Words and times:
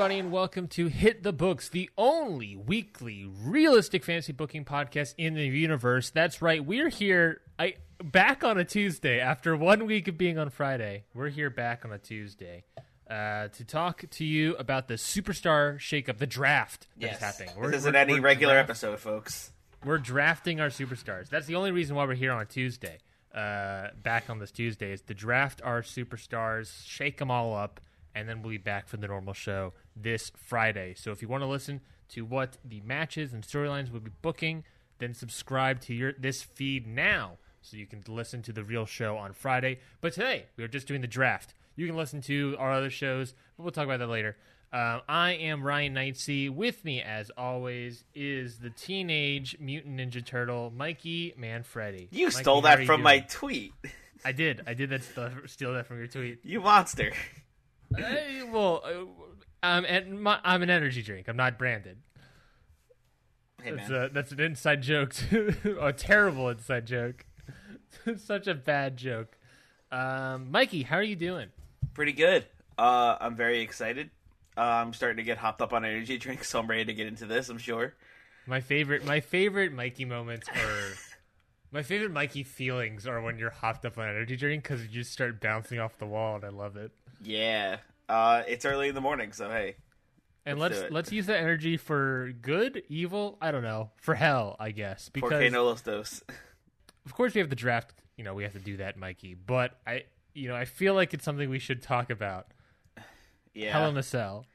Everybody, 0.00 0.20
and 0.20 0.30
welcome 0.30 0.68
to 0.68 0.86
Hit 0.86 1.24
the 1.24 1.32
Books, 1.32 1.68
the 1.70 1.90
only 1.98 2.54
weekly 2.54 3.28
realistic 3.42 4.04
fantasy 4.04 4.32
booking 4.32 4.64
podcast 4.64 5.12
in 5.18 5.34
the 5.34 5.44
universe. 5.46 6.10
That's 6.10 6.40
right, 6.40 6.64
we're 6.64 6.88
here. 6.88 7.40
I 7.58 7.74
back 8.00 8.44
on 8.44 8.58
a 8.58 8.64
Tuesday 8.64 9.18
after 9.18 9.56
one 9.56 9.86
week 9.86 10.06
of 10.06 10.16
being 10.16 10.38
on 10.38 10.50
Friday. 10.50 11.02
We're 11.14 11.30
here 11.30 11.50
back 11.50 11.84
on 11.84 11.92
a 11.92 11.98
Tuesday 11.98 12.62
uh, 13.10 13.48
to 13.48 13.64
talk 13.64 14.04
to 14.08 14.24
you 14.24 14.54
about 14.54 14.86
the 14.86 14.94
superstar 14.94 15.78
shakeup, 15.78 16.18
the 16.18 16.28
draft 16.28 16.86
that's 16.96 17.18
happening. 17.18 17.50
We're- 17.56 17.72
This 17.72 17.80
isn't 17.80 17.94
we're- 17.94 18.00
any 18.02 18.14
we're 18.14 18.20
regular 18.26 18.54
draft- 18.54 18.70
episode, 18.70 19.00
folks. 19.00 19.50
We're 19.84 19.98
drafting 19.98 20.60
our 20.60 20.68
superstars. 20.68 21.28
That's 21.28 21.46
the 21.46 21.56
only 21.56 21.72
reason 21.72 21.96
why 21.96 22.04
we're 22.04 22.14
here 22.14 22.30
on 22.32 22.40
a 22.40 22.46
Tuesday. 22.46 22.98
Uh, 23.34 23.88
back 24.00 24.30
on 24.30 24.38
this 24.38 24.52
Tuesday 24.52 24.92
is 24.92 25.02
to 25.02 25.14
draft 25.14 25.60
our 25.64 25.82
superstars, 25.82 26.86
shake 26.86 27.18
them 27.18 27.30
all 27.32 27.54
up, 27.56 27.80
and 28.14 28.28
then 28.28 28.42
we'll 28.42 28.50
be 28.50 28.58
back 28.58 28.88
for 28.88 28.96
the 28.96 29.06
normal 29.08 29.34
show 29.34 29.72
this 29.96 30.32
Friday. 30.36 30.94
So 30.96 31.12
if 31.12 31.22
you 31.22 31.28
want 31.28 31.42
to 31.42 31.46
listen 31.46 31.80
to 32.10 32.24
what 32.24 32.56
the 32.64 32.80
matches 32.80 33.32
and 33.32 33.42
storylines 33.42 33.90
we'll 33.90 34.00
be 34.00 34.10
booking, 34.22 34.64
then 34.98 35.14
subscribe 35.14 35.80
to 35.82 35.94
your 35.94 36.12
this 36.18 36.42
feed 36.42 36.86
now 36.86 37.38
so 37.60 37.76
you 37.76 37.86
can 37.86 38.02
listen 38.08 38.42
to 38.42 38.52
the 38.52 38.64
real 38.64 38.86
show 38.86 39.16
on 39.16 39.32
Friday. 39.32 39.80
But 40.00 40.12
today 40.14 40.46
we 40.56 40.64
are 40.64 40.68
just 40.68 40.86
doing 40.86 41.00
the 41.00 41.06
draft. 41.06 41.54
You 41.76 41.86
can 41.86 41.96
listen 41.96 42.20
to 42.22 42.56
our 42.58 42.72
other 42.72 42.90
shows, 42.90 43.34
but 43.56 43.62
we'll 43.62 43.72
talk 43.72 43.84
about 43.84 43.98
that 44.00 44.08
later. 44.08 44.36
Um, 44.72 45.00
I 45.08 45.32
am 45.32 45.62
Ryan 45.62 45.94
Knightsey. 45.94 46.50
With 46.50 46.84
me, 46.84 47.00
as 47.00 47.30
always, 47.38 48.04
is 48.14 48.58
the 48.58 48.68
teenage 48.68 49.56
mutant 49.58 49.96
ninja 49.98 50.24
turtle, 50.24 50.70
Mikey 50.76 51.34
Manfredi. 51.38 52.08
You 52.10 52.26
Mikey, 52.26 52.38
stole 52.38 52.60
that 52.62 52.80
you 52.80 52.86
from 52.86 53.02
my 53.02 53.20
tweet. 53.20 53.72
I 54.24 54.32
did. 54.32 54.62
I 54.66 54.74
did 54.74 54.90
that. 54.90 55.04
st- 55.04 55.48
Steal 55.48 55.72
that 55.72 55.86
from 55.86 55.98
your 55.98 56.06
tweet. 56.06 56.40
You 56.44 56.60
monster. 56.60 57.12
I, 57.96 58.44
well, 58.50 58.82
uh, 58.84 59.66
I'm, 59.66 60.22
my, 60.22 60.38
I'm 60.44 60.62
an 60.62 60.70
energy 60.70 61.02
drink. 61.02 61.28
I'm 61.28 61.36
not 61.36 61.58
branded. 61.58 61.98
Hey 63.62 63.72
That's, 63.72 63.90
a, 63.90 64.10
that's 64.12 64.32
an 64.32 64.40
inside 64.40 64.82
joke. 64.82 65.12
too. 65.14 65.54
a 65.80 65.92
terrible 65.92 66.48
inside 66.48 66.86
joke. 66.86 67.26
Such 68.16 68.46
a 68.46 68.54
bad 68.54 68.96
joke. 68.96 69.36
Um, 69.90 70.50
Mikey, 70.50 70.82
how 70.82 70.96
are 70.96 71.02
you 71.02 71.16
doing? 71.16 71.48
Pretty 71.94 72.12
good. 72.12 72.46
Uh, 72.76 73.16
I'm 73.20 73.34
very 73.34 73.60
excited. 73.60 74.10
Uh, 74.56 74.60
I'm 74.60 74.92
starting 74.92 75.16
to 75.16 75.22
get 75.22 75.38
hopped 75.38 75.60
up 75.62 75.72
on 75.72 75.84
energy 75.84 76.18
drinks, 76.18 76.48
so 76.50 76.60
I'm 76.60 76.66
ready 76.68 76.84
to 76.84 76.94
get 76.94 77.06
into 77.06 77.26
this. 77.26 77.48
I'm 77.48 77.58
sure. 77.58 77.94
My 78.46 78.60
favorite, 78.60 79.04
my 79.04 79.20
favorite 79.20 79.72
Mikey 79.72 80.04
moments 80.04 80.48
are, 80.48 80.94
my 81.70 81.82
favorite 81.82 82.12
Mikey 82.12 82.44
feelings 82.44 83.06
are 83.06 83.20
when 83.20 83.38
you're 83.38 83.50
hopped 83.50 83.84
up 83.84 83.98
on 83.98 84.08
energy 84.08 84.36
drink 84.36 84.62
because 84.62 84.82
you 84.82 84.88
just 84.88 85.12
start 85.12 85.40
bouncing 85.40 85.78
off 85.78 85.98
the 85.98 86.06
wall, 86.06 86.36
and 86.36 86.44
I 86.44 86.48
love 86.48 86.76
it. 86.76 86.92
Yeah. 87.22 87.78
Uh, 88.08 88.42
it's 88.46 88.64
early 88.64 88.88
in 88.88 88.94
the 88.94 89.00
morning, 89.00 89.32
so 89.32 89.50
hey. 89.50 89.76
And 90.46 90.58
Let's 90.58 90.78
let's 90.78 90.92
let's 90.92 91.12
use 91.12 91.26
that 91.26 91.38
energy 91.38 91.76
for 91.76 92.32
good, 92.40 92.82
evil. 92.88 93.36
I 93.40 93.50
don't 93.50 93.62
know, 93.62 93.90
for 93.96 94.14
hell, 94.14 94.56
I 94.58 94.70
guess. 94.70 95.10
Because 95.10 95.30
Porque 95.30 95.50
no 95.52 95.64
los 95.66 95.82
dos. 95.82 96.22
of 97.04 97.14
course 97.14 97.34
we 97.34 97.40
have 97.40 97.50
the 97.50 97.56
draft. 97.56 97.92
You 98.16 98.24
know, 98.24 98.32
we 98.32 98.44
have 98.44 98.54
to 98.54 98.58
do 98.58 98.78
that, 98.78 98.96
Mikey. 98.96 99.34
But 99.34 99.78
I, 99.86 100.04
you 100.32 100.48
know, 100.48 100.56
I 100.56 100.64
feel 100.64 100.94
like 100.94 101.12
it's 101.12 101.24
something 101.24 101.50
we 101.50 101.58
should 101.58 101.82
talk 101.82 102.08
about. 102.08 102.46
Yeah. 103.52 103.72
Hell 103.72 103.90
in 103.90 103.96
a 103.98 104.02
Cell. 104.02 104.46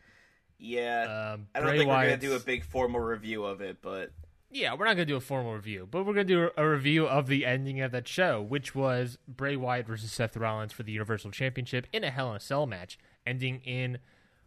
yeah. 0.57 1.33
Um, 1.33 1.47
I 1.53 1.59
don't 1.59 1.69
Bray 1.69 1.77
think 1.77 1.89
we're 1.89 2.03
gonna 2.03 2.17
do 2.17 2.35
a 2.35 2.39
big 2.39 2.63
formal 2.63 2.99
review 2.99 3.43
of 3.43 3.61
it, 3.61 3.77
but 3.81 4.11
Yeah, 4.53 4.75
we're 4.75 4.85
not 4.85 4.95
going 4.95 5.07
to 5.07 5.11
do 5.11 5.15
a 5.15 5.21
formal 5.21 5.55
review, 5.55 5.87
but 5.89 6.05
we're 6.05 6.13
going 6.13 6.27
to 6.27 6.33
do 6.33 6.49
a 6.55 6.69
review 6.69 7.07
of 7.07 7.25
the 7.25 7.43
ending 7.43 7.81
of 7.81 7.91
that 7.91 8.07
show, 8.07 8.39
which 8.39 8.75
was 8.75 9.17
Bray 9.27 9.55
Wyatt 9.55 9.87
versus 9.87 10.11
Seth 10.11 10.37
Rollins 10.37 10.71
for 10.71 10.83
the 10.83 10.91
Universal 10.91 11.31
Championship 11.31 11.87
in 11.91 12.03
a 12.03 12.11
Hell 12.11 12.29
in 12.29 12.35
a 12.35 12.39
Cell 12.39 12.67
match, 12.67 12.99
ending 13.25 13.61
in 13.65 13.97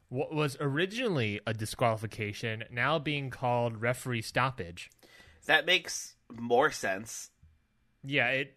what 0.08 0.32
was 0.32 0.56
originally 0.60 1.40
a 1.44 1.52
disqualification, 1.52 2.62
now 2.70 3.00
being 3.00 3.30
called 3.30 3.82
referee 3.82 4.22
stoppage. 4.22 4.90
that 5.46 5.66
makes 5.66 6.14
more 6.32 6.70
sense. 6.70 7.30
Yeah, 8.04 8.28
it, 8.28 8.54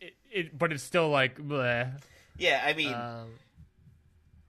it, 0.00 0.14
it 0.32 0.58
but 0.58 0.72
it's 0.72 0.82
still 0.82 1.10
like, 1.10 1.36
bleh. 1.38 1.92
Yeah, 2.38 2.62
I 2.64 2.72
mean, 2.72 2.94
Um, 2.94 3.28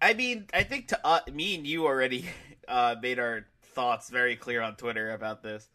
I 0.02 0.14
mean, 0.14 0.46
I 0.54 0.64
think 0.64 0.88
to 0.90 1.00
uh, 1.06 1.20
me 1.34 1.56
and 1.56 1.68
you 1.68 1.86
already 1.86 2.26
uh, 2.70 2.96
made 3.02 3.20
our 3.20 3.46
thoughts 3.62 4.10
very 4.10 4.38
clear 4.38 4.62
on 4.62 4.78
Twitter 4.78 5.12
about 5.12 5.44
this. 5.44 5.68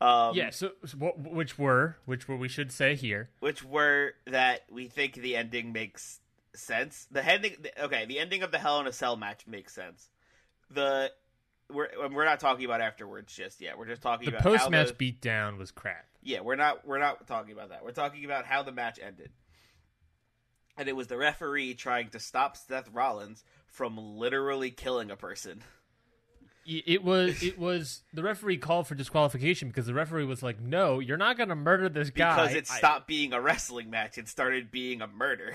Um, 0.00 0.34
yeah. 0.34 0.50
So, 0.50 0.72
so 0.84 0.96
what, 0.98 1.18
which 1.18 1.58
were, 1.58 1.96
which 2.04 2.28
were 2.28 2.36
we 2.36 2.48
should 2.48 2.72
say 2.72 2.94
here. 2.94 3.30
which 3.40 3.64
were 3.64 4.14
that 4.26 4.62
we 4.70 4.88
think 4.88 5.14
the 5.14 5.36
ending 5.36 5.72
makes 5.72 6.20
sense. 6.54 7.06
The 7.10 7.24
ending, 7.24 7.56
okay, 7.80 8.04
the 8.06 8.18
ending 8.18 8.42
of 8.42 8.50
the 8.50 8.58
Hell 8.58 8.80
in 8.80 8.86
a 8.86 8.92
Cell 8.92 9.16
match 9.16 9.46
makes 9.46 9.72
sense. 9.72 10.08
The 10.70 11.10
we're 11.72 11.88
we're 12.10 12.24
not 12.24 12.40
talking 12.40 12.64
about 12.64 12.80
afterwards 12.80 13.34
just 13.34 13.60
yet. 13.60 13.78
We're 13.78 13.86
just 13.86 14.02
talking 14.02 14.26
The 14.26 14.36
about 14.36 14.42
post 14.42 14.70
match 14.70 14.98
beatdown 14.98 15.58
was 15.58 15.70
crap. 15.70 16.06
Yeah, 16.22 16.40
we're 16.40 16.56
not 16.56 16.86
we're 16.86 16.98
not 16.98 17.26
talking 17.26 17.52
about 17.52 17.70
that. 17.70 17.84
We're 17.84 17.92
talking 17.92 18.24
about 18.24 18.44
how 18.44 18.62
the 18.62 18.72
match 18.72 18.98
ended. 19.02 19.30
And 20.76 20.88
it 20.88 20.96
was 20.96 21.06
the 21.06 21.16
referee 21.16 21.74
trying 21.74 22.08
to 22.10 22.18
stop 22.18 22.56
Seth 22.56 22.88
Rollins 22.92 23.44
from 23.68 23.96
literally 23.96 24.70
killing 24.70 25.10
a 25.10 25.16
person. 25.16 25.62
It 26.66 27.02
was 27.04 27.42
it 27.42 27.58
was 27.58 28.02
the 28.12 28.22
referee 28.22 28.58
called 28.58 28.86
for 28.86 28.94
disqualification 28.94 29.68
because 29.68 29.86
the 29.86 29.94
referee 29.94 30.24
was 30.24 30.42
like, 30.42 30.60
"No, 30.60 30.98
you're 30.98 31.16
not 31.16 31.36
going 31.36 31.48
to 31.50 31.54
murder 31.54 31.88
this 31.88 32.10
guy." 32.10 32.36
Because 32.36 32.54
it 32.56 32.68
I- 32.70 32.78
stopped 32.78 33.06
being 33.06 33.32
a 33.32 33.40
wrestling 33.40 33.90
match 33.90 34.18
and 34.18 34.28
started 34.28 34.70
being 34.70 35.02
a 35.02 35.06
murder. 35.06 35.54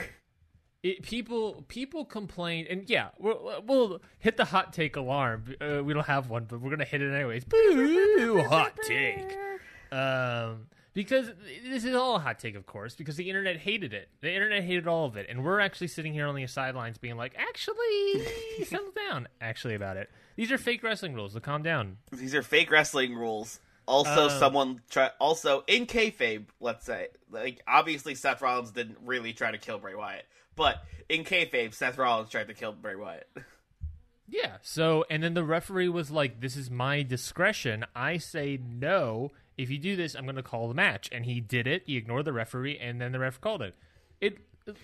it, 0.84 1.04
people 1.04 1.66
people 1.68 2.06
complain, 2.06 2.68
and 2.70 2.90
yeah, 2.90 3.10
we'll, 3.18 3.64
we'll 3.66 4.02
hit 4.20 4.38
the 4.38 4.46
hot 4.46 4.72
take 4.74 4.96
alarm. 4.96 5.56
Uh, 5.60 5.84
we 5.84 5.94
don't 5.94 6.06
have 6.06 6.30
one, 6.30 6.46
but 6.46 6.62
we're 6.62 6.70
gonna 6.70 6.86
hit 6.86 7.02
it 7.02 7.14
anyways. 7.14 7.44
Boo! 7.46 8.44
Hot 8.50 8.78
take. 8.88 9.36
Um, 9.92 10.68
because 10.94 11.32
this 11.68 11.84
is 11.86 11.94
all 11.96 12.16
a 12.16 12.20
hot 12.20 12.40
take, 12.40 12.56
of 12.56 12.66
course, 12.66 12.96
because 12.96 13.16
the 13.16 13.30
internet 13.30 13.58
hated 13.58 13.94
it. 13.94 14.10
The 14.22 14.34
internet 14.34 14.64
hated 14.64 14.88
all 14.88 15.06
of 15.06 15.16
it, 15.18 15.28
and 15.30 15.44
we're 15.44 15.60
actually 15.60 15.88
sitting 15.88 16.14
here 16.14 16.28
on 16.28 16.36
the 16.36 16.46
sidelines, 16.48 16.98
being 16.98 17.16
like, 17.18 17.36
"Actually, 17.38 18.26
settle 18.66 18.92
down." 19.10 19.28
Actually, 19.42 19.76
about 19.76 19.98
it. 19.98 20.10
These 20.36 20.52
are 20.52 20.58
fake 20.58 20.84
wrestling 20.84 21.14
rules. 21.14 21.34
So 21.34 21.40
calm 21.40 21.64
down. 21.64 21.98
These 22.12 22.34
are 22.36 22.42
fake 22.44 22.72
wrestling 22.72 23.14
rules. 23.16 23.60
Also, 23.88 24.26
Uh. 24.28 24.40
someone 24.40 24.82
try. 24.90 25.10
Also, 25.20 25.64
in 25.68 25.86
kayfabe, 25.88 26.46
let's 26.60 26.86
say, 26.86 27.08
like 27.32 27.62
obviously 27.68 28.14
Seth 28.16 28.42
Rollins 28.42 28.72
didn't 28.72 28.98
really 29.04 29.34
try 29.34 29.52
to 29.52 29.58
kill 29.58 29.80
Bray 29.80 29.96
Wyatt, 29.96 30.26
but 30.56 30.84
in 31.10 31.24
kayfabe, 31.24 31.74
Seth 31.74 31.98
Rollins 31.98 32.30
tried 32.30 32.48
to 32.50 32.54
kill 32.54 32.72
Bray 32.74 32.96
Wyatt. 32.96 33.28
Yeah. 34.32 34.58
So, 34.62 35.06
and 35.10 35.24
then 35.24 35.34
the 35.34 35.44
referee 35.44 35.90
was 35.90 36.12
like, 36.12 36.40
"This 36.40 36.56
is 36.56 36.70
my 36.70 37.02
discretion. 37.02 37.84
I 37.96 38.18
say 38.18 38.60
no. 38.64 39.32
If 39.60 39.70
you 39.70 39.78
do 39.78 39.96
this, 39.96 40.16
I'm 40.16 40.24
going 40.24 40.36
to 40.38 40.44
call 40.44 40.68
the 40.68 40.74
match." 40.74 41.10
And 41.12 41.26
he 41.26 41.40
did 41.42 41.68
it. 41.68 41.84
He 41.86 41.98
ignored 41.98 42.26
the 42.26 42.34
referee, 42.34 42.78
and 42.80 43.00
then 43.00 43.12
the 43.12 43.20
ref 43.20 43.40
called 43.42 43.62
it. 43.62 43.76
It 44.22 44.38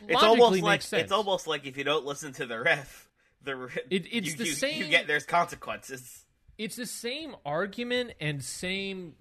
It's 0.07 0.21
almost 0.23 0.51
makes 0.53 0.63
like 0.63 0.81
sense. 0.81 1.03
it's 1.03 1.11
almost 1.11 1.47
like 1.47 1.65
if 1.65 1.77
you 1.77 1.83
don't 1.83 2.05
listen 2.05 2.33
to 2.33 2.45
the 2.45 2.59
ref, 2.59 3.07
the 3.43 3.55
re- 3.55 3.69
It- 3.89 4.07
it's 4.11 4.27
you, 4.31 4.35
the 4.35 4.45
you, 4.45 4.51
same- 4.53 4.81
You 4.81 4.87
get 4.89 5.07
there's 5.07 5.25
consequences. 5.25 6.25
it's 6.57 6.75
the 6.75 6.85
same 6.85 7.35
argument 7.45 8.13
and 8.19 8.43
same 8.43 9.15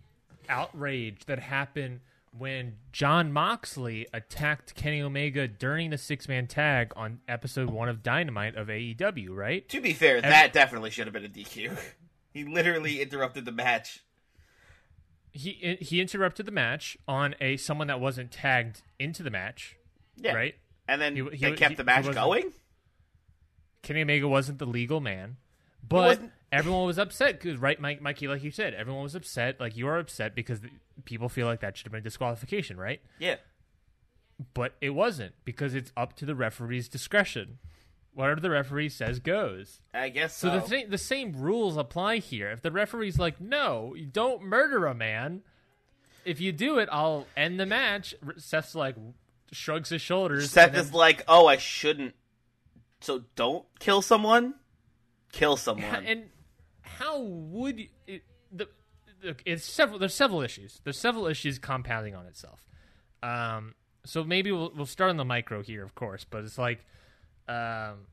outrage 0.49 1.25
that 1.27 1.39
happened 1.39 2.01
when 2.37 2.77
Jon 2.93 3.33
Moxley 3.33 4.07
attacked 4.13 4.75
Kenny 4.75 5.01
Omega 5.01 5.47
during 5.47 5.91
the 5.91 5.99
six 5.99 6.27
man 6.29 6.47
tag 6.47 6.93
on 6.97 7.21
episode 7.29 7.71
one 7.71 7.89
of 7.89 8.03
Dynamite 8.03 8.57
of 8.57 8.69
AEW, 8.69 9.31
right? 9.31 9.69
To 9.69 9.81
be 9.81 9.93
fair, 9.93 10.21
that 10.21 10.53
definitely 10.53 10.91
should 10.91 11.07
have 11.07 11.15
been 11.15 11.25
a 11.25 11.29
DQ. 11.29 11.77
he 12.33 12.45
literally 12.45 13.01
interrupted 13.01 13.45
the 13.45 13.53
match. 13.53 14.01
He 15.37 15.77
he 15.81 16.01
interrupted 16.01 16.47
the 16.47 16.53
match 16.53 16.97
on 17.09 17.35
a 17.41 17.57
someone 17.57 17.89
that 17.89 18.01
wasn't 18.01 18.31
tagged 18.31 18.83
into 19.01 19.23
the 19.25 19.31
match, 19.31 19.77
Yeah. 20.17 20.33
right? 20.33 20.55
And 20.89 21.01
then 21.03 21.17
He- 21.17 21.23
he- 21.31 21.37
they 21.39 21.53
kept 21.53 21.71
he- 21.73 21.75
the 21.77 21.85
match 21.85 22.11
going. 22.13 22.53
Kenny 23.83 24.03
Omega 24.03 24.29
wasn't 24.29 24.59
the 24.59 24.67
legal 24.67 25.01
man, 25.01 25.37
But 25.87 26.21
everyone 26.53 26.87
was 26.87 26.99
upset 26.99 27.39
because, 27.39 27.59
right, 27.59 27.79
Mike, 27.79 28.01
Mikey, 28.01 28.29
like 28.29 28.43
you 28.43 28.51
said, 28.51 28.73
everyone 28.75 29.03
was 29.03 29.15
upset. 29.15 29.61
Like 29.61 29.77
you 29.77 29.87
are 29.89 29.99
upset 29.99 30.35
because 30.35 30.61
people 31.05 31.29
feel 31.29 31.47
like 31.47 31.61
that 31.61 31.77
should 31.77 31.87
have 31.87 31.93
been 31.93 32.03
disqualification, 32.05 32.77
right? 32.79 33.03
Yeah. 33.19 33.37
But 34.55 34.77
it 34.81 34.91
wasn't 34.91 35.35
because 35.45 35.75
it's 35.75 35.93
up 35.97 36.15
to 36.17 36.25
the 36.27 36.35
referee's 36.35 36.89
discretion. 36.89 37.59
Whatever 38.15 38.41
the 38.41 38.51
referee 38.51 38.89
says 38.91 39.19
goes. 39.19 39.81
I 39.93 40.09
guess 40.09 40.37
So 40.37 40.49
so. 40.49 40.55
the 40.55 40.61
thing, 40.61 40.91
the 40.91 40.99
same 40.99 41.33
rules 41.33 41.77
apply 41.77 42.19
here. 42.19 42.51
If 42.51 42.63
the 42.63 42.71
referee's 42.71 43.19
like, 43.19 43.41
"No, 43.41 43.95
you 43.97 44.07
don't 44.07 44.43
murder 44.43 44.87
a 44.87 44.95
man," 44.95 45.43
if 46.25 46.41
you 46.41 46.53
do 46.53 46.79
it, 46.79 46.89
I'll 46.93 47.27
end 47.37 47.59
the 47.59 47.67
match. 47.67 48.15
Seth's 48.37 48.75
like 48.75 48.97
shrugs 49.53 49.89
his 49.91 50.01
shoulders. 50.01 50.51
Seth 50.51 50.73
then- 50.73 50.81
is 50.81 50.95
like, 50.95 51.23
"Oh, 51.29 51.47
I 51.47 51.57
shouldn't." 51.57 52.15
So 53.01 53.25
don't 53.37 53.65
kill 53.81 54.01
someone. 54.01 54.55
Kill 55.33 55.57
someone. 55.57 55.85
and 56.07 56.25
how 56.83 57.21
would 57.21 57.81
you, 57.81 57.89
it, 58.07 58.23
the, 58.53 58.69
the 59.21 59.35
it's 59.45 59.65
several 59.65 59.99
there's 59.99 60.15
several 60.15 60.41
issues 60.43 60.81
there's 60.85 60.99
several 60.99 61.27
issues 61.27 61.59
compounding 61.59 62.15
on 62.15 62.27
itself 62.27 62.65
um 63.23 63.75
so 64.05 64.23
maybe 64.23 64.53
we'll 64.53 64.71
we'll 64.77 64.87
start 64.87 65.11
on 65.11 65.17
the 65.17 65.25
micro 65.25 65.61
here 65.63 65.83
of 65.83 65.95
course 65.95 66.25
but 66.29 66.45
it's 66.45 66.57
like 66.59 66.85
um 67.49 68.07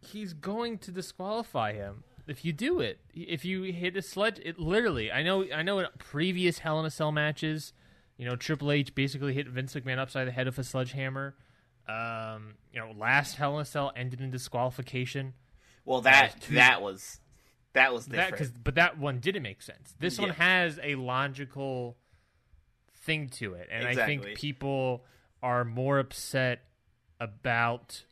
he's 0.00 0.32
going 0.32 0.78
to 0.78 0.90
disqualify 0.90 1.72
him. 1.72 2.04
If 2.26 2.44
you 2.44 2.52
do 2.52 2.80
it 2.80 2.98
if 3.14 3.44
you 3.44 3.62
hit 3.64 3.96
a 3.96 4.02
sledge 4.02 4.40
it 4.44 4.58
literally 4.58 5.12
i 5.12 5.22
know 5.22 5.44
i 5.54 5.62
know 5.62 5.78
in 5.78 5.86
previous 5.98 6.58
hell 6.58 6.80
in 6.80 6.86
a 6.86 6.90
cell 6.90 7.12
matches 7.12 7.72
you 8.16 8.24
know 8.26 8.34
triple 8.34 8.72
h 8.72 8.94
basically 8.96 9.32
hit 9.32 9.46
vince 9.46 9.74
mcmahon 9.74 9.98
upside 9.98 10.26
the 10.26 10.32
head 10.32 10.46
with 10.46 10.58
a 10.58 10.64
sledgehammer. 10.64 11.36
Um 11.88 12.54
you 12.72 12.80
know 12.80 12.92
last 12.98 13.36
hell 13.36 13.54
in 13.56 13.62
a 13.62 13.64
cell 13.64 13.92
ended 13.94 14.20
in 14.20 14.30
disqualification. 14.30 15.34
Well, 15.84 16.00
that 16.00 16.40
that 16.50 16.82
was 16.82 17.20
that 17.74 17.92
was 17.92 18.06
that 18.06 18.30
different. 18.30 18.38
cause, 18.38 18.52
but 18.64 18.74
that 18.74 18.98
one 18.98 19.20
didn't 19.20 19.42
make 19.44 19.62
sense. 19.62 19.94
This 20.00 20.18
one 20.18 20.30
has 20.30 20.80
a 20.82 20.96
logical 20.96 21.96
thing 23.04 23.28
to 23.28 23.54
it, 23.54 23.68
and 23.70 23.86
I 23.86 23.94
think 24.06 24.34
people 24.34 25.04
are 25.42 25.64
more 25.64 25.98
upset 26.00 26.64
about 27.20 28.04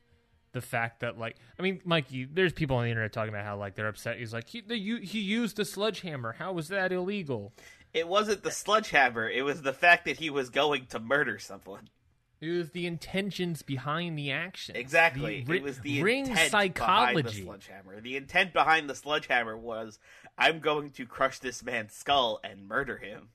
the 0.51 0.61
fact 0.61 1.01
that, 1.01 1.17
like, 1.17 1.35
I 1.59 1.61
mean, 1.61 1.81
Mikey, 1.83 2.25
there's 2.31 2.53
people 2.53 2.77
on 2.77 2.83
the 2.83 2.89
internet 2.89 3.11
talking 3.13 3.33
about 3.33 3.45
how 3.45 3.57
like 3.57 3.75
they're 3.75 3.87
upset. 3.87 4.17
He's 4.17 4.33
like, 4.33 4.47
he 4.47 4.61
the, 4.61 4.77
you, 4.77 4.97
he 4.97 5.19
used 5.19 5.59
a 5.59 5.65
sledgehammer. 5.65 6.33
How 6.33 6.53
was 6.53 6.69
that 6.69 6.91
illegal? 6.91 7.53
it 7.95 8.09
wasn't 8.09 8.43
the 8.43 8.51
sledgehammer. 8.51 9.27
It 9.27 9.43
was 9.43 9.61
the 9.61 9.73
fact 9.73 10.05
that 10.05 10.17
he 10.17 10.29
was 10.29 10.49
going 10.49 10.87
to 10.87 10.99
murder 10.99 11.39
someone. 11.39 11.89
It 12.41 12.49
was 12.49 12.71
the 12.71 12.85
intentions 12.85 13.61
behind 13.61 14.19
the 14.19 14.31
action. 14.31 14.75
Exactly. 14.75 15.45
The 15.47 15.53
it 15.53 15.63
was 15.63 15.79
the 15.79 16.03
ring 16.03 16.27
intent 16.27 16.51
behind 16.51 16.75
the 17.17 17.29
psychology. 17.29 17.43
sledgehammer. 17.45 18.01
The 18.01 18.17
intent 18.17 18.53
behind 18.53 18.89
the 18.89 18.95
sledgehammer 18.95 19.57
was, 19.57 19.99
"I'm 20.37 20.59
going 20.59 20.91
to 20.91 21.05
crush 21.05 21.39
this 21.39 21.63
man's 21.63 21.93
skull 21.93 22.41
and 22.43 22.67
murder 22.67 22.97
him." 22.97 23.29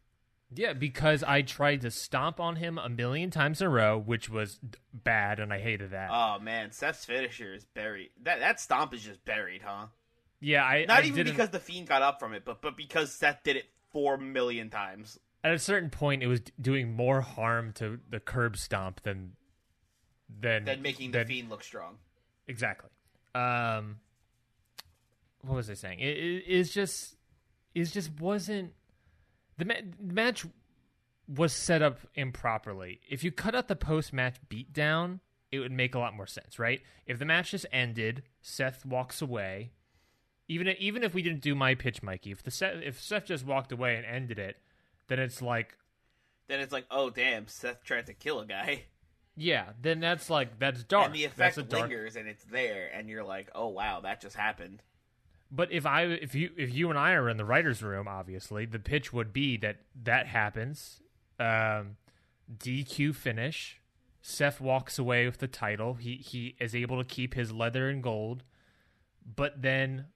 Yeah, 0.53 0.73
because 0.73 1.23
I 1.23 1.43
tried 1.43 1.83
to 1.83 1.91
stomp 1.93 2.41
on 2.41 2.57
him 2.57 2.77
a 2.79 2.89
million 2.89 3.31
times 3.31 3.61
in 3.61 3.69
a 3.69 3.71
row, 3.71 3.97
which 3.99 4.29
was 4.29 4.59
bad, 4.93 5.39
and 5.39 5.53
I 5.53 5.61
hated 5.61 5.91
that. 5.93 6.11
Oh 6.13 6.39
man, 6.41 6.73
Seth's 6.73 7.05
finisher 7.05 7.55
is 7.55 7.65
buried. 7.65 8.11
That 8.23 8.41
that 8.41 8.59
stomp 8.61 8.93
is 8.95 9.05
just 9.05 9.25
buried, 9.25 9.63
huh? 9.65 9.87
yeah, 10.41 10.65
I 10.65 10.85
Not 10.87 11.03
I 11.05 11.07
even 11.07 11.15
didn't- 11.19 11.33
because 11.35 11.51
the 11.51 11.61
fiend 11.61 11.87
got 11.87 12.03
up 12.03 12.19
from 12.19 12.33
it, 12.35 12.45
but 12.45 12.61
but 12.63 12.77
because 12.77 13.13
Seth 13.15 13.43
did 13.45 13.57
it 13.57 13.67
four 13.93 14.17
million 14.19 14.71
times. 14.71 15.19
at 15.45 15.53
a 15.53 15.59
certain 15.59 15.89
point 15.91 16.23
it 16.23 16.27
was 16.27 16.41
doing 16.61 16.93
more 16.95 17.21
harm 17.21 17.73
to 17.75 17.99
the 18.11 18.19
curb 18.21 18.57
stomp 18.57 19.03
than 19.05 19.33
than 20.41 20.65
Than 20.65 20.83
making 20.83 21.11
the 21.13 21.25
fiend 21.25 21.49
look 21.51 21.63
strong. 21.65 21.99
exactly 22.47 22.91
um 23.35 23.99
what 25.43 25.55
was 25.55 25.71
i 25.71 25.75
saying 25.75 25.99
it, 26.01 26.17
it 26.17 26.45
it's 26.47 26.71
just 26.73 27.17
it 27.75 27.85
just 27.85 28.11
wasn't 28.21 28.73
the, 29.61 29.65
ma- 29.65 29.75
the 30.01 30.13
match 30.13 30.45
was 31.29 31.53
set 31.53 31.81
up 31.81 32.01
improperly 32.15 33.01
if 33.09 33.23
you 33.23 33.31
cut 33.31 33.55
out 33.55 33.69
the 33.69 33.77
post-match 33.77 34.37
beatdown 34.49 35.21
it 35.53 35.59
would 35.61 35.71
make 35.73 35.95
a 35.95 35.99
lot 35.99 36.15
more 36.15 36.27
sense 36.27 36.59
right 36.59 36.81
if 37.07 37.19
the 37.19 37.25
match 37.25 37.53
just 37.53 37.67
ended 37.73 38.23
seth 38.43 38.85
walks 38.85 39.23
away 39.23 39.71
even 40.49 40.67
if, 40.67 40.77
even 40.79 41.05
if 41.05 41.15
we 41.15 41.23
didn't 41.23 41.41
do 41.43 41.55
my 41.55 41.75
pitch 41.77 42.03
mikey 42.03 42.33
if 42.33 42.43
the 42.43 42.51
Seth, 42.51 42.83
if 42.83 43.01
seth 43.01 43.27
just 43.27 43.47
walked 43.47 43.71
away 43.71 43.95
and 43.97 44.05
ended 44.05 44.39
it 44.39 44.57
then 45.07 45.19
it's 45.21 45.41
like 45.41 45.77
Then 46.49 46.59
it's 46.61 46.73
like, 46.73 46.87
oh 46.91 47.11
damn, 47.11 47.47
Seth 47.49 47.83
tried 47.85 48.07
to 48.07 48.15
kill 48.15 48.41
a 48.41 48.47
guy, 48.47 48.83
Yeah, 49.37 49.67
then 49.81 50.01
that's 50.01 50.29
like 50.31 50.59
that's 50.59 50.83
dark. 50.85 51.07
and 51.07 51.15
the 51.15 51.23
that's 51.37 51.57
effect 51.57 51.59
a 51.59 51.63
dark. 51.63 51.83
lingers, 51.91 52.17
and 52.17 52.29
it's 52.29 52.45
there, 52.45 52.91
and 52.93 53.09
you're 53.09 53.23
like, 53.25 53.51
oh 53.55 53.69
wow, 53.69 54.01
that 54.01 54.21
just 54.21 54.37
happened. 54.37 54.83
But 55.51 55.73
if 55.73 55.85
I 55.85 56.03
if 56.03 56.35
you 56.35 56.51
if 56.57 56.73
you 56.73 56.91
and 56.91 56.99
I 56.99 57.13
are 57.13 57.29
in 57.29 57.37
the 57.37 57.45
writers' 57.45 57.83
room, 57.83 58.07
obviously 58.07 58.67
the 58.67 58.79
pitch 58.79 59.13
would 59.13 59.33
be 59.33 59.57
that 59.59 59.79
that 60.05 60.27
happens. 60.27 61.01
Um, 61.39 61.97
DQ 62.57 63.15
finish. 63.15 63.81
Seth 64.23 64.61
walks 64.61 64.99
away 64.99 65.27
with 65.27 65.39
the 65.39 65.49
title. 65.49 65.95
He 65.95 66.17
he 66.17 66.57
is 66.61 66.75
able 66.75 66.99
to 66.99 67.05
keep 67.05 67.35
his 67.35 67.53
leather 67.53 67.89
and 67.89 68.03
gold, 68.03 68.45
but 69.25 69.63
then 69.63 70.07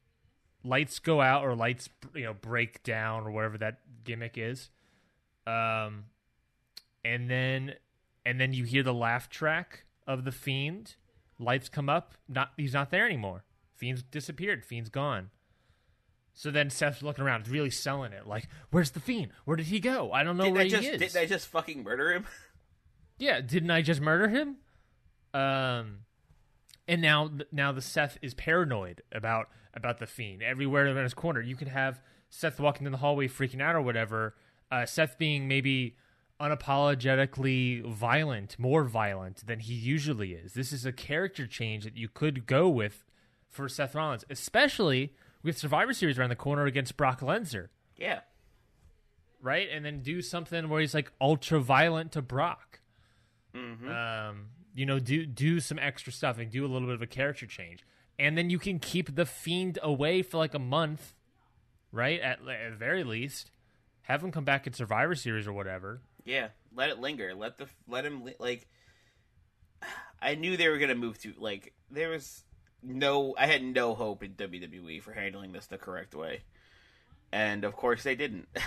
lights 0.63 0.99
go 0.99 1.21
out 1.21 1.45
or 1.45 1.55
lights 1.55 1.89
you 2.15 2.25
know 2.25 2.35
break 2.35 2.83
down 2.83 3.27
or 3.27 3.31
whatever 3.31 3.59
that 3.59 3.81
gimmick 4.05 4.37
is. 4.37 4.71
Um, 5.47 6.05
and 7.05 7.29
then 7.29 7.75
and 8.25 8.41
then 8.41 8.53
you 8.53 8.65
hear 8.65 8.83
the 8.83 8.95
laugh 8.95 9.29
track 9.29 9.85
of 10.07 10.25
the 10.25 10.33
fiend. 10.33 10.97
Lights 11.39 11.69
come 11.69 11.89
up. 11.89 12.15
Not 12.29 12.53
he's 12.57 12.75
not 12.75 12.91
there 12.91 13.07
anymore. 13.07 13.43
Fiend's 13.85 14.03
disappeared. 14.03 14.65
Fiend's 14.65 14.89
gone. 14.89 15.29
So 16.33 16.51
then 16.51 16.71
Seth's 16.71 17.03
looking 17.03 17.23
around, 17.23 17.47
really 17.49 17.69
selling 17.69 18.15
it. 18.15 18.27
Like, 18.27 18.49
where's 18.71 18.93
the 18.93 18.99
fiend? 18.99 19.29
Where 19.45 19.59
did 19.59 19.67
he 19.67 19.79
go? 19.79 20.11
I 20.11 20.25
don't 20.25 20.39
know 20.39 20.45
Did 20.45 20.53
where 20.55 20.63
I 20.63 20.69
just 20.69 20.83
he 20.83 20.89
is. 20.89 20.99
Didn't 20.99 21.17
I 21.23 21.27
just 21.27 21.47
fucking 21.49 21.83
murder 21.83 22.13
him? 22.13 22.27
Yeah, 23.17 23.41
didn't 23.41 23.71
I 23.71 23.81
just 23.81 24.01
murder 24.01 24.27
him? 24.27 24.57
Um, 25.33 25.99
and 26.89 27.01
now 27.01 27.31
now 27.53 27.71
the 27.71 27.81
Seth 27.81 28.19
is 28.23 28.35
paranoid 28.35 29.03
about 29.13 29.51
about 29.73 29.99
the 29.99 30.07
fiend 30.09 30.43
everywhere 30.43 30.89
in 30.89 30.97
his 30.97 31.15
corner. 31.15 31.41
You 31.41 31.55
could 31.55 31.69
have 31.69 32.01
Seth 32.29 32.59
walking 32.59 32.87
in 32.87 32.93
the 32.93 32.99
hallway 32.99 33.29
freaking 33.29 33.63
out 33.63 33.77
or 33.77 33.83
whatever. 33.83 34.35
Uh, 34.69 34.85
Seth 34.85 35.17
being 35.17 35.47
maybe 35.47 35.95
unapologetically 36.41 37.85
violent, 37.87 38.59
more 38.59 38.83
violent 38.83 39.47
than 39.47 39.61
he 39.61 39.75
usually 39.75 40.33
is. 40.33 40.55
This 40.55 40.73
is 40.73 40.85
a 40.85 40.91
character 40.93 41.47
change 41.47 41.85
that 41.85 41.97
you 41.97 42.09
could 42.09 42.47
go 42.47 42.69
with 42.69 43.05
for 43.55 43.69
Seth 43.69 43.95
Rollins, 43.95 44.25
especially 44.29 45.15
with 45.43 45.57
Survivor 45.57 45.93
Series 45.93 46.19
around 46.19 46.31
the 46.31 46.37
corner 46.37 46.67
against 46.67 46.97
Brock 46.97 47.21
Lesnar, 47.21 47.69
yeah. 47.97 48.21
right? 49.41 49.69
And 49.73 49.85
then 49.85 50.01
do 50.01 50.21
something 50.21 50.69
where 50.69 50.81
he's 50.81 50.95
like 50.95 51.13
ultra 51.21 51.61
violent 51.61 52.13
to 52.13 52.23
Brock. 52.23 52.81
Mm-hmm. 53.55 53.89
Um, 53.89 54.47
you 54.75 54.87
know, 54.87 54.99
do 54.99 55.25
do 55.25 55.61
some 55.61 55.79
extra 55.79 56.13
stuff 56.13 56.39
and 56.39 56.51
do 56.51 56.67
a 56.67 56.69
little 56.69 56.89
bit 56.89 56.97
of 56.97 57.03
a 57.03 57.07
character 57.07 57.47
change, 57.47 57.85
and 58.19 58.37
then 58.37 58.51
you 58.51 58.59
can 58.59 58.81
keep 58.81 59.15
the 59.15 59.25
fiend 59.25 59.79
away 59.83 60.23
for 60.23 60.39
like 60.39 60.55
a 60.55 60.59
month, 60.59 61.15
right? 61.93 62.21
At, 62.21 62.41
at 62.41 62.73
the 62.73 62.77
very 62.77 63.05
least, 63.05 63.53
have 64.03 64.25
him 64.25 64.33
come 64.33 64.45
back 64.45 64.67
in 64.67 64.73
Survivor 64.73 65.15
Series 65.15 65.47
or 65.47 65.53
whatever. 65.53 66.01
Yeah, 66.25 66.49
let 66.75 66.91
it 66.91 66.99
linger. 66.99 67.33
Let 67.35 67.59
the 67.59 67.69
let 67.87 68.05
him 68.05 68.25
li- 68.25 68.37
like. 68.41 68.67
I 70.21 70.37
knew 70.37 70.57
they 70.57 70.69
were 70.69 70.79
gonna 70.79 70.95
move 70.95 71.19
to 71.19 71.35
like 71.39 71.75
there 71.91 72.09
was 72.09 72.45
no. 72.85 73.35
I 73.39 73.47
had 73.47 73.63
no 73.63 73.95
hope 73.95 74.23
in 74.23 74.35
WWE 74.35 75.03
for 75.03 75.13
handling 75.13 75.53
this 75.53 75.67
the 75.67 75.79
correct 75.79 76.15
way, 76.15 76.43
and 77.33 77.65
of 77.65 77.75
course 77.75 78.03
they 78.03 78.15
didn't. 78.15 78.49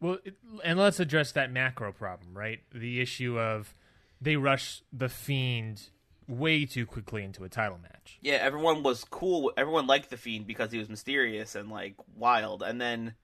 Well, 0.00 0.18
it, 0.22 0.34
and 0.62 0.78
let's 0.78 1.00
address 1.00 1.32
that 1.32 1.50
macro 1.50 1.90
problem, 1.90 2.36
right? 2.36 2.60
The 2.74 3.00
issue 3.00 3.38
of 3.38 3.74
they 4.20 4.36
rush 4.36 4.82
the 4.92 5.08
fiend 5.08 5.88
way 6.28 6.66
too 6.66 6.84
quickly 6.84 7.22
into 7.22 7.42
a 7.44 7.48
title 7.48 7.78
match. 7.78 8.18
yeah, 8.20 8.34
everyone 8.34 8.82
was 8.82 9.04
cool. 9.04 9.52
Everyone 9.56 9.86
liked 9.86 10.10
the 10.10 10.18
fiend 10.18 10.46
because 10.46 10.72
he 10.72 10.78
was 10.78 10.90
mysterious 10.90 11.54
and 11.54 11.70
like 11.70 11.94
wild, 12.16 12.62
and 12.62 12.78
then 12.78 13.14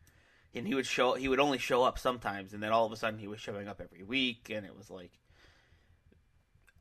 and 0.54 0.66
he 0.66 0.74
would 0.74 0.86
show. 0.86 1.14
He 1.14 1.28
would 1.28 1.40
only 1.40 1.58
show 1.58 1.82
up 1.82 1.98
sometimes, 1.98 2.54
and 2.54 2.62
then 2.62 2.72
all 2.72 2.86
of 2.86 2.92
a 2.92 2.96
sudden 2.96 3.18
he 3.18 3.28
was 3.28 3.40
showing 3.40 3.68
up 3.68 3.82
every 3.82 4.02
week, 4.02 4.48
and 4.48 4.64
it 4.64 4.74
was 4.74 4.88
like. 4.88 5.12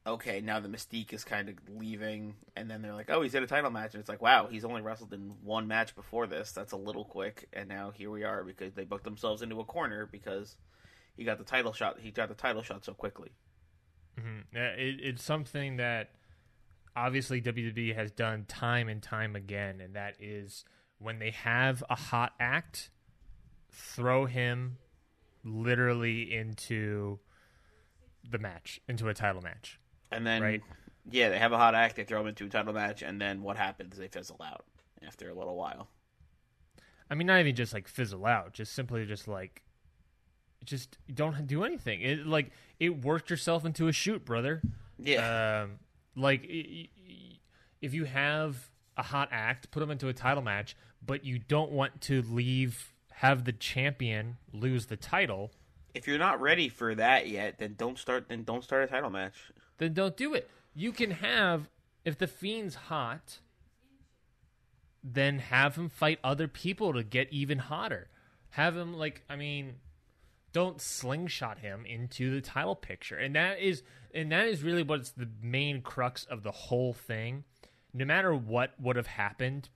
Okay, 0.10 0.42
now 0.42 0.60
the 0.60 0.68
mystique 0.68 1.14
is 1.14 1.24
kind 1.24 1.50
of 1.50 1.56
leaving, 1.70 2.34
and 2.56 2.70
then 2.70 2.82
they're 2.82 2.96
like, 2.96 3.12
"Oh, 3.12 3.22
he's 3.22 3.36
in 3.36 3.44
a 3.44 3.48
title 3.48 3.70
match," 3.70 3.94
and 3.94 4.02
it's 4.02 4.10
like, 4.10 4.22
"Wow, 4.22 4.48
he's 4.48 4.66
only 4.66 4.82
wrestled 4.82 5.14
in 5.14 5.36
one 5.44 5.68
match 5.68 5.96
before 5.96 6.26
this. 6.26 6.52
That's 6.52 6.72
a 6.72 6.78
little 6.78 7.06
quick." 7.06 7.48
And 7.54 7.70
now 7.70 7.92
here 7.92 8.10
we 8.10 8.24
are 8.24 8.44
because 8.44 8.74
they 8.74 8.86
booked 8.86 9.04
themselves 9.04 9.44
into 9.44 9.60
a 9.60 9.66
corner 9.66 10.08
because 10.12 10.58
he 11.16 11.24
got 11.24 11.38
the 11.38 11.44
title 11.44 11.74
shot. 11.74 12.00
He 12.00 12.10
got 12.10 12.28
the 12.28 12.34
title 12.36 12.64
shot 12.64 12.84
so 12.84 12.94
quickly. 12.94 13.30
Uh, 14.56 14.60
It, 14.78 15.00
it's 15.02 15.24
something 15.24 15.78
that 15.78 16.10
obviously 16.96 17.40
WWE 17.40 17.94
has 17.96 18.10
done 18.12 18.46
time 18.46 18.90
and 18.90 19.04
time 19.04 19.36
again, 19.36 19.80
and 19.80 19.96
that 19.96 20.16
is 20.20 20.66
when 20.98 21.20
they 21.20 21.32
have 21.32 21.84
a 21.90 21.96
hot 21.96 22.34
act, 22.40 22.90
throw 23.72 24.26
him 24.26 24.78
literally 25.44 26.34
into 26.34 27.20
the 28.30 28.40
match, 28.40 28.82
into 28.88 29.08
a 29.08 29.14
title 29.14 29.42
match. 29.42 29.80
And 30.12 30.26
then, 30.26 30.42
Right. 30.42 30.62
yeah, 31.10 31.30
they 31.30 31.38
have 31.40 31.52
a 31.52 31.58
hot 31.58 31.76
act. 31.76 31.96
They 31.96 32.04
throw 32.04 32.20
them 32.20 32.28
into 32.28 32.46
a 32.46 32.50
title 32.50 32.74
match, 32.74 33.02
and 33.02 33.20
then 33.22 33.42
what 33.42 33.58
happens? 33.58 33.98
They 33.98 34.08
fizzle 34.08 34.42
out, 34.44 34.66
after 35.06 35.30
a 35.30 35.34
little 35.34 35.56
while. 35.56 35.90
I 37.10 37.16
mean, 37.16 37.28
not 37.28 37.40
even 37.40 37.56
just 37.56 37.74
like 37.74 37.88
fizzle 37.88 38.26
out, 38.26 38.54
just 38.54 38.74
simply 38.74 39.06
just 39.06 39.28
like, 39.28 39.64
just 40.64 40.98
don't 41.12 41.48
do 41.48 41.64
anything. 41.64 42.02
It 42.02 42.26
like 42.28 42.52
it 42.80 43.04
worked 43.04 43.30
yourself 43.30 43.66
into 43.66 43.88
a 43.88 43.92
shoot, 43.92 44.26
brother. 44.26 44.62
Yeah. 44.98 45.64
Um, 45.64 45.80
like 46.16 46.44
if 47.82 47.94
you 47.94 48.06
have 48.06 48.70
a 48.98 49.04
hot 49.04 49.30
act, 49.32 49.72
put 49.72 49.80
them 49.80 49.90
into 49.90 50.08
a 50.08 50.14
title 50.14 50.44
match, 50.44 50.76
but 51.04 51.24
you 51.24 51.40
don't 51.40 51.72
want 51.72 52.02
to 52.02 52.22
leave 52.22 52.94
have 53.14 53.44
the 53.46 53.52
champion 53.54 54.38
lose 54.54 54.86
the 54.86 54.96
title, 54.96 55.52
if 55.94 56.08
you're 56.08 56.18
not 56.18 56.40
ready 56.40 56.70
for 56.70 56.96
that 56.96 57.28
yet, 57.28 57.58
then 57.58 57.76
don't 57.78 57.98
start. 57.98 58.30
Then 58.30 58.44
don't 58.44 58.64
start 58.64 58.84
a 58.84 58.88
title 58.88 59.10
match. 59.10 59.34
Then 59.80 59.94
don't 59.94 60.16
do 60.16 60.34
it. 60.34 60.50
You 60.76 60.92
can 60.92 61.12
have 61.12 61.68
if 62.06 62.18
the 62.18 62.28
fiend's 62.28 62.76
hot, 62.76 63.40
then 65.04 65.40
have 65.40 65.76
him 65.76 65.90
fight 65.90 66.20
other 66.24 66.48
people 66.48 66.94
to 66.94 67.04
get 67.04 67.32
even 67.32 67.58
hotter. 67.58 68.10
Have 68.52 68.78
him 68.78 68.94
like 68.94 69.24
I 69.30 69.36
mean, 69.36 69.76
don't 70.54 70.82
slingshot 70.82 71.60
him 71.60 71.86
into 71.86 72.34
the 72.34 72.42
title 72.42 72.76
picture. 72.76 73.18
And 73.18 73.36
that 73.36 73.60
is 73.60 73.84
and 74.14 74.32
that 74.32 74.48
is 74.48 74.64
really 74.64 74.84
what's 74.84 75.12
the 75.12 75.30
main 75.42 75.82
crux 75.82 76.26
of 76.26 76.44
the 76.44 76.52
whole 76.52 76.94
thing. 76.94 77.44
No 77.94 78.06
matter 78.06 78.34
what 78.36 78.74
would 78.80 78.96
have 78.96 79.08
happened, 79.08 79.70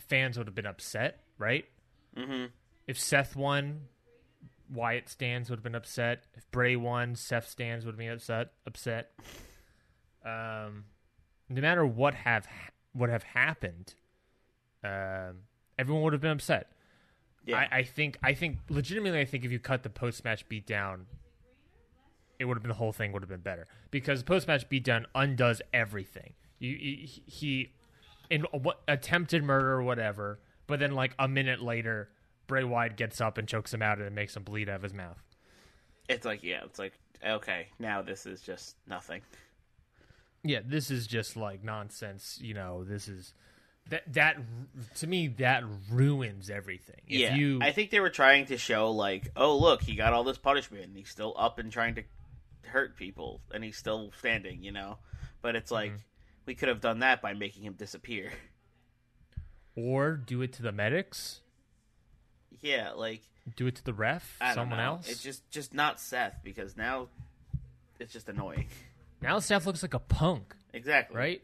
fans 0.00 0.38
would 0.38 0.46
have 0.46 0.54
been 0.54 0.66
upset, 0.66 1.20
right? 1.36 1.66
Mm-hmm. 2.16 2.46
If 2.86 2.98
Seth 2.98 3.36
won, 3.36 3.82
Wyatt 4.72 5.08
stands 5.08 5.50
would 5.50 5.58
have 5.58 5.64
been 5.64 5.74
upset. 5.74 6.24
If 6.34 6.50
Bray 6.50 6.76
won, 6.76 7.14
Seth 7.14 7.48
stands 7.48 7.84
would 7.84 7.92
have 7.92 7.98
been 7.98 8.10
upset. 8.10 8.52
Upset. 8.66 9.12
Um, 10.24 10.84
no 11.48 11.60
matter 11.60 11.86
what 11.86 12.14
have 12.14 12.46
would 12.94 13.10
have 13.10 13.22
happened, 13.22 13.94
um, 14.84 15.42
everyone 15.78 16.02
would 16.04 16.12
have 16.12 16.22
been 16.22 16.32
upset. 16.32 16.72
Yeah. 17.46 17.58
I, 17.58 17.78
I 17.78 17.82
think. 17.82 18.18
I 18.22 18.34
think 18.34 18.58
legitimately. 18.68 19.20
I 19.20 19.24
think 19.24 19.44
if 19.44 19.50
you 19.50 19.58
cut 19.58 19.82
the 19.82 19.90
post 19.90 20.24
match 20.24 20.48
beatdown, 20.48 21.04
it 22.38 22.44
would 22.44 22.56
have 22.56 22.62
been 22.62 22.68
the 22.68 22.74
whole 22.74 22.92
thing 22.92 23.12
would 23.12 23.22
have 23.22 23.28
been 23.28 23.40
better 23.40 23.66
because 23.90 24.22
post 24.22 24.46
match 24.46 24.68
beatdown 24.68 25.04
undoes 25.14 25.62
everything. 25.72 26.34
You 26.58 26.76
he, 26.76 27.22
he 27.26 27.72
in 28.30 28.42
what 28.52 28.80
attempted 28.86 29.42
murder 29.42 29.72
or 29.72 29.82
whatever, 29.82 30.40
but 30.66 30.80
then 30.80 30.92
like 30.92 31.14
a 31.18 31.28
minute 31.28 31.62
later, 31.62 32.10
Bray 32.46 32.64
Wyatt 32.64 32.96
gets 32.96 33.20
up 33.20 33.38
and 33.38 33.48
chokes 33.48 33.72
him 33.72 33.82
out 33.82 33.98
and 33.98 34.14
makes 34.14 34.36
him 34.36 34.42
bleed 34.42 34.68
out 34.68 34.76
of 34.76 34.82
his 34.82 34.94
mouth. 34.94 35.22
It's 36.08 36.24
like 36.24 36.42
yeah, 36.42 36.60
it's 36.64 36.78
like 36.78 36.92
okay, 37.26 37.68
now 37.78 38.02
this 38.02 38.26
is 38.26 38.40
just 38.40 38.76
nothing. 38.86 39.22
Yeah, 40.44 40.60
this 40.64 40.90
is 40.90 41.06
just 41.06 41.36
like 41.36 41.64
nonsense. 41.64 42.38
You 42.40 42.54
know, 42.54 42.84
this 42.84 43.08
is 43.08 43.34
that 43.90 44.12
that 44.14 44.36
to 44.96 45.06
me 45.06 45.28
that 45.38 45.64
ruins 45.90 46.50
everything. 46.50 47.00
If 47.06 47.20
yeah, 47.20 47.34
you 47.34 47.58
I 47.62 47.72
think 47.72 47.90
they 47.90 48.00
were 48.00 48.10
trying 48.10 48.46
to 48.46 48.58
show 48.58 48.90
like, 48.90 49.30
oh 49.36 49.56
look, 49.56 49.82
he 49.82 49.94
got 49.94 50.12
all 50.12 50.24
this 50.24 50.38
punishment, 50.38 50.84
and 50.84 50.96
he's 50.96 51.08
still 51.08 51.34
up 51.36 51.58
and 51.58 51.72
trying 51.72 51.94
to 51.96 52.02
hurt 52.64 52.96
people, 52.96 53.40
and 53.52 53.64
he's 53.64 53.76
still 53.76 54.12
standing, 54.18 54.62
you 54.62 54.72
know. 54.72 54.98
But 55.42 55.56
it's 55.56 55.70
like 55.70 55.90
Mm-hmm. 55.92 56.02
we 56.46 56.54
could 56.54 56.68
have 56.68 56.80
done 56.80 57.00
that 57.00 57.20
by 57.22 57.34
making 57.34 57.62
him 57.62 57.74
disappear. 57.74 58.30
or 59.76 60.16
do 60.16 60.42
it 60.42 60.52
to 60.54 60.62
the 60.62 60.72
medics, 60.72 61.40
yeah, 62.60 62.92
like 62.92 63.22
do 63.56 63.66
it 63.66 63.76
to 63.76 63.84
the 63.84 63.92
ref, 63.92 64.36
someone 64.54 64.78
know. 64.78 64.84
else. 64.84 65.08
It's 65.08 65.22
just 65.22 65.48
just 65.50 65.72
not 65.74 66.00
Seth 66.00 66.40
because 66.44 66.76
now 66.76 67.08
it's 67.98 68.12
just 68.12 68.28
annoying. 68.28 68.66
Now 69.20 69.38
Seth 69.38 69.66
looks 69.66 69.82
like 69.82 69.94
a 69.94 69.98
punk. 69.98 70.54
Exactly. 70.72 71.16
right? 71.16 71.42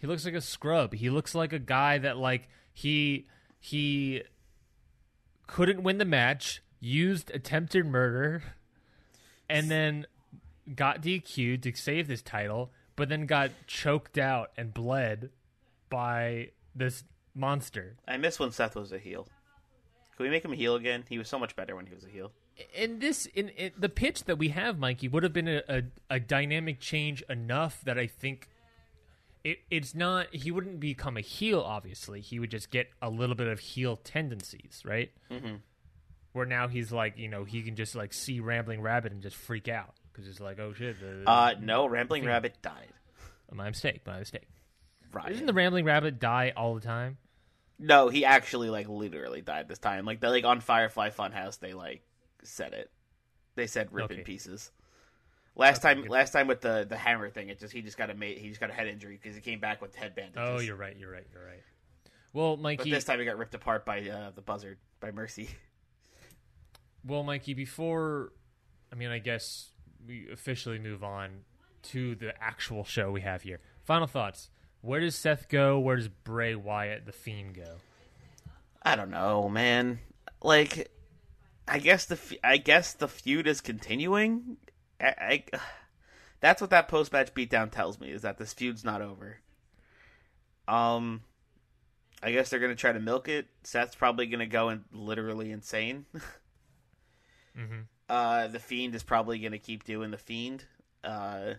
He 0.00 0.06
looks 0.06 0.24
like 0.24 0.34
a 0.34 0.40
scrub. 0.40 0.94
He 0.94 1.10
looks 1.10 1.34
like 1.34 1.52
a 1.52 1.58
guy 1.58 1.98
that 1.98 2.16
like 2.16 2.48
he 2.72 3.26
he 3.58 4.22
couldn't 5.46 5.82
win 5.82 5.98
the 5.98 6.04
match, 6.04 6.62
used 6.78 7.30
attempted 7.32 7.86
murder, 7.86 8.42
and 9.48 9.70
then 9.70 10.06
got 10.74 11.02
DQ'd 11.02 11.62
to 11.62 11.74
save 11.74 12.06
this 12.06 12.22
title, 12.22 12.70
but 12.94 13.08
then 13.08 13.26
got 13.26 13.50
choked 13.66 14.18
out 14.18 14.50
and 14.56 14.72
bled 14.72 15.30
by 15.90 16.50
this 16.74 17.04
monster. 17.34 17.96
I 18.06 18.16
miss 18.18 18.38
when 18.38 18.52
Seth 18.52 18.76
was 18.76 18.92
a 18.92 18.98
heel. 18.98 19.26
Can 20.16 20.24
we 20.24 20.30
make 20.30 20.44
him 20.44 20.52
a 20.52 20.56
heel 20.56 20.74
again? 20.74 21.04
He 21.08 21.18
was 21.18 21.28
so 21.28 21.38
much 21.38 21.56
better 21.56 21.74
when 21.74 21.86
he 21.86 21.94
was 21.94 22.04
a 22.04 22.08
heel. 22.08 22.32
In 22.74 22.98
this 22.98 23.26
in, 23.26 23.48
in 23.50 23.72
the 23.78 23.88
pitch 23.88 24.24
that 24.24 24.36
we 24.36 24.48
have 24.48 24.78
mikey 24.78 25.08
would 25.08 25.22
have 25.22 25.32
been 25.32 25.48
a, 25.48 25.62
a, 25.68 25.82
a 26.10 26.20
dynamic 26.20 26.80
change 26.80 27.22
enough 27.28 27.80
that 27.84 27.98
i 27.98 28.06
think 28.06 28.48
it, 29.44 29.58
it's 29.70 29.94
not 29.94 30.26
he 30.34 30.50
wouldn't 30.50 30.80
become 30.80 31.16
a 31.16 31.20
heel 31.20 31.60
obviously 31.60 32.20
he 32.20 32.38
would 32.40 32.50
just 32.50 32.70
get 32.70 32.88
a 33.00 33.08
little 33.08 33.36
bit 33.36 33.46
of 33.46 33.60
heel 33.60 33.96
tendencies 33.96 34.82
right 34.84 35.10
mm-hmm. 35.30 35.54
where 36.32 36.46
now 36.46 36.66
he's 36.68 36.90
like 36.92 37.16
you 37.16 37.28
know 37.28 37.44
he 37.44 37.62
can 37.62 37.76
just 37.76 37.94
like 37.94 38.12
see 38.12 38.40
rambling 38.40 38.80
rabbit 38.80 39.12
and 39.12 39.22
just 39.22 39.36
freak 39.36 39.68
out 39.68 39.94
because 40.12 40.28
it's 40.28 40.40
like 40.40 40.58
oh 40.58 40.72
shit 40.72 40.98
the, 41.00 41.30
Uh, 41.30 41.54
no, 41.60 41.86
Rambling 41.86 42.24
Rabbit 42.24 42.60
died. 42.60 42.92
my 43.52 43.68
mistake 43.68 44.00
my 44.06 44.18
mistake 44.18 44.48
Right. 45.12 45.30
isn't 45.32 45.46
the 45.46 45.54
rambling 45.54 45.84
rabbit 45.84 46.18
die 46.18 46.52
all 46.56 46.74
the 46.74 46.80
time 46.80 47.16
No, 47.78 48.08
he 48.08 48.24
actually 48.24 48.68
like 48.68 48.88
literally 48.88 49.40
died 49.40 49.68
this 49.68 49.78
time. 49.78 50.04
Like 50.04 50.18
they 50.20 50.26
like 50.28 50.44
on 50.44 50.60
Firefly 50.60 51.10
Funhouse, 51.10 51.60
they 51.60 51.72
like 51.72 52.02
said 52.42 52.72
it. 52.72 52.90
They 53.54 53.66
said 53.66 53.88
rip 53.92 54.10
in 54.10 54.22
pieces. 54.24 54.70
Last 55.56 55.84
Okay, 55.84 55.94
time, 55.94 56.02
good. 56.02 56.10
last 56.10 56.30
time 56.32 56.46
with 56.46 56.60
the 56.60 56.86
the 56.88 56.96
hammer 56.96 57.28
thing, 57.30 57.48
it 57.48 57.58
just 57.58 57.72
he 57.72 57.82
just 57.82 57.98
got 57.98 58.10
a 58.10 58.14
ma- 58.14 58.26
he 58.26 58.48
just 58.48 58.60
got 58.60 58.70
a 58.70 58.72
head 58.72 58.86
injury 58.86 59.18
because 59.20 59.34
he 59.34 59.40
came 59.42 59.58
back 59.58 59.82
with 59.82 59.94
head 59.96 60.14
bandages. 60.14 60.38
oh 60.40 60.60
you're 60.60 60.76
right 60.76 60.96
you're 60.96 61.10
right 61.10 61.26
you're 61.32 61.44
right 61.44 61.62
well 62.32 62.56
But 62.56 62.62
mikey 62.62 62.90
this 62.90 63.02
time 63.04 63.18
he 63.18 63.24
got 63.24 63.36
ripped 63.38 63.54
apart 63.54 63.84
by 63.84 64.08
uh, 64.08 64.30
the 64.34 64.42
buzzard 64.42 64.78
by 65.00 65.10
Mercy. 65.10 65.48
Well, 67.06 67.22
Mikey, 67.22 67.54
before 67.54 68.32
I 68.92 68.96
mean, 68.96 69.08
I 69.10 69.18
guess 69.18 69.70
we 70.06 70.28
officially 70.30 70.78
move 70.78 71.02
on 71.04 71.40
to 71.84 72.14
the 72.16 72.34
actual 72.42 72.84
show 72.84 73.10
we 73.10 73.20
have 73.22 73.42
here. 73.42 73.60
Final 73.84 74.06
thoughts. 74.06 74.50
Where 74.80 75.00
does 75.00 75.14
Seth 75.14 75.48
go? 75.48 75.78
Where 75.78 75.96
does 75.96 76.08
Bray 76.08 76.54
Wyatt, 76.54 77.06
the 77.06 77.12
Fiend, 77.12 77.54
go? 77.54 77.76
I 78.82 78.96
don't 78.96 79.10
know, 79.10 79.48
man. 79.48 80.00
Like, 80.42 80.90
I 81.68 81.78
guess 81.78 82.06
the 82.06 82.18
I 82.42 82.56
guess 82.56 82.92
the 82.94 83.08
feud 83.08 83.46
is 83.46 83.60
continuing. 83.60 84.56
I, 85.00 85.44
I 85.52 85.58
that's 86.40 86.60
what 86.60 86.70
that 86.70 86.88
post 86.88 87.12
match 87.12 87.34
beatdown 87.34 87.70
tells 87.70 88.00
me 88.00 88.10
is 88.10 88.22
that 88.22 88.38
this 88.38 88.52
feud's 88.52 88.84
not 88.84 89.02
over. 89.02 89.38
Um, 90.66 91.22
I 92.22 92.32
guess 92.32 92.50
they're 92.50 92.60
gonna 92.60 92.74
try 92.74 92.92
to 92.92 93.00
milk 93.00 93.28
it. 93.28 93.46
Seth's 93.64 93.94
probably 93.96 94.26
gonna 94.26 94.46
go 94.46 94.68
and 94.68 94.84
literally 94.92 95.50
insane. 95.52 96.06
Mhm. 97.58 97.86
Uh, 98.08 98.46
the 98.46 98.60
fiend 98.60 98.94
is 98.94 99.02
probably 99.02 99.40
gonna 99.40 99.58
keep 99.58 99.82
doing 99.82 100.12
the 100.12 100.18
fiend. 100.18 100.64
Uh, 101.02 101.54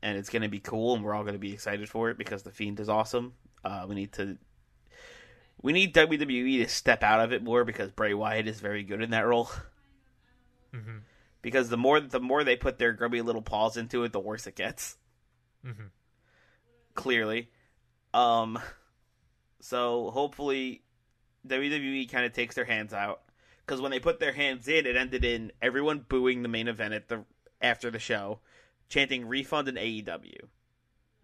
and 0.00 0.16
it's 0.16 0.30
gonna 0.30 0.48
be 0.48 0.60
cool, 0.60 0.94
and 0.94 1.04
we're 1.04 1.12
all 1.14 1.24
gonna 1.24 1.36
be 1.36 1.52
excited 1.52 1.90
for 1.90 2.08
it 2.08 2.16
because 2.16 2.42
the 2.42 2.50
fiend 2.50 2.80
is 2.80 2.88
awesome. 2.88 3.34
Uh, 3.64 3.84
we 3.86 3.94
need 3.94 4.12
to 4.14 4.38
we 5.62 5.72
need 5.72 5.94
WWE 5.94 6.62
to 6.62 6.68
step 6.68 7.02
out 7.02 7.20
of 7.20 7.32
it 7.32 7.42
more 7.42 7.64
because 7.64 7.90
Bray 7.90 8.14
Wyatt 8.14 8.46
is 8.46 8.60
very 8.60 8.82
good 8.82 9.02
in 9.02 9.10
that 9.10 9.26
role. 9.26 9.50
Mhm. 10.72 11.02
Because 11.42 11.68
the 11.68 11.76
more 11.76 12.00
the 12.00 12.20
more 12.20 12.42
they 12.42 12.56
put 12.56 12.78
their 12.78 12.92
grubby 12.92 13.22
little 13.22 13.42
paws 13.42 13.76
into 13.76 14.02
it, 14.04 14.12
the 14.12 14.20
worse 14.20 14.46
it 14.46 14.56
gets. 14.56 14.96
Mhm. 15.64 15.90
Clearly, 16.94 17.50
um, 18.12 18.58
so 19.60 20.10
hopefully 20.10 20.82
WWE 21.46 22.06
kind 22.06 22.24
of 22.24 22.32
takes 22.32 22.54
their 22.54 22.64
hands 22.64 22.92
out 22.94 23.22
because 23.60 23.80
when 23.80 23.90
they 23.90 24.00
put 24.00 24.20
their 24.20 24.32
hands 24.32 24.68
in, 24.68 24.86
it 24.86 24.96
ended 24.96 25.24
in 25.24 25.52
everyone 25.60 26.00
booing 26.08 26.42
the 26.42 26.48
main 26.48 26.68
event 26.68 26.94
at 26.94 27.08
the 27.08 27.24
after 27.60 27.90
the 27.90 27.98
show, 27.98 28.40
chanting 28.88 29.26
"refund" 29.26 29.68
and 29.68 29.78
AEW. 29.78 30.48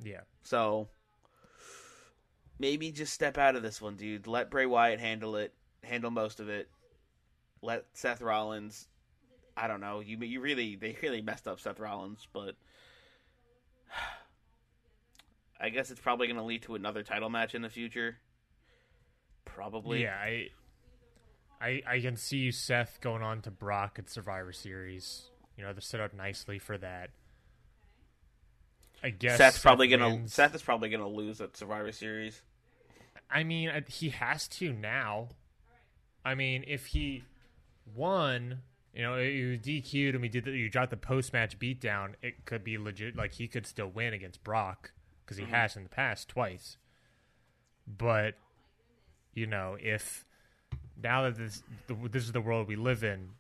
Yeah. 0.03 0.23
So 0.43 0.89
maybe 2.61 2.93
just 2.93 3.13
step 3.13 3.39
out 3.39 3.57
of 3.57 3.63
this 3.63 3.81
one, 3.81 3.97
dude. 3.97 4.29
Let 4.29 4.51
Bray 4.51 4.67
Wyatt 4.67 5.01
handle 5.01 5.35
it, 5.37 5.53
handle 5.83 6.11
most 6.11 6.39
of 6.39 6.49
it. 6.49 6.69
Let 7.63 7.87
Seth 7.95 8.21
Rollins. 8.21 8.87
I 9.57 9.67
don't 9.67 9.81
know. 9.81 10.01
You 10.01 10.19
you 10.19 10.41
really 10.41 10.77
they 10.77 10.97
really 11.03 11.23
messed 11.23 11.49
up 11.49 11.59
Seth 11.59 11.81
Rollins, 11.81 12.29
but 12.33 12.55
I 15.61 15.71
guess 15.71 15.91
it's 15.91 16.01
probably 16.01 16.27
going 16.29 16.37
to 16.39 16.45
lead 16.45 16.63
to 16.63 16.75
another 16.75 17.03
title 17.03 17.29
match 17.29 17.55
in 17.55 17.63
the 17.63 17.69
future. 17.69 18.19
Probably. 19.45 20.03
Yeah, 20.03 20.15
I, 20.15 20.49
I, 21.61 21.83
I 21.87 22.01
can 22.01 22.17
see 22.17 22.51
Seth 22.51 22.99
going 23.03 23.23
on 23.23 23.43
to 23.43 23.51
Brock 23.51 23.97
at 23.99 24.09
Survivor 24.09 24.53
Series. 24.53 25.29
You 25.59 25.65
know, 25.65 25.73
they're 25.73 25.83
set 25.83 26.01
up 26.01 26.15
nicely 26.15 26.59
for 26.59 26.79
that. 26.79 27.11
I 29.03 29.11
guess 29.11 29.37
Seth's 29.37 29.57
Seth 29.57 29.63
probably 29.63 29.89
gonna 29.89 30.09
wins. 30.11 30.33
Seth 30.33 30.55
is 30.55 30.63
probably 30.63 30.89
gonna 30.89 31.09
lose 31.09 31.41
at 31.41 31.57
Survivor 31.57 31.93
Series. 31.93 32.41
I 33.33 33.45
mean, 33.45 33.71
he 33.89 34.11
has 34.11 34.49
to 34.49 34.73
now. 34.73 35.29
I 36.25 36.35
mean, 36.35 36.65
if 36.67 36.87
he 36.87 37.25
won, 37.95 38.63
you 38.95 39.03
know, 39.03 39.17
you 39.17 39.59
DQ'd 39.59 40.15
and 40.15 40.23
we 40.23 40.29
did 40.29 40.45
the, 40.45 40.53
you 40.53 40.69
got 40.71 40.91
the 40.91 40.97
post 40.97 41.33
match 41.33 41.59
beatdown, 41.59 42.15
it 42.23 42.45
could 42.45 42.65
be 42.65 42.77
legit. 42.77 43.17
Like 43.17 43.35
he 43.35 43.49
could 43.49 43.67
still 43.67 43.89
win 43.89 44.13
against 44.13 44.43
Brock 44.45 44.93
because 45.25 45.37
he 45.37 45.45
mm-hmm. 45.45 45.55
has 45.55 45.77
in 45.77 45.85
the 45.85 45.89
past 45.89 46.29
twice. 46.29 46.77
but 47.87 48.35
you 49.35 49.47
know, 49.47 49.77
if 49.81 50.25
now 51.03 51.23
that 51.23 51.37
this 51.37 51.63
the, 51.87 51.97
this 52.11 52.25
is 52.25 52.33
the 52.33 52.41
world 52.41 52.69
we 52.69 52.77
live 52.77 53.05
in, 53.05 53.31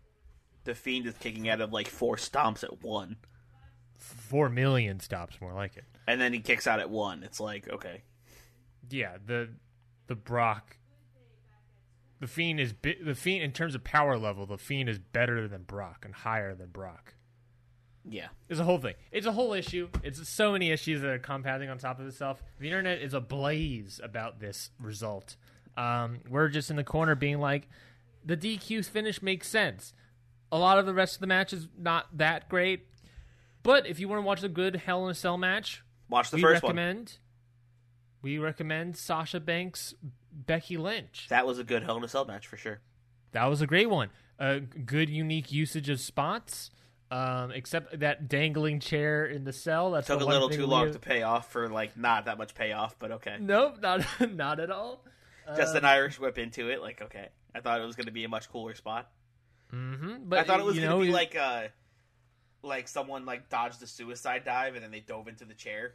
The 0.64 0.75
Fiend 0.75 1.06
is 1.06 1.14
kicking 1.18 1.49
out 1.49 1.61
of 1.61 1.73
like 1.73 1.88
four 1.88 2.16
stomps 2.16 2.62
at 2.62 2.82
one, 2.82 3.16
four 3.99 4.49
million 4.49 5.00
stops 5.00 5.40
more 5.40 5.52
like 5.52 5.76
it. 5.76 5.85
and 6.06 6.20
then 6.20 6.32
he 6.32 6.40
kicks 6.40 6.66
out 6.66 6.80
at 6.80 6.90
one. 6.90 7.23
It's 7.23 7.40
like 7.40 7.68
okay, 7.68 8.02
Yeah, 8.88 9.16
the 9.25 9.50
the 10.11 10.17
Brock, 10.17 10.76
the 12.19 12.26
Fiend 12.26 12.59
is 12.59 12.73
bi- 12.73 12.97
the 13.00 13.14
Fiend 13.14 13.45
in 13.45 13.52
terms 13.52 13.76
of 13.76 13.85
power 13.85 14.19
level. 14.19 14.45
The 14.45 14.59
Fiend 14.59 14.88
is 14.88 14.99
better 14.99 15.47
than 15.47 15.62
Brock 15.62 16.02
and 16.05 16.12
higher 16.12 16.52
than 16.52 16.71
Brock. 16.71 17.14
yeah, 18.05 18.26
It's 18.49 18.59
a 18.59 18.64
whole 18.64 18.79
thing. 18.79 18.95
It's 19.12 19.26
a 19.26 19.31
whole 19.31 19.52
issue. 19.52 19.88
It's 20.02 20.29
so 20.29 20.50
many 20.50 20.73
issues 20.73 21.00
that 21.02 21.11
are 21.11 21.19
compounding 21.21 21.71
on 21.71 21.79
top 21.79 22.00
of 22.00 22.09
itself. 22.09 22.43
The 22.59 22.67
internet 22.67 23.00
is 23.00 23.14
ablaze 23.14 24.00
about 24.02 24.40
this 24.40 24.71
result. 24.81 25.37
Um, 25.76 26.19
we're 26.29 26.49
just 26.49 26.71
in 26.71 26.76
the 26.76 26.83
corner 26.83 27.14
being 27.14 27.38
like, 27.38 27.69
the 28.25 28.37
DQ 28.37 28.85
finish 28.87 29.23
makes 29.23 29.49
sense. 29.49 29.95
A 30.50 30.59
lot 30.59 30.76
of 30.76 30.87
the 30.87 30.93
rest 30.93 31.14
of 31.14 31.21
the 31.21 31.29
match 31.29 31.52
is 31.52 31.69
not 31.79 32.19
that 32.19 32.49
great. 32.49 32.88
But 33.62 33.87
if 33.87 34.00
you 34.00 34.09
want 34.09 34.19
to 34.23 34.26
watch 34.26 34.43
a 34.43 34.49
good 34.49 34.75
Hell 34.75 35.05
in 35.05 35.12
a 35.12 35.14
Cell 35.14 35.38
match, 35.38 35.85
watch 36.09 36.31
the 36.33 36.37
we 36.38 36.43
first 36.43 36.64
one. 36.64 36.75
We 38.23 38.39
recommend 38.39 38.97
Sasha 38.97 39.41
Banks 39.41 39.95
Becky 40.33 40.77
Lynch. 40.77 41.27
That 41.29 41.47
was 41.47 41.59
a 41.59 41.65
good 41.65 41.83
Hell 41.83 41.97
in 41.97 42.05
a 42.05 42.09
Cell 42.09 42.25
match 42.25 42.47
for 42.47 42.57
sure. 42.57 42.81
That 43.33 43.47
was 43.47 43.61
a 43.62 43.67
great 43.67 43.89
one. 43.91 44.11
A 44.39 44.61
good, 44.61 45.09
unique 45.11 45.53
usage 45.53 45.89
of 45.89 46.00
spots. 46.00 46.71
Um, 47.12 47.50
except 47.50 47.99
that 47.99 48.29
dangling 48.29 48.79
chair 48.79 49.27
in 49.27 49.43
the 49.43 49.53
cell. 49.53 49.91
That's 49.91 50.07
Took 50.07 50.21
a 50.21 50.25
little 50.25 50.49
too 50.49 50.65
long 50.65 50.85
have- 50.85 50.93
to 50.93 51.00
pay 51.00 51.23
off 51.23 51.50
for 51.50 51.69
like 51.69 51.97
not 51.97 52.27
that 52.27 52.39
much 52.39 52.55
payoff, 52.55 52.95
but 53.00 53.11
okay. 53.11 53.37
Nope, 53.41 53.79
not 53.83 54.07
not 54.31 54.61
at 54.61 54.71
all. 54.71 55.05
Just 55.57 55.75
an 55.75 55.85
Irish 55.85 56.21
whip 56.21 56.39
into 56.39 56.71
it, 56.71 56.81
like 56.81 57.03
okay. 57.03 57.31
I 57.53 57.59
thought 57.59 57.81
it 57.81 57.85
was 57.85 57.97
going 57.97 58.07
to 58.07 58.12
be 58.12 58.23
a 58.23 58.29
much 58.29 58.49
cooler 58.49 58.77
spot. 58.77 59.11
hmm 59.71 60.19
But 60.27 60.39
I 60.39 60.45
thought 60.45 60.61
it 60.61 60.67
was 60.67 60.79
going 60.79 60.89
to 60.89 60.99
be 60.99 61.09
it- 61.09 61.12
like 61.12 61.35
uh 61.35 61.62
like 62.62 62.87
someone 62.87 63.25
like 63.27 63.49
dodged 63.49 63.83
a 63.83 63.89
suicide 63.89 64.45
dive 64.45 64.77
and 64.77 64.85
then 64.85 64.93
they 64.93 65.00
dove 65.00 65.27
into 65.27 65.45
the 65.45 65.55
chair. 65.55 65.95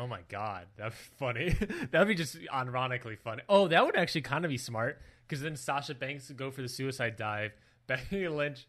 Oh 0.00 0.06
my 0.06 0.20
god, 0.30 0.66
that's 0.78 0.96
funny. 1.18 1.50
That'd 1.90 2.08
be 2.08 2.14
just 2.14 2.38
ironically 2.50 3.16
funny. 3.16 3.42
Oh, 3.50 3.68
that 3.68 3.84
would 3.84 3.96
actually 3.96 4.22
kind 4.22 4.46
of 4.46 4.48
be 4.48 4.56
smart 4.56 4.98
because 5.28 5.42
then 5.42 5.56
Sasha 5.56 5.94
Banks 5.94 6.28
would 6.28 6.38
go 6.38 6.50
for 6.50 6.62
the 6.62 6.68
suicide 6.68 7.16
dive. 7.16 7.52
Becky 7.86 8.26
Lynch 8.26 8.66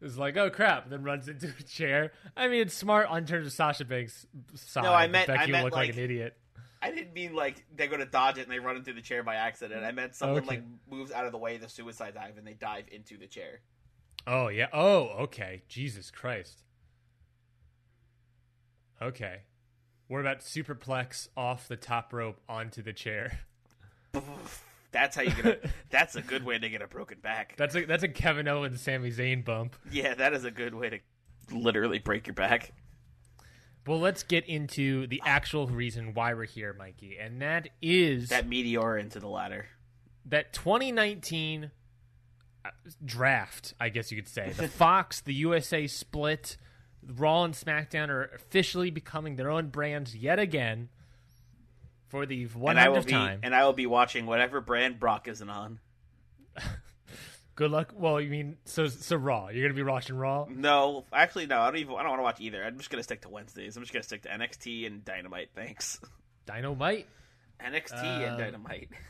is 0.00 0.16
like, 0.16 0.36
"Oh 0.36 0.50
crap!" 0.50 0.88
then 0.88 1.02
runs 1.02 1.28
into 1.28 1.48
a 1.58 1.62
chair. 1.64 2.12
I 2.36 2.46
mean, 2.46 2.60
it's 2.62 2.74
smart 2.74 3.08
on 3.08 3.26
terms 3.26 3.46
of 3.48 3.52
Sasha 3.52 3.84
Banks' 3.84 4.24
side. 4.54 4.84
No, 4.84 4.92
I 4.94 5.08
meant- 5.08 5.26
Becky 5.26 5.42
I 5.42 5.46
meant, 5.46 5.64
look 5.64 5.72
like, 5.74 5.88
like- 5.88 5.96
an 5.96 6.04
idiot. 6.04 6.36
I 6.80 6.92
didn't 6.92 7.12
mean 7.12 7.34
like 7.34 7.64
they're 7.74 7.88
going 7.88 7.98
to 7.98 8.06
dodge 8.06 8.38
it 8.38 8.42
and 8.42 8.52
they 8.52 8.60
run 8.60 8.76
into 8.76 8.92
the 8.92 9.00
chair 9.02 9.24
by 9.24 9.34
accident. 9.34 9.84
I 9.84 9.90
meant 9.90 10.14
someone 10.14 10.38
Okay. 10.44 10.46
like 10.46 10.62
moves 10.88 11.10
out 11.10 11.26
of 11.26 11.32
the 11.32 11.38
way 11.38 11.56
of 11.56 11.60
the 11.60 11.68
suicide 11.68 12.14
dive 12.14 12.38
and 12.38 12.46
they 12.46 12.52
dive 12.52 12.84
into 12.92 13.16
the 13.18 13.26
chair. 13.26 13.62
Oh 14.28 14.46
yeah. 14.46 14.68
Oh, 14.72 15.08
okay. 15.24 15.62
Jesus 15.68 16.12
Christ. 16.12 16.62
Okay. 19.02 19.38
What 20.08 20.20
about 20.20 20.40
superplex 20.40 21.28
off 21.36 21.68
the 21.68 21.76
top 21.76 22.12
rope 22.12 22.40
onto 22.48 22.82
the 22.82 22.92
chair? 22.92 23.40
That's 24.90 25.14
how 25.16 25.22
you 25.22 25.30
get 25.32 25.44
a. 25.46 25.70
that's 25.90 26.16
a 26.16 26.22
good 26.22 26.44
way 26.46 26.58
to 26.58 26.66
get 26.70 26.80
a 26.80 26.86
broken 26.86 27.18
back. 27.20 27.54
That's 27.58 27.74
a 27.76 27.84
that's 27.84 28.02
a 28.02 28.08
Kevin 28.08 28.48
Owens 28.48 28.80
Sami 28.80 29.10
Zayn 29.10 29.44
bump. 29.44 29.76
Yeah, 29.92 30.14
that 30.14 30.32
is 30.32 30.44
a 30.44 30.50
good 30.50 30.74
way 30.74 30.88
to 30.88 30.98
literally 31.52 31.98
break 31.98 32.26
your 32.26 32.32
back. 32.32 32.72
Well, 33.86 34.00
let's 34.00 34.22
get 34.22 34.46
into 34.46 35.06
the 35.06 35.20
actual 35.26 35.66
reason 35.66 36.14
why 36.14 36.32
we're 36.32 36.44
here, 36.46 36.72
Mikey, 36.72 37.18
and 37.20 37.42
that 37.42 37.68
is 37.82 38.30
That 38.30 38.48
meteor 38.48 38.96
into 38.96 39.20
the 39.20 39.28
ladder. 39.28 39.66
that 40.24 40.54
2019 40.54 41.70
uh, 42.64 42.70
draft, 43.04 43.74
I 43.78 43.90
guess 43.90 44.10
you 44.10 44.16
could 44.16 44.28
say. 44.28 44.52
The 44.56 44.68
Fox, 44.68 45.20
the 45.20 45.34
USA 45.34 45.86
split, 45.86 46.56
Raw 47.06 47.44
and 47.44 47.54
SmackDown 47.54 48.08
are 48.08 48.24
officially 48.34 48.90
becoming 48.90 49.36
their 49.36 49.50
own 49.50 49.68
brands 49.68 50.14
yet 50.16 50.38
again 50.38 50.88
for 52.08 52.26
the 52.26 52.42
And 52.44 52.78
I 52.78 52.88
100th 52.88 53.06
be 53.06 53.12
time. 53.12 53.40
and 53.42 53.54
I 53.54 53.64
will 53.64 53.72
be 53.72 53.86
watching 53.86 54.26
whatever 54.26 54.60
brand 54.60 54.98
Brock 55.00 55.28
isn't 55.28 55.48
on. 55.48 55.78
Good 57.54 57.70
luck. 57.72 57.92
Well, 57.96 58.20
you 58.20 58.30
mean 58.30 58.56
so 58.66 58.86
so 58.86 59.16
Raw? 59.16 59.48
You're 59.48 59.64
gonna 59.66 59.74
be 59.74 59.82
watching 59.82 60.16
Raw? 60.16 60.46
No, 60.48 61.04
actually, 61.12 61.46
no. 61.46 61.58
I 61.60 61.66
don't 61.70 61.78
even. 61.80 61.94
I 61.96 62.02
don't 62.02 62.10
want 62.10 62.20
to 62.20 62.24
watch 62.24 62.40
either. 62.40 62.62
I'm 62.62 62.78
just 62.78 62.88
gonna 62.88 63.02
stick 63.02 63.22
to 63.22 63.28
Wednesdays. 63.28 63.76
I'm 63.76 63.82
just 63.82 63.92
gonna 63.92 64.04
stick 64.04 64.22
to 64.22 64.28
NXT 64.28 64.86
and 64.86 65.04
Dynamite. 65.04 65.50
Thanks. 65.56 66.00
Dynamite. 66.46 67.06
NXT 67.60 68.00
and 68.04 68.32
Um, 68.34 68.38
Dynamite. 68.38 68.90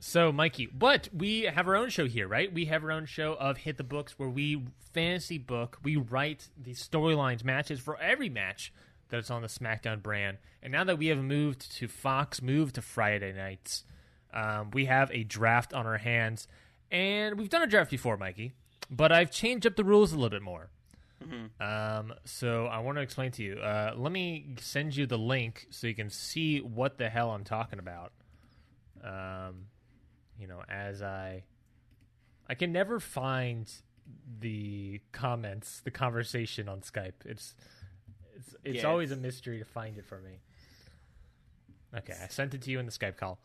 So, 0.00 0.30
Mikey, 0.30 0.66
but 0.66 1.08
we 1.12 1.42
have 1.42 1.66
our 1.66 1.74
own 1.74 1.88
show 1.88 2.06
here, 2.06 2.28
right? 2.28 2.52
We 2.52 2.66
have 2.66 2.84
our 2.84 2.92
own 2.92 3.06
show 3.06 3.34
of 3.34 3.58
Hit 3.58 3.78
the 3.78 3.84
Books 3.84 4.16
where 4.16 4.28
we 4.28 4.62
fantasy 4.92 5.38
book, 5.38 5.78
we 5.82 5.96
write 5.96 6.48
the 6.56 6.72
storylines, 6.72 7.44
matches 7.44 7.80
for 7.80 7.98
every 8.00 8.28
match 8.28 8.72
that's 9.08 9.30
on 9.30 9.42
the 9.42 9.48
SmackDown 9.48 10.02
brand. 10.02 10.38
And 10.62 10.72
now 10.72 10.84
that 10.84 10.98
we 10.98 11.08
have 11.08 11.18
moved 11.18 11.72
to 11.76 11.88
Fox, 11.88 12.40
moved 12.40 12.76
to 12.76 12.82
Friday 12.82 13.32
nights, 13.32 13.84
um, 14.32 14.70
we 14.72 14.86
have 14.86 15.10
a 15.10 15.24
draft 15.24 15.74
on 15.74 15.86
our 15.86 15.98
hands. 15.98 16.46
And 16.90 17.38
we've 17.38 17.50
done 17.50 17.62
a 17.62 17.66
draft 17.66 17.90
before, 17.90 18.16
Mikey, 18.16 18.54
but 18.90 19.10
I've 19.10 19.30
changed 19.30 19.66
up 19.66 19.76
the 19.76 19.84
rules 19.84 20.12
a 20.12 20.16
little 20.16 20.30
bit 20.30 20.42
more. 20.42 20.70
Um, 21.60 22.14
so 22.24 22.66
I 22.66 22.78
want 22.78 22.96
to 22.98 23.02
explain 23.02 23.32
to 23.32 23.42
you. 23.42 23.54
Uh, 23.58 23.94
let 23.96 24.12
me 24.12 24.54
send 24.60 24.94
you 24.96 25.06
the 25.06 25.18
link 25.18 25.66
so 25.70 25.88
you 25.88 25.94
can 25.94 26.10
see 26.10 26.60
what 26.60 26.98
the 26.98 27.08
hell 27.08 27.30
I'm 27.30 27.44
talking 27.44 27.80
about. 27.80 28.12
Um, 29.02 29.66
you 30.38 30.46
know, 30.46 30.62
as 30.68 31.02
I, 31.02 31.44
I 32.48 32.54
can 32.54 32.72
never 32.72 33.00
find 33.00 33.70
the 34.40 35.00
comments, 35.12 35.80
the 35.84 35.90
conversation 35.90 36.68
on 36.68 36.80
Skype. 36.80 37.24
It's, 37.24 37.54
it's, 38.36 38.54
it's 38.64 38.84
always 38.84 39.10
a 39.10 39.16
mystery 39.16 39.58
to 39.58 39.64
find 39.64 39.98
it 39.98 40.06
for 40.06 40.20
me. 40.20 40.40
Okay, 41.96 42.14
I 42.22 42.28
sent 42.28 42.54
it 42.54 42.62
to 42.62 42.70
you 42.70 42.78
in 42.78 42.86
the 42.86 42.92
Skype 42.92 43.16
call. 43.16 43.38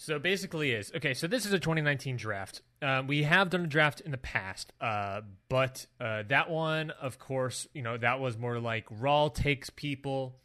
So 0.00 0.18
basically, 0.20 0.72
is 0.72 0.92
okay. 0.94 1.12
So 1.12 1.26
this 1.26 1.44
is 1.44 1.52
a 1.52 1.58
2019 1.58 2.16
draft. 2.16 2.62
Um, 2.80 3.08
we 3.08 3.24
have 3.24 3.50
done 3.50 3.64
a 3.64 3.66
draft 3.66 4.00
in 4.00 4.12
the 4.12 4.18
past, 4.18 4.72
uh, 4.80 5.22
but 5.48 5.86
uh, 6.00 6.22
that 6.28 6.48
one, 6.50 6.90
of 6.90 7.18
course, 7.18 7.66
you 7.74 7.82
know 7.82 7.96
that 7.96 8.20
was 8.20 8.38
more 8.38 8.60
like 8.60 8.84
Raw 8.90 9.28
takes 9.28 9.70
people, 9.70 10.36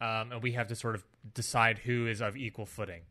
um, 0.00 0.32
and 0.32 0.42
we 0.42 0.52
have 0.52 0.68
to 0.68 0.74
sort 0.74 0.94
of 0.94 1.04
decide 1.34 1.78
who 1.80 2.06
is 2.06 2.22
of 2.22 2.34
equal 2.34 2.64
footing. 2.64 3.02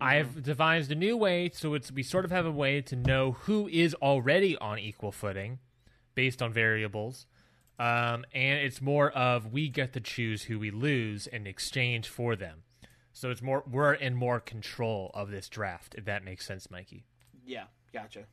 I 0.00 0.14
have 0.16 0.42
devised 0.42 0.90
a 0.90 0.94
new 0.94 1.16
way, 1.16 1.50
so 1.52 1.74
it's 1.74 1.92
we 1.92 2.02
sort 2.02 2.24
of 2.24 2.30
have 2.30 2.46
a 2.46 2.50
way 2.50 2.80
to 2.82 2.96
know 2.96 3.32
who 3.32 3.68
is 3.68 3.94
already 3.94 4.56
on 4.56 4.78
equal 4.78 5.12
footing, 5.12 5.58
based 6.14 6.40
on 6.42 6.52
variables, 6.52 7.26
um, 7.78 8.24
and 8.34 8.58
it's 8.60 8.80
more 8.80 9.10
of 9.10 9.52
we 9.52 9.68
get 9.68 9.92
to 9.94 10.00
choose 10.00 10.44
who 10.44 10.58
we 10.58 10.70
lose 10.70 11.26
in 11.26 11.46
exchange 11.46 12.08
for 12.08 12.34
them. 12.36 12.62
So 13.12 13.30
it's 13.30 13.42
more 13.42 13.64
we're 13.70 13.92
in 13.94 14.14
more 14.14 14.40
control 14.40 15.10
of 15.14 15.30
this 15.30 15.48
draft, 15.48 15.94
if 15.96 16.04
that 16.06 16.24
makes 16.24 16.46
sense, 16.46 16.70
Mikey. 16.70 17.04
Yeah, 17.44 17.64
gotcha. 17.92 18.24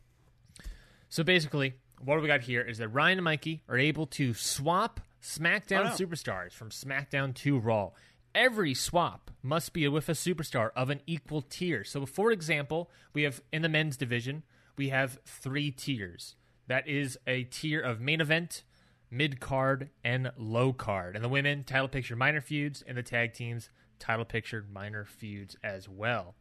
So 1.10 1.24
basically, 1.24 1.74
what 2.02 2.22
we 2.22 2.28
got 2.28 2.42
here 2.42 2.62
is 2.62 2.78
that 2.78 2.90
Ryan 2.90 3.18
and 3.18 3.26
Mikey 3.26 3.64
are 3.68 3.78
able 3.78 4.06
to 4.08 4.34
swap 4.34 5.00
SmackDown 5.22 5.80
Oh, 5.80 5.84
no. 5.86 5.90
superstars 5.92 6.52
from 6.52 6.70
SmackDown 6.70 7.34
to 7.36 7.58
Raw. 7.58 7.92
Every 8.38 8.76
swap 8.76 9.32
must 9.42 9.74
be 9.74 9.88
with 9.88 10.08
a 10.10 10.12
superstar 10.12 10.70
of 10.76 10.92
an 10.92 11.02
equal 11.08 11.42
tier. 11.42 11.84
So, 11.84 12.06
for 12.06 12.32
example, 12.32 12.92
we 13.12 13.24
have 13.24 13.42
in 13.52 13.64
the 13.64 13.68
men's 13.68 13.98
division, 13.98 14.44
we 14.78 14.90
have 14.90 15.18
three 15.26 15.72
tiers. 15.72 16.36
That 16.68 16.88
is 16.88 17.18
a 17.26 17.46
tier 17.46 17.82
of 17.82 18.00
main 18.00 18.22
event, 18.22 18.64
mid 19.10 19.40
card, 19.40 19.90
and 20.04 20.32
low 20.38 20.72
card. 20.72 21.16
And 21.16 21.26
the 21.26 21.30
women, 21.30 21.64
title 21.64 21.88
picture 21.88 22.16
minor 22.16 22.40
feuds, 22.40 22.84
and 22.88 22.96
the 22.96 23.02
tag 23.02 23.34
teams, 23.34 23.72
title 23.98 24.24
picture 24.24 24.64
minor 24.72 25.04
feuds 25.04 25.56
as 25.64 25.90
well. 25.90 26.36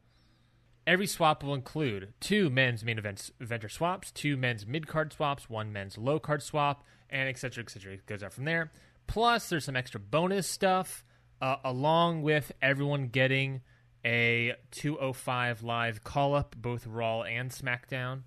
Every 0.86 1.06
swap 1.06 1.42
will 1.42 1.54
include 1.54 2.12
two 2.20 2.50
men's 2.50 2.84
main 2.84 2.98
events, 2.98 3.32
eventer 3.40 3.70
swaps, 3.70 4.10
two 4.10 4.36
men's 4.36 4.66
mid 4.66 4.86
card 4.86 5.14
swaps, 5.14 5.48
one 5.48 5.72
men's 5.72 5.96
low 5.96 6.18
card 6.18 6.42
swap, 6.42 6.84
and 7.08 7.26
et 7.26 7.38
cetera, 7.38 7.64
et 7.64 7.70
cetera. 7.70 7.94
It 7.94 8.04
goes 8.04 8.22
out 8.22 8.34
from 8.34 8.44
there. 8.44 8.70
Plus, 9.06 9.48
there's 9.48 9.64
some 9.64 9.76
extra 9.76 9.98
bonus 9.98 10.46
stuff, 10.46 11.02
uh, 11.40 11.56
along 11.64 12.22
with 12.22 12.52
everyone 12.62 13.08
getting 13.08 13.62
a 14.04 14.54
205 14.70 15.62
live 15.62 16.04
call 16.04 16.34
up, 16.34 16.54
both 16.56 16.86
Raw 16.86 17.22
and 17.22 17.50
SmackDown. 17.50 18.22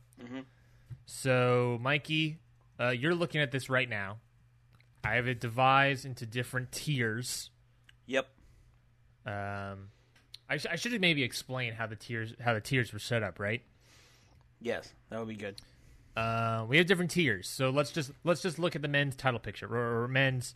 So, 1.06 1.80
Mikey, 1.82 2.38
uh, 2.80 2.90
you're 2.90 3.16
looking 3.16 3.42
at 3.42 3.52
this 3.52 3.70
right 3.70 3.90
now. 3.90 4.18
I 5.04 5.16
have 5.16 5.28
it 5.28 5.40
devised 5.40 6.06
into 6.06 6.26
different 6.26 6.72
tiers. 6.72 7.50
Yep. 8.06 8.28
Um, 9.26 9.90
I, 10.50 10.58
sh- 10.58 10.68
I 10.70 10.76
should 10.76 11.00
maybe 11.00 11.24
explain 11.24 11.74
how 11.74 11.88
the 11.88 11.96
tiers 11.96 12.34
how 12.40 12.54
the 12.54 12.62
tiers 12.62 12.92
were 12.92 13.00
set 13.00 13.24
up, 13.24 13.40
right? 13.40 13.62
Yes, 14.62 14.94
that 15.10 15.20
would 15.20 15.30
be 15.30 15.36
good. 15.36 15.56
Uh, 16.18 16.66
we 16.68 16.78
have 16.78 16.86
different 16.86 17.12
tiers, 17.12 17.48
so 17.48 17.70
let's 17.70 17.92
just 17.92 18.12
let's 18.24 18.42
just 18.42 18.60
look 18.60 18.76
at 18.76 18.82
the 18.82 18.88
men's 18.88 19.16
title 19.16 19.40
picture 19.40 19.68
or, 19.68 20.04
or 20.04 20.08
men's 20.08 20.54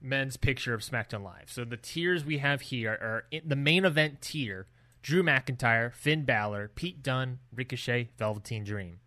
men's 0.00 0.36
picture 0.36 0.74
of 0.74 0.80
SmackDown 0.80 1.22
Live. 1.22 1.50
So 1.50 1.64
the 1.64 1.76
tiers 1.76 2.24
we 2.24 2.38
have 2.38 2.62
here 2.62 2.92
are 2.92 3.24
in 3.30 3.42
the 3.46 3.56
main 3.56 3.84
event 3.84 4.20
tier: 4.20 4.66
Drew 5.02 5.22
McIntyre, 5.22 5.92
Finn 5.92 6.24
Balor, 6.24 6.70
Pete 6.74 7.02
Dunne, 7.02 7.38
Ricochet, 7.54 8.10
Velveteen 8.18 8.64
Dream. 8.64 9.00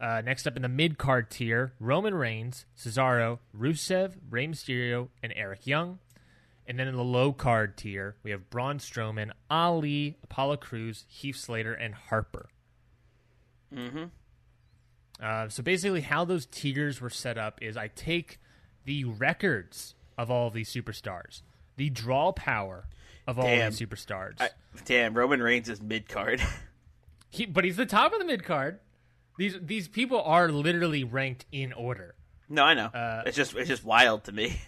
Uh, 0.00 0.22
next 0.24 0.46
up 0.46 0.56
in 0.56 0.62
the 0.62 0.68
mid 0.68 0.98
card 0.98 1.30
tier: 1.30 1.72
Roman 1.80 2.14
Reigns, 2.14 2.66
Cesaro, 2.76 3.38
Rusev, 3.56 4.14
Rey 4.30 4.46
Mysterio, 4.46 5.08
and 5.22 5.32
Eric 5.36 5.66
Young. 5.66 5.98
And 6.66 6.78
then 6.78 6.86
in 6.86 6.96
the 6.96 7.02
low 7.02 7.32
card 7.32 7.78
tier, 7.78 8.16
we 8.22 8.30
have 8.30 8.50
Braun 8.50 8.78
Strowman, 8.78 9.30
Ali, 9.50 10.18
Apollo 10.22 10.58
Crews, 10.58 11.06
Heath 11.08 11.36
Slater, 11.36 11.72
and 11.72 11.94
Harper. 11.94 12.50
Mm-hmm. 13.74 14.04
Uh, 15.20 15.48
so 15.48 15.62
basically, 15.62 16.02
how 16.02 16.26
those 16.26 16.44
tiers 16.44 17.00
were 17.00 17.10
set 17.10 17.38
up 17.38 17.62
is 17.62 17.76
I 17.76 17.88
take 17.88 18.38
the 18.84 19.04
records 19.04 19.94
of 20.18 20.30
all 20.30 20.48
of 20.48 20.52
these 20.52 20.68
superstars, 20.70 21.40
the 21.76 21.88
draw 21.88 22.32
power 22.32 22.88
of 23.26 23.38
all 23.38 23.44
Damn. 23.46 23.68
of 23.68 23.78
these 23.78 23.86
superstars. 23.88 24.34
I, 24.40 24.50
damn, 24.84 25.14
Roman 25.14 25.40
Reigns 25.42 25.68
is 25.70 25.80
mid 25.80 26.08
card. 26.08 26.42
He, 27.30 27.44
but 27.44 27.62
he's 27.64 27.76
the 27.76 27.84
top 27.84 28.14
of 28.14 28.20
the 28.20 28.24
mid 28.24 28.42
card. 28.42 28.80
These 29.36 29.58
these 29.60 29.86
people 29.86 30.22
are 30.22 30.50
literally 30.50 31.04
ranked 31.04 31.44
in 31.52 31.74
order. 31.74 32.14
no, 32.48 32.64
I 32.64 32.72
know. 32.72 32.86
Uh, 32.86 33.22
it's 33.26 33.36
just 33.36 33.54
it's 33.54 33.68
just 33.68 33.84
wild 33.84 34.24
to 34.24 34.32
me. 34.32 34.58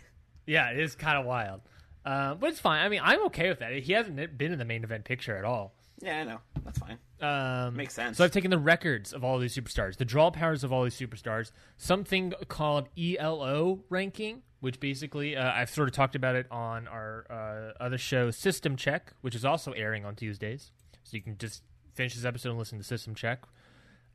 Yeah, 0.47 0.71
it 0.71 0.79
is 0.79 0.95
kind 0.95 1.17
of 1.19 1.25
wild, 1.25 1.63
uh, 2.05 2.35
but 2.35 2.51
it's 2.51 2.59
fine. 2.61 2.85
I 2.85 2.89
mean, 2.91 3.01
I'm 3.03 3.25
okay 3.27 3.49
with 3.49 3.61
that. 3.61 3.73
He 3.73 3.93
hasn't 3.95 4.37
been 4.37 4.53
in 4.53 4.59
the 4.59 4.65
main 4.67 4.85
event 4.85 5.05
picture 5.05 5.37
at 5.39 5.45
all. 5.47 5.73
Yeah, 6.03 6.21
I 6.21 6.25
know. 6.25 6.39
That's 6.65 6.79
fine. 6.79 6.99
Um, 7.21 7.77
Makes 7.77 7.95
sense. 7.95 8.19
So 8.19 8.25
I've 8.25 8.31
taken 8.31 8.51
the 8.51 8.59
records 8.59 9.13
of 9.15 9.23
all 9.25 9.39
these 9.39 9.55
superstars, 9.57 9.97
the 9.97 10.05
draw 10.05 10.31
powers 10.31 10.65
of 10.65 10.71
all 10.73 10.83
these 10.85 10.99
superstars, 10.99 11.51
something 11.79 12.35
called 12.49 12.89
ELO 12.99 13.85
ranking, 13.89 14.43
which 14.61 14.79
basically 14.81 15.37
uh, 15.37 15.53
I've 15.53 15.71
sort 15.71 15.89
of 15.89 15.95
talked 15.95 16.15
about 16.15 16.37
it 16.37 16.47
on 16.51 16.87
our 16.87 17.27
uh, 17.31 17.83
other 17.83 17.99
show, 17.99 18.31
System 18.31 18.77
Check, 18.77 19.13
which 19.23 19.35
is 19.35 19.45
also 19.45 19.73
airing 19.73 20.05
on 20.05 20.15
Tuesdays. 20.15 20.71
So 21.05 21.17
you 21.17 21.23
can 21.23 21.37
just 21.39 21.63
finish 21.95 22.15
this 22.15 22.25
episode 22.25 22.51
and 22.51 22.59
listen 22.59 22.79
to 22.79 22.85
System 22.85 23.15
Check, 23.15 23.43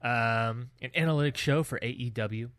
um, 0.01 0.69
an 0.81 0.91
analytics 0.95 1.37
show 1.37 1.63
for 1.63 1.79
AEW. 1.79 2.49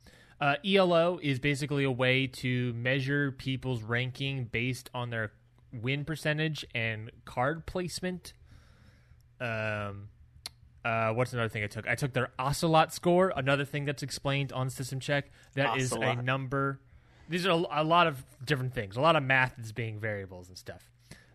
Uh, 0.40 0.56
ELO 0.64 1.18
is 1.22 1.38
basically 1.38 1.84
a 1.84 1.90
way 1.90 2.26
to 2.26 2.72
measure 2.74 3.32
people's 3.32 3.82
ranking 3.82 4.44
based 4.44 4.90
on 4.92 5.10
their 5.10 5.32
win 5.72 6.04
percentage 6.04 6.64
and 6.74 7.10
card 7.24 7.66
placement. 7.66 8.34
Um, 9.40 10.08
uh, 10.84 11.12
what's 11.12 11.32
another 11.32 11.48
thing 11.48 11.64
I 11.64 11.66
took? 11.66 11.88
I 11.88 11.94
took 11.94 12.12
their 12.12 12.30
Ocelot 12.38 12.92
score, 12.92 13.32
another 13.34 13.64
thing 13.64 13.84
that's 13.86 14.02
explained 14.02 14.52
on 14.52 14.70
System 14.70 15.00
Check. 15.00 15.30
That 15.54 15.78
is 15.78 15.92
a 15.92 16.14
number. 16.16 16.80
These 17.28 17.46
are 17.46 17.50
a, 17.50 17.82
a 17.82 17.84
lot 17.84 18.06
of 18.06 18.22
different 18.44 18.74
things, 18.74 18.96
a 18.96 19.00
lot 19.00 19.16
of 19.16 19.22
math 19.22 19.54
that's 19.56 19.72
being 19.72 19.98
variables 19.98 20.48
and 20.48 20.56
stuff. 20.56 20.90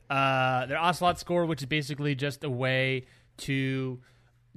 Uh, 0.09 0.65
their 0.65 0.77
Ocelot 0.77 1.19
score, 1.19 1.45
which 1.45 1.61
is 1.61 1.67
basically 1.67 2.15
just 2.15 2.43
a 2.43 2.49
way 2.49 3.05
to 3.37 3.99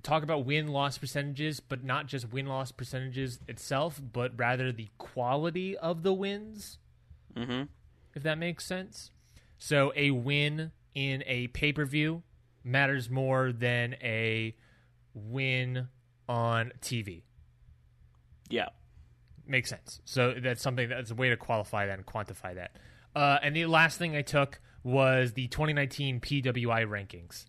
talk 0.02 0.22
about 0.22 0.44
win 0.44 0.68
loss 0.68 0.98
percentages, 0.98 1.60
but 1.60 1.84
not 1.84 2.06
just 2.06 2.32
win 2.32 2.46
loss 2.46 2.72
percentages 2.72 3.38
itself, 3.48 4.00
but 4.12 4.32
rather 4.36 4.72
the 4.72 4.88
quality 4.98 5.76
of 5.76 6.02
the 6.02 6.12
wins. 6.12 6.78
Mm-hmm. 7.36 7.64
If 8.14 8.22
that 8.22 8.38
makes 8.38 8.64
sense. 8.64 9.10
So 9.58 9.92
a 9.96 10.10
win 10.10 10.72
in 10.94 11.22
a 11.26 11.48
pay 11.48 11.72
per 11.72 11.84
view 11.84 12.22
matters 12.62 13.10
more 13.10 13.52
than 13.52 13.94
a 14.02 14.54
win 15.14 15.88
on 16.28 16.72
TV. 16.80 17.22
Yeah. 18.48 18.68
Makes 19.46 19.70
sense. 19.70 20.00
So 20.04 20.35
that's 20.40 20.62
something 20.62 20.88
that's 20.88 21.11
a 21.11 21.14
way 21.14 21.28
to 21.28 21.37
qualify 21.37 21.87
that 21.87 21.98
and 21.98 22.07
quantify 22.07 22.54
that. 22.54 22.76
Uh, 23.14 23.38
and 23.42 23.54
the 23.54 23.66
last 23.66 23.98
thing 23.98 24.16
I 24.16 24.22
took 24.22 24.61
was 24.83 25.33
the 25.33 25.48
2019 25.48 26.20
PWI 26.20 26.87
rankings 26.87 27.46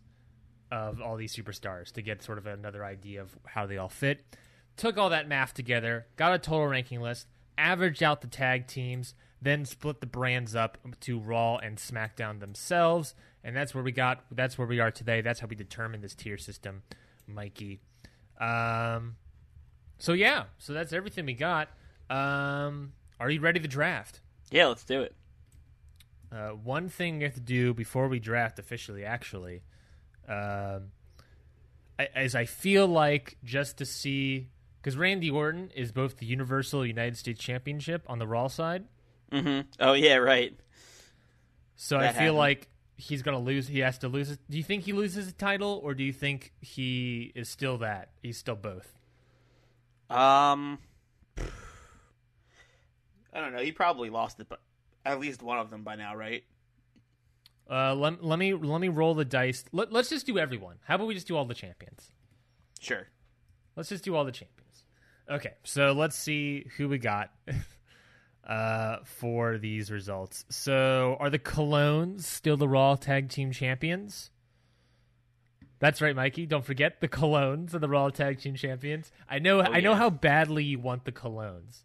of 0.71 1.01
all 1.01 1.15
these 1.15 1.35
superstars 1.35 1.91
to 1.93 2.01
get 2.01 2.23
sort 2.23 2.37
of 2.37 2.45
another 2.45 2.83
idea 2.83 3.21
of 3.21 3.37
how 3.45 3.65
they 3.65 3.77
all 3.77 3.89
fit. 3.89 4.23
Took 4.77 4.97
all 4.97 5.09
that 5.09 5.27
math 5.27 5.53
together, 5.53 6.07
got 6.17 6.33
a 6.33 6.39
total 6.39 6.67
ranking 6.67 7.01
list, 7.01 7.27
averaged 7.57 8.03
out 8.03 8.21
the 8.21 8.27
tag 8.27 8.67
teams, 8.67 9.13
then 9.41 9.63
split 9.63 10.01
the 10.01 10.07
brands 10.07 10.55
up 10.55 10.77
to 11.01 11.19
Raw 11.19 11.57
and 11.57 11.77
SmackDown 11.77 12.39
themselves, 12.39 13.15
and 13.43 13.55
that's 13.55 13.73
where 13.73 13.83
we 13.83 13.91
got. 13.91 14.25
That's 14.31 14.57
where 14.57 14.67
we 14.67 14.79
are 14.79 14.91
today. 14.91 15.21
That's 15.21 15.39
how 15.39 15.47
we 15.47 15.55
determined 15.55 16.03
this 16.03 16.15
tier 16.15 16.37
system, 16.37 16.83
Mikey. 17.27 17.79
Um, 18.39 19.15
so 19.97 20.13
yeah, 20.13 20.45
so 20.57 20.73
that's 20.73 20.93
everything 20.93 21.25
we 21.25 21.33
got. 21.33 21.69
Um, 22.09 22.93
are 23.19 23.29
you 23.29 23.39
ready 23.39 23.59
to 23.59 23.67
draft? 23.67 24.21
Yeah, 24.51 24.67
let's 24.67 24.83
do 24.83 25.01
it. 25.01 25.13
Uh, 26.31 26.49
one 26.49 26.89
thing 26.89 27.17
we 27.19 27.23
have 27.23 27.33
to 27.35 27.39
do 27.39 27.73
before 27.73 28.07
we 28.07 28.19
draft 28.19 28.59
officially, 28.59 29.05
actually, 29.05 29.61
um, 30.27 30.91
I, 31.97 32.09
is 32.17 32.35
I 32.35 32.45
feel 32.45 32.87
like 32.87 33.37
just 33.43 33.77
to 33.77 33.85
see 33.85 34.49
because 34.81 34.97
Randy 34.97 35.31
Orton 35.31 35.71
is 35.75 35.91
both 35.91 36.17
the 36.17 36.25
Universal 36.25 36.85
United 36.85 37.17
States 37.17 37.39
Championship 37.39 38.03
on 38.07 38.19
the 38.19 38.27
Raw 38.27 38.47
side, 38.47 38.85
Mm-hmm. 39.31 39.61
Oh 39.79 39.93
yeah, 39.93 40.15
right. 40.17 40.53
so 41.75 41.97
I 41.97 42.01
feel 42.09 42.13
happened. 42.13 42.37
like 42.37 42.67
he's 42.97 43.21
gonna 43.23 43.39
lose. 43.39 43.67
He 43.67 43.79
has 43.79 43.97
to 43.99 44.07
lose. 44.07 44.29
it. 44.31 44.39
Do 44.49 44.57
you 44.57 44.63
think 44.63 44.83
he 44.83 44.93
loses 44.93 45.25
the 45.27 45.33
title, 45.33 45.79
or 45.83 45.93
do 45.95 46.03
you 46.03 46.13
think 46.13 46.53
he 46.61 47.31
is 47.33 47.49
still 47.49 47.77
that? 47.79 48.09
He's 48.21 48.37
still 48.37 48.55
both. 48.55 48.93
Um, 50.09 50.77
I 53.35 53.41
don't 53.41 53.53
know. 53.53 53.61
He 53.61 53.73
probably 53.73 54.09
lost 54.09 54.39
it, 54.39 54.47
but 54.47 54.61
at 55.05 55.19
least 55.19 55.43
one 55.43 55.59
of 55.59 55.69
them 55.69 55.83
by 55.83 55.95
now, 55.95 56.15
right? 56.15 56.43
Uh, 57.69 57.93
let, 57.93 58.23
let 58.23 58.39
me 58.39 58.53
let 58.53 58.79
me 58.79 58.87
roll 58.87 59.13
the 59.13 59.25
dice. 59.25 59.65
Let, 59.71 59.91
let's 59.91 60.09
just 60.09 60.25
do 60.25 60.39
everyone. 60.39 60.77
How 60.85 60.95
about 60.95 61.07
we 61.07 61.13
just 61.13 61.27
do 61.27 61.35
all 61.35 61.45
the 61.45 61.53
champions? 61.53 62.11
Sure. 62.79 63.07
Let's 63.75 63.89
just 63.89 64.03
do 64.03 64.15
all 64.15 64.23
the 64.23 64.31
champions. 64.31 64.85
Okay, 65.29 65.53
so 65.63 65.91
let's 65.91 66.15
see 66.15 66.67
who 66.77 66.87
we 66.87 66.97
got 66.97 67.31
uh, 68.47 68.97
for 69.03 69.57
these 69.57 69.91
results. 69.91 70.45
So, 70.49 71.17
are 71.19 71.29
the 71.29 71.39
Colognes 71.39 72.21
still 72.21 72.55
the 72.55 72.67
Raw 72.67 72.95
Tag 72.95 73.29
Team 73.29 73.51
Champions? 73.51 74.29
That's 75.79 76.01
right, 76.01 76.15
Mikey. 76.15 76.45
Don't 76.45 76.63
forget 76.63 77.01
the 77.01 77.09
Colognes 77.09 77.73
are 77.73 77.79
the 77.79 77.89
Raw 77.89 78.09
Tag 78.09 78.39
Team 78.39 78.55
Champions. 78.55 79.11
I 79.27 79.39
know. 79.39 79.61
I 79.61 79.81
know 79.81 79.91
yeah. 79.91 79.97
how 79.97 80.09
badly 80.09 80.63
you 80.63 80.79
want 80.79 81.03
the 81.03 81.11
Colognes. 81.11 81.83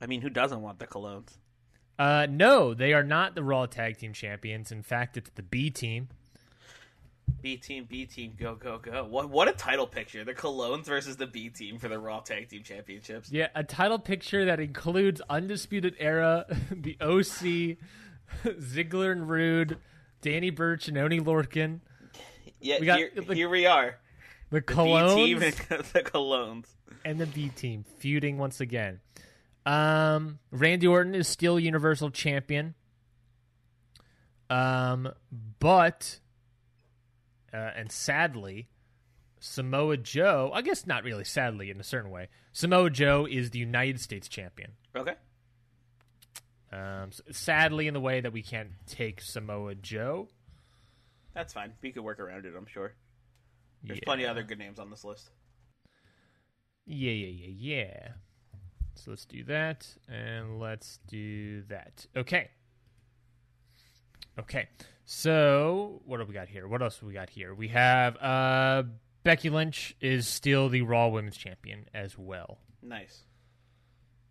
I 0.00 0.06
mean, 0.06 0.20
who 0.20 0.30
doesn't 0.30 0.60
want 0.62 0.78
the 0.78 0.86
colognes? 0.86 1.36
Uh, 1.98 2.26
no, 2.30 2.74
they 2.74 2.92
are 2.92 3.02
not 3.02 3.34
the 3.34 3.42
Raw 3.42 3.66
Tag 3.66 3.98
Team 3.98 4.12
Champions. 4.12 4.70
In 4.70 4.82
fact, 4.82 5.16
it's 5.16 5.30
the 5.30 5.42
B 5.42 5.70
Team. 5.70 6.08
B 7.42 7.56
team, 7.56 7.86
B 7.88 8.04
team, 8.06 8.32
go 8.38 8.54
go 8.56 8.78
go! 8.78 9.04
What 9.04 9.28
what 9.28 9.48
a 9.48 9.52
title 9.52 9.86
picture! 9.86 10.24
The 10.24 10.34
colognes 10.34 10.86
versus 10.86 11.16
the 11.18 11.26
B 11.26 11.50
team 11.50 11.78
for 11.78 11.88
the 11.88 11.98
Raw 11.98 12.20
Tag 12.20 12.48
Team 12.48 12.62
Championships. 12.62 13.30
Yeah, 13.30 13.48
a 13.54 13.62
title 13.62 13.98
picture 13.98 14.46
that 14.46 14.58
includes 14.60 15.20
Undisputed 15.28 15.94
Era, 16.00 16.46
the 16.70 16.96
OC, 17.00 17.76
Ziggler 18.44 19.12
and 19.12 19.28
Roode, 19.28 19.76
Danny 20.22 20.50
Burch 20.50 20.88
and 20.88 20.96
Oni 20.98 21.20
Lorcan, 21.20 21.80
Yeah, 22.60 22.78
We 22.80 22.86
got- 22.86 22.98
here, 22.98 23.10
the- 23.14 23.34
here 23.34 23.48
we 23.48 23.66
are. 23.66 23.98
the 24.50 24.60
The 24.60 24.60
B 24.60 24.74
team 24.74 25.38
Colognes, 25.38 25.70
and 25.70 25.84
the 25.92 26.02
colognes. 26.02 26.66
and 27.04 27.20
the 27.20 27.26
B 27.26 27.50
team 27.50 27.84
feuding 27.98 28.38
once 28.38 28.60
again. 28.60 29.00
Um, 29.68 30.38
Randy 30.50 30.86
Orton 30.86 31.14
is 31.14 31.28
still 31.28 31.60
Universal 31.60 32.10
Champion. 32.12 32.74
Um, 34.48 35.12
but 35.60 36.20
uh, 37.52 37.72
and 37.76 37.92
sadly, 37.92 38.68
Samoa 39.40 39.98
Joe. 39.98 40.50
I 40.54 40.62
guess 40.62 40.86
not 40.86 41.04
really 41.04 41.24
sadly 41.24 41.68
in 41.70 41.78
a 41.78 41.84
certain 41.84 42.10
way. 42.10 42.28
Samoa 42.50 42.88
Joe 42.88 43.26
is 43.30 43.50
the 43.50 43.58
United 43.58 44.00
States 44.00 44.26
Champion. 44.26 44.72
Okay. 44.96 45.14
Um, 46.72 47.10
sadly, 47.30 47.88
in 47.88 47.94
the 47.94 48.00
way 48.00 48.22
that 48.22 48.32
we 48.32 48.42
can't 48.42 48.70
take 48.86 49.20
Samoa 49.20 49.74
Joe. 49.74 50.28
That's 51.34 51.52
fine. 51.52 51.74
We 51.82 51.92
could 51.92 52.04
work 52.04 52.20
around 52.20 52.46
it, 52.46 52.54
I'm 52.56 52.66
sure. 52.66 52.94
There's 53.84 53.98
yeah. 53.98 54.04
plenty 54.06 54.24
of 54.24 54.30
other 54.30 54.42
good 54.44 54.58
names 54.58 54.78
on 54.78 54.88
this 54.88 55.04
list. 55.04 55.30
Yeah, 56.86 57.12
yeah, 57.12 57.46
yeah, 57.46 57.52
yeah. 57.58 58.08
So 59.04 59.12
let's 59.12 59.24
do 59.24 59.44
that, 59.44 59.86
and 60.08 60.58
let's 60.58 60.98
do 61.06 61.62
that. 61.68 62.06
Okay. 62.16 62.50
Okay. 64.38 64.68
So 65.04 66.02
what 66.04 66.18
do 66.18 66.24
we 66.24 66.34
got 66.34 66.48
here? 66.48 66.68
What 66.68 66.82
else 66.82 66.98
do 66.98 67.06
we 67.06 67.14
got 67.14 67.30
here? 67.30 67.54
We 67.54 67.68
have 67.68 68.16
uh, 68.16 68.82
Becky 69.22 69.50
Lynch 69.50 69.96
is 70.00 70.26
still 70.26 70.68
the 70.68 70.82
Raw 70.82 71.08
Women's 71.08 71.36
Champion 71.36 71.86
as 71.94 72.18
well. 72.18 72.58
Nice. 72.82 73.24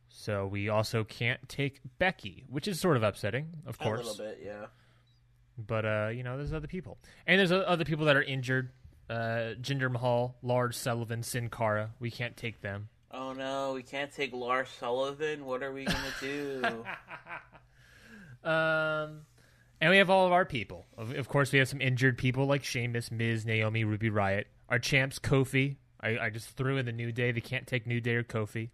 So 0.09 0.47
we 0.47 0.69
also 0.69 1.03
can't 1.03 1.47
take 1.47 1.79
Becky, 1.99 2.45
which 2.49 2.67
is 2.67 2.79
sort 2.79 2.97
of 2.97 3.03
upsetting, 3.03 3.47
of 3.65 3.79
course. 3.79 4.01
A 4.01 4.03
little 4.03 4.25
bit, 4.25 4.41
yeah. 4.43 4.65
But 5.57 5.85
uh, 5.85 6.09
you 6.13 6.23
know, 6.23 6.37
there's 6.37 6.53
other 6.53 6.67
people, 6.67 6.97
and 7.25 7.39
there's 7.39 7.51
other 7.51 7.85
people 7.85 8.05
that 8.05 8.15
are 8.15 8.23
injured. 8.23 8.71
Uh, 9.09 9.55
Jinder 9.61 9.89
Mahal, 9.89 10.35
Lars 10.41 10.75
Sullivan, 10.75 11.23
Sin 11.23 11.49
Cara. 11.49 11.91
We 11.99 12.11
can't 12.11 12.35
take 12.35 12.61
them. 12.61 12.89
Oh 13.11 13.33
no, 13.33 13.73
we 13.73 13.83
can't 13.83 14.11
take 14.11 14.33
Lars 14.33 14.67
Sullivan. 14.79 15.45
What 15.45 15.63
are 15.63 15.71
we 15.71 15.85
gonna 15.85 16.13
do? 16.21 16.61
Um, 18.43 19.21
and 19.81 19.89
we 19.91 19.97
have 19.97 20.09
all 20.09 20.25
of 20.25 20.31
our 20.31 20.45
people. 20.45 20.85
Of, 20.97 21.13
of 21.15 21.27
course, 21.27 21.51
we 21.51 21.59
have 21.59 21.67
some 21.67 21.81
injured 21.81 22.17
people 22.17 22.45
like 22.45 22.63
Sheamus, 22.63 23.11
Miz, 23.11 23.45
Naomi, 23.45 23.83
Ruby 23.83 24.09
Riot. 24.09 24.47
Our 24.69 24.79
champs, 24.79 25.19
Kofi. 25.19 25.75
I, 25.99 26.17
I 26.17 26.29
just 26.29 26.49
threw 26.51 26.77
in 26.77 26.85
the 26.85 26.91
New 26.93 27.11
Day. 27.11 27.31
They 27.31 27.41
can't 27.41 27.67
take 27.67 27.85
New 27.85 27.99
Day 27.99 28.13
or 28.15 28.23
Kofi. 28.23 28.69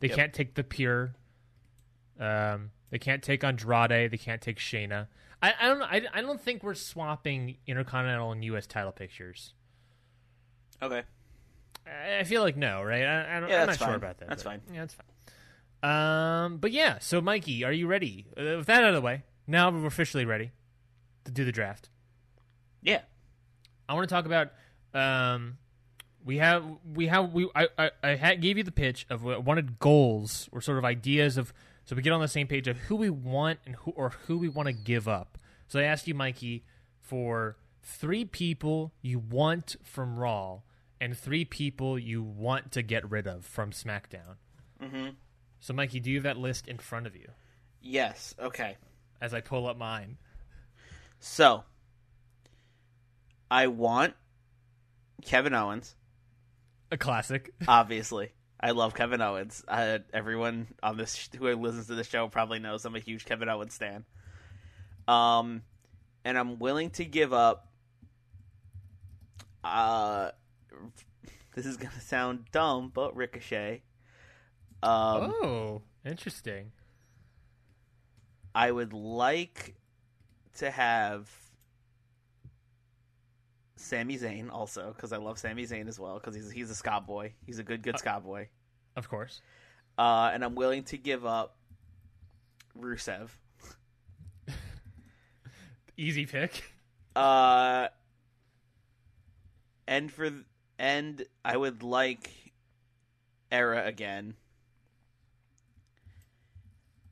They 0.00 0.08
Yep. 0.08 0.16
can't 0.16 0.34
take 0.34 0.54
the 0.56 0.64
Pure. 0.64 1.14
Um, 2.20 2.70
they 2.90 2.98
can't 2.98 3.22
take 3.22 3.42
Andrade. 3.44 4.10
They 4.10 4.18
can't 4.18 4.42
take 4.42 4.58
Shayna. 4.58 5.06
I, 5.42 5.54
I 5.58 5.66
don't. 5.68 5.82
I, 5.82 6.02
I 6.12 6.20
don't 6.20 6.40
think 6.40 6.62
we're 6.62 6.74
swapping 6.74 7.56
Intercontinental 7.66 8.32
and 8.32 8.44
U.S. 8.46 8.66
title 8.66 8.92
pictures. 8.92 9.54
Okay. 10.82 11.02
I 11.86 12.24
feel 12.24 12.42
like 12.42 12.56
no, 12.56 12.82
right? 12.82 13.04
I, 13.04 13.36
I 13.36 13.40
don't, 13.40 13.48
Yeah, 13.48 13.64
not 13.64 13.78
sure 13.78 13.94
about 13.94 14.18
that. 14.18 14.28
That's 14.28 14.42
fine. 14.42 14.60
Yeah, 14.72 14.80
that's 14.80 14.94
fine. 14.94 15.04
Um, 15.82 16.56
but 16.56 16.72
yeah. 16.72 16.98
So, 16.98 17.20
Mikey, 17.20 17.64
are 17.64 17.72
you 17.72 17.86
ready? 17.86 18.26
Uh, 18.36 18.56
with 18.58 18.66
that 18.66 18.82
out 18.82 18.90
of 18.90 18.94
the 18.94 19.00
way, 19.00 19.22
now 19.46 19.70
we're 19.70 19.86
officially 19.86 20.24
ready 20.24 20.52
to 21.24 21.30
do 21.30 21.44
the 21.44 21.52
draft. 21.52 21.90
Yeah. 22.82 23.02
I 23.88 23.94
want 23.94 24.08
to 24.08 24.14
talk 24.14 24.24
about. 24.26 24.52
Um, 24.94 25.58
we 26.24 26.38
have 26.38 26.64
we 26.94 27.08
have 27.08 27.32
we 27.32 27.48
I 27.54 27.68
I, 27.76 27.90
I 28.02 28.08
had, 28.14 28.40
gave 28.40 28.56
you 28.56 28.64
the 28.64 28.72
pitch 28.72 29.06
of 29.10 29.22
what 29.22 29.34
I 29.34 29.38
wanted 29.38 29.78
goals 29.78 30.48
or 30.52 30.60
sort 30.60 30.78
of 30.78 30.84
ideas 30.84 31.36
of 31.36 31.52
so 31.84 31.94
we 31.94 32.00
get 32.00 32.12
on 32.12 32.20
the 32.20 32.28
same 32.28 32.46
page 32.46 32.66
of 32.66 32.78
who 32.78 32.96
we 32.96 33.10
want 33.10 33.58
and 33.66 33.76
who 33.76 33.90
or 33.90 34.10
who 34.26 34.38
we 34.38 34.48
want 34.48 34.68
to 34.68 34.72
give 34.72 35.06
up. 35.06 35.36
So 35.68 35.78
I 35.80 35.82
asked 35.82 36.08
you, 36.08 36.14
Mikey, 36.14 36.64
for 37.00 37.56
three 37.82 38.24
people 38.24 38.92
you 39.02 39.18
want 39.18 39.76
from 39.82 40.16
Raw 40.16 40.60
and 41.04 41.14
three 41.18 41.44
people 41.44 41.98
you 41.98 42.22
want 42.22 42.72
to 42.72 42.80
get 42.82 43.10
rid 43.10 43.26
of 43.26 43.44
from 43.44 43.72
SmackDown. 43.72 44.36
Mm-hmm. 44.82 45.08
So, 45.60 45.74
Mikey, 45.74 46.00
do 46.00 46.10
you 46.10 46.16
have 46.16 46.24
that 46.24 46.38
list 46.38 46.66
in 46.66 46.78
front 46.78 47.06
of 47.06 47.14
you 47.14 47.28
Yes. 47.82 48.34
Okay. 48.40 48.78
as 49.20 49.34
I 49.34 49.42
pull 49.42 49.66
up 49.66 49.76
mine? 49.76 50.16
So, 51.20 51.64
I 53.50 53.66
want 53.66 54.14
Kevin 55.22 55.52
Owens. 55.52 55.94
A 56.90 56.96
classic. 56.96 57.52
Obviously, 57.68 58.32
I 58.58 58.70
love 58.70 58.94
Kevin 58.94 59.20
Owens. 59.20 59.62
Uh, 59.68 59.98
everyone 60.12 60.68
on 60.82 60.96
this 60.96 61.14
sh- 61.14 61.28
who 61.38 61.54
listens 61.54 61.88
to 61.88 61.94
the 61.96 62.04
show 62.04 62.28
probably 62.28 62.60
knows 62.60 62.86
I'm 62.86 62.96
a 62.96 62.98
huge 63.00 63.26
Kevin 63.26 63.50
Owens 63.50 63.74
stan. 63.74 64.06
Um, 65.06 65.60
and 66.24 66.38
I'm 66.38 66.58
willing 66.58 66.88
to 66.92 67.04
give 67.04 67.34
up. 67.34 67.68
Uh, 69.62 70.30
this 71.54 71.66
is 71.66 71.76
gonna 71.76 72.00
sound 72.00 72.46
dumb, 72.52 72.90
but 72.92 73.16
Ricochet. 73.16 73.82
Um, 74.82 75.34
oh, 75.42 75.82
interesting. 76.04 76.72
I 78.54 78.70
would 78.70 78.92
like 78.92 79.74
to 80.58 80.70
have 80.70 81.28
Sami 83.76 84.18
Zayn 84.18 84.50
also 84.50 84.92
because 84.94 85.12
I 85.12 85.16
love 85.16 85.38
Sami 85.38 85.66
Zayn 85.66 85.88
as 85.88 85.98
well 85.98 86.14
because 86.14 86.34
he's 86.34 86.50
he's 86.50 86.70
a 86.70 86.74
ska 86.74 87.00
boy. 87.00 87.32
He's 87.46 87.58
a 87.58 87.62
good 87.62 87.82
good 87.82 87.98
ska 87.98 88.20
boy. 88.20 88.48
Of 88.96 89.08
course. 89.08 89.40
Uh, 89.98 90.30
and 90.32 90.44
I'm 90.44 90.54
willing 90.54 90.84
to 90.84 90.98
give 90.98 91.24
up 91.24 91.56
Rusev. 92.78 93.28
Easy 95.96 96.26
pick. 96.26 96.64
Uh, 97.14 97.88
and 99.86 100.10
for 100.10 100.30
and 100.78 101.24
I 101.44 101.56
would 101.56 101.82
like 101.82 102.30
Era 103.50 103.84
again. 103.86 104.34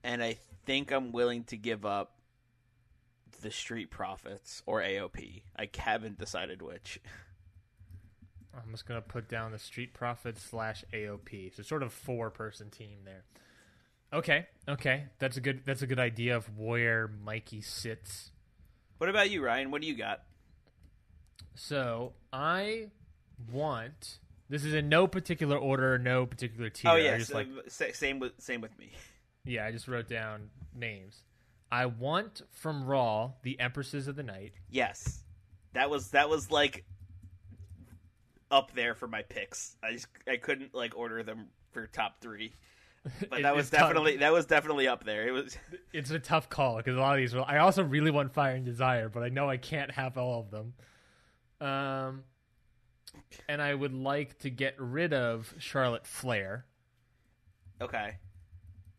And 0.04 0.22
I 0.22 0.38
think 0.66 0.90
I'm 0.90 1.12
willing 1.12 1.44
to 1.44 1.56
give 1.56 1.86
up 1.86 2.18
the 3.40 3.50
Street 3.50 3.90
Profits 3.90 4.62
or 4.66 4.80
AOP. 4.82 5.42
I 5.56 5.68
haven't 5.76 6.18
decided 6.18 6.62
which. 6.62 7.00
I'm 8.54 8.70
just 8.72 8.86
gonna 8.86 9.00
put 9.00 9.28
down 9.28 9.52
the 9.52 9.58
Street 9.58 9.94
Profits 9.94 10.42
slash 10.42 10.84
AOP. 10.92 11.54
So 11.56 11.62
sort 11.62 11.82
of 11.82 11.92
four 11.92 12.30
person 12.30 12.70
team 12.70 12.98
there. 13.04 13.24
Okay, 14.12 14.46
okay, 14.68 15.06
that's 15.18 15.38
a 15.38 15.40
good 15.40 15.62
that's 15.64 15.80
a 15.80 15.86
good 15.86 15.98
idea 15.98 16.36
of 16.36 16.58
where 16.58 17.08
Mikey 17.08 17.62
sits. 17.62 18.30
What 18.98 19.08
about 19.08 19.30
you, 19.30 19.42
Ryan? 19.42 19.70
What 19.70 19.80
do 19.80 19.86
you 19.86 19.96
got? 19.96 20.22
So 21.54 22.12
I 22.32 22.90
want 23.50 24.18
this 24.48 24.64
is 24.64 24.74
in 24.74 24.88
no 24.88 25.06
particular 25.06 25.56
order, 25.56 25.98
no 25.98 26.26
particular 26.26 26.68
tier. 26.70 26.90
oh 26.90 26.96
yes, 26.96 27.20
just 27.20 27.34
like 27.34 27.48
same 27.68 28.18
with 28.18 28.32
same 28.38 28.60
with 28.60 28.78
me. 28.78 28.92
yeah, 29.44 29.64
I 29.66 29.72
just 29.72 29.88
wrote 29.88 30.08
down 30.08 30.50
names. 30.74 31.22
I 31.70 31.86
want 31.86 32.42
from 32.50 32.84
Raw 32.84 33.32
the 33.42 33.58
Empresses 33.58 34.06
of 34.08 34.14
the 34.16 34.22
Night. 34.22 34.52
Yes, 34.70 35.22
that 35.72 35.88
was 35.88 36.10
that 36.10 36.28
was 36.28 36.50
like 36.50 36.84
up 38.50 38.72
there 38.74 38.94
for 38.94 39.08
my 39.08 39.22
picks. 39.22 39.76
I 39.82 39.92
just 39.92 40.06
I 40.28 40.36
couldn't 40.36 40.74
like 40.74 40.96
order 40.96 41.22
them 41.22 41.46
for 41.70 41.86
top 41.86 42.20
three, 42.20 42.52
but 43.30 43.40
It- 43.40 43.42
that 43.44 43.54
was 43.56 43.68
it's 43.68 43.70
tough. 43.70 43.88
definitely 43.88 44.16
that 44.18 44.32
was 44.32 44.44
definitely 44.44 44.86
up 44.88 45.04
there. 45.04 45.26
It 45.26 45.30
was 45.32 45.56
It's 45.94 46.10
a 46.10 46.18
tough 46.18 46.50
call 46.50 46.76
because 46.76 46.94
a 46.96 47.00
lot 47.00 47.12
of 47.14 47.18
these. 47.18 47.34
Will, 47.34 47.44
I 47.46 47.58
also 47.58 47.82
really 47.82 48.10
want 48.10 48.34
Fire 48.34 48.54
and 48.54 48.66
Desire, 48.66 49.08
but 49.08 49.22
I 49.22 49.30
know 49.30 49.48
I 49.48 49.56
can't 49.56 49.90
have 49.92 50.18
all 50.18 50.40
of 50.40 50.50
them. 50.50 50.74
Um, 51.66 52.24
and 53.48 53.60
I 53.62 53.74
would 53.74 53.94
like 53.94 54.38
to 54.40 54.50
get 54.50 54.74
rid 54.78 55.12
of 55.12 55.54
Charlotte 55.58 56.06
Flair, 56.06 56.64
okay. 57.80 58.16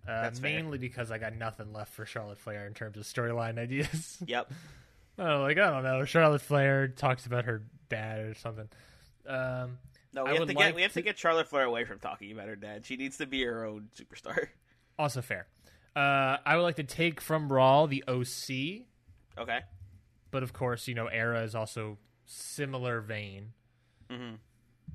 uh, 0.08 0.21
That's 0.23 0.39
fair. 0.39 0.52
mainly 0.52 0.78
because 0.78 1.12
I 1.12 1.17
got 1.17 1.36
nothing 1.36 1.73
left 1.73 1.93
for 1.93 2.06
Charlotte 2.06 2.39
Flair 2.39 2.65
in 2.67 2.73
terms 2.73 2.97
of 2.97 3.04
storyline 3.04 3.58
ideas. 3.58 4.17
Yep. 4.28 4.52
oh, 5.19 5.41
like 5.41 5.58
I 5.58 5.69
don't 5.69 5.84
know. 5.84 6.06
Charlotte 6.06 6.41
Flair 6.41 6.88
talks 6.88 7.26
about 7.26 7.45
her 7.45 7.63
dad 7.89 8.19
or 8.21 8.34
something. 8.36 8.69
Um, 9.28 9.78
No, 10.13 10.26
I 10.26 10.32
we 10.34 10.38
have 10.39 10.47
to 10.47 10.54
like 10.54 10.58
get 10.58 10.76
we 10.76 10.82
have 10.84 10.91
to 10.93 10.99
to- 10.99 11.04
get 11.04 11.17
Charlotte 11.17 11.47
Flair 11.47 11.63
away 11.65 11.86
from 11.86 11.99
talking 11.99 12.32
about 12.32 12.47
her 12.47 12.56
dad. 12.56 12.86
She 12.86 12.95
needs 12.97 13.17
to 13.17 13.26
be 13.26 13.43
her 13.43 13.65
own 13.65 13.89
superstar. 13.97 14.47
also 14.99 15.21
fair. 15.21 15.47
Uh, 15.95 16.38
I 16.45 16.56
would 16.56 16.63
like 16.63 16.78
to 16.78 16.84
take 16.84 17.21
from 17.21 17.52
Raw 17.54 17.86
the 17.86 18.04
OC, 18.08 18.86
Okay. 19.39 19.60
but 20.32 20.41
of 20.41 20.52
course, 20.52 20.88
you 20.88 20.95
know, 20.95 21.06
Era 21.06 21.43
is 21.43 21.54
also 21.54 21.99
similar 22.26 22.99
vein. 22.99 23.54
Mhm. 24.09 24.37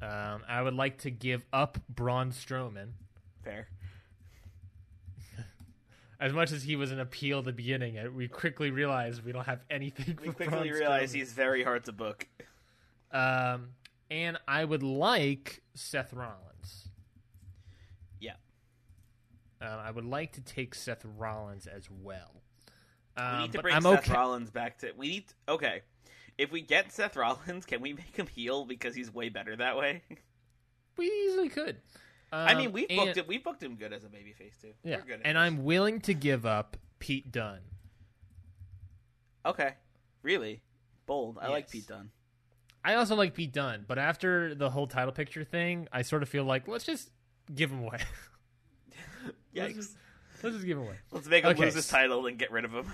Um, 0.01 0.42
I 0.49 0.62
would 0.62 0.75
like 0.75 0.99
to 0.99 1.11
give 1.11 1.44
up 1.53 1.79
Braun 1.88 2.31
Strowman. 2.31 2.92
Fair. 3.42 3.68
As 6.21 6.33
much 6.33 6.51
as 6.53 6.62
he 6.64 6.75
was 6.77 6.90
an 6.90 6.99
appeal 7.01 7.38
at 7.40 7.44
the 7.44 7.53
beginning, 7.53 7.99
uh, 7.99 8.11
we 8.11 8.27
quickly 8.29 8.71
realized 8.71 9.25
we 9.25 9.33
don't 9.33 9.47
have 9.47 9.61
anything. 9.71 10.18
We 10.21 10.33
quickly 10.33 10.47
Braun 10.49 10.68
realize 10.68 11.12
Strowman. 11.12 11.16
he's 11.16 11.33
very 11.33 11.62
hard 11.62 11.85
to 11.85 11.92
book. 11.92 12.27
Um, 13.12 13.71
and 14.11 14.37
I 14.49 14.64
would 14.64 14.83
like 14.83 15.62
Seth 15.75 16.12
Rollins. 16.12 16.88
Yeah. 18.21 18.35
Um, 19.61 19.79
I 19.81 19.90
would 19.90 20.05
like 20.05 20.33
to 20.33 20.40
take 20.40 20.75
Seth 20.75 21.05
Rollins 21.05 21.66
as 21.66 21.88
well. 21.90 22.42
We 23.16 23.23
Um, 23.23 23.40
need 23.42 23.53
to 23.53 23.62
bring 23.62 23.75
I'm 23.75 23.83
Seth 23.83 23.99
okay. 24.01 24.12
Rollins 24.12 24.51
back 24.51 24.79
to. 24.79 24.92
We 24.97 25.09
need. 25.09 25.25
Okay. 25.49 25.83
If 26.38 26.53
we 26.53 26.61
get 26.62 26.92
Seth 26.92 27.16
Rollins, 27.16 27.66
can 27.66 27.81
we 27.81 27.92
make 27.92 28.16
him 28.16 28.27
heel 28.29 28.64
because 28.64 28.94
he's 28.94 29.12
way 29.12 29.29
better 29.29 29.57
that 29.57 29.77
way? 29.77 30.03
We 30.96 31.07
easily 31.07 31.48
could. 31.48 31.77
I 32.33 32.53
Um, 32.53 32.59
mean, 32.59 32.72
we've 32.72 32.88
booked 32.88 33.16
it. 33.16 33.27
We 33.29 33.38
booked 33.38 33.62
him 33.62 33.77
good 33.77 33.92
as 33.92 34.05
a 34.05 34.09
babyface 34.09 34.61
too. 34.61 34.72
Yeah, 34.85 34.98
good 35.07 35.20
and. 35.24 35.38
I'm 35.38 35.64
willing 35.64 36.01
to 36.03 36.14
give 36.14 36.44
up 36.46 36.77
Pete 36.98 37.31
Dunne. 37.33 37.61
okay. 39.46 39.74
Really 40.22 40.61
bold. 41.07 41.38
I 41.40 41.48
like 41.48 41.70
Pete 41.70 41.87
Dunne. 41.87 42.11
I 42.85 42.94
also 42.94 43.14
like 43.16 43.35
Pete 43.35 43.53
Dunne, 43.53 43.85
but 43.87 43.98
after 43.98 44.55
the 44.55 44.70
whole 44.70 44.87
title 44.87 45.12
picture 45.12 45.44
thing, 45.44 45.88
I 45.92 46.03
sort 46.03 46.22
of 46.22 46.29
feel 46.29 46.44
like 46.44 46.66
let's 46.68 46.85
just 46.85 47.11
give 47.55 47.70
him 47.70 47.83
away. 47.85 47.98
let's, 49.55 49.74
just, 49.74 49.96
let's 50.42 50.55
just 50.57 50.66
give 50.66 50.79
him 50.79 50.85
away. 50.85 50.96
Let's 51.11 51.27
make 51.29 51.44
him 51.44 51.51
Okay, 51.51 51.64
lose 51.64 51.74
his 51.74 51.88
title 51.88 52.27
and 52.27 52.38
get 52.38 52.51
rid 52.51 52.64
of 52.64 52.72
him. 52.72 52.92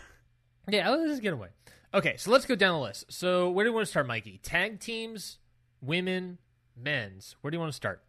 Yeah, 0.68 0.90
let's 0.90 1.11
just 1.11 1.22
get 1.22 1.33
away. 1.33 1.48
Okay, 1.94 2.16
so 2.16 2.33
let's 2.33 2.44
go 2.44 2.57
down 2.57 2.74
the 2.74 2.80
list. 2.80 3.04
So 3.09 3.50
where 3.50 3.64
do 3.64 3.70
you 3.70 3.74
want 3.74 3.87
to 3.87 3.90
start, 3.90 4.09
Mikey? 4.09 4.40
Tag 4.42 4.80
teams, 4.80 5.38
women, 5.80 6.38
men's. 6.76 7.37
Where 7.40 7.52
do 7.52 7.54
you 7.54 7.61
want 7.61 7.70
to 7.70 7.76
start? 7.76 8.02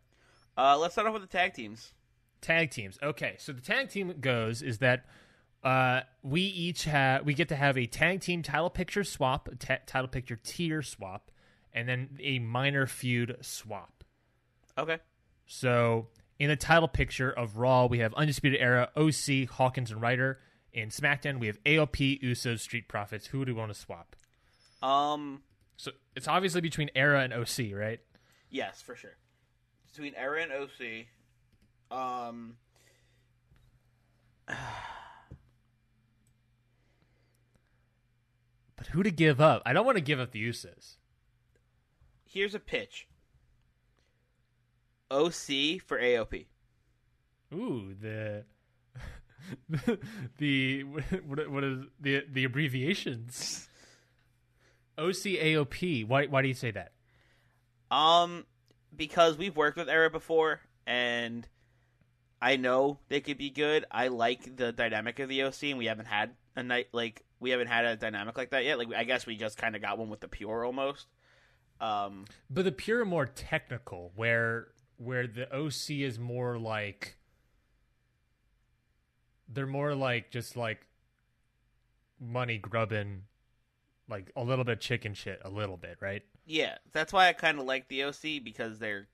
Uh, 0.57 0.75
let's 0.79 0.95
start 0.95 1.07
off 1.07 1.13
with 1.13 1.21
the 1.21 1.27
tag 1.27 1.53
teams. 1.53 1.93
Tag 2.41 2.71
teams. 2.71 2.97
Okay, 3.03 3.35
so 3.37 3.53
the 3.53 3.61
tag 3.61 3.89
team 3.89 4.15
goes 4.19 4.63
is 4.63 4.79
that 4.79 5.05
uh, 5.63 6.01
we 6.23 6.41
each 6.41 6.85
have 6.85 7.25
we 7.25 7.35
get 7.35 7.49
to 7.49 7.55
have 7.55 7.77
a 7.77 7.85
tag 7.85 8.21
team 8.21 8.41
title 8.41 8.71
picture 8.71 9.03
swap, 9.03 9.49
title 9.59 10.07
picture 10.07 10.39
tier 10.43 10.81
swap, 10.81 11.29
and 11.71 11.87
then 11.87 12.17
a 12.19 12.39
minor 12.39 12.87
feud 12.87 13.37
swap. 13.41 14.03
Okay. 14.79 14.97
So 15.45 16.07
in 16.39 16.49
the 16.49 16.55
title 16.55 16.87
picture 16.87 17.29
of 17.29 17.57
Raw, 17.57 17.85
we 17.85 17.99
have 17.99 18.15
Undisputed 18.15 18.59
Era, 18.59 18.89
OC, 18.95 19.47
Hawkins, 19.47 19.91
and 19.91 20.01
Ryder. 20.01 20.39
In 20.75 20.89
SmackDown, 20.89 21.39
we 21.39 21.47
have 21.47 21.63
AOP, 21.63 22.21
Usos, 22.21 22.59
Street 22.59 22.87
Profits. 22.89 23.27
Who 23.27 23.45
do 23.45 23.55
we 23.55 23.59
want 23.59 23.73
to 23.73 23.79
swap? 23.79 24.15
Um. 24.83 25.41
So 25.77 25.91
it's 26.15 26.27
obviously 26.27 26.61
between 26.61 26.89
Era 26.95 27.21
and 27.21 27.33
OC, 27.33 27.73
right? 27.73 28.01
Yes, 28.49 28.81
for 28.81 28.95
sure. 28.95 29.15
Between 29.91 30.13
Era 30.15 30.43
and 30.43 30.51
OC, 30.51 31.07
um, 31.91 32.57
But 38.75 38.87
who 38.87 39.03
to 39.03 39.11
give 39.11 39.39
up? 39.39 39.61
I 39.65 39.71
don't 39.73 39.85
want 39.85 39.97
to 39.97 40.03
give 40.03 40.19
up 40.19 40.31
the 40.31 40.45
Usos. 40.47 40.95
Here's 42.25 42.53
a 42.53 42.59
pitch. 42.59 43.07
OC 45.09 45.81
for 45.85 45.97
AOP. 45.99 46.47
Ooh, 47.53 47.93
the 47.99 48.43
the 50.37 50.83
what, 50.83 51.49
what 51.49 51.63
is 51.63 51.79
the 51.99 52.25
the 52.31 52.43
abbreviations? 52.43 53.67
OCAOP. 54.97 56.07
Why 56.07 56.25
why 56.25 56.41
do 56.41 56.47
you 56.47 56.53
say 56.53 56.71
that? 56.71 56.91
Um, 57.91 58.45
because 58.95 59.37
we've 59.37 59.55
worked 59.55 59.77
with 59.77 59.89
Era 59.89 60.09
before, 60.09 60.61
and 60.87 61.47
I 62.41 62.55
know 62.57 62.99
they 63.09 63.21
could 63.21 63.37
be 63.37 63.49
good. 63.49 63.85
I 63.91 64.07
like 64.07 64.55
the 64.55 64.71
dynamic 64.71 65.19
of 65.19 65.29
the 65.29 65.43
OC, 65.43 65.63
and 65.63 65.77
we 65.77 65.85
haven't 65.85 66.07
had 66.07 66.31
a 66.55 66.63
night 66.63 66.87
like 66.91 67.23
we 67.39 67.51
haven't 67.51 67.67
had 67.67 67.85
a 67.85 67.95
dynamic 67.95 68.37
like 68.37 68.51
that 68.51 68.63
yet. 68.65 68.77
Like 68.77 68.93
I 68.93 69.03
guess 69.03 69.25
we 69.25 69.35
just 69.35 69.57
kind 69.57 69.75
of 69.75 69.81
got 69.81 69.97
one 69.97 70.09
with 70.09 70.21
the 70.21 70.27
Pure 70.27 70.65
almost. 70.65 71.07
Um, 71.81 72.25
But 72.49 72.63
the 72.63 72.71
pure 72.71 73.01
are 73.01 73.05
more 73.05 73.25
technical, 73.25 74.11
where 74.15 74.67
where 74.97 75.27
the 75.27 75.53
OC 75.53 76.01
is 76.01 76.17
more 76.17 76.57
like 76.57 77.17
they're 79.47 79.67
more 79.67 79.95
like 79.95 80.31
just 80.31 80.55
like 80.57 80.85
money 82.19 82.57
grubbing, 82.57 83.23
like 84.09 84.31
a 84.35 84.43
little 84.43 84.65
bit 84.65 84.79
chicken 84.81 85.13
shit, 85.13 85.41
a 85.43 85.49
little 85.49 85.77
bit, 85.77 85.97
right? 86.01 86.23
yeah, 86.47 86.77
that's 86.93 87.11
why 87.11 87.27
I 87.27 87.33
kind 87.33 87.57
of 87.59 87.65
like 87.65 87.87
the 87.87 88.03
OC 88.03 88.43
because 88.43 88.77
they're 88.77 89.07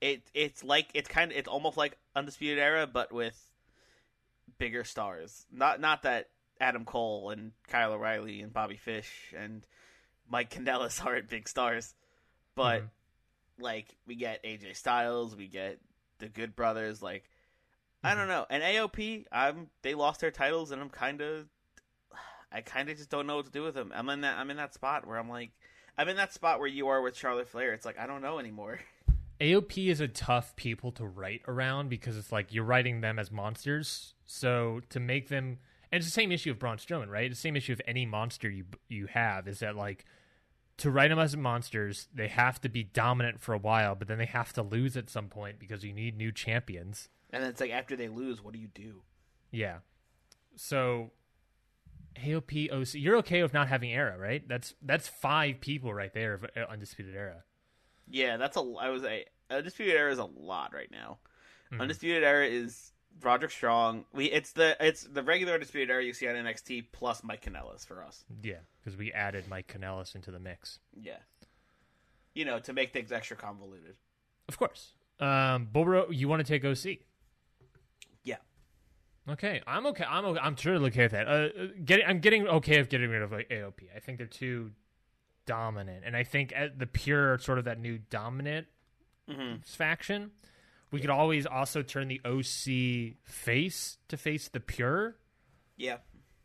it. 0.00 0.22
It's 0.32 0.64
like 0.64 0.88
it's 0.94 1.08
kind 1.08 1.30
of 1.30 1.36
it's 1.36 1.48
almost 1.48 1.76
like 1.76 1.98
Undisputed 2.16 2.58
Era, 2.58 2.86
but 2.86 3.12
with 3.12 3.38
bigger 4.58 4.84
stars. 4.84 5.44
Not 5.52 5.80
not 5.80 6.02
that 6.02 6.28
Adam 6.58 6.84
Cole 6.86 7.30
and 7.30 7.52
Kyle 7.68 7.92
O'Reilly 7.92 8.40
and 8.40 8.52
Bobby 8.52 8.76
Fish 8.76 9.34
and 9.36 9.66
Mike 10.30 10.50
Kanellis 10.50 11.04
aren't 11.06 11.28
big 11.28 11.46
stars, 11.48 11.94
but 12.54 12.80
Mhm. 12.82 12.88
like 13.58 13.94
we 14.06 14.14
get 14.14 14.42
AJ 14.42 14.76
Styles, 14.76 15.36
we 15.36 15.46
get 15.46 15.78
the 16.20 16.28
Good 16.30 16.56
Brothers. 16.56 17.02
Like 17.02 17.24
I 18.02 18.10
mm-hmm. 18.10 18.18
don't 18.18 18.28
know, 18.28 18.46
and 18.48 18.62
AOP, 18.62 19.26
I'm 19.30 19.68
they 19.82 19.94
lost 19.94 20.20
their 20.20 20.30
titles, 20.30 20.70
and 20.70 20.80
I'm 20.80 20.90
kind 20.90 21.20
of, 21.20 21.46
I 22.52 22.60
kind 22.62 22.88
of 22.88 22.96
just 22.96 23.10
don't 23.10 23.26
know 23.26 23.36
what 23.36 23.46
to 23.46 23.52
do 23.52 23.62
with 23.62 23.74
them. 23.74 23.92
I'm 23.94 24.08
in 24.08 24.22
that 24.22 24.38
I'm 24.38 24.50
in 24.50 24.56
that 24.56 24.74
spot 24.74 25.06
where 25.06 25.18
I'm 25.18 25.28
like, 25.28 25.50
I'm 25.98 26.08
in 26.08 26.16
that 26.16 26.32
spot 26.32 26.58
where 26.58 26.68
you 26.68 26.88
are 26.88 27.02
with 27.02 27.16
Charlotte 27.16 27.48
Flair. 27.48 27.72
It's 27.72 27.84
like 27.84 27.98
I 27.98 28.06
don't 28.06 28.22
know 28.22 28.38
anymore. 28.38 28.80
AOP 29.40 29.88
is 29.88 30.00
a 30.00 30.08
tough 30.08 30.54
people 30.54 30.92
to 30.92 31.06
write 31.06 31.40
around 31.48 31.88
because 31.88 32.16
it's 32.16 32.30
like 32.30 32.52
you're 32.52 32.64
writing 32.64 33.00
them 33.00 33.18
as 33.18 33.30
monsters. 33.30 34.14
So 34.26 34.80
to 34.90 35.00
make 35.00 35.28
them, 35.28 35.58
and 35.90 35.98
it's 35.98 36.06
the 36.06 36.12
same 36.12 36.30
issue 36.30 36.50
of 36.50 36.58
Braun 36.58 36.76
Strowman, 36.76 37.08
right? 37.08 37.30
The 37.30 37.36
same 37.36 37.56
issue 37.56 37.72
of 37.72 37.80
any 37.86 38.04
monster 38.04 38.50
you 38.50 38.64
you 38.88 39.06
have 39.06 39.48
is 39.48 39.60
that 39.60 39.76
like 39.76 40.04
to 40.78 40.90
write 40.90 41.08
them 41.08 41.18
as 41.18 41.36
monsters, 41.36 42.08
they 42.14 42.28
have 42.28 42.60
to 42.62 42.68
be 42.70 42.82
dominant 42.82 43.40
for 43.40 43.54
a 43.54 43.58
while, 43.58 43.94
but 43.94 44.08
then 44.08 44.16
they 44.16 44.26
have 44.26 44.52
to 44.54 44.62
lose 44.62 44.96
at 44.96 45.10
some 45.10 45.28
point 45.28 45.58
because 45.58 45.84
you 45.84 45.92
need 45.92 46.16
new 46.16 46.32
champions. 46.32 47.10
And 47.32 47.42
then 47.42 47.50
it's 47.50 47.60
like 47.60 47.70
after 47.70 47.96
they 47.96 48.08
lose, 48.08 48.42
what 48.42 48.52
do 48.52 48.58
you 48.60 48.68
do? 48.74 49.02
Yeah. 49.50 49.78
So 50.56 51.12
AOP 52.16 52.72
OC, 52.72 52.94
you're 52.94 53.16
okay 53.18 53.42
with 53.42 53.54
not 53.54 53.68
having 53.68 53.92
era, 53.92 54.18
right? 54.18 54.46
That's 54.48 54.74
that's 54.82 55.08
five 55.08 55.60
people 55.60 55.94
right 55.94 56.12
there 56.12 56.34
of 56.34 56.44
uh, 56.44 56.70
undisputed 56.70 57.14
era. 57.14 57.44
Yeah, 58.08 58.36
that's 58.36 58.56
a. 58.56 58.60
I 58.60 58.88
was 58.90 59.04
a 59.04 59.24
Undisputed 59.50 59.94
Era 59.94 60.12
is 60.12 60.18
a 60.18 60.24
lot 60.24 60.72
right 60.74 60.90
now. 60.90 61.18
Mhm. 61.72 61.80
Undisputed 61.80 62.22
Era 62.24 62.46
is 62.46 62.92
Roderick 63.20 63.50
Strong. 63.50 64.04
We 64.12 64.26
it's 64.26 64.52
the 64.52 64.76
it's 64.80 65.04
the 65.04 65.22
regular 65.22 65.54
Undisputed 65.54 65.90
Era 65.90 66.02
you 66.04 66.12
see 66.12 66.28
on 66.28 66.34
NXT 66.34 66.86
plus 66.92 67.22
Mike 67.22 67.44
Kanellis 67.44 67.86
for 67.86 68.02
us. 68.02 68.24
Yeah, 68.42 68.58
because 68.80 68.96
we 68.98 69.12
added 69.12 69.44
Mike 69.48 69.72
Kanellis 69.72 70.14
into 70.14 70.30
the 70.30 70.38
mix. 70.40 70.78
Yeah, 71.00 71.18
you 72.34 72.44
know 72.44 72.58
to 72.60 72.72
make 72.72 72.92
things 72.92 73.12
extra 73.12 73.36
convoluted. 73.36 73.96
Of 74.48 74.58
course. 74.58 74.92
Um, 75.20 75.68
you 76.10 76.28
want 76.28 76.44
to 76.44 76.60
take 76.60 76.64
OC? 76.64 76.98
Okay, 79.28 79.60
I'm 79.66 79.86
okay. 79.86 80.04
I'm 80.08 80.24
okay. 80.24 80.40
I'm 80.42 80.56
totally 80.56 80.88
okay 80.88 81.02
with 81.04 81.12
that. 81.12 81.28
Uh, 81.28 81.30
uh, 81.30 81.66
getting, 81.84 82.06
I'm 82.06 82.18
getting 82.20 82.48
okay 82.48 82.78
with 82.78 82.88
getting 82.88 83.10
rid 83.10 83.22
of 83.22 83.30
like, 83.32 83.48
AOP. 83.50 83.82
I 83.94 84.00
think 84.00 84.18
they're 84.18 84.26
too 84.26 84.72
dominant, 85.46 86.04
and 86.04 86.16
I 86.16 86.24
think 86.24 86.52
uh, 86.56 86.68
the 86.76 86.86
pure 86.86 87.38
sort 87.38 87.58
of 87.58 87.64
that 87.66 87.78
new 87.78 87.98
dominant 87.98 88.66
Mhm. 89.28 89.64
faction. 89.66 90.32
We 90.90 91.00
could 91.00 91.10
always 91.10 91.46
also 91.46 91.82
turn 91.82 92.08
the 92.08 92.20
OC 92.24 93.16
face 93.22 93.98
to 94.08 94.16
face 94.16 94.48
the 94.48 94.58
pure, 94.58 95.16
Yeah, 95.76 95.98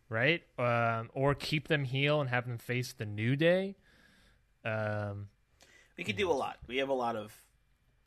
right? 0.09 0.43
Um, 0.59 1.09
or 1.15 1.33
keep 1.33 1.67
them 1.67 1.83
heel 1.85 2.21
and 2.21 2.29
have 2.29 2.45
them 2.47 2.59
face 2.59 2.93
the 2.93 3.05
New 3.07 3.35
Day. 3.35 3.75
Um, 4.63 5.29
we 5.97 6.03
could 6.03 6.15
do 6.17 6.29
a 6.29 6.33
lot. 6.33 6.59
We 6.67 6.77
have 6.77 6.89
a 6.89 6.93
lot 6.93 7.15
of 7.15 7.33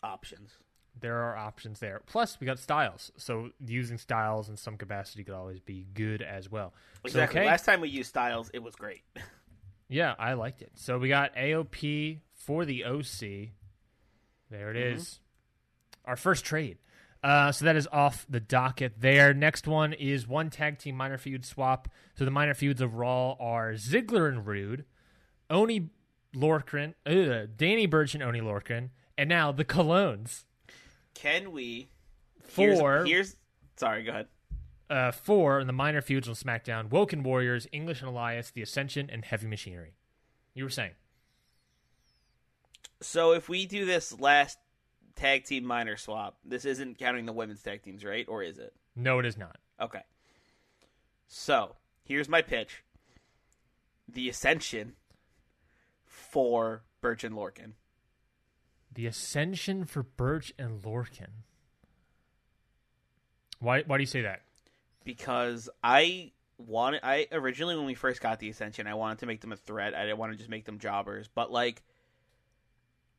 options. 0.02 0.52
There 1.00 1.16
are 1.16 1.36
options 1.36 1.78
there. 1.80 2.00
Plus, 2.06 2.38
we 2.40 2.46
got 2.46 2.58
Styles, 2.58 3.10
so 3.16 3.50
using 3.64 3.98
Styles 3.98 4.48
in 4.48 4.56
some 4.56 4.76
capacity 4.76 5.24
could 5.24 5.34
always 5.34 5.60
be 5.60 5.86
good 5.94 6.22
as 6.22 6.50
well. 6.50 6.72
So, 6.96 7.00
Exactly. 7.06 7.40
okay. 7.40 7.46
Last 7.48 7.64
time 7.64 7.80
we 7.80 7.88
used 7.88 8.08
Styles, 8.08 8.50
it 8.54 8.62
was 8.62 8.74
great. 8.74 9.02
Yeah, 9.90 10.14
I 10.18 10.34
liked 10.34 10.60
it. 10.60 10.72
So 10.74 10.98
we 10.98 11.08
got 11.08 11.34
AOP 11.34 12.18
for 12.34 12.66
the 12.66 12.84
OC. 12.84 13.52
There 14.50 14.70
it 14.70 14.76
is. 14.76 15.20
Our 16.04 16.14
first 16.14 16.44
trade. 16.44 16.76
Uh, 17.22 17.52
so 17.52 17.64
that 17.64 17.74
is 17.74 17.88
off 17.90 18.26
the 18.28 18.38
docket 18.38 19.00
there. 19.00 19.32
Next 19.32 19.66
one 19.66 19.94
is 19.94 20.28
one 20.28 20.50
tag 20.50 20.78
team 20.78 20.94
minor 20.94 21.16
feud 21.16 21.46
swap. 21.46 21.88
So 22.18 22.26
the 22.26 22.30
minor 22.30 22.52
feuds 22.52 22.82
of 22.82 22.96
Raw 22.96 23.32
are 23.40 23.72
Ziggler 23.72 24.28
and 24.28 24.46
Roode, 24.46 24.84
Oney 25.48 25.88
Lorcan, 26.36 26.92
uh, 27.06 27.46
Danny 27.56 27.86
Burch 27.86 28.12
and 28.12 28.22
Oney 28.22 28.42
Lorcan, 28.42 28.90
and 29.16 29.28
now 29.28 29.52
the 29.52 29.64
Colons. 29.64 30.44
Can 31.18 31.50
we? 31.50 31.88
For 32.44 32.62
here's, 32.62 33.08
here's 33.08 33.36
sorry. 33.76 34.04
Go 34.04 34.10
ahead. 34.10 34.28
uh, 34.88 35.10
four 35.10 35.58
in 35.58 35.66
the 35.66 35.72
minor 35.72 36.00
feuds 36.00 36.28
on 36.28 36.34
SmackDown: 36.34 36.90
Woken 36.90 37.24
Warriors, 37.24 37.66
English 37.72 38.00
and 38.00 38.08
Elias, 38.08 38.50
The 38.50 38.62
Ascension, 38.62 39.10
and 39.10 39.24
Heavy 39.24 39.48
Machinery. 39.48 39.94
You 40.54 40.62
were 40.64 40.70
saying, 40.70 40.92
So 43.00 43.32
if 43.32 43.48
we 43.48 43.66
do 43.66 43.84
this 43.84 44.18
last 44.20 44.58
tag 45.16 45.44
team 45.44 45.64
minor 45.64 45.96
swap, 45.96 46.38
this 46.44 46.64
isn't 46.64 46.98
counting 46.98 47.26
the 47.26 47.32
women's 47.32 47.62
tag 47.62 47.82
teams, 47.82 48.04
right? 48.04 48.26
Or 48.28 48.42
is 48.42 48.58
it? 48.58 48.72
no, 48.94 49.18
it 49.18 49.26
is 49.26 49.36
not. 49.36 49.58
Okay. 49.80 50.02
So 51.26 51.74
here's 52.04 52.28
my 52.28 52.42
pitch: 52.42 52.84
the 54.08 54.28
Ascension 54.28 54.92
for 56.04 56.82
Burch 57.00 57.24
and 57.24 57.34
Lorcan. 57.34 57.72
The 58.98 59.06
Ascension 59.06 59.84
for 59.84 60.02
Burch 60.02 60.52
and 60.58 60.82
Lorcan. 60.82 61.44
Why? 63.60 63.82
Why 63.82 63.96
do 63.96 64.02
you 64.02 64.08
say 64.08 64.22
that? 64.22 64.42
because 65.04 65.70
I 65.84 66.32
wanted 66.58 67.00
I 67.04 67.28
originally 67.30 67.76
when 67.76 67.86
we 67.86 67.94
first 67.94 68.20
got 68.20 68.40
the 68.40 68.50
Ascension, 68.50 68.88
I 68.88 68.94
wanted 68.94 69.20
to 69.20 69.26
make 69.26 69.40
them 69.40 69.52
a 69.52 69.56
threat. 69.56 69.94
I 69.94 70.02
didn't 70.02 70.18
want 70.18 70.32
to 70.32 70.36
just 70.36 70.50
make 70.50 70.64
them 70.64 70.80
jobbers, 70.80 71.28
but 71.32 71.52
like 71.52 71.84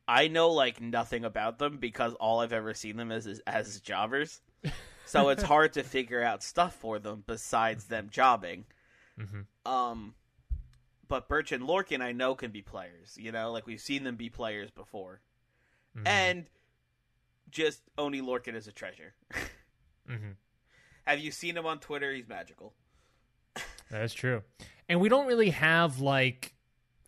I 0.06 0.28
know 0.28 0.50
like 0.50 0.82
nothing 0.82 1.24
about 1.24 1.60
them 1.60 1.78
because 1.78 2.14
all 2.16 2.42
I've 2.42 2.52
ever 2.52 2.74
seen 2.74 2.98
them 2.98 3.10
as 3.10 3.26
is 3.26 3.40
as 3.48 3.80
jobbers. 3.80 4.42
so 5.06 5.30
it's 5.30 5.44
hard 5.44 5.72
to 5.74 5.84
figure 5.84 6.22
out 6.22 6.44
stuff 6.44 6.76
for 6.76 7.00
them 7.00 7.24
besides 7.26 7.86
them 7.86 8.10
jobbing. 8.12 8.66
Mhm. 9.18 9.46
Um 9.66 10.14
but 11.08 11.30
Burch 11.30 11.54
and 11.54 11.64
Lorcan 11.64 12.02
I 12.02 12.12
know 12.12 12.36
can 12.36 12.52
be 12.52 12.62
players, 12.62 13.18
you 13.18 13.32
know, 13.32 13.54
like 13.54 13.66
we've 13.66 13.80
seen 13.80 14.04
them 14.04 14.18
be 14.18 14.30
players 14.30 14.70
before. 14.72 15.22
Mhm. 16.00 16.08
And 16.08 16.50
just 17.50 17.82
Oney 17.98 18.22
Lorcan 18.22 18.56
is 18.56 18.68
a 18.68 18.72
treasure. 18.72 19.14
Mhm. 20.08 20.36
Have 21.06 21.20
you 21.20 21.30
seen 21.32 21.56
him 21.56 21.68
on 21.68 21.80
Twitter? 21.80 22.12
He's 22.12 22.28
magical. 22.28 22.74
That's 23.92 24.14
true. 24.14 24.42
And 24.88 25.00
we 25.00 25.08
don't 25.08 25.28
really 25.28 25.52
have 25.52 26.00
like, 26.00 26.54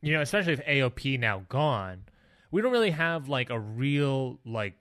you 0.02 0.14
know, 0.14 0.22
especially 0.22 0.54
with 0.54 0.66
AOP 0.66 1.18
now 1.20 1.46
gone, 1.50 2.06
we 2.52 2.62
don't 2.62 2.72
really 2.72 2.92
have 2.92 3.28
like 3.28 3.50
a 3.50 3.60
real 3.60 4.39
like 4.46 4.76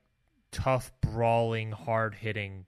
tough, 0.50 0.92
brawling, 1.00 1.72
hard 1.72 2.14
hitting 2.16 2.66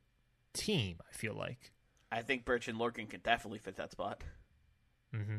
team. 0.54 1.00
I 1.06 1.12
feel 1.14 1.34
like. 1.34 1.72
I 2.10 2.22
think 2.22 2.44
Burch 2.46 2.68
and 2.68 2.78
Lorcan 2.78 3.08
can 3.10 3.20
definitely 3.20 3.58
fit 3.58 3.76
that 3.76 3.92
spot. 3.92 4.22
Mm-hmm. 5.14 5.38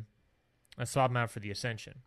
I 0.78 0.84
swap 0.86 1.10
him 1.12 1.18
out 1.18 1.32
for 1.32 1.40
the 1.40 1.50
Ascension, 1.52 2.02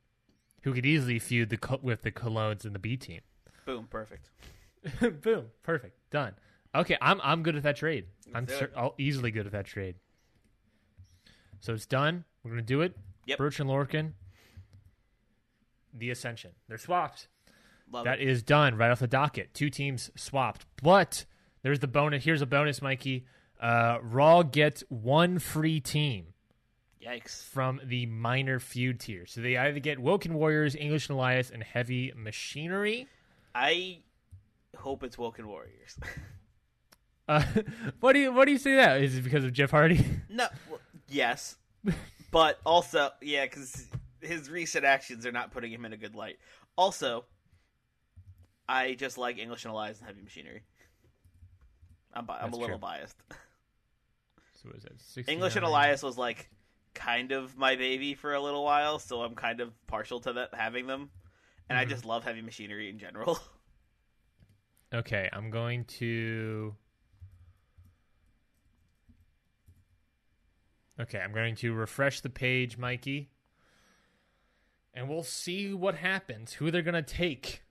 who 0.62 0.72
could 0.72 0.86
easily 0.86 1.18
feud 1.18 1.50
the 1.50 1.78
with 1.82 2.02
the 2.02 2.10
Colons 2.12 2.64
and 2.64 2.74
the 2.74 2.78
B 2.80 2.96
team. 2.96 3.20
Boom, 3.66 3.86
perfect. 3.90 4.30
Boom, 5.22 5.46
perfect, 5.62 5.98
done. 6.10 6.32
Okay, 6.74 6.96
I'm 7.02 7.20
I'm 7.22 7.42
good 7.42 7.56
at 7.56 7.62
that 7.64 7.76
trade. 7.76 8.06
I'm 8.34 8.44
it. 8.48 8.72
I'll 8.76 8.94
easily 8.96 9.30
good 9.30 9.44
at 9.46 9.52
that 9.52 9.66
trade. 9.66 9.96
So 11.60 11.74
it's 11.74 11.86
done. 11.86 12.24
We're 12.42 12.50
gonna 12.52 12.62
do 12.62 12.80
it. 12.82 12.96
Yep. 13.26 13.38
Burch 13.38 13.60
and 13.60 13.68
Lorcan. 13.68 14.12
The 15.92 16.10
Ascension. 16.10 16.52
They're 16.68 16.78
swapped. 16.78 17.28
Love 17.90 18.04
That 18.04 18.20
it. 18.20 18.28
is 18.28 18.42
done 18.42 18.76
right 18.76 18.90
off 18.90 19.00
the 19.00 19.06
docket. 19.06 19.54
Two 19.54 19.70
teams 19.70 20.10
swapped. 20.16 20.66
But 20.82 21.24
there's 21.62 21.78
the 21.80 21.86
bonus. 21.88 22.24
Here's 22.24 22.42
a 22.42 22.46
bonus, 22.46 22.82
Mikey. 22.82 23.26
Uh, 23.60 23.98
Raw 24.02 24.42
gets 24.42 24.84
one 24.90 25.38
free 25.38 25.80
team 25.80 26.26
Yikes. 27.02 27.42
from 27.44 27.80
the 27.84 28.04
minor 28.06 28.58
feud 28.60 29.00
tier. 29.00 29.24
So 29.26 29.40
they 29.40 29.56
either 29.56 29.78
get 29.80 29.98
Woken 29.98 30.34
Warriors, 30.34 30.76
English 30.76 31.08
and 31.08 31.16
Elias, 31.16 31.50
and 31.50 31.62
Heavy 31.62 32.12
Machinery. 32.14 33.06
I 33.56 34.00
hope 34.76 35.02
it's 35.02 35.16
Woken 35.16 35.48
Warriors. 35.48 35.98
Uh, 37.28 37.42
what 38.00 38.12
do 38.12 38.20
you 38.20 38.32
what 38.32 38.44
do 38.44 38.52
you 38.52 38.58
say 38.58 38.76
that 38.76 39.02
is 39.02 39.16
it 39.16 39.24
because 39.24 39.44
of 39.44 39.52
Jeff 39.52 39.72
Hardy? 39.72 39.98
no, 40.28 40.46
well, 40.70 40.78
yes, 41.08 41.56
but 42.30 42.60
also 42.64 43.10
yeah, 43.20 43.44
because 43.44 43.84
his 44.20 44.48
recent 44.48 44.84
actions 44.84 45.26
are 45.26 45.32
not 45.32 45.50
putting 45.50 45.72
him 45.72 45.84
in 45.84 45.92
a 45.92 45.96
good 45.96 46.14
light. 46.14 46.38
Also, 46.76 47.24
I 48.68 48.94
just 48.94 49.18
like 49.18 49.38
English 49.38 49.64
and 49.64 49.74
Elias 49.74 49.98
and 49.98 50.06
Heavy 50.06 50.22
Machinery. 50.22 50.62
I'm, 52.14 52.26
bi- 52.26 52.38
I'm 52.38 52.52
a 52.52 52.56
little 52.56 52.68
true. 52.68 52.78
biased. 52.78 53.16
So 54.62 54.68
what 54.68 54.76
is 54.76 54.84
that? 54.84 55.00
69? 55.00 55.34
English 55.34 55.56
and 55.56 55.64
Elias 55.64 56.04
was 56.04 56.16
like 56.16 56.48
kind 56.94 57.32
of 57.32 57.58
my 57.58 57.74
baby 57.74 58.14
for 58.14 58.34
a 58.34 58.40
little 58.40 58.62
while, 58.62 59.00
so 59.00 59.22
I'm 59.22 59.34
kind 59.34 59.60
of 59.60 59.72
partial 59.88 60.20
to 60.20 60.32
that 60.34 60.54
having 60.54 60.86
them. 60.86 61.10
And 61.68 61.78
I 61.78 61.82
Mm-hmm. 61.82 61.90
just 61.90 62.04
love 62.04 62.24
Heavy 62.24 62.42
Machinery 62.42 62.88
in 62.88 62.98
general. 62.98 63.38
Okay, 64.94 65.28
I'm 65.32 65.50
going 65.50 65.84
to. 65.98 66.76
Okay, 71.00 71.18
I'm 71.18 71.32
going 71.32 71.56
to 71.56 71.74
refresh 71.74 72.20
the 72.20 72.30
page, 72.30 72.78
Mikey. 72.78 73.30
And 74.94 75.08
we'll 75.08 75.24
see 75.24 75.74
what 75.74 75.96
happens. 75.96 76.54
Who 76.54 76.70
they're 76.70 76.82
going 76.82 76.94
to 76.94 77.02
take. 77.02 77.62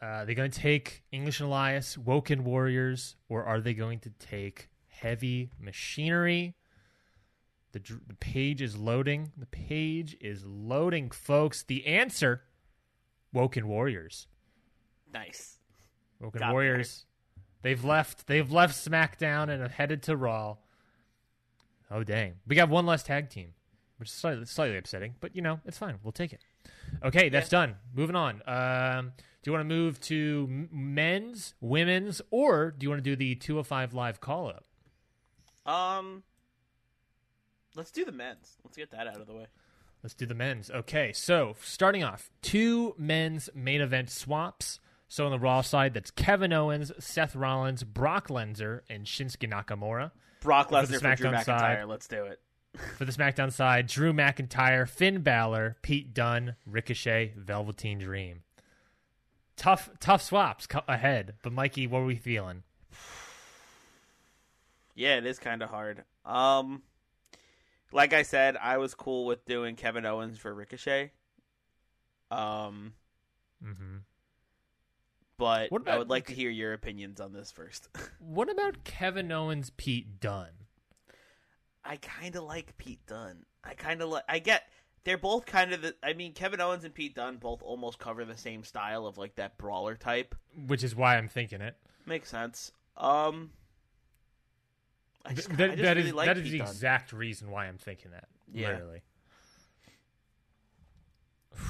Uh, 0.00 0.24
they're 0.24 0.34
going 0.36 0.50
to 0.50 0.58
take 0.60 1.02
English 1.12 1.40
and 1.40 1.48
Elias, 1.48 1.98
Woken 1.98 2.44
Warriors, 2.44 3.16
or 3.28 3.44
are 3.44 3.60
they 3.60 3.74
going 3.74 3.98
to 4.00 4.10
take 4.10 4.70
Heavy 4.86 5.50
Machinery? 5.58 6.54
The, 7.72 7.80
the 8.06 8.14
page 8.14 8.62
is 8.62 8.76
loading. 8.78 9.32
The 9.36 9.46
page 9.46 10.16
is 10.20 10.46
loading, 10.46 11.10
folks. 11.10 11.64
The 11.64 11.84
answer 11.86 12.44
Woken 13.32 13.68
Warriors. 13.68 14.26
nice. 15.12 15.58
Woken 16.20 16.38
Got 16.38 16.46
there. 16.46 16.52
Warriors. 16.52 17.06
They've 17.62 17.84
left. 17.84 18.26
They've 18.26 18.50
left 18.50 18.74
SmackDown 18.74 19.48
and 19.48 19.62
have 19.62 19.72
headed 19.72 20.02
to 20.04 20.16
Raw. 20.16 20.56
Oh 21.90 22.04
dang! 22.04 22.34
We 22.46 22.56
got 22.56 22.68
one 22.68 22.86
less 22.86 23.02
tag 23.02 23.30
team, 23.30 23.54
which 23.98 24.08
is 24.08 24.14
slightly, 24.14 24.44
slightly 24.46 24.76
upsetting, 24.76 25.14
but 25.20 25.34
you 25.34 25.42
know 25.42 25.60
it's 25.64 25.78
fine. 25.78 25.98
We'll 26.02 26.12
take 26.12 26.32
it. 26.32 26.40
Okay, 27.02 27.28
that's 27.28 27.48
done. 27.48 27.76
Moving 27.94 28.16
on. 28.16 28.42
Um, 28.46 29.12
do 29.42 29.50
you 29.50 29.52
want 29.52 29.68
to 29.68 29.74
move 29.74 30.00
to 30.02 30.68
men's, 30.70 31.54
women's, 31.60 32.20
or 32.30 32.70
do 32.70 32.84
you 32.84 32.90
want 32.90 33.02
to 33.02 33.10
do 33.10 33.16
the 33.16 33.34
205 33.36 33.94
live 33.94 34.20
call 34.20 34.48
up? 34.48 34.64
Um, 35.72 36.22
let's 37.74 37.90
do 37.90 38.04
the 38.04 38.12
men's. 38.12 38.58
Let's 38.64 38.76
get 38.76 38.90
that 38.90 39.06
out 39.06 39.20
of 39.20 39.26
the 39.26 39.32
way. 39.34 39.46
Let's 40.02 40.14
do 40.14 40.26
the 40.26 40.34
men's. 40.34 40.70
Okay, 40.70 41.12
so 41.12 41.56
starting 41.62 42.02
off, 42.04 42.30
two 42.42 42.94
men's 42.96 43.50
main 43.54 43.80
event 43.80 44.10
swaps. 44.10 44.80
So 45.08 45.24
on 45.26 45.32
the 45.32 45.38
Raw 45.38 45.60
side, 45.60 45.92
that's 45.92 46.10
Kevin 46.12 46.52
Owens, 46.52 46.92
Seth 46.98 47.34
Rollins, 47.34 47.82
Brock 47.82 48.28
Lesnar, 48.28 48.80
and 48.88 49.04
Shinsuke 49.06 49.50
Nakamura. 49.50 50.12
Brock 50.40 50.68
For 50.70 50.86
the 50.86 50.96
Lesnar 50.96 51.00
for 51.00 51.16
Drew 51.16 51.30
SmackDown 51.30 51.34
McIntyre. 51.34 51.44
side. 51.44 51.84
Let's 51.86 52.08
do 52.08 52.24
it. 52.24 52.40
For 52.96 53.04
the 53.04 53.12
SmackDown 53.12 53.52
side, 53.52 53.88
Drew 53.88 54.12
McIntyre, 54.12 54.88
Finn 54.88 55.22
Balor, 55.22 55.76
Pete 55.82 56.14
Dunne, 56.14 56.54
Ricochet, 56.64 57.34
Velveteen 57.36 57.98
Dream. 57.98 58.42
Tough, 59.56 59.90
tough 59.98 60.22
swaps 60.22 60.68
ahead. 60.88 61.34
But 61.42 61.52
Mikey, 61.52 61.88
what 61.88 61.98
are 61.98 62.04
we 62.06 62.16
feeling? 62.16 62.62
Yeah, 64.94 65.16
it 65.16 65.24
is 65.24 65.38
kind 65.38 65.62
of 65.62 65.70
hard. 65.70 66.04
Um, 66.26 66.82
like 67.92 68.12
I 68.12 68.22
said, 68.22 68.56
I 68.56 68.78
was 68.78 68.94
cool 68.94 69.26
with 69.26 69.44
doing 69.44 69.76
Kevin 69.76 70.06
Owens 70.06 70.38
for 70.38 70.54
Ricochet. 70.54 71.12
Um, 72.30 72.94
hmm 73.62 73.98
but 75.40 75.72
What 75.72 75.88
I 75.88 75.96
would 75.96 76.10
like 76.10 76.26
to 76.26 76.34
hear 76.34 76.50
your 76.50 76.74
opinions 76.74 77.18
on 77.18 77.32
this 77.32 77.50
first. 77.50 77.88
What 78.20 78.50
about 78.50 78.84
Kevin 78.84 79.32
Owens, 79.32 79.70
Pete 79.76 80.20
Dunne? 80.20 80.66
I 81.82 81.96
kind 81.96 82.36
of 82.36 82.44
like 82.44 82.76
Pete 82.76 83.04
Dunne. 83.06 83.46
I 83.64 83.72
kind 83.74 84.02
of 84.02 84.10
like. 84.10 84.24
I 84.28 84.38
get 84.38 84.64
they're 85.04 85.18
both 85.18 85.46
kind 85.46 85.72
of 85.72 85.80
the. 85.80 85.94
I 86.02 86.12
mean, 86.12 86.34
Kevin 86.34 86.60
Owens 86.60 86.84
and 86.84 86.94
Pete 86.94 87.14
Dunne 87.14 87.38
both 87.38 87.62
almost 87.62 87.98
cover 87.98 88.24
the 88.24 88.36
same 88.36 88.62
style 88.62 89.06
of 89.06 89.16
like 89.16 89.36
that 89.36 89.56
brawler 89.56 89.96
type. 89.96 90.34
Which 90.66 90.84
is 90.84 90.94
why 90.94 91.16
I'm 91.16 91.28
thinking 91.28 91.62
it. 91.62 91.76
Makes 92.06 92.28
sense. 92.28 92.72
Um, 92.98 93.50
I 95.24 95.34
just, 95.34 95.48
Th- 95.48 95.60
I 95.60 95.66
that- 95.74 95.78
that 95.82 95.96
really 95.96 96.08
is 96.08 96.14
like 96.14 96.26
that 96.26 96.38
is 96.38 96.50
the 96.50 96.60
exact 96.60 97.12
reason 97.12 97.50
why 97.50 97.66
I'm 97.66 97.78
thinking 97.78 98.10
that. 98.12 98.28
Yeah. 98.52 98.68
Literally. 98.70 99.02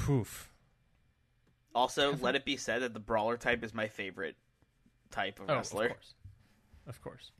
Oof. 0.08 0.52
Also, 1.74 2.16
let 2.16 2.34
it 2.34 2.44
be 2.44 2.56
said 2.56 2.82
that 2.82 2.94
the 2.94 3.00
brawler 3.00 3.36
type 3.36 3.62
is 3.62 3.72
my 3.74 3.88
favorite 3.88 4.36
type 5.10 5.38
of 5.40 5.48
Oh, 5.50 5.56
wrestler. 5.56 5.86
of 5.86 5.90
course. 5.92 6.14
Of 6.86 7.02
course. 7.02 7.30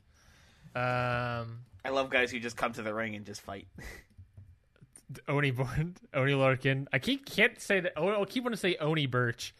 Um, 0.73 1.59
I 1.83 1.89
love 1.89 2.09
guys 2.09 2.31
who 2.31 2.39
just 2.39 2.55
come 2.55 2.71
to 2.73 2.81
the 2.81 2.93
ring 2.93 3.15
and 3.15 3.25
just 3.25 3.41
fight. 3.41 3.67
Oni 5.27 5.53
Oni 6.13 6.33
Larkin. 6.33 6.87
I 6.93 6.99
keep 6.99 7.25
can't 7.25 7.59
say 7.59 7.81
that. 7.81 7.97
I 7.97 8.23
keep 8.25 8.43
wanting 8.45 8.55
to 8.55 8.61
say 8.61 8.75
Oni 8.77 9.05
Birch. 9.07 9.53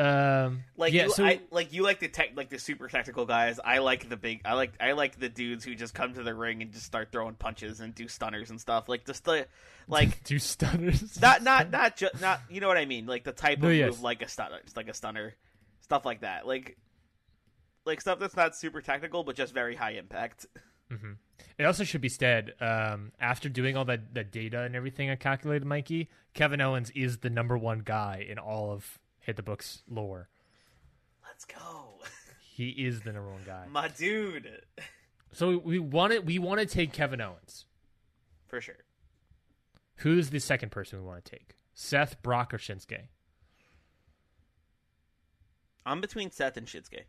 Um, 0.00 0.64
Like 0.78 0.94
yeah, 0.94 1.04
you, 1.04 1.12
so 1.12 1.24
I 1.26 1.40
like 1.50 1.74
you 1.74 1.82
like 1.82 2.00
the 2.00 2.08
tech, 2.08 2.30
like 2.34 2.48
the 2.48 2.58
super 2.58 2.88
technical 2.88 3.26
guys. 3.26 3.60
I 3.62 3.78
like 3.78 4.08
the 4.08 4.16
big. 4.16 4.40
I 4.46 4.54
like 4.54 4.72
I 4.80 4.92
like 4.92 5.18
the 5.18 5.28
dudes 5.28 5.62
who 5.62 5.74
just 5.74 5.92
come 5.92 6.14
to 6.14 6.22
the 6.22 6.34
ring 6.34 6.62
and 6.62 6.72
just 6.72 6.86
start 6.86 7.12
throwing 7.12 7.34
punches 7.34 7.80
and 7.80 7.94
do 7.94 8.08
stunners 8.08 8.48
and 8.48 8.58
stuff. 8.58 8.88
Like 8.88 9.04
just 9.04 9.24
the 9.24 9.46
like 9.88 10.24
do 10.24 10.38
stunners. 10.38 11.20
not 11.20 11.42
not 11.42 11.70
not 11.70 11.96
just 11.96 12.18
not 12.20 12.40
you 12.48 12.60
know 12.62 12.68
what 12.68 12.78
I 12.78 12.86
mean. 12.86 13.06
Like 13.06 13.24
the 13.24 13.32
type 13.32 13.58
of 13.58 13.64
No, 13.64 13.86
move 13.86 14.02
like 14.02 14.22
a 14.22 14.28
stunner, 14.28 14.60
just 14.64 14.76
like 14.76 14.88
a 14.88 14.94
stunner, 14.94 15.34
stuff 15.82 16.06
like 16.06 16.22
that. 16.22 16.46
Like 16.46 16.78
like 17.84 18.00
stuff 18.00 18.18
that's 18.18 18.36
not 18.36 18.56
super 18.56 18.80
technical 18.80 19.22
but 19.24 19.36
just 19.36 19.52
very 19.52 19.74
high 19.74 19.92
impact. 19.92 20.46
It 21.58 21.64
also 21.64 21.84
should 21.84 22.00
be 22.00 22.08
said, 22.08 22.54
um, 22.60 23.12
after 23.20 23.48
doing 23.48 23.76
all 23.76 23.84
that, 23.86 24.12
the 24.14 24.24
data 24.24 24.62
and 24.62 24.74
everything 24.74 25.08
I 25.10 25.16
calculated, 25.16 25.64
Mikey, 25.64 26.08
Kevin 26.34 26.60
Owens 26.60 26.90
is 26.90 27.18
the 27.18 27.30
number 27.30 27.56
one 27.56 27.80
guy 27.84 28.26
in 28.28 28.38
all 28.38 28.72
of 28.72 28.98
Hit 29.20 29.36
the 29.36 29.42
Books 29.42 29.82
lore. 29.88 30.28
Let's 31.26 31.44
go, 31.44 31.94
He 32.54 32.70
is 32.70 33.02
the 33.02 33.12
number 33.12 33.30
one 33.30 33.42
guy. 33.46 33.64
my 33.70 33.88
dude, 33.88 34.50
So 35.32 35.58
we 35.58 35.78
want 35.78 36.12
to 36.12 36.18
we 36.20 36.38
want 36.38 36.60
to 36.60 36.66
take 36.66 36.92
Kevin 36.92 37.20
Owens. 37.20 37.66
for 38.46 38.60
sure. 38.60 38.76
Who's 39.96 40.30
the 40.30 40.40
second 40.40 40.70
person 40.70 40.98
we 41.00 41.06
want 41.06 41.24
to 41.24 41.30
take? 41.30 41.54
Seth, 41.74 42.20
Brock, 42.22 42.52
or 42.54 42.58
Shinsuke? 42.58 43.02
I'm 45.86 46.00
between 46.00 46.30
Seth 46.30 46.56
and 46.56 46.66
Shinsuke. 46.66 47.04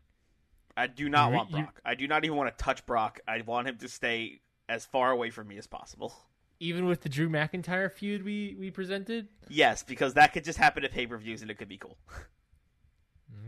I 0.78 0.88
do 0.88 1.10
not 1.10 1.32
You- 1.32 1.38
want 1.38 1.50
you- 1.52 1.58
Brock. 1.64 1.82
I 1.86 1.96
do 1.96 2.08
not 2.08 2.24
even 2.26 2.38
want 2.38 2.56
to 2.58 2.64
touch 2.64 2.86
Brock. 2.86 3.20
I 3.28 3.42
want 3.42 3.68
him 3.68 3.78
to 3.80 3.88
stay 3.90 4.42
as 4.70 4.86
far 4.86 5.12
away 5.12 5.30
from 5.30 5.48
me 5.48 5.58
as 5.58 5.68
possible. 5.68 6.14
Even 6.62 6.86
with 6.86 7.02
the 7.02 7.10
Drew 7.10 7.28
McIntyre 7.28 7.92
feud 7.92 8.24
we 8.24 8.56
we 8.58 8.70
presented. 8.70 9.28
Yes, 9.50 9.82
because 9.82 10.14
that 10.14 10.32
could 10.32 10.44
just 10.44 10.60
happen 10.60 10.84
at 10.86 10.92
pay 10.92 11.08
per 11.08 11.18
views 11.18 11.42
and 11.42 11.50
it 11.50 11.56
could 11.58 11.68
be 11.68 11.78
cool. 11.78 11.98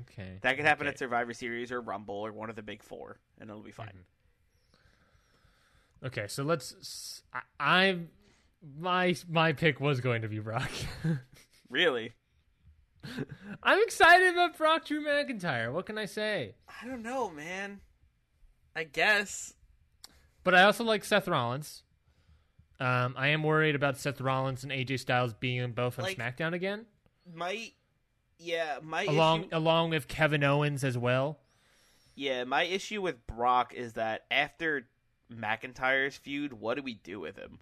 Okay, 0.01 0.39
That 0.41 0.55
could 0.57 0.65
happen 0.65 0.87
Okay. 0.87 0.93
at 0.93 0.97
Survivor 0.99 1.31
Series 1.33 1.71
or 1.71 1.79
Rumble 1.79 2.15
or 2.15 2.31
one 2.31 2.49
of 2.49 2.55
the 2.55 2.63
big 2.63 2.81
four, 2.81 3.19
and 3.39 3.51
it'll 3.51 3.61
be 3.61 3.71
fine. 3.71 3.87
Mm-hmm. 6.01 6.07
Okay, 6.07 6.25
so 6.27 6.43
let's. 6.43 7.21
I, 7.59 7.85
am 7.85 8.09
my 8.79 9.15
my 9.29 9.53
pick 9.53 9.79
was 9.79 10.01
going 10.01 10.23
to 10.23 10.27
be 10.27 10.39
Brock. 10.39 10.71
Really? 11.69 12.11
I'm 13.63 13.81
excited 13.81 14.27
about 14.33 14.57
Brock 14.57 14.85
Drew 14.85 15.03
McIntyre. 15.03 15.71
What 15.73 15.87
can 15.87 15.97
I 15.97 16.05
say? 16.05 16.53
I 16.67 16.87
don't 16.87 17.01
know, 17.01 17.31
man. 17.31 17.79
I 18.75 18.83
guess. 18.83 19.53
But 20.43 20.53
I 20.53 20.63
also 20.63 20.83
like 20.83 21.03
Seth 21.03 21.27
Rollins. 21.27 21.81
Um, 22.79 23.13
I 23.17 23.29
am 23.29 23.43
worried 23.43 23.75
about 23.75 23.97
Seth 23.97 24.19
Rollins 24.19 24.63
and 24.63 24.71
AJ 24.71 24.99
Styles 24.99 25.33
being 25.33 25.71
both 25.71 25.97
on 25.99 26.03
Like- 26.05 26.17
SmackDown 26.17 26.53
again, 26.53 26.85
My 27.33 27.71
yeah, 28.39 28.79
my 28.81 29.03
along 29.03 29.41
issue, 29.41 29.49
along 29.53 29.89
with 29.91 30.07
Kevin 30.07 30.43
Owens 30.43 30.83
as 30.83 30.97
well. 30.97 31.39
yeah, 32.15 32.43
my 32.43 32.63
issue 32.63 33.01
with 33.01 33.25
Brock 33.27 33.73
is 33.73 33.93
that 33.93 34.25
after 34.29 34.87
McIntyre's 35.31 36.17
feud, 36.17 36.53
what 36.53 36.75
do 36.75 36.83
we 36.83 36.95
do 36.95 37.19
with 37.19 37.37
him? 37.37 37.59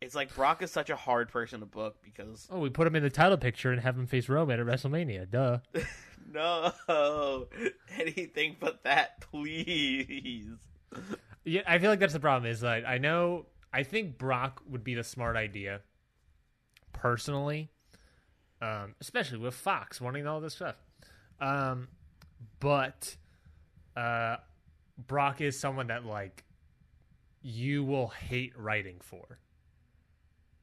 It's 0.00 0.14
like 0.14 0.34
Brock 0.34 0.62
is 0.62 0.70
such 0.70 0.90
a 0.90 0.96
hard 0.96 1.28
person 1.28 1.60
to 1.60 1.66
book 1.66 1.96
because 2.02 2.46
Oh, 2.50 2.60
we 2.60 2.70
put 2.70 2.86
him 2.86 2.94
in 2.96 3.02
the 3.02 3.10
title 3.10 3.36
picture 3.38 3.72
and 3.72 3.80
have 3.82 3.96
him 3.96 4.06
face 4.06 4.28
Roman 4.28 4.60
at 4.60 4.66
WrestleMania. 4.66 5.28
Duh. 5.30 5.58
no 6.32 6.72
anything 7.98 8.56
but 8.60 8.84
that, 8.84 9.20
please. 9.20 10.46
Yeah, 11.44 11.62
I 11.66 11.78
feel 11.78 11.90
like 11.90 12.00
that's 12.00 12.12
the 12.12 12.20
problem. 12.20 12.50
Is 12.50 12.62
like 12.62 12.84
I 12.84 12.98
know 12.98 13.46
I 13.72 13.82
think 13.82 14.18
Brock 14.18 14.62
would 14.68 14.84
be 14.84 14.94
the 14.94 15.04
smart 15.04 15.36
idea, 15.36 15.80
personally, 16.92 17.70
um, 18.60 18.94
especially 19.00 19.38
with 19.38 19.54
Fox 19.54 20.00
wanting 20.00 20.26
all 20.26 20.40
this 20.40 20.54
stuff. 20.54 20.76
Um, 21.40 21.88
but 22.60 23.16
uh, 23.96 24.36
Brock 25.06 25.40
is 25.40 25.58
someone 25.58 25.88
that 25.88 26.04
like 26.04 26.44
you 27.42 27.84
will 27.84 28.08
hate 28.08 28.52
writing 28.56 28.96
for. 29.00 29.38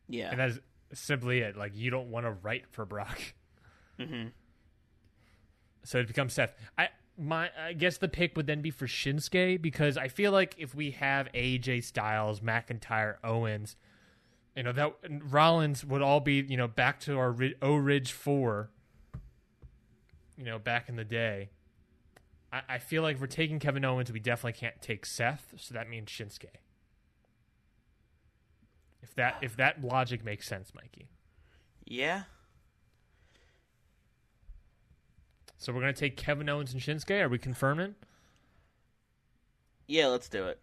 Yeah. 0.08 0.32
And 0.32 0.40
that's 0.40 0.60
simply 0.94 1.40
it. 1.40 1.56
Like 1.56 1.72
you 1.76 1.90
don't 1.90 2.10
want 2.10 2.26
to 2.26 2.32
write 2.32 2.66
for 2.72 2.86
Brock. 2.86 3.20
mm-hmm. 4.00 4.28
So 5.84 6.00
it 6.00 6.08
becomes 6.08 6.34
Seth. 6.34 6.54
I 6.78 6.90
my 7.18 7.50
I 7.60 7.74
guess 7.74 7.98
the 7.98 8.08
pick 8.08 8.36
would 8.36 8.48
then 8.48 8.62
be 8.62 8.72
for 8.72 8.88
Shinsuke 8.88 9.62
because 9.62 9.98
I 9.98 10.08
feel 10.08 10.32
like 10.32 10.56
if 10.58 10.76
we 10.76 10.92
have 10.92 11.32
AJ 11.34 11.84
Styles, 11.84 12.42
McIntyre, 12.42 13.16
Owens, 13.24 13.76
you 14.56 14.64
know 14.64 14.72
that 14.74 14.94
Rollins 15.30 15.86
would 15.86 16.02
all 16.02 16.20
be 16.20 16.46
you 16.48 16.58
know 16.58 16.68
back 16.68 17.00
to 17.02 17.18
our 17.18 17.36
O 17.62 17.76
Ridge 17.76 18.12
four. 18.12 18.70
You 20.38 20.44
know, 20.44 20.60
back 20.60 20.90
in 20.90 20.98
the 20.98 21.06
day. 21.06 21.50
I, 22.52 22.62
I 22.68 22.78
feel 22.78 23.04
like 23.04 23.16
if 23.16 23.22
we're 23.22 23.28
taking 23.28 23.58
Kevin 23.58 23.86
Owens, 23.86 24.12
we 24.12 24.20
definitely 24.20 24.60
can't 24.60 24.82
take 24.82 25.06
Seth, 25.06 25.54
so 25.56 25.74
that 25.74 25.90
means 25.90 26.10
Shinsuke. 26.10 26.48
If 29.02 29.16
that 29.16 29.38
if 29.42 29.56
that 29.56 29.82
logic 29.82 30.26
makes 30.26 30.48
sense, 30.48 30.74
Mikey. 30.76 31.08
Yeah. 31.86 32.24
So 35.66 35.74
we're 35.74 35.80
gonna 35.80 35.94
take 35.94 36.16
Kevin 36.16 36.48
Owens 36.48 36.74
and 36.74 36.80
Shinsuke. 36.82 37.24
Are 37.24 37.28
we 37.28 37.40
confirming? 37.40 37.96
Yeah, 39.88 40.06
let's 40.10 40.30
do 40.30 40.46
it. 40.46 40.60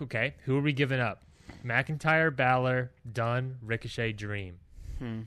Okay, 0.00 0.36
who 0.44 0.56
are 0.56 0.60
we 0.60 0.72
giving 0.72 1.00
up? 1.00 1.24
McIntyre, 1.66 2.34
Balor, 2.34 2.92
Dunne, 3.12 3.56
Ricochet, 3.60 4.12
Dream. 4.12 4.60
Hmm. 5.00 5.22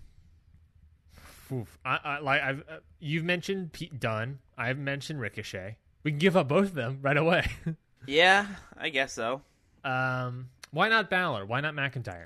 Oof. 1.51 1.77
I, 1.83 1.99
I, 2.05 2.19
like 2.19 2.41
I've 2.41 2.59
uh, 2.61 2.77
you've 3.01 3.25
mentioned 3.25 3.73
Pete 3.73 3.99
Dunne. 3.99 4.39
I've 4.57 4.77
mentioned 4.77 5.19
Ricochet. 5.19 5.75
We 6.03 6.11
can 6.11 6.19
give 6.19 6.37
up 6.37 6.47
both 6.47 6.67
of 6.67 6.73
them 6.73 6.99
right 7.01 7.17
away. 7.17 7.45
Yeah, 8.05 8.47
I 8.77 8.89
guess 8.89 9.13
so. 9.13 9.41
um, 9.85 10.49
why 10.71 10.89
not 10.89 11.09
Balor? 11.09 11.45
Why 11.45 11.61
not 11.61 11.73
McIntyre? 11.73 12.25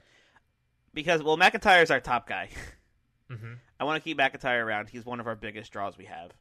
Because 0.91 1.21
well, 1.21 1.37
McIntyre's 1.37 1.89
our 1.89 1.99
top 1.99 2.27
guy. 2.27 2.49
Mm-hmm. 3.29 3.55
I 3.79 3.83
want 3.83 4.01
to 4.01 4.07
keep 4.07 4.17
McIntyre 4.17 4.63
around. 4.63 4.89
He's 4.89 5.05
one 5.05 5.19
of 5.19 5.27
our 5.27 5.35
biggest 5.35 5.71
draws 5.71 5.97
we 5.97 6.05
have. 6.05 6.31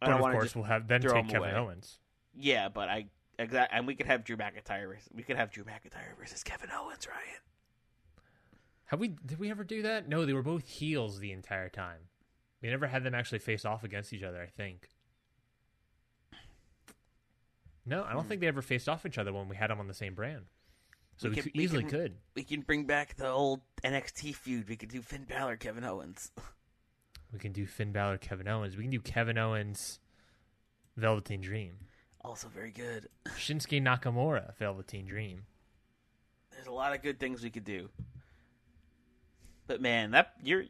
But 0.00 0.10
of 0.10 0.20
course, 0.20 0.54
we'll 0.56 0.64
have 0.64 0.88
then 0.88 1.00
take 1.02 1.12
Kevin 1.28 1.36
away. 1.36 1.52
Owens. 1.52 1.98
Yeah, 2.34 2.68
but 2.68 2.88
I 2.88 3.06
exact 3.38 3.72
and 3.72 3.86
we 3.86 3.94
could 3.94 4.06
have 4.06 4.24
Drew 4.24 4.36
McIntyre. 4.36 4.88
versus- 4.88 5.08
We 5.14 5.22
could 5.22 5.36
have 5.36 5.50
Drew 5.50 5.64
McIntyre 5.64 6.16
versus 6.18 6.42
Kevin 6.42 6.70
Owens, 6.72 7.06
Ryan. 7.06 7.40
Have 8.86 9.00
we? 9.00 9.08
Did 9.08 9.38
we 9.38 9.50
ever 9.50 9.62
do 9.64 9.82
that? 9.82 10.08
No, 10.08 10.24
they 10.26 10.32
were 10.32 10.42
both 10.42 10.66
heels 10.68 11.18
the 11.20 11.32
entire 11.32 11.68
time. 11.68 12.08
We 12.60 12.70
never 12.70 12.86
had 12.86 13.04
them 13.04 13.14
actually 13.14 13.38
face 13.38 13.64
off 13.64 13.84
against 13.84 14.12
each 14.12 14.22
other. 14.22 14.42
I 14.42 14.46
think. 14.46 14.88
No, 17.86 18.04
I 18.04 18.12
don't 18.14 18.22
Hmm. 18.22 18.28
think 18.28 18.40
they 18.40 18.46
ever 18.46 18.62
faced 18.62 18.88
off 18.88 19.04
each 19.04 19.18
other 19.18 19.32
when 19.32 19.48
we 19.48 19.56
had 19.56 19.70
them 19.70 19.78
on 19.78 19.86
the 19.88 19.94
same 19.94 20.14
brand. 20.14 20.46
So 21.16 21.28
We 21.28 21.36
could, 21.36 21.52
we 21.54 21.64
easily 21.64 21.82
can- 21.82 21.90
could. 21.90 22.14
We 22.34 22.42
can 22.44 22.60
bring 22.62 22.84
back 22.84 23.16
the 23.16 23.28
old 23.28 23.60
NXT 23.84 24.34
feud. 24.34 24.68
We 24.68 24.76
could 24.76 24.88
do 24.90 25.00
Finn 25.02 25.24
Balor, 25.24 25.56
Kevin 25.56 25.84
Owens. 25.84 26.30
We 27.32 27.40
can 27.40 27.50
do 27.50 27.66
Finn 27.66 27.90
Balor, 27.90 28.18
Kevin 28.18 28.46
Owens. 28.46 28.76
We 28.76 28.84
can 28.84 28.92
do 28.92 29.00
Kevin 29.00 29.36
Owens, 29.36 29.98
Velveteen 30.96 31.40
Dream. 31.40 31.78
Also 32.20 32.46
very 32.46 32.70
good. 32.70 33.08
Shinsuke 33.30 33.82
Nakamura, 33.82 34.54
Velveteen 34.56 35.04
Dream. 35.04 35.42
There's 36.52 36.68
a 36.68 36.72
lot 36.72 36.94
of 36.94 37.02
good 37.02 37.18
things 37.18 37.42
we 37.42 37.50
could 37.50 37.64
do. 37.64 37.88
But 39.66 39.80
man, 39.80 40.12
that 40.12 40.34
you're. 40.44 40.66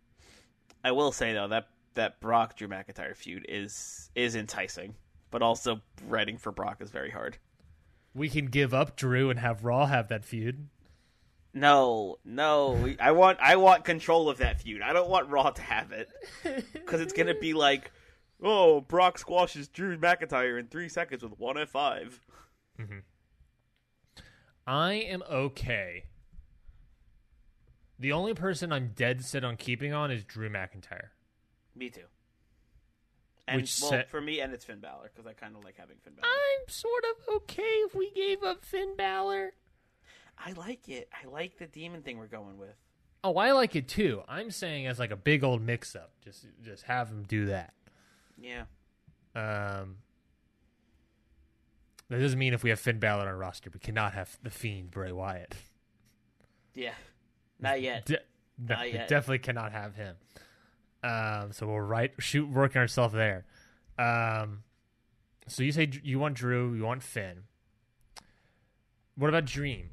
I 0.84 0.92
will 0.92 1.12
say 1.12 1.32
though 1.32 1.48
that 1.48 1.68
that 1.94 2.20
Brock 2.20 2.56
Drew 2.56 2.68
McIntyre 2.68 3.16
feud 3.16 3.46
is 3.48 4.10
is 4.14 4.36
enticing, 4.36 4.94
but 5.30 5.40
also 5.40 5.80
writing 6.06 6.36
for 6.36 6.52
Brock 6.52 6.82
is 6.82 6.90
very 6.90 7.10
hard. 7.10 7.38
We 8.16 8.30
can 8.30 8.46
give 8.46 8.72
up 8.72 8.96
Drew 8.96 9.28
and 9.28 9.38
have 9.38 9.62
Raw 9.62 9.84
have 9.84 10.08
that 10.08 10.24
feud. 10.24 10.68
No, 11.52 12.16
no, 12.24 12.94
I 12.98 13.12
want 13.12 13.38
I 13.40 13.56
want 13.56 13.84
control 13.84 14.30
of 14.30 14.38
that 14.38 14.62
feud. 14.62 14.80
I 14.80 14.94
don't 14.94 15.10
want 15.10 15.28
Raw 15.28 15.50
to 15.50 15.62
have 15.62 15.92
it 15.92 16.08
because 16.72 17.02
it's 17.02 17.12
gonna 17.12 17.34
be 17.34 17.52
like, 17.52 17.92
oh, 18.42 18.80
Brock 18.80 19.18
squashes 19.18 19.68
Drew 19.68 19.98
McIntyre 19.98 20.58
in 20.58 20.68
three 20.68 20.88
seconds 20.88 21.22
with 21.22 21.38
one 21.38 21.58
F 21.58 21.68
five. 21.68 22.20
Mm-hmm. 22.80 22.98
I 24.66 24.94
am 24.94 25.22
okay. 25.30 26.04
The 27.98 28.12
only 28.12 28.34
person 28.34 28.72
I'm 28.72 28.92
dead 28.94 29.24
set 29.24 29.44
on 29.44 29.56
keeping 29.56 29.92
on 29.92 30.10
is 30.10 30.24
Drew 30.24 30.48
McIntyre. 30.48 31.08
Me 31.74 31.90
too. 31.90 32.00
And 33.48 33.60
Which 33.60 33.78
well, 33.80 33.90
set- 33.90 34.10
for 34.10 34.20
me, 34.20 34.40
and 34.40 34.52
it's 34.52 34.64
Finn 34.64 34.80
Balor 34.80 35.10
because 35.14 35.26
I 35.26 35.32
kind 35.32 35.54
of 35.56 35.64
like 35.64 35.76
having 35.78 35.96
Finn 36.02 36.14
Balor. 36.14 36.26
I'm 36.28 36.68
sort 36.68 37.04
of 37.04 37.34
okay 37.36 37.62
if 37.62 37.94
we 37.94 38.10
gave 38.10 38.42
up 38.42 38.64
Finn 38.64 38.96
Balor. 38.96 39.52
I 40.38 40.52
like 40.52 40.88
it. 40.88 41.08
I 41.12 41.28
like 41.28 41.58
the 41.58 41.66
demon 41.66 42.02
thing 42.02 42.18
we're 42.18 42.26
going 42.26 42.58
with. 42.58 42.74
Oh, 43.24 43.36
I 43.36 43.52
like 43.52 43.74
it 43.76 43.88
too. 43.88 44.22
I'm 44.28 44.50
saying 44.50 44.86
as 44.86 44.98
like 44.98 45.10
a 45.12 45.16
big 45.16 45.44
old 45.44 45.62
mix 45.62 45.94
up. 45.96 46.10
Just 46.24 46.46
just 46.64 46.82
have 46.84 47.08
him 47.08 47.22
do 47.26 47.46
that. 47.46 47.72
Yeah. 48.36 48.64
Um 49.34 49.98
That 52.08 52.20
doesn't 52.20 52.38
mean 52.38 52.52
if 52.52 52.62
we 52.62 52.70
have 52.70 52.78
Finn 52.80 52.98
Balor 52.98 53.22
on 53.22 53.28
our 53.28 53.36
roster, 53.36 53.70
we 53.72 53.80
cannot 53.80 54.12
have 54.14 54.38
the 54.42 54.50
Fiend 54.50 54.90
Bray 54.90 55.12
Wyatt. 55.12 55.54
Yeah. 56.74 56.94
Not 57.58 57.80
yet. 57.80 58.06
De- 58.06 58.20
no, 58.58 58.74
Not 58.74 58.84
we 58.84 58.92
yet. 58.92 59.08
definitely 59.08 59.38
cannot 59.38 59.72
have 59.72 59.94
him. 59.94 60.16
Um, 61.02 61.52
so 61.52 61.66
we're 61.66 61.84
right 61.84 62.12
shoot 62.18 62.48
working 62.48 62.80
ourselves 62.80 63.14
there. 63.14 63.44
Um, 63.98 64.64
so 65.46 65.62
you 65.62 65.72
say 65.72 65.88
you 66.02 66.18
want 66.18 66.34
Drew, 66.34 66.74
you 66.74 66.84
want 66.84 67.02
Finn. 67.02 67.44
What 69.16 69.28
about 69.28 69.44
Dream? 69.44 69.90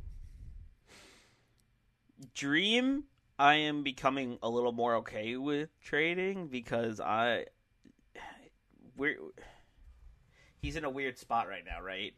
Dream, 2.33 3.03
I 3.37 3.55
am 3.55 3.83
becoming 3.83 4.37
a 4.41 4.49
little 4.49 4.71
more 4.71 4.95
okay 4.97 5.37
with 5.37 5.69
trading 5.81 6.47
because 6.47 6.99
I 6.99 7.45
we're 8.95 9.17
he's 10.61 10.75
in 10.75 10.85
a 10.85 10.89
weird 10.89 11.17
spot 11.17 11.47
right 11.47 11.63
now, 11.65 11.81
right? 11.81 12.13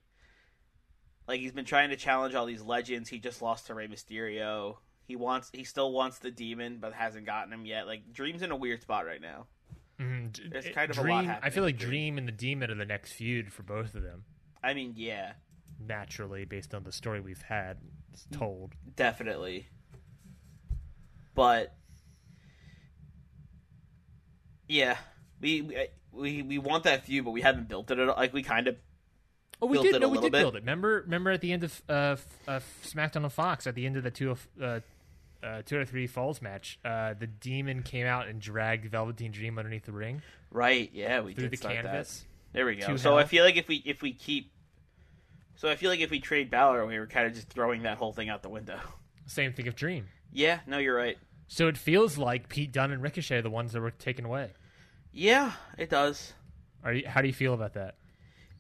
Like 1.28 1.40
he's 1.40 1.52
been 1.52 1.66
trying 1.66 1.90
to 1.90 1.96
challenge 1.96 2.36
all 2.36 2.46
these 2.46 2.62
legends. 2.62 3.10
He 3.10 3.20
just 3.20 3.42
lost 3.42 3.68
to 3.68 3.74
Rey 3.74 3.88
Mysterio. 3.88 4.78
He 5.08 5.16
wants 5.16 5.50
he 5.54 5.64
still 5.64 5.92
wants 5.92 6.20
the 6.20 6.32
demon 6.32 6.78
but 6.80 6.94
hasn't 6.94 7.26
gotten 7.26 7.54
him 7.54 7.66
yet. 7.66 7.86
Like 7.88 8.12
Dream's 8.12 8.42
in 8.42 8.52
a 8.52 8.56
weird 8.56 8.82
spot 8.82 9.06
right 9.06 9.22
now. 9.22 9.46
Mhm, 10.00 10.34
d- 10.34 10.44
There's 10.52 10.68
kind 10.70 10.90
of 10.92 10.98
a 10.98 11.02
lot 11.02 11.24
Dream. 11.26 11.36
I 11.42 11.50
feel 11.52 11.64
like 11.64 11.78
Dream. 11.78 11.90
Dream 11.90 12.18
and 12.18 12.28
the 12.28 12.32
Demon 12.32 12.72
are 12.72 12.76
the 12.76 12.86
next 12.86 13.14
feud 13.14 13.54
for 13.54 13.64
both 13.64 13.96
of 13.96 14.04
them. 14.04 14.24
I 14.64 14.74
mean, 14.74 14.94
yeah, 14.98 15.34
Naturally, 15.80 16.46
based 16.46 16.74
on 16.74 16.84
the 16.84 16.92
story 16.92 17.20
we've 17.22 17.42
had 17.42 17.78
it's 18.14 18.26
told. 18.32 18.74
definitely. 18.96 19.68
But 21.36 21.76
yeah, 24.68 24.98
we 25.42 25.62
we 25.62 25.88
we, 26.12 26.42
we 26.42 26.58
want 26.58 26.86
that 26.86 27.06
feud, 27.06 27.26
but 27.26 27.32
we 27.32 27.42
haven't 27.42 27.68
built 27.68 27.92
it 27.92 28.00
at 28.00 28.10
all. 28.10 28.16
Like 28.16 28.34
we 28.34 28.42
kind 28.44 28.68
of 28.68 28.78
Oh, 29.62 29.68
we 29.68 29.74
built 29.78 29.86
did. 29.92 30.02
No, 30.02 30.10
we 30.10 30.18
did 30.18 30.32
bit. 30.34 30.40
build 30.42 30.56
it. 30.58 30.60
Remember, 30.60 31.02
remember 31.06 31.32
at 31.32 31.40
the 31.40 31.54
end 31.54 31.64
of 31.64 31.82
uh, 31.88 32.18
uh, 32.46 32.60
SmackDown 32.84 33.24
on 33.24 33.30
Fox, 33.30 33.66
at 33.68 33.74
the 33.76 33.86
end 33.86 33.96
of 33.96 34.04
the 34.04 34.12
two 34.12 34.32
of 34.32 34.48
uh, 34.62 34.80
uh, 35.46 35.62
two 35.64 35.76
out 35.78 35.84
of 35.84 35.90
three 35.90 36.08
falls 36.08 36.42
match, 36.42 36.80
uh, 36.84 37.14
the 37.14 37.28
Demon 37.28 37.84
came 37.84 38.08
out 38.08 38.28
and 38.28 38.42
dragged 38.42 38.86
Velveteen 38.86 39.32
Dream 39.32 39.58
underneath 39.58 39.86
the 39.86 39.92
ring 39.92 40.22
right. 40.56 40.90
Yeah, 40.94 41.22
we 41.22 41.34
through 41.34 41.44
did 41.44 41.52
the 41.52 41.58
start 41.58 41.84
that. 41.84 42.24
There 42.54 42.66
we 42.66 42.76
go. 42.76 42.96
So 42.96 43.18
I 43.18 43.26
feel 43.26 43.44
like 43.44 43.58
if 43.58 43.68
we 43.68 43.82
if 43.86 44.02
we 44.02 44.14
keep, 44.14 44.52
so 45.56 45.70
I 45.70 45.76
feel 45.76 45.90
like 45.92 46.00
if 46.00 46.10
we 46.10 46.20
trade 46.20 46.50
Balor, 46.50 46.86
we 46.86 46.98
were 46.98 47.08
kind 47.08 47.28
of 47.28 47.34
just 47.34 47.50
throwing 47.50 47.84
that 47.84 47.98
whole 47.98 48.14
thing 48.14 48.30
out 48.30 48.42
the 48.42 48.50
window. 48.50 48.80
Same 49.26 49.54
thing 49.54 49.68
of 49.68 49.76
Dream. 49.76 50.08
Yeah, 50.32 50.60
no, 50.66 50.78
you're 50.78 50.96
right. 50.96 51.18
So 51.48 51.68
it 51.68 51.78
feels 51.78 52.18
like 52.18 52.50
Pete 52.50 52.72
Dunne 52.72 52.92
and 52.92 53.02
Ricochet 53.02 53.38
are 53.38 53.42
the 53.42 53.50
ones 53.50 53.74
that 53.74 53.82
were 53.82 53.92
taken 53.92 54.26
away. 54.26 54.52
Yeah, 55.12 55.52
it 55.78 55.90
does. 55.90 56.34
Are 56.84 56.94
you, 56.94 57.08
how 57.08 57.22
do 57.22 57.28
you 57.28 57.34
feel 57.34 57.54
about 57.54 57.74
that? 57.74 57.96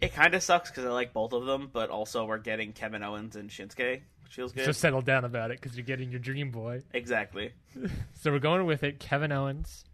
It 0.01 0.13
kind 0.13 0.33
of 0.35 0.43
sucks 0.43 0.69
because 0.69 0.85
I 0.85 0.89
like 0.89 1.13
both 1.13 1.33
of 1.33 1.45
them, 1.45 1.69
but 1.71 1.89
also 1.89 2.25
we're 2.25 2.37
getting 2.37 2.73
Kevin 2.73 3.01
Owens 3.01 3.35
and 3.35 3.49
Shinsuke, 3.49 4.01
which 4.25 4.35
feels 4.35 4.51
good. 4.51 4.65
So 4.65 4.71
settle 4.71 5.01
down 5.01 5.23
about 5.23 5.51
it 5.51 5.61
because 5.61 5.77
you're 5.77 5.85
getting 5.85 6.11
your 6.11 6.19
Dream 6.19 6.51
Boy. 6.51 6.81
Exactly. 6.93 7.53
So 8.15 8.31
we're 8.31 8.39
going 8.39 8.65
with 8.65 8.83
it. 8.83 8.99
Kevin 8.99 9.31
Owens 9.31 9.85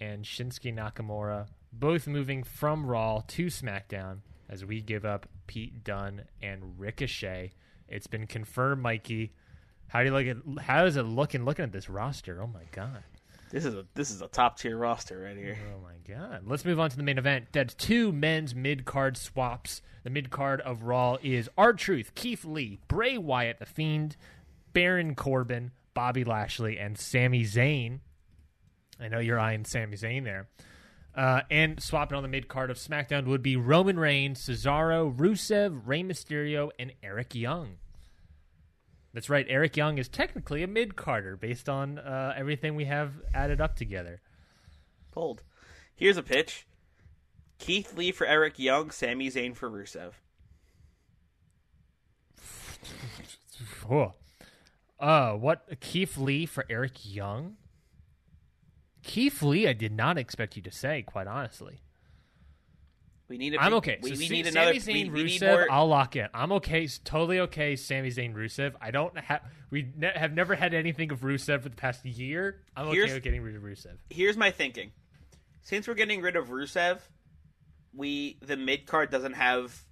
and 0.00 0.24
Shinsuke 0.24 0.74
Nakamura 0.74 1.48
both 1.72 2.06
moving 2.06 2.42
from 2.42 2.86
Raw 2.86 3.22
to 3.28 3.46
SmackDown 3.46 4.20
as 4.48 4.64
we 4.64 4.80
give 4.80 5.04
up 5.04 5.28
Pete 5.46 5.84
Dunne 5.84 6.22
and 6.40 6.78
Ricochet. 6.78 7.52
It's 7.88 8.06
been 8.06 8.26
confirmed, 8.26 8.80
Mikey. 8.82 9.32
How 9.88 10.00
do 10.00 10.06
you 10.06 10.12
like 10.12 10.26
it? 10.26 10.38
How 10.62 10.86
is 10.86 10.96
it 10.96 11.02
looking? 11.02 11.44
looking 11.44 11.64
at 11.64 11.72
this 11.72 11.90
roster? 11.90 12.40
Oh 12.42 12.46
my 12.46 12.62
god! 12.72 13.02
This 13.50 13.64
is 13.64 13.74
a 13.74 13.86
this 13.94 14.10
is 14.10 14.20
a 14.20 14.28
top 14.28 14.58
tier 14.58 14.76
roster 14.76 15.20
right 15.20 15.36
here. 15.36 15.56
Oh 15.74 15.80
my 15.82 15.94
god! 16.12 16.42
Let's 16.46 16.64
move 16.64 16.80
on 16.80 16.90
to 16.90 16.96
the 16.96 17.02
main 17.02 17.18
event. 17.18 17.46
That's 17.52 17.74
two 17.74 18.12
men's 18.12 18.54
mid 18.54 18.84
card 18.84 19.16
swaps. 19.16 19.80
The 20.02 20.10
mid 20.10 20.30
card 20.30 20.60
of 20.62 20.82
Raw 20.82 21.16
is 21.22 21.48
R 21.56 21.72
Truth, 21.72 22.14
Keith 22.14 22.44
Lee, 22.44 22.78
Bray 22.88 23.16
Wyatt, 23.16 23.58
The 23.58 23.66
Fiend, 23.66 24.16
Baron 24.72 25.14
Corbin, 25.14 25.70
Bobby 25.94 26.24
Lashley, 26.24 26.78
and 26.78 26.98
Sami 26.98 27.44
Zayn. 27.44 28.00
I 29.00 29.08
know 29.08 29.18
you're 29.18 29.40
eyeing 29.40 29.64
Sami 29.64 29.96
Zayn 29.96 30.24
there. 30.24 30.48
Uh, 31.14 31.42
and 31.48 31.80
swapping 31.80 32.16
on 32.16 32.22
the 32.24 32.28
mid 32.28 32.48
card 32.48 32.70
of 32.70 32.76
SmackDown 32.76 33.26
would 33.26 33.42
be 33.42 33.56
Roman 33.56 33.98
Reigns, 33.98 34.44
Cesaro, 34.44 35.14
Rusev, 35.14 35.82
Rey 35.84 36.02
Mysterio, 36.02 36.70
and 36.78 36.92
Eric 37.02 37.34
Young. 37.34 37.76
That's 39.14 39.30
right. 39.30 39.46
Eric 39.48 39.76
Young 39.76 39.96
is 39.98 40.08
technically 40.08 40.64
a 40.64 40.66
mid 40.66 40.96
carder 40.96 41.36
based 41.36 41.68
on 41.68 42.00
uh, 42.00 42.34
everything 42.36 42.74
we 42.74 42.86
have 42.86 43.12
added 43.32 43.60
up 43.60 43.76
together. 43.76 44.20
Bold. 45.12 45.44
Here's 45.94 46.16
a 46.16 46.22
pitch: 46.22 46.66
Keith 47.58 47.96
Lee 47.96 48.10
for 48.10 48.26
Eric 48.26 48.58
Young, 48.58 48.90
Sami 48.90 49.30
Zayn 49.30 49.56
for 49.56 49.70
Rusev. 49.70 50.14
Uh, 55.00 55.32
what 55.32 55.80
Keith 55.80 56.16
Lee 56.16 56.46
for 56.46 56.64
Eric 56.70 56.92
Young? 57.04 57.56
Keith 59.02 59.42
Lee, 59.42 59.68
I 59.68 59.74
did 59.74 59.92
not 59.92 60.16
expect 60.16 60.56
you 60.56 60.62
to 60.62 60.70
say, 60.70 61.02
quite 61.02 61.26
honestly. 61.26 61.82
We 63.28 63.38
need. 63.38 63.54
A 63.54 63.62
I'm 63.62 63.74
okay. 63.74 63.98
We, 64.02 64.10
so 64.10 64.18
we 64.18 64.26
Sa- 64.26 64.32
need 64.34 64.46
Sami. 64.46 64.78
Zayn, 64.78 64.86
we, 64.86 65.10
we 65.10 65.22
need 65.24 65.40
Rusev, 65.40 65.50
more. 65.50 65.66
I'll 65.70 65.88
lock 65.88 66.16
in. 66.16 66.28
I'm 66.34 66.52
okay. 66.52 66.86
Totally 67.04 67.40
okay. 67.40 67.74
Sami 67.76 68.10
Zayn, 68.10 68.34
Rusev. 68.34 68.74
I 68.80 68.90
don't 68.90 69.16
have. 69.18 69.42
We 69.70 69.90
ne- 69.96 70.12
have 70.14 70.32
never 70.32 70.54
had 70.54 70.74
anything 70.74 71.10
of 71.10 71.20
Rusev 71.20 71.62
for 71.62 71.68
the 71.68 71.76
past 71.76 72.04
year. 72.04 72.60
I'm 72.76 72.88
okay 72.88 73.14
with 73.14 73.22
getting 73.22 73.42
rid 73.42 73.56
of 73.56 73.62
Rusev. 73.62 73.96
Here's 74.10 74.36
my 74.36 74.50
thinking: 74.50 74.92
since 75.62 75.88
we're 75.88 75.94
getting 75.94 76.20
rid 76.20 76.36
of 76.36 76.48
Rusev, 76.48 77.00
we 77.94 78.38
the 78.42 78.56
mid 78.56 78.86
card 78.86 79.10
doesn't 79.10 79.34
have 79.34 79.84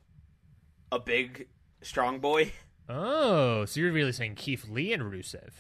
a 0.91 0.99
big 0.99 1.49
strong 1.81 2.21
boy. 2.21 2.53
Oh, 2.89 3.65
so 3.65 3.81
you're 3.81 3.93
really 3.93 4.13
saying 4.13 4.35
Keith 4.35 4.69
Lee 4.69 4.93
and 4.93 5.05
Rusev? 5.05 5.51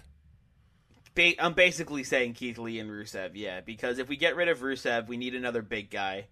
Ba- 1.15 1.43
I'm 1.43 1.55
basically 1.55 2.05
saying 2.05 2.35
Keith 2.35 2.59
Lee 2.59 2.79
and 2.79 2.91
Rusev, 2.91 3.31
yeah, 3.35 3.61
because 3.61 3.99
if 3.99 4.09
we 4.09 4.17
get 4.17 4.37
rid 4.37 4.49
of 4.49 4.61
Rusev, 4.61 5.09
we 5.09 5.17
need 5.17 5.35
another 5.35 5.63
big 5.63 5.91
guy, 5.91 6.27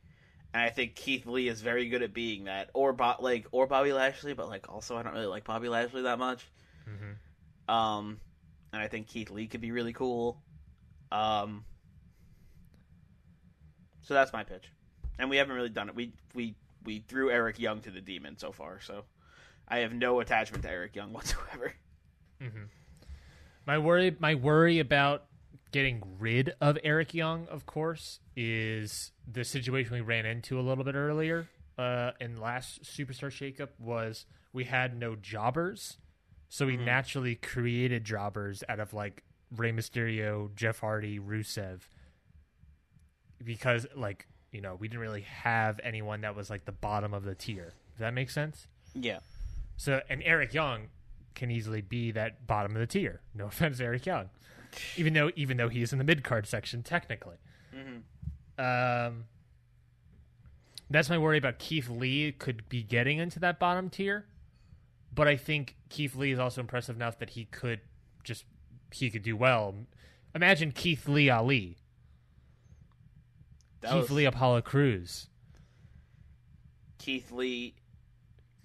and 0.53 0.63
I 0.63 0.71
think 0.71 0.95
Keith 0.97 1.27
Lee 1.27 1.49
is 1.49 1.61
very 1.61 1.89
good 1.89 2.03
at 2.03 2.13
being 2.13 2.45
that, 2.45 2.71
or 2.75 2.93
Bo- 2.93 3.17
like 3.21 3.47
or 3.53 3.67
Bobby 3.67 3.93
Lashley, 3.93 4.33
but 4.35 4.49
like 4.49 4.69
also 4.69 4.97
I 4.97 5.03
don't 5.03 5.13
really 5.15 5.27
like 5.27 5.45
Bobby 5.45 5.69
Lashley 5.69 6.03
that 6.03 6.19
much. 6.19 6.47
Um, 7.73 8.19
and 8.73 8.83
I 8.83 8.89
think 8.89 9.07
Keith 9.09 9.31
Lee 9.31 9.47
could 9.47 9.61
be 9.61 9.71
really 9.71 9.93
cool. 9.93 10.43
Um, 11.13 11.65
so 14.03 14.15
that's 14.15 14.33
my 14.33 14.43
pitch, 14.45 14.65
and 15.19 15.31
we 15.31 15.37
haven't 15.37 15.55
really 15.55 15.69
done 15.69 15.89
it. 15.89 15.95
We 15.95 16.13
we 16.35 16.57
we 16.85 17.05
threw 17.07 17.31
Eric 17.31 17.59
Young 17.59 17.81
to 17.83 17.91
the 17.91 18.01
demon 18.01 18.37
so 18.39 18.51
far, 18.53 18.81
so 18.81 19.05
I 19.69 19.79
have 19.79 19.93
no 19.93 20.21
attachment 20.21 20.65
to 20.65 20.71
Eric 20.71 20.97
Young 20.97 21.13
whatsoever. 21.15 21.73
My 23.67 23.79
worry, 23.79 24.17
my 24.19 24.35
worry 24.35 24.81
about 24.81 25.25
getting 25.73 26.03
rid 26.19 26.55
of 26.61 26.79
Eric 26.83 27.15
Young, 27.15 27.47
of 27.49 27.67
course, 27.67 28.21
is 28.37 29.13
the 29.31 29.45
situation 29.45 29.95
we 29.95 30.01
ran 30.01 30.27
into 30.27 30.59
a 30.59 30.63
little 30.63 30.85
bit 30.85 30.95
earlier 30.95 31.49
uh, 31.79 32.13
in 32.21 32.41
last 32.41 32.83
Superstar 32.83 33.31
Shakeup. 33.31 33.69
Was 33.79 34.27
we 34.53 34.65
had 34.65 34.97
no 34.97 35.17
jobbers, 35.17 35.99
so 36.49 36.67
we 36.67 36.77
naturally 36.77 37.35
created 37.35 38.05
jobbers 38.05 38.65
out 38.69 38.81
of 38.81 38.93
like 38.93 39.23
Rey 39.55 39.73
Mysterio, 39.73 40.55
Jeff 40.55 40.81
Hardy, 40.81 41.19
Rusev, 41.19 41.81
because 43.43 43.87
like 43.95 44.27
you 44.53 44.61
know 44.61 44.77
we 44.79 44.89
didn't 44.89 45.01
really 45.01 45.23
have 45.23 45.81
anyone 45.83 46.23
that 46.23 46.35
was 46.37 46.51
like 46.51 46.65
the 46.65 46.73
bottom 46.73 47.15
of 47.15 47.25
the 47.25 47.35
tier. 47.35 47.75
Does 47.93 48.01
that 48.01 48.15
make 48.15 48.31
sense? 48.31 48.67
Yeah. 48.95 49.21
So, 49.77 50.03
and 50.11 50.23
Eric 50.25 50.53
Young 50.53 50.89
can 51.35 51.51
easily 51.51 51.81
be 51.81 52.11
that 52.13 52.47
bottom 52.47 52.73
of 52.77 52.81
the 52.81 52.87
tier. 52.87 53.21
No 53.35 53.47
offense, 53.49 53.81
Eric 53.81 54.07
Young, 54.07 54.31
even 54.97 55.13
though 55.15 55.31
even 55.37 55.57
though 55.57 55.69
he's 55.69 55.93
in 55.93 55.99
the 55.99 56.05
mid 56.05 56.23
card 56.25 56.47
section 56.47 56.83
technically. 56.83 57.37
Um, 58.59 59.25
that's 60.91 61.09
my 61.09 61.17
worry 61.17 61.39
about 61.39 61.59
Keith 61.59 61.89
Lee 61.89 62.33
could 62.33 62.69
be 62.69 62.83
getting 62.83 63.19
into 63.19 63.39
that 63.41 63.59
bottom 63.59 63.89
tier, 63.89 64.27
but 65.15 65.27
I 65.29 65.37
think 65.37 65.77
Keith 65.89 66.15
Lee 66.15 66.33
is 66.33 66.39
also 66.39 66.61
impressive 66.61 66.97
enough 66.97 67.19
that 67.21 67.31
he 67.31 67.47
could 67.47 67.81
just 68.25 68.45
he 68.93 69.09
could 69.11 69.23
do 69.23 69.37
well. 69.37 69.75
Imagine 70.35 70.73
Keith 70.73 71.09
Lee 71.09 71.31
Ali, 71.31 71.79
That 73.81 73.93
Keith 73.93 74.03
was- 74.03 74.11
Lee 74.11 74.25
Apollo 74.27 74.63
Crews, 74.63 75.29
Keith 76.99 77.31
Lee. 77.33 77.75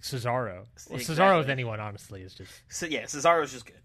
Cesaro. 0.01 0.65
Well, 0.89 0.99
Cesaro 0.99 1.39
with 1.39 1.49
anyone 1.49 1.79
honestly 1.79 2.21
is 2.21 2.35
just 2.35 2.51
So 2.69 2.85
yeah, 2.85 3.03
Cesaro's 3.03 3.51
just 3.53 3.65
good. 3.65 3.79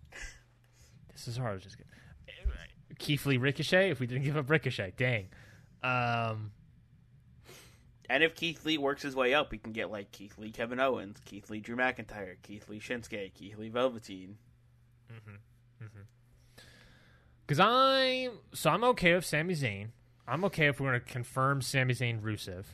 Cesaro's 1.16 1.62
just 1.62 1.78
good. 1.78 1.86
Keith 3.00 3.26
Lee 3.26 3.38
Ricochet. 3.38 3.90
If 3.90 3.98
we 3.98 4.06
didn't 4.06 4.22
give 4.22 4.36
up 4.36 4.48
Ricochet, 4.48 4.92
dang. 4.96 5.28
Um, 5.82 6.52
And 8.08 8.22
if 8.22 8.34
Keith 8.36 8.64
Lee 8.64 8.78
works 8.78 9.02
his 9.02 9.16
way 9.16 9.34
up, 9.34 9.50
we 9.50 9.58
can 9.58 9.72
get 9.72 9.90
like 9.90 10.12
Keith 10.12 10.38
Lee, 10.38 10.50
Kevin 10.52 10.78
Owens, 10.78 11.18
Keith 11.24 11.50
Lee, 11.50 11.60
Drew 11.60 11.76
McIntyre, 11.76 12.36
Keith 12.42 12.68
Lee, 12.68 12.78
Shinsuke, 12.78 13.32
Keith 13.34 13.58
Lee, 13.58 13.70
Velveteen. 13.70 14.36
because 17.46 17.58
I'm 17.60 18.38
so 18.52 18.70
I'm 18.70 18.84
okay 18.84 19.14
with 19.14 19.24
Sami 19.24 19.54
Zayn. 19.54 19.88
I'm 20.28 20.44
okay 20.44 20.66
if 20.66 20.78
we're 20.78 20.90
going 20.90 21.00
to 21.00 21.06
confirm 21.06 21.62
Sami 21.62 21.94
Zayn 21.94 22.20
Rusev. 22.20 22.64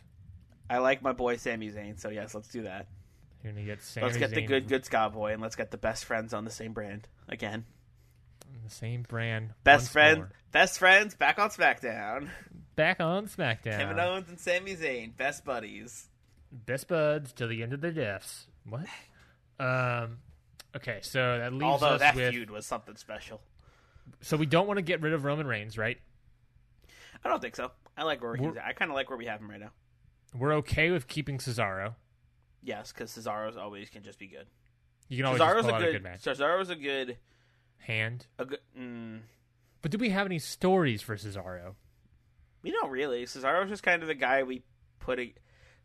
I 0.68 0.78
like 0.78 1.00
my 1.00 1.12
boy 1.12 1.36
Sami 1.36 1.70
Zayn, 1.70 1.98
so 1.98 2.10
yes, 2.10 2.34
let's 2.34 2.48
do 2.48 2.62
that. 2.62 2.88
You're 3.44 3.52
to 3.52 3.62
get 3.62 3.82
Sami 3.82 4.06
let's 4.06 4.18
get 4.18 4.30
the 4.30 4.42
good, 4.42 4.68
good 4.68 4.84
Scott 4.84 5.12
boy, 5.14 5.32
and 5.32 5.40
let's 5.40 5.54
get 5.56 5.70
the 5.70 5.78
best 5.78 6.04
friends 6.04 6.34
on 6.34 6.44
the 6.44 6.50
same 6.50 6.72
brand 6.72 7.06
again. 7.28 7.64
The 8.66 8.74
same 8.74 9.02
brand. 9.02 9.50
Best 9.64 9.90
friend, 9.90 10.18
more. 10.18 10.30
best 10.52 10.78
friends, 10.78 11.14
back 11.14 11.38
on 11.38 11.50
SmackDown. 11.50 12.28
back 12.74 13.00
on 13.00 13.26
SmackDown. 13.26 13.78
Kevin 13.78 13.98
Owens 13.98 14.28
and 14.28 14.38
Sami 14.38 14.76
Zayn, 14.76 15.16
best 15.16 15.44
buddies. 15.44 16.08
Best 16.52 16.88
buds 16.88 17.32
till 17.32 17.48
the 17.48 17.62
end 17.62 17.72
of 17.72 17.80
their 17.80 17.92
deaths. 17.92 18.46
What? 18.68 18.86
Um. 19.58 20.18
Okay, 20.76 20.98
so 21.02 21.38
that 21.38 21.52
leaves 21.52 21.64
Although 21.64 21.86
us 21.94 22.00
that 22.00 22.14
with. 22.14 22.34
feud 22.34 22.50
was 22.50 22.66
something 22.66 22.96
special. 22.96 23.40
So 24.20 24.36
we 24.36 24.44
don't 24.46 24.66
want 24.66 24.76
to 24.76 24.82
get 24.82 25.00
rid 25.00 25.12
of 25.14 25.24
Roman 25.24 25.46
Reigns, 25.46 25.78
right? 25.78 25.98
I 27.24 27.28
don't 27.28 27.40
think 27.40 27.56
so. 27.56 27.70
I 27.96 28.02
like 28.04 28.22
where 28.22 28.36
We're- 28.38 28.58
at. 28.58 28.64
I 28.64 28.72
kind 28.74 28.90
of 28.90 28.94
like 28.94 29.08
where 29.08 29.16
we 29.18 29.24
have 29.26 29.40
him 29.40 29.50
right 29.50 29.58
now. 29.60 29.70
We're 30.34 30.52
okay 30.56 30.90
with 30.90 31.08
keeping 31.08 31.38
Cesaro. 31.38 31.94
Yes, 32.62 32.92
because 32.92 33.10
Cesaro's 33.16 33.56
always 33.56 33.88
can 33.88 34.02
just 34.02 34.18
be 34.18 34.26
good. 34.26 34.46
You 35.08 35.16
can 35.18 35.26
always 35.26 35.40
Cesaro's 35.40 35.66
a 35.66 35.72
good, 35.72 35.88
a 35.88 35.92
good 35.92 36.02
match. 36.02 36.22
Cesaro's 36.22 36.68
a 36.68 36.76
good, 36.76 37.16
Hand. 37.78 38.26
good. 38.38 38.58
Mm, 38.78 39.20
But 39.82 39.90
do 39.90 39.98
we 39.98 40.10
have 40.10 40.26
any 40.26 40.38
stories 40.38 41.02
for 41.02 41.16
Cesaro? 41.16 41.74
We 42.62 42.72
don't 42.72 42.90
really. 42.90 43.24
Cesaro's 43.26 43.68
just 43.68 43.82
kind 43.84 44.02
of 44.02 44.08
the 44.08 44.14
guy 44.14 44.42
we 44.42 44.62
put. 44.98 45.20
A, 45.20 45.32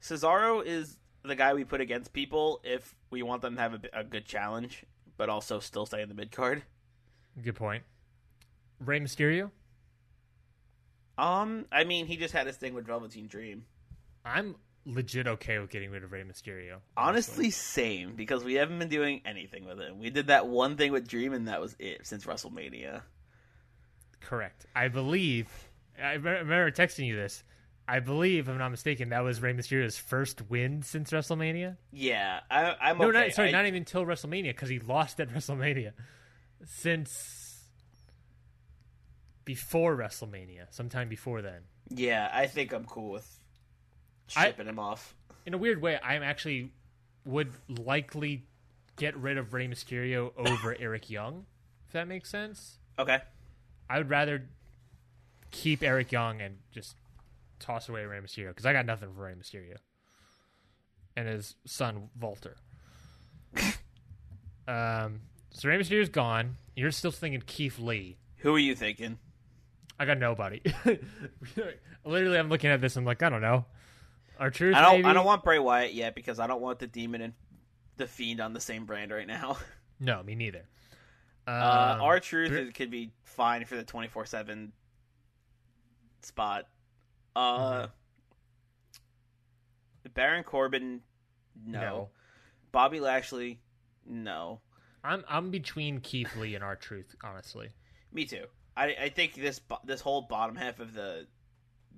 Cesaro 0.01 0.65
is 0.65 0.97
the 1.23 1.35
guy 1.35 1.53
we 1.53 1.63
put 1.63 1.79
against 1.81 2.11
people 2.11 2.59
if 2.63 2.95
we 3.11 3.21
want 3.21 3.43
them 3.43 3.55
to 3.55 3.61
have 3.61 3.73
a, 3.75 3.99
a 3.99 4.03
good 4.03 4.25
challenge, 4.25 4.83
but 5.17 5.29
also 5.29 5.59
still 5.59 5.85
stay 5.85 6.01
in 6.01 6.09
the 6.09 6.15
mid 6.15 6.31
card. 6.31 6.63
Good 7.41 7.55
point. 7.55 7.83
Rey 8.79 8.99
Mysterio? 8.99 9.51
Um, 11.17 11.65
I 11.71 11.83
mean, 11.83 12.07
he 12.07 12.17
just 12.17 12.33
had 12.33 12.47
his 12.47 12.57
thing 12.57 12.73
with 12.73 12.87
Velveteen 12.87 13.27
Dream. 13.27 13.65
I'm 14.25 14.55
legit 14.85 15.27
okay 15.27 15.59
with 15.59 15.69
getting 15.69 15.91
rid 15.91 16.03
of 16.03 16.11
Rey 16.11 16.23
Mysterio. 16.23 16.77
Honestly, 16.97 17.51
same 17.51 18.15
because 18.15 18.43
we 18.43 18.55
haven't 18.55 18.79
been 18.79 18.89
doing 18.89 19.21
anything 19.25 19.65
with 19.65 19.79
him. 19.79 19.99
We 19.99 20.09
did 20.09 20.27
that 20.27 20.47
one 20.47 20.77
thing 20.77 20.91
with 20.91 21.07
Dream, 21.07 21.33
and 21.33 21.47
that 21.47 21.61
was 21.61 21.75
it 21.79 22.05
since 22.07 22.25
WrestleMania. 22.25 23.01
Correct. 24.19 24.65
I 24.75 24.87
believe. 24.87 25.47
I 26.01 26.13
remember 26.13 26.71
texting 26.71 27.05
you 27.07 27.15
this. 27.15 27.43
I 27.87 27.99
believe, 27.99 28.47
if 28.47 28.49
I'm 28.49 28.57
not 28.59 28.69
mistaken, 28.69 29.09
that 29.09 29.23
was 29.23 29.41
Rey 29.41 29.53
Mysterio's 29.53 29.97
first 29.97 30.49
win 30.49 30.81
since 30.81 31.11
WrestleMania. 31.11 31.77
Yeah, 31.91 32.39
I, 32.49 32.75
I'm 32.79 32.97
No, 32.99 33.09
okay. 33.09 33.25
not, 33.27 33.33
sorry, 33.33 33.49
I- 33.49 33.51
not 33.51 33.65
even 33.65 33.79
until 33.79 34.05
WrestleMania 34.05 34.45
because 34.51 34.69
he 34.69 34.79
lost 34.79 35.19
at 35.19 35.29
WrestleMania. 35.33 35.91
Since 36.65 37.59
before 39.45 39.95
WrestleMania, 39.97 40.67
sometime 40.69 41.09
before 41.09 41.41
then. 41.41 41.61
Yeah, 41.89 42.29
I 42.31 42.47
think 42.47 42.71
I'm 42.71 42.85
cool 42.85 43.11
with 43.11 43.27
I- 44.35 44.47
shipping 44.47 44.67
him 44.67 44.79
off. 44.79 45.15
in 45.45 45.53
a 45.53 45.57
weird 45.57 45.81
way, 45.81 45.99
I'm 46.03 46.23
actually 46.23 46.71
would 47.25 47.51
likely 47.67 48.45
get 48.97 49.15
rid 49.17 49.37
of 49.37 49.53
Rey 49.53 49.67
Mysterio 49.67 50.31
over 50.35 50.75
Eric 50.79 51.09
Young, 51.09 51.45
if 51.87 51.93
that 51.93 52.07
makes 52.07 52.29
sense. 52.29 52.77
Okay. 52.99 53.19
I 53.89 53.97
would 53.97 54.09
rather 54.09 54.47
keep 55.51 55.83
Eric 55.83 56.11
Young 56.11 56.41
and 56.41 56.57
just 56.71 56.95
toss 57.59 57.89
away 57.89 58.05
Rey 58.05 58.19
Mysterio 58.19 58.49
because 58.49 58.65
I 58.65 58.73
got 58.73 58.85
nothing 58.85 59.09
for 59.13 59.23
Rey 59.25 59.33
Mysterio 59.33 59.75
and 61.15 61.27
his 61.27 61.55
son 61.65 62.09
Walter. 62.19 62.55
um, 64.67 65.21
so 65.51 65.67
Rey 65.69 65.77
Mysterio's 65.77 66.09
gone. 66.09 66.57
You're 66.75 66.91
still 66.91 67.11
thinking 67.11 67.43
Keith 67.45 67.79
Lee. 67.79 68.17
Who 68.37 68.55
are 68.55 68.59
you 68.59 68.75
thinking? 68.75 69.19
I 69.99 70.05
got 70.05 70.17
nobody. 70.17 70.61
Literally, 72.05 72.37
I'm 72.39 72.49
looking 72.49 72.71
at 72.71 72.81
this. 72.81 72.95
I'm 72.95 73.05
like, 73.05 73.21
I 73.21 73.29
don't 73.29 73.41
know. 73.41 73.65
R 74.41 74.49
Truth. 74.49 74.75
I 74.75 74.81
don't. 74.81 74.95
maybe? 74.97 75.05
I 75.05 75.13
don't 75.13 75.25
want 75.25 75.43
Bray 75.43 75.59
Wyatt 75.59 75.93
yet 75.93 76.15
because 76.15 76.39
I 76.39 76.47
don't 76.47 76.61
want 76.61 76.79
the 76.79 76.87
Demon 76.87 77.21
and 77.21 77.33
the 77.97 78.07
Fiend 78.07 78.41
on 78.41 78.51
the 78.53 78.59
same 78.59 78.85
brand 78.85 79.11
right 79.11 79.27
now. 79.27 79.57
No, 80.03 80.23
me 80.23 80.33
neither. 80.33 80.63
Uh, 81.47 81.51
Um, 81.97 82.01
R 82.01 82.19
Truth 82.19 82.49
Br- 82.49 82.71
could 82.71 82.89
be 82.89 83.11
fine 83.23 83.65
for 83.65 83.75
the 83.75 83.83
twenty 83.83 84.07
four 84.07 84.25
seven 84.25 84.73
spot. 86.23 86.65
Uh, 87.35 87.83
Mm-hmm. 87.83 87.85
Baron 90.15 90.43
Corbin, 90.43 91.01
no. 91.65 91.79
No. 91.79 92.09
Bobby 92.71 92.99
Lashley, 92.99 93.59
no. 94.05 94.59
I'm 95.03 95.23
I'm 95.29 95.51
between 95.51 95.99
Keith 95.99 96.35
Lee 96.35 96.55
and 96.55 96.63
R 96.63 96.75
Truth, 96.75 97.15
honestly. 97.23 97.69
Me 98.11 98.25
too. 98.25 98.45
I 98.75 98.95
I 99.03 99.09
think 99.09 99.35
this 99.35 99.61
this 99.85 100.01
whole 100.01 100.23
bottom 100.23 100.55
half 100.55 100.79
of 100.79 100.93
the 100.93 101.27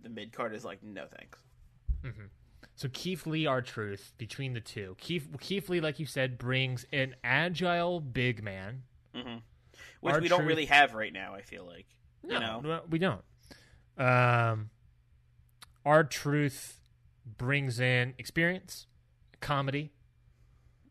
the 0.02 0.10
mid 0.10 0.34
card 0.34 0.54
is 0.54 0.66
like 0.66 0.84
no 0.84 1.06
thanks. 1.08 1.40
So 2.76 2.90
Keith 2.92 3.28
Lee, 3.28 3.46
R 3.46 3.62
Truth, 3.62 4.14
between 4.18 4.54
the 4.54 4.60
two. 4.60 4.96
Keith 5.00 5.28
Keith 5.40 5.70
Lee, 5.70 5.80
like 5.80 6.00
you 6.00 6.06
said, 6.06 6.38
brings 6.38 6.86
an 6.92 7.16
agile 7.24 8.00
big 8.00 8.44
man. 8.44 8.84
Which 10.02 10.16
Our 10.16 10.20
we 10.22 10.28
don't 10.28 10.46
really 10.46 10.66
have 10.66 10.94
right 10.94 11.14
now. 11.14 11.34
I 11.36 11.42
feel 11.44 11.66
like 11.66 11.86
No, 12.24 12.34
you 12.34 12.40
know. 12.40 12.60
no, 12.62 12.82
we 12.90 12.98
don't. 13.00 13.22
Um, 13.98 14.70
R 15.86 16.04
Truth 16.04 16.80
brings 17.38 17.80
in 17.80 18.16
experience, 18.18 18.88
comedy. 19.40 19.92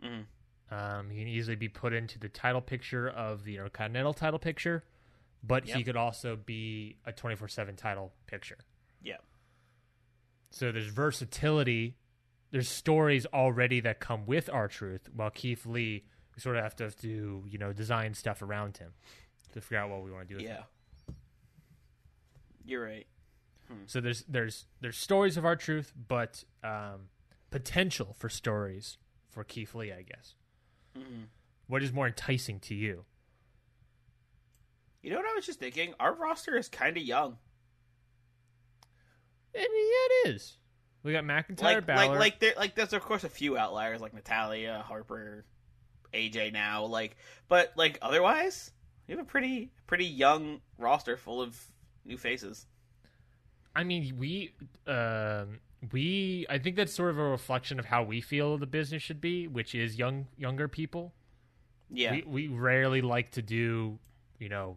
Mhm. 0.02 0.26
Um, 0.70 1.10
he 1.10 1.18
can 1.18 1.28
easily 1.28 1.56
be 1.56 1.68
put 1.68 1.92
into 1.92 2.18
the 2.18 2.28
title 2.28 2.62
picture 2.62 3.08
of 3.08 3.44
the 3.44 3.56
Intercontinental 3.56 4.14
title 4.14 4.38
picture, 4.38 4.84
but 5.42 5.64
he 5.66 5.82
could 5.84 5.96
also 5.96 6.36
be 6.36 6.96
a 7.04 7.12
twenty 7.12 7.36
four 7.36 7.48
seven 7.48 7.76
title 7.76 8.14
picture. 8.26 8.58
Yeah. 9.02 9.18
So 10.52 10.70
there's 10.70 10.86
versatility. 10.86 11.96
There's 12.50 12.68
stories 12.68 13.26
already 13.26 13.80
that 13.80 13.98
come 14.00 14.26
with 14.26 14.50
R 14.52 14.68
Truth, 14.68 15.08
while 15.14 15.30
Keith 15.30 15.64
Lee, 15.66 16.04
we 16.36 16.40
sort 16.40 16.56
of 16.56 16.62
have 16.62 16.76
to 16.76 16.90
do, 16.90 17.44
you 17.48 17.58
know, 17.58 17.72
design 17.72 18.14
stuff 18.14 18.42
around 18.42 18.76
him 18.76 18.92
to 19.52 19.60
figure 19.60 19.78
out 19.78 19.90
what 19.90 20.02
we 20.04 20.10
want 20.10 20.28
to 20.28 20.34
do 20.34 20.36
with 20.36 20.46
him. 20.50 20.56
Yeah. 20.58 21.14
You're 22.64 22.84
right. 22.84 23.06
So 23.86 24.02
there's 24.02 24.22
there's 24.28 24.66
there's 24.82 24.98
stories 24.98 25.38
of 25.38 25.46
R 25.46 25.56
Truth, 25.56 25.94
but 26.08 26.44
um, 26.62 27.08
potential 27.50 28.14
for 28.18 28.28
stories 28.28 28.98
for 29.30 29.44
Keith 29.44 29.74
Lee, 29.74 29.92
I 29.92 30.02
guess. 30.02 30.34
What 31.68 31.82
is 31.82 31.90
more 31.90 32.06
enticing 32.06 32.60
to 32.60 32.74
you? 32.74 33.06
You 35.02 35.10
know 35.10 35.16
what 35.16 35.26
I 35.26 35.34
was 35.34 35.46
just 35.46 35.58
thinking? 35.58 35.94
Our 35.98 36.14
roster 36.14 36.54
is 36.54 36.68
kind 36.68 36.98
of 36.98 37.02
young. 37.02 37.38
And 39.54 39.64
yeah, 39.64 40.28
it 40.30 40.34
is. 40.34 40.56
We 41.02 41.12
got 41.12 41.24
McIntyre, 41.24 41.62
Like 41.62 41.86
Balor. 41.86 42.06
like 42.06 42.18
like 42.18 42.40
there 42.40 42.54
like 42.56 42.74
there's 42.74 42.92
of 42.92 43.02
course 43.02 43.24
a 43.24 43.28
few 43.28 43.56
outliers 43.56 44.00
like 44.00 44.14
Natalya, 44.14 44.84
Harper, 44.86 45.44
AJ 46.14 46.52
now 46.52 46.84
like 46.84 47.16
but 47.48 47.72
like 47.76 47.98
otherwise 48.02 48.70
we 49.06 49.12
have 49.12 49.20
a 49.20 49.26
pretty 49.26 49.70
pretty 49.86 50.04
young 50.06 50.60
roster 50.78 51.16
full 51.16 51.42
of 51.42 51.60
new 52.04 52.16
faces. 52.16 52.66
I 53.74 53.84
mean, 53.84 54.16
we 54.18 54.54
um, 54.86 55.58
we 55.90 56.46
I 56.48 56.58
think 56.58 56.76
that's 56.76 56.92
sort 56.92 57.10
of 57.10 57.18
a 57.18 57.24
reflection 57.24 57.78
of 57.78 57.86
how 57.86 58.02
we 58.02 58.20
feel 58.20 58.58
the 58.58 58.66
business 58.66 59.02
should 59.02 59.20
be, 59.20 59.48
which 59.48 59.74
is 59.74 59.98
young 59.98 60.26
younger 60.36 60.68
people. 60.68 61.12
Yeah. 61.90 62.12
We 62.12 62.22
we 62.26 62.48
rarely 62.48 63.00
like 63.00 63.32
to 63.32 63.42
do, 63.42 63.98
you 64.38 64.48
know. 64.48 64.76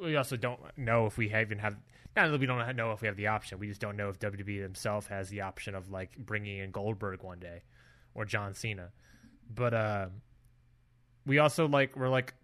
We 0.00 0.16
also 0.16 0.36
don't 0.36 0.60
know 0.76 1.06
if 1.06 1.16
we 1.18 1.34
even 1.34 1.58
have. 1.58 1.76
Not 2.18 2.32
that 2.32 2.40
we 2.40 2.46
don't 2.46 2.76
know 2.76 2.90
if 2.92 3.00
we 3.00 3.06
have 3.06 3.16
the 3.16 3.28
option. 3.28 3.58
We 3.60 3.68
just 3.68 3.80
don't 3.80 3.96
know 3.96 4.08
if 4.08 4.18
WWE 4.18 4.60
themselves 4.62 5.06
has 5.06 5.28
the 5.28 5.42
option 5.42 5.76
of 5.76 5.90
like 5.90 6.16
bringing 6.16 6.58
in 6.58 6.72
Goldberg 6.72 7.22
one 7.22 7.38
day, 7.38 7.62
or 8.12 8.24
John 8.24 8.54
Cena. 8.54 8.90
But 9.54 9.72
uh, 9.72 10.06
we 11.26 11.38
also 11.38 11.68
like 11.68 11.96
we're 11.96 12.08
like. 12.08 12.34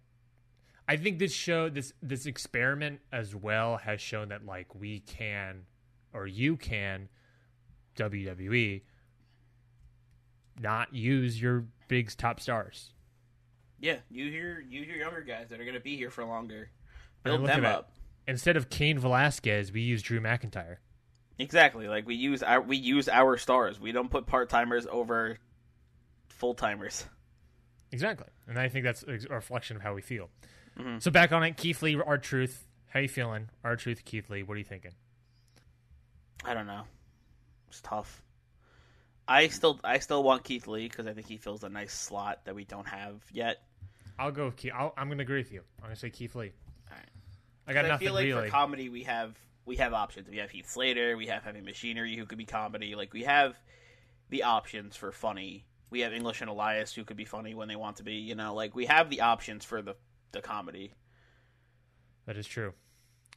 I 0.87 0.97
think 0.97 1.17
this 1.17 1.33
show 1.33 1.67
this 1.67 1.93
this 2.01 2.25
experiment 2.25 3.01
as 3.11 3.35
well 3.35 3.77
has 3.77 3.99
shown 3.99 4.29
that 4.29 4.45
like 4.45 4.73
we 4.75 4.99
can, 4.99 5.63
or 6.13 6.27
you 6.27 6.57
can, 6.57 7.09
WWE. 7.97 8.81
Not 10.61 10.93
use 10.93 11.41
your 11.41 11.65
big 11.87 12.15
top 12.15 12.39
stars. 12.39 12.93
yeah, 13.79 13.97
you 14.09 14.29
hear 14.31 14.63
you 14.69 14.83
hear 14.85 14.95
younger 14.95 15.21
guys 15.21 15.49
that 15.49 15.59
are 15.59 15.63
going 15.65 15.75
to 15.75 15.81
be 15.81 15.97
here 15.97 16.09
for 16.11 16.23
longer. 16.23 16.69
Build 17.23 17.45
them 17.45 17.65
up. 17.65 17.91
Instead 18.27 18.57
of 18.57 18.69
Cain 18.69 18.97
Velasquez, 18.97 19.71
we 19.71 19.81
use 19.81 20.01
Drew 20.01 20.19
McIntyre. 20.19 20.77
Exactly. 21.37 21.87
Like 21.87 22.07
we 22.07 22.15
use 22.15 22.41
our 22.41 22.61
we 22.61 22.77
use 22.77 23.09
our 23.09 23.37
stars. 23.37 23.79
We 23.79 23.91
don't 23.91 24.09
put 24.09 24.25
part-timers 24.25 24.87
over 24.89 25.37
full-timers. 26.29 27.05
Exactly, 27.91 28.27
and 28.47 28.57
I 28.57 28.67
think 28.67 28.83
that's 28.83 29.03
a 29.03 29.33
reflection 29.33 29.77
of 29.77 29.83
how 29.83 29.93
we 29.93 30.01
feel. 30.01 30.29
Mm-hmm. 30.79 30.99
So 30.99 31.11
back 31.11 31.31
on 31.31 31.43
it, 31.43 31.55
Keith 31.57 31.81
Lee, 31.81 31.99
R 32.03 32.17
Truth. 32.17 32.67
How 32.87 32.99
you 32.99 33.07
feeling? 33.07 33.49
R 33.63 33.75
Truth, 33.75 34.05
Keith 34.05 34.29
Lee. 34.29 34.43
What 34.43 34.55
are 34.55 34.57
you 34.57 34.63
thinking? 34.63 34.91
I 36.43 36.53
don't 36.53 36.67
know. 36.67 36.83
It's 37.67 37.81
tough. 37.81 38.21
I 39.27 39.47
still 39.47 39.79
I 39.83 39.99
still 39.99 40.23
want 40.23 40.43
Keith 40.43 40.67
Lee 40.67 40.87
because 40.87 41.07
I 41.07 41.13
think 41.13 41.27
he 41.27 41.37
fills 41.37 41.63
a 41.63 41.69
nice 41.69 41.93
slot 41.93 42.45
that 42.45 42.55
we 42.55 42.63
don't 42.63 42.87
have 42.87 43.21
yet. 43.31 43.61
I'll 44.17 44.31
go 44.31 44.45
with 44.45 44.55
Keith. 44.55 44.71
I'll, 44.75 44.93
I'm 44.97 45.07
going 45.07 45.17
to 45.17 45.23
agree 45.23 45.39
with 45.39 45.51
you. 45.51 45.61
I'm 45.79 45.85
going 45.85 45.95
to 45.95 45.99
say 45.99 46.09
Keith 46.09 46.35
Lee. 46.35 46.51
I 47.67 47.73
got 47.73 47.83
But 47.83 47.91
I 47.91 47.97
feel 47.97 48.13
like 48.13 48.25
really. 48.25 48.45
for 48.45 48.51
comedy 48.51 48.89
we 48.89 49.03
have 49.03 49.35
we 49.65 49.77
have 49.77 49.93
options. 49.93 50.29
We 50.29 50.37
have 50.37 50.51
Heath 50.51 50.69
Slater. 50.69 51.17
We 51.17 51.27
have 51.27 51.43
Heavy 51.43 51.61
Machinery 51.61 52.15
who 52.15 52.25
could 52.25 52.37
be 52.37 52.45
comedy. 52.45 52.95
Like 52.95 53.13
we 53.13 53.23
have 53.23 53.59
the 54.29 54.43
options 54.43 54.95
for 54.95 55.11
funny. 55.11 55.65
We 55.89 56.01
have 56.01 56.13
English 56.13 56.41
and 56.41 56.49
Elias 56.49 56.93
who 56.93 57.03
could 57.03 57.17
be 57.17 57.25
funny 57.25 57.55
when 57.55 57.67
they 57.67 57.75
want 57.75 57.97
to 57.97 58.03
be. 58.03 58.13
You 58.15 58.35
know, 58.35 58.53
like 58.53 58.75
we 58.75 58.85
have 58.85 59.09
the 59.09 59.21
options 59.21 59.65
for 59.65 59.81
the 59.81 59.95
the 60.31 60.41
comedy. 60.41 60.93
That 62.25 62.37
is 62.37 62.47
true. 62.47 62.73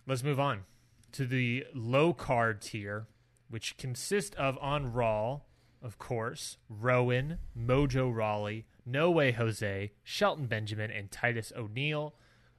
Let's 0.07 0.23
move 0.23 0.41
on 0.41 0.65
to 1.13 1.27
the 1.27 1.65
low 1.75 2.13
card 2.13 2.61
tier, 2.61 3.07
which 3.49 3.77
consists 3.77 4.35
of 4.37 4.59
on 4.61 4.93
Raw, 4.93 5.41
of 5.83 5.99
course, 5.99 6.57
Rowan, 6.69 7.39
Mojo 7.57 8.15
Rawley, 8.15 8.67
No 8.85 9.11
Way 9.11 9.33
Jose, 9.33 9.93
Shelton 10.03 10.47
Benjamin, 10.47 10.91
and 10.91 11.11
Titus 11.11 11.53
O'Neil. 11.57 12.15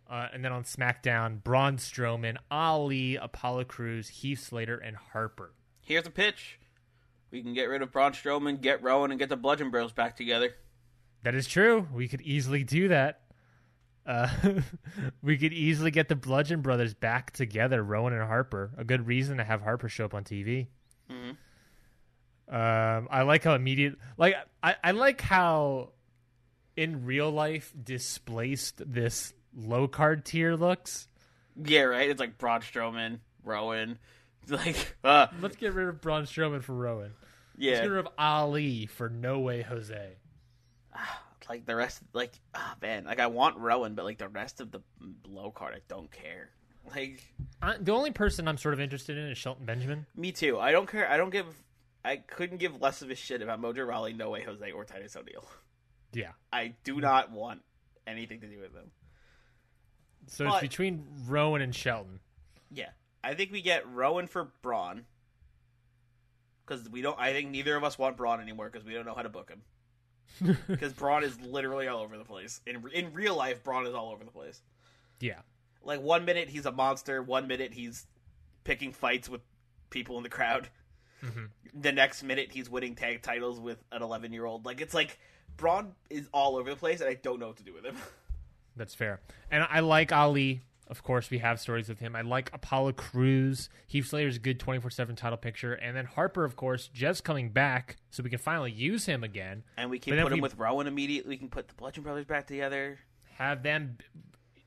Uh, 0.10 0.28
and 0.34 0.44
then 0.44 0.52
on 0.52 0.64
SmackDown, 0.64 1.44
Braun 1.44 1.78
Strowman, 1.78 2.38
Ali, 2.50 3.16
Apollo 3.16 3.66
Crews, 3.66 4.10
Heath 4.10 4.40
Slater, 4.40 4.78
and 4.78 4.96
Harper. 4.96 5.54
Here's 5.82 6.08
a 6.08 6.10
pitch. 6.10 6.60
We 7.30 7.44
can 7.44 7.54
get 7.54 7.66
rid 7.66 7.84
of 7.84 7.92
Braun 7.92 8.14
Strowman, 8.14 8.60
get 8.60 8.82
Rowan, 8.82 9.12
and 9.12 9.20
get 9.20 9.30
the 9.30 9.38
Bludgeon 9.38 9.70
Bros 9.70 9.92
back 9.92 10.18
together. 10.18 10.56
That 11.22 11.36
is 11.36 11.48
true. 11.48 11.88
We 11.94 12.08
could 12.08 12.22
easily 12.22 12.64
do 12.64 12.88
that. 12.88 13.22
Uh, 14.06 14.30
we 15.22 15.38
could 15.38 15.54
easily 15.54 15.92
get 15.92 16.08
the 16.08 16.16
Bludgeon 16.16 16.62
Brothers 16.62 16.96
back 16.96 17.32
together, 17.32 17.84
Rowan 17.84 18.14
and 18.14 18.24
Harper. 18.24 18.72
A 18.78 18.84
good 18.84 19.06
reason 19.06 19.38
to 19.38 19.44
have 19.44 19.62
Harper 19.62 19.90
show 19.90 20.06
up 20.06 20.16
on 20.16 20.24
TV. 20.24 20.68
Um, 22.52 23.08
I 23.12 23.22
like 23.22 23.44
how 23.44 23.54
immediate, 23.54 23.96
like 24.18 24.36
I, 24.64 24.76
I 24.84 24.92
like 24.92 25.22
how 25.22 25.92
in 26.76 27.06
real 27.06 27.30
life 27.30 27.72
displaced 27.84 28.82
this 28.92 29.34
low 29.56 29.88
card 29.88 30.26
tier 30.26 30.56
looks. 30.56 31.08
Yeah, 31.64 31.82
right. 31.82 32.10
It's 32.10 32.20
like 32.20 32.38
Braun 32.38 32.62
Strowman, 32.62 33.20
Rowan, 33.44 34.00
like 34.50 34.96
uh, 35.04 35.28
Let's 35.42 35.56
get 35.56 35.74
rid 35.74 35.88
of 35.88 36.02
Braun 36.02 36.24
Strowman 36.24 36.64
for 36.64 36.74
Rowan. 36.74 37.14
Let's 37.56 37.66
yeah, 37.66 37.82
get 37.82 37.92
rid 37.92 38.00
of 38.00 38.08
Ali 38.18 38.86
for 38.86 39.10
No 39.10 39.40
Way 39.40 39.62
Jose. 39.62 40.16
like 41.50 41.66
the 41.66 41.76
rest. 41.76 42.02
Like 42.14 42.34
ah 42.54 42.76
man, 42.82 43.06
like 43.06 43.20
I 43.20 43.28
want 43.28 43.58
Rowan, 43.58 43.96
but 43.96 44.06
like 44.06 44.18
the 44.18 44.30
rest 44.30 44.62
of 44.62 44.72
the 44.72 44.82
low 45.28 45.52
card, 45.52 45.74
I 45.76 45.82
don't 45.88 46.12
care. 46.12 46.50
Like 46.90 47.22
I, 47.62 47.76
the 47.80 47.92
only 47.92 48.12
person 48.12 48.48
I'm 48.48 48.58
sort 48.58 48.74
of 48.74 48.80
interested 48.80 49.18
in 49.18 49.26
is 49.26 49.38
Shelton 49.38 49.66
Benjamin. 49.66 50.06
me 50.16 50.32
too. 50.32 50.60
I 50.60 50.72
don't 50.72 50.90
care. 50.90 51.10
I 51.10 51.18
don't 51.18 51.30
give. 51.30 51.46
I 52.04 52.16
couldn't 52.16 52.58
give 52.58 52.82
less 52.82 53.02
of 53.02 53.10
a 53.10 53.16
shit 53.16 53.42
about 53.42 53.62
Mojo 53.62 53.86
Rawley, 53.86 54.14
No 54.14 54.30
Way 54.30 54.44
Jose, 54.44 54.72
or 54.72 54.86
Titus 54.86 55.16
O'Neil. 55.18 55.46
Yeah. 56.14 56.32
I 56.52 56.76
do 56.84 57.00
not 57.00 57.32
want 57.32 57.62
anything 58.08 58.40
to 58.42 58.48
do 58.48 58.60
with 58.60 58.74
them. 58.74 58.92
So 60.30 60.46
But- 60.46 60.54
it's 60.56 60.62
between 60.62 61.06
Rowan 61.28 61.62
and 61.62 61.76
Shelton. 61.76 62.20
Yeah, 62.72 62.90
I 63.24 63.34
think 63.34 63.52
we 63.52 63.62
get 63.62 63.88
Rowan 63.92 64.28
for 64.28 64.52
Braun 64.62 65.06
because 66.66 66.88
we 66.90 67.02
don't. 67.02 67.20
I 67.20 67.34
think 67.34 67.50
neither 67.50 67.76
of 67.76 67.84
us 67.84 67.98
want 67.98 68.16
Braun 68.18 68.40
anymore 68.40 68.70
because 68.70 68.86
we 68.86 68.94
don't 68.94 69.06
know 69.06 69.16
how 69.16 69.24
to 69.24 69.30
book 69.30 69.50
him. 69.50 69.62
Because 70.68 70.94
Braun 70.94 71.24
is 71.24 71.40
literally 71.42 71.88
all 71.88 72.02
over 72.02 72.18
the 72.18 72.24
place. 72.24 72.62
In 72.68 72.84
in 72.94 73.14
real 73.14 73.36
life, 73.36 73.64
Braun 73.64 73.88
is 73.88 73.94
all 73.96 74.12
over 74.12 74.24
the 74.24 74.32
place. 74.32 74.62
Yeah. 75.20 75.40
Like 75.84 76.02
one 76.02 76.24
minute 76.26 76.48
he's 76.50 76.66
a 76.68 76.72
monster, 76.72 77.22
one 77.24 77.48
minute 77.48 77.74
he's 77.74 78.06
picking 78.64 78.92
fights 78.94 79.28
with 79.28 79.42
people 79.90 80.18
in 80.18 80.24
the 80.24 80.30
crowd. 80.30 80.70
Mm-hmm. 81.24 81.46
The 81.82 81.92
next 81.92 82.22
minute 82.24 82.50
he's 82.52 82.70
winning 82.70 82.96
tag 82.96 83.24
titles 83.24 83.60
with 83.60 83.84
an 83.92 84.04
11 84.04 84.32
year 84.32 84.46
old. 84.46 84.66
Like 84.66 84.80
it's 84.82 84.94
like 84.94 85.18
Braun 85.58 85.94
is 86.12 86.30
all 86.32 86.56
over 86.56 86.70
the 86.70 86.76
place, 86.76 87.02
and 87.02 87.10
I 87.10 87.16
don't 87.16 87.40
know 87.40 87.48
what 87.48 87.58
to 87.58 87.64
do 87.64 87.74
with 87.74 87.84
him. 87.86 87.98
That's 88.80 88.96
fair. 88.96 89.20
And 89.52 89.68
I 89.70 89.82
like 89.82 90.12
Ali. 90.12 90.62
Of 90.88 91.04
course, 91.04 91.30
we 91.30 91.38
have 91.38 91.60
stories 91.60 91.88
with 91.88 92.00
him. 92.00 92.16
I 92.16 92.22
like 92.22 92.50
Apollo 92.52 92.94
Crews. 92.94 93.70
Heath 93.86 94.08
Slater's 94.08 94.38
a 94.38 94.40
good 94.40 94.60
24 94.60 94.90
7 94.90 95.16
title 95.16 95.38
picture. 95.38 95.74
And 95.74 95.96
then 95.96 96.06
Harper, 96.06 96.44
of 96.46 96.56
course, 96.56 96.88
just 96.92 97.24
coming 97.24 97.50
back, 97.52 97.98
so 98.10 98.24
we 98.24 98.32
can 98.32 98.40
finally 98.40 98.72
use 98.72 99.06
him 99.06 99.24
again. 99.24 99.64
And 99.78 99.92
we 99.92 100.00
can 100.00 100.16
then 100.16 100.24
put 100.24 100.32
him 100.34 100.38
we- 100.40 100.42
with 100.42 100.56
Rowan 100.58 100.88
immediately. 100.88 101.30
We 101.30 101.38
can 101.38 101.50
put 101.50 101.68
the 101.68 101.76
Bludgeon 101.76 102.02
Brothers 102.02 102.26
back 102.26 102.48
together. 102.48 102.98
Have 103.38 103.62
them. 103.62 104.00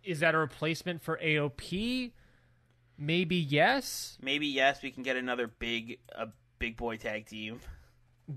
Is 0.04 0.20
that 0.20 0.34
a 0.36 0.38
replacement 0.38 1.02
for 1.02 1.18
AOP? 1.20 2.12
Maybe 2.98 3.36
yes. 3.36 4.16
Maybe 4.22 4.46
yes, 4.46 4.80
we 4.82 4.90
can 4.92 5.02
get 5.02 5.16
another 5.16 5.48
big 5.48 5.98
a 6.14 6.28
big 6.60 6.76
boy 6.76 6.98
tag 6.98 7.26
team. 7.26 7.58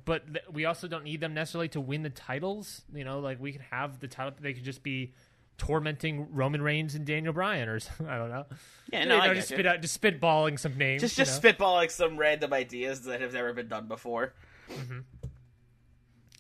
but 0.03 0.25
th- 0.33 0.45
we 0.51 0.65
also 0.65 0.87
don't 0.87 1.03
need 1.03 1.21
them 1.21 1.33
necessarily 1.35 1.67
to 1.69 1.79
win 1.79 2.01
the 2.01 2.09
titles. 2.09 2.83
You 2.91 3.03
know, 3.03 3.19
like 3.19 3.39
we 3.39 3.51
can 3.51 3.61
have 3.69 3.99
the 3.99 4.07
title. 4.07 4.33
They 4.39 4.53
could 4.53 4.63
just 4.63 4.81
be 4.81 5.13
tormenting 5.57 6.27
Roman 6.31 6.61
Reigns 6.61 6.95
and 6.95 7.05
Daniel 7.05 7.33
Bryan, 7.33 7.69
or 7.69 7.79
something. 7.81 8.07
I 8.07 8.17
don't 8.17 8.29
know. 8.29 8.45
Yeah, 8.91 9.03
You 9.03 9.09
no, 9.09 9.17
know, 9.17 9.23
I 9.23 9.33
just 9.33 9.49
spit 9.49 9.65
out, 9.65 9.81
just 9.81 9.99
spitballing 10.01 10.59
some 10.59 10.77
names. 10.77 11.01
Just 11.01 11.17
you 11.17 11.25
just 11.25 11.43
know? 11.43 11.51
spitballing 11.51 11.91
some 11.91 12.17
random 12.17 12.53
ideas 12.53 13.01
that 13.03 13.21
have 13.21 13.33
never 13.33 13.53
been 13.53 13.67
done 13.67 13.87
before. 13.87 14.33
Mm-hmm. 14.71 14.99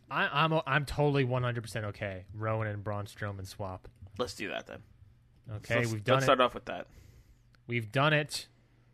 I, 0.09 0.43
I'm 0.43 0.53
I'm 0.67 0.85
totally 0.85 1.23
100 1.23 1.61
percent 1.61 1.85
okay. 1.85 2.25
Rowan 2.33 2.67
and 2.67 2.83
Braun 2.83 3.05
Strowman 3.05 3.47
swap. 3.47 3.87
Let's 4.17 4.35
do 4.35 4.49
that 4.49 4.67
then. 4.67 4.79
Okay, 5.57 5.79
let's, 5.79 5.91
we've 5.91 6.03
done 6.03 6.15
let's 6.15 6.23
it. 6.23 6.27
start 6.27 6.41
off 6.41 6.53
with 6.53 6.65
that. 6.65 6.87
We've 7.67 7.91
done 7.91 8.13
it. 8.13 8.47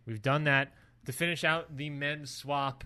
We've 0.06 0.22
done 0.22 0.46
that. 0.46 0.74
To 1.06 1.12
finish 1.12 1.44
out 1.44 1.78
the 1.78 1.90
men's 1.90 2.30
swap, 2.32 2.84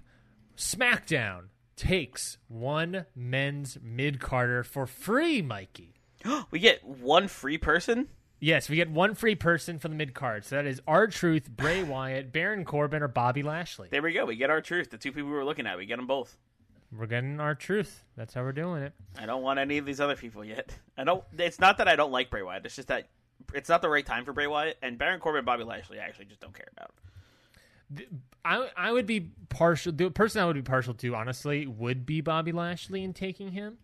SmackDown 0.58 1.50
takes 1.76 2.38
one 2.48 3.06
men's 3.16 3.78
mid 3.82 4.20
carder 4.20 4.64
for 4.64 4.86
free, 4.88 5.42
Mikey. 5.42 5.96
We 6.52 6.60
get 6.60 6.84
one 6.84 7.28
free 7.28 7.58
person. 7.58 8.08
Yes, 8.40 8.70
we 8.70 8.76
get 8.76 8.90
one 8.90 9.16
free 9.16 9.36
person 9.36 9.80
from 9.80 9.92
the 9.92 9.98
mid 9.98 10.14
card. 10.14 10.46
So 10.46 10.56
that 10.56 10.66
is 10.66 10.82
R 10.88 11.08
Truth, 11.08 11.50
Bray 11.50 11.84
Wyatt, 11.84 12.32
Baron 12.32 12.66
Corbin, 12.66 13.02
or 13.02 13.08
Bobby 13.08 13.44
Lashley. 13.44 13.88
There 13.92 14.02
we 14.02 14.14
go. 14.14 14.26
We 14.26 14.36
get 14.36 14.50
R 14.50 14.62
Truth. 14.62 14.90
The 14.90 14.98
two 14.98 15.12
people 15.12 15.30
we 15.30 15.36
were 15.36 15.46
looking 15.46 15.66
at, 15.68 15.78
we 15.78 15.86
get 15.86 15.98
them 15.98 16.08
both. 16.08 16.38
We're 16.96 17.08
getting 17.08 17.40
R 17.40 17.56
Truth. 17.56 18.04
That's 18.16 18.34
how 18.34 18.42
we're 18.42 18.52
doing 18.52 18.84
it. 18.84 18.94
I 19.18 19.26
don't 19.26 19.42
want 19.42 19.60
any 19.60 19.78
of 19.78 19.86
these 19.86 20.00
other 20.00 20.16
people 20.16 20.44
yet. 20.44 20.78
I 20.98 21.04
don't. 21.04 21.24
It's 21.38 21.60
not 21.60 21.78
that 21.78 21.88
I 21.88 21.96
don't 21.96 22.12
like 22.12 22.30
Bray 22.30 22.44
Wyatt. 22.44 22.66
It's 22.66 22.76
just 22.76 22.88
that 22.90 23.10
it's 23.54 23.70
not 23.70 23.82
the 23.82 23.90
right 23.90 24.06
time 24.06 24.26
for 24.26 24.34
Bray 24.34 24.48
Wyatt 24.48 24.78
and 24.82 24.98
Baron 24.98 25.20
Corbin, 25.20 25.40
and 25.40 25.46
Bobby 25.46 25.64
Lashley. 25.64 26.00
I 26.00 26.04
actually 26.04 26.26
just 26.26 26.42
don't 26.42 26.54
care 26.54 26.68
about. 26.76 26.92
I 28.44 28.70
I 28.76 28.92
would 28.92 29.06
be 29.06 29.32
partial. 29.50 29.92
The 29.92 30.10
person 30.10 30.42
I 30.42 30.46
would 30.46 30.56
be 30.56 30.62
partial 30.62 30.94
to, 30.96 31.16
honestly, 31.16 31.68
would 31.68 32.06
be 32.06 32.22
Bobby 32.22 32.52
Lashley 32.52 33.04
in 33.04 33.14
taking 33.14 33.52
him. 33.52 33.78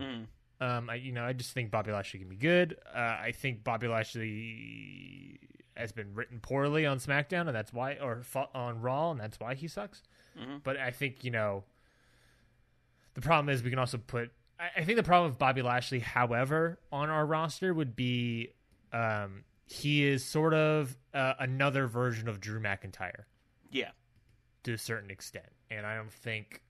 Hmm. 0.00 0.22
Um, 0.62 0.88
I, 0.88 0.94
you 0.94 1.10
know, 1.10 1.24
I 1.24 1.32
just 1.32 1.50
think 1.50 1.72
Bobby 1.72 1.90
Lashley 1.90 2.20
can 2.20 2.28
be 2.28 2.36
good. 2.36 2.76
Uh, 2.94 2.98
I 2.98 3.32
think 3.34 3.64
Bobby 3.64 3.88
Lashley 3.88 5.40
has 5.76 5.90
been 5.90 6.14
written 6.14 6.38
poorly 6.38 6.86
on 6.86 6.98
SmackDown, 6.98 7.48
and 7.48 7.54
that's 7.54 7.72
why, 7.72 7.98
or 8.00 8.22
on 8.54 8.80
Raw, 8.80 9.10
and 9.10 9.18
that's 9.18 9.40
why 9.40 9.54
he 9.56 9.66
sucks. 9.66 10.02
Mm-hmm. 10.40 10.58
But 10.62 10.76
I 10.76 10.92
think 10.92 11.24
you 11.24 11.32
know, 11.32 11.64
the 13.14 13.20
problem 13.20 13.52
is 13.52 13.64
we 13.64 13.70
can 13.70 13.80
also 13.80 13.98
put. 13.98 14.30
I, 14.60 14.68
I 14.76 14.84
think 14.84 14.98
the 14.98 15.02
problem 15.02 15.32
with 15.32 15.38
Bobby 15.38 15.62
Lashley, 15.62 15.98
however, 15.98 16.78
on 16.92 17.10
our 17.10 17.26
roster 17.26 17.74
would 17.74 17.96
be 17.96 18.50
um, 18.92 19.42
he 19.66 20.04
is 20.04 20.24
sort 20.24 20.54
of 20.54 20.96
uh, 21.12 21.34
another 21.40 21.88
version 21.88 22.28
of 22.28 22.40
Drew 22.40 22.60
McIntyre 22.60 23.24
Yeah, 23.72 23.90
to 24.62 24.74
a 24.74 24.78
certain 24.78 25.10
extent, 25.10 25.50
and 25.72 25.84
I 25.84 25.96
don't 25.96 26.12
think 26.12 26.62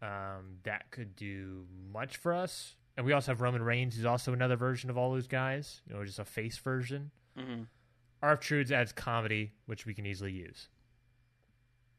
um, 0.00 0.56
that 0.62 0.90
could 0.90 1.14
do 1.14 1.66
much 1.92 2.16
for 2.16 2.32
us. 2.32 2.76
And 2.96 3.06
we 3.06 3.12
also 3.12 3.30
have 3.32 3.40
Roman 3.40 3.62
Reigns, 3.62 3.96
who's 3.96 4.04
also 4.04 4.32
another 4.32 4.56
version 4.56 4.90
of 4.90 4.98
all 4.98 5.12
those 5.12 5.26
guys, 5.26 5.80
you 5.86 5.94
know, 5.94 6.04
just 6.04 6.18
a 6.18 6.24
face 6.24 6.58
version. 6.58 7.10
Mhm. 7.36 7.66
RF 8.22 8.40
Trudes 8.40 8.70
adds 8.70 8.92
comedy, 8.92 9.52
which 9.66 9.86
we 9.86 9.94
can 9.94 10.06
easily 10.06 10.32
use. 10.32 10.68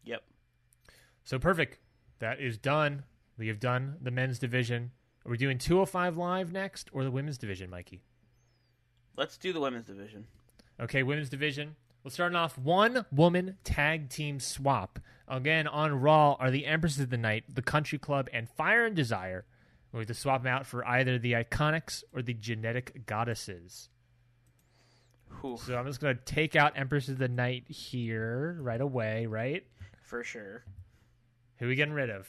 yep. 0.03 0.23
So 1.23 1.39
perfect. 1.39 1.79
That 2.19 2.39
is 2.41 2.57
done. 2.57 3.05
We 3.37 3.47
have 3.47 3.59
done 3.59 3.97
the 4.01 4.11
men's 4.11 4.37
division. 4.39 4.91
Are 5.25 5.31
we 5.31 5.37
doing 5.37 5.57
205 5.57 6.17
live 6.17 6.51
next 6.51 6.89
or 6.93 7.03
the 7.03 7.11
women's 7.11 7.37
division, 7.37 7.69
Mikey? 7.69 8.03
Let's 9.15 9.37
do 9.37 9.53
the 9.53 9.59
women's 9.61 9.85
division. 9.85 10.27
Okay, 10.79 11.01
women's 11.03 11.29
division. 11.29 11.75
We'll 12.03 12.11
start 12.11 12.35
off 12.35 12.57
one 12.57 13.05
woman 13.11 13.57
tag 13.63 14.09
team 14.09 14.39
swap. 14.41 14.99
Again, 15.27 15.67
on 15.67 16.01
Raw 16.01 16.33
are 16.33 16.51
the 16.51 16.65
Empresses 16.65 16.99
of 16.99 17.09
the 17.09 17.17
Night, 17.17 17.45
the 17.47 17.61
Country 17.61 17.97
Club, 17.97 18.27
and 18.33 18.49
Fire 18.49 18.85
and 18.85 18.95
Desire. 18.95 19.45
We 19.93 19.99
have 19.99 20.07
to 20.07 20.13
swap 20.15 20.43
them 20.43 20.51
out 20.51 20.65
for 20.65 20.85
either 20.87 21.19
the 21.19 21.33
Iconics 21.33 22.03
or 22.13 22.23
the 22.23 22.33
Genetic 22.33 23.05
Goddesses. 23.05 23.89
Whew, 25.41 25.57
So 25.57 25.75
I'm 25.75 25.85
just 25.85 25.99
going 26.01 26.17
to 26.17 26.23
take 26.23 26.55
out 26.55 26.73
Empress 26.75 27.09
of 27.09 27.19
the 27.19 27.27
Night 27.27 27.69
here 27.69 28.57
right 28.61 28.81
away, 28.81 29.25
right? 29.27 29.65
for 30.03 30.23
sure. 30.23 30.63
Who 31.57 31.65
are 31.65 31.69
we 31.69 31.75
getting 31.75 31.93
rid 31.93 32.09
of? 32.09 32.27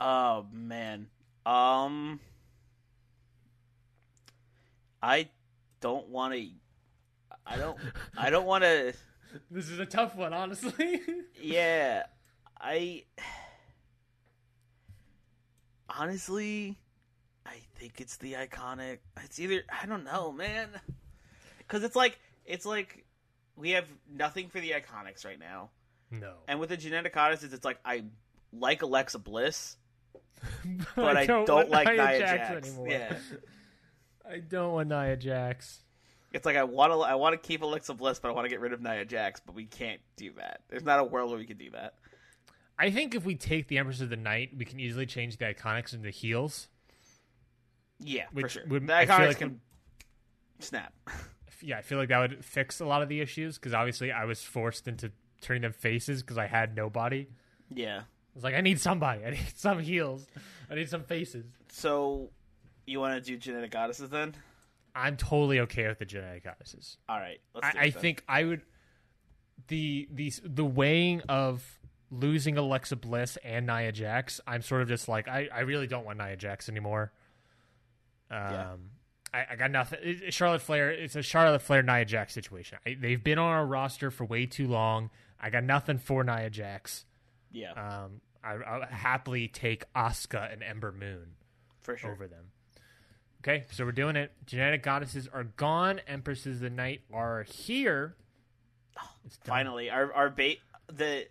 Oh 0.00 0.46
man. 0.52 1.08
Um 1.44 2.20
I 5.02 5.28
don't 5.80 6.08
want 6.08 6.34
to 6.34 6.46
I 7.46 7.56
don't 7.56 7.78
I 8.16 8.30
don't 8.30 8.46
want 8.46 8.62
to 8.64 8.92
This 9.50 9.68
is 9.68 9.78
a 9.78 9.86
tough 9.86 10.14
one, 10.14 10.32
honestly. 10.32 11.00
yeah. 11.42 12.04
I 12.60 13.04
Honestly, 15.88 16.78
I 17.46 17.56
think 17.76 18.00
it's 18.00 18.16
the 18.16 18.34
iconic. 18.34 18.98
It's 19.24 19.38
either 19.38 19.62
I 19.82 19.86
don't 19.86 20.04
know, 20.04 20.32
man. 20.32 20.68
Cuz 21.66 21.82
it's 21.82 21.96
like 21.96 22.18
it's 22.44 22.66
like 22.66 23.04
we 23.56 23.70
have 23.70 23.86
nothing 24.10 24.48
for 24.48 24.60
the 24.60 24.70
iconics 24.70 25.24
right 25.24 25.38
now. 25.38 25.70
no. 26.10 26.34
And 26.46 26.60
with 26.60 26.70
the 26.70 26.76
genetic 26.76 27.14
goddesses, 27.14 27.52
it's 27.52 27.64
like 27.64 27.78
I 27.84 28.04
like 28.52 28.82
Alexa 28.82 29.18
Bliss, 29.18 29.76
but 30.96 31.16
I, 31.16 31.26
don't 31.26 31.46
don't, 31.46 31.70
like 31.70 31.86
Nia 31.88 31.96
Nia, 31.96 32.18
Jax 32.18 32.48
Jax. 32.48 32.66
anymore. 32.66 32.88
Yeah, 32.88 33.14
I 34.30 34.38
don't 34.38 34.72
want 34.72 34.88
Nia 34.88 35.16
Jax. 35.16 35.82
it's 36.32 36.46
like 36.46 36.56
I 36.56 36.64
want 36.64 36.92
to 36.92 36.98
I 37.00 37.14
want 37.14 37.40
to 37.40 37.46
keep 37.46 37.62
Alexa 37.62 37.94
Bliss, 37.94 38.18
but 38.18 38.28
I 38.28 38.32
want 38.32 38.44
to 38.46 38.50
get 38.50 38.60
rid 38.60 38.72
of 38.72 38.80
Nia 38.80 39.04
Jax, 39.04 39.40
but 39.44 39.54
we 39.54 39.66
can't 39.66 40.00
do 40.16 40.32
that. 40.36 40.62
There's 40.68 40.84
not 40.84 41.00
a 41.00 41.04
world 41.04 41.30
where 41.30 41.38
we 41.38 41.46
can 41.46 41.58
do 41.58 41.70
that. 41.72 41.94
I 42.78 42.90
think 42.90 43.14
if 43.14 43.24
we 43.24 43.34
take 43.34 43.68
the 43.68 43.78
Empress 43.78 44.00
of 44.00 44.08
the 44.08 44.16
Night, 44.16 44.50
we 44.56 44.64
can 44.64 44.78
easily 44.78 45.06
change 45.06 45.36
the 45.36 45.46
Iconics 45.46 45.92
into 45.94 46.10
heels. 46.10 46.68
Yeah, 48.00 48.24
for 48.32 48.48
sure. 48.48 48.62
would- 48.68 48.86
the 48.86 48.94
I 48.96 49.06
feel 49.06 49.16
iconics 49.16 49.26
like 49.28 49.38
can 49.38 49.60
snap. 50.60 50.92
yeah, 51.60 51.78
I 51.78 51.82
feel 51.82 51.98
like 51.98 52.08
that 52.10 52.18
would 52.20 52.44
fix 52.44 52.80
a 52.80 52.86
lot 52.86 53.02
of 53.02 53.08
the 53.08 53.20
issues 53.20 53.56
because 53.58 53.74
obviously 53.74 54.12
I 54.12 54.24
was 54.24 54.42
forced 54.42 54.86
into 54.86 55.10
turning 55.40 55.62
them 55.62 55.72
faces 55.72 56.22
because 56.22 56.38
I 56.38 56.46
had 56.46 56.76
nobody. 56.76 57.26
yeah. 57.74 58.00
I 58.00 58.38
was 58.38 58.44
like, 58.44 58.54
I 58.54 58.60
need 58.60 58.78
somebody. 58.78 59.24
I 59.24 59.30
need 59.30 59.48
some 59.56 59.80
heels. 59.80 60.24
I 60.70 60.76
need 60.76 60.88
some 60.88 61.02
faces. 61.02 61.44
So 61.72 62.30
you 62.86 63.00
want 63.00 63.14
to 63.14 63.20
do 63.20 63.36
genetic 63.36 63.72
goddesses 63.72 64.10
then? 64.10 64.34
I'm 64.94 65.16
totally 65.16 65.58
okay 65.60 65.88
with 65.88 65.98
the 65.98 66.04
genetic 66.04 66.44
goddesses. 66.44 66.98
All 67.08 67.18
right, 67.18 67.40
I, 67.60 67.72
I 67.76 67.90
think 67.90 68.22
I 68.28 68.44
would 68.44 68.62
the 69.66 70.08
the 70.12 70.32
the 70.44 70.64
weighing 70.64 71.20
of 71.28 71.77
losing 72.10 72.56
Alexa 72.56 72.96
Bliss 72.96 73.36
and 73.44 73.66
Nia 73.66 73.92
Jax. 73.92 74.40
I'm 74.46 74.62
sort 74.62 74.82
of 74.82 74.88
just 74.88 75.08
like 75.08 75.28
I, 75.28 75.48
I 75.54 75.60
really 75.60 75.86
don't 75.86 76.04
want 76.04 76.18
Nia 76.18 76.36
Jax 76.36 76.68
anymore. 76.68 77.12
Um, 78.30 78.90
I, 79.32 79.44
I 79.52 79.56
got 79.56 79.70
nothing. 79.70 79.98
it- 80.02 80.34
Charlotte 80.34 80.62
Flair. 80.62 80.90
It's 80.90 81.16
a 81.16 81.22
Charlotte 81.22 81.62
Flair 81.62 81.82
Nia 81.82 82.04
Jax 82.04 82.32
situation. 82.34 82.78
I, 82.86 82.96
they've 83.00 83.22
been 83.22 83.38
on 83.38 83.50
our 83.50 83.66
roster 83.66 84.10
for 84.10 84.24
way 84.24 84.46
too 84.46 84.68
long. 84.68 85.10
I 85.40 85.50
got 85.50 85.64
nothing 85.64 85.98
for 85.98 86.24
Nia 86.24 86.50
Jax. 86.50 87.04
yeah, 87.52 87.72
Um, 87.72 88.20
I, 88.42 88.54
I'll 88.54 88.82
happily 88.88 89.48
take 89.48 89.84
Asuka 89.94 90.52
and 90.52 90.62
Ember 90.62 90.92
Moon 90.92 91.34
for 91.82 91.96
sure. 91.96 92.10
over 92.10 92.26
them. 92.26 92.46
Okay, 93.42 93.64
so 93.70 93.84
we're 93.84 93.92
doing 93.92 94.16
it. 94.16 94.32
Genetic 94.46 94.82
goddesses 94.82 95.28
are 95.32 95.44
gone. 95.44 96.00
Empresses 96.08 96.56
of 96.56 96.60
the 96.62 96.70
night 96.70 97.02
are 97.12 97.44
here. 97.44 98.16
It's. 99.24 99.36
Finally, 99.44 99.90
our 99.90 100.12
our 100.12 100.28
bait 100.28 100.58
the 100.92 101.26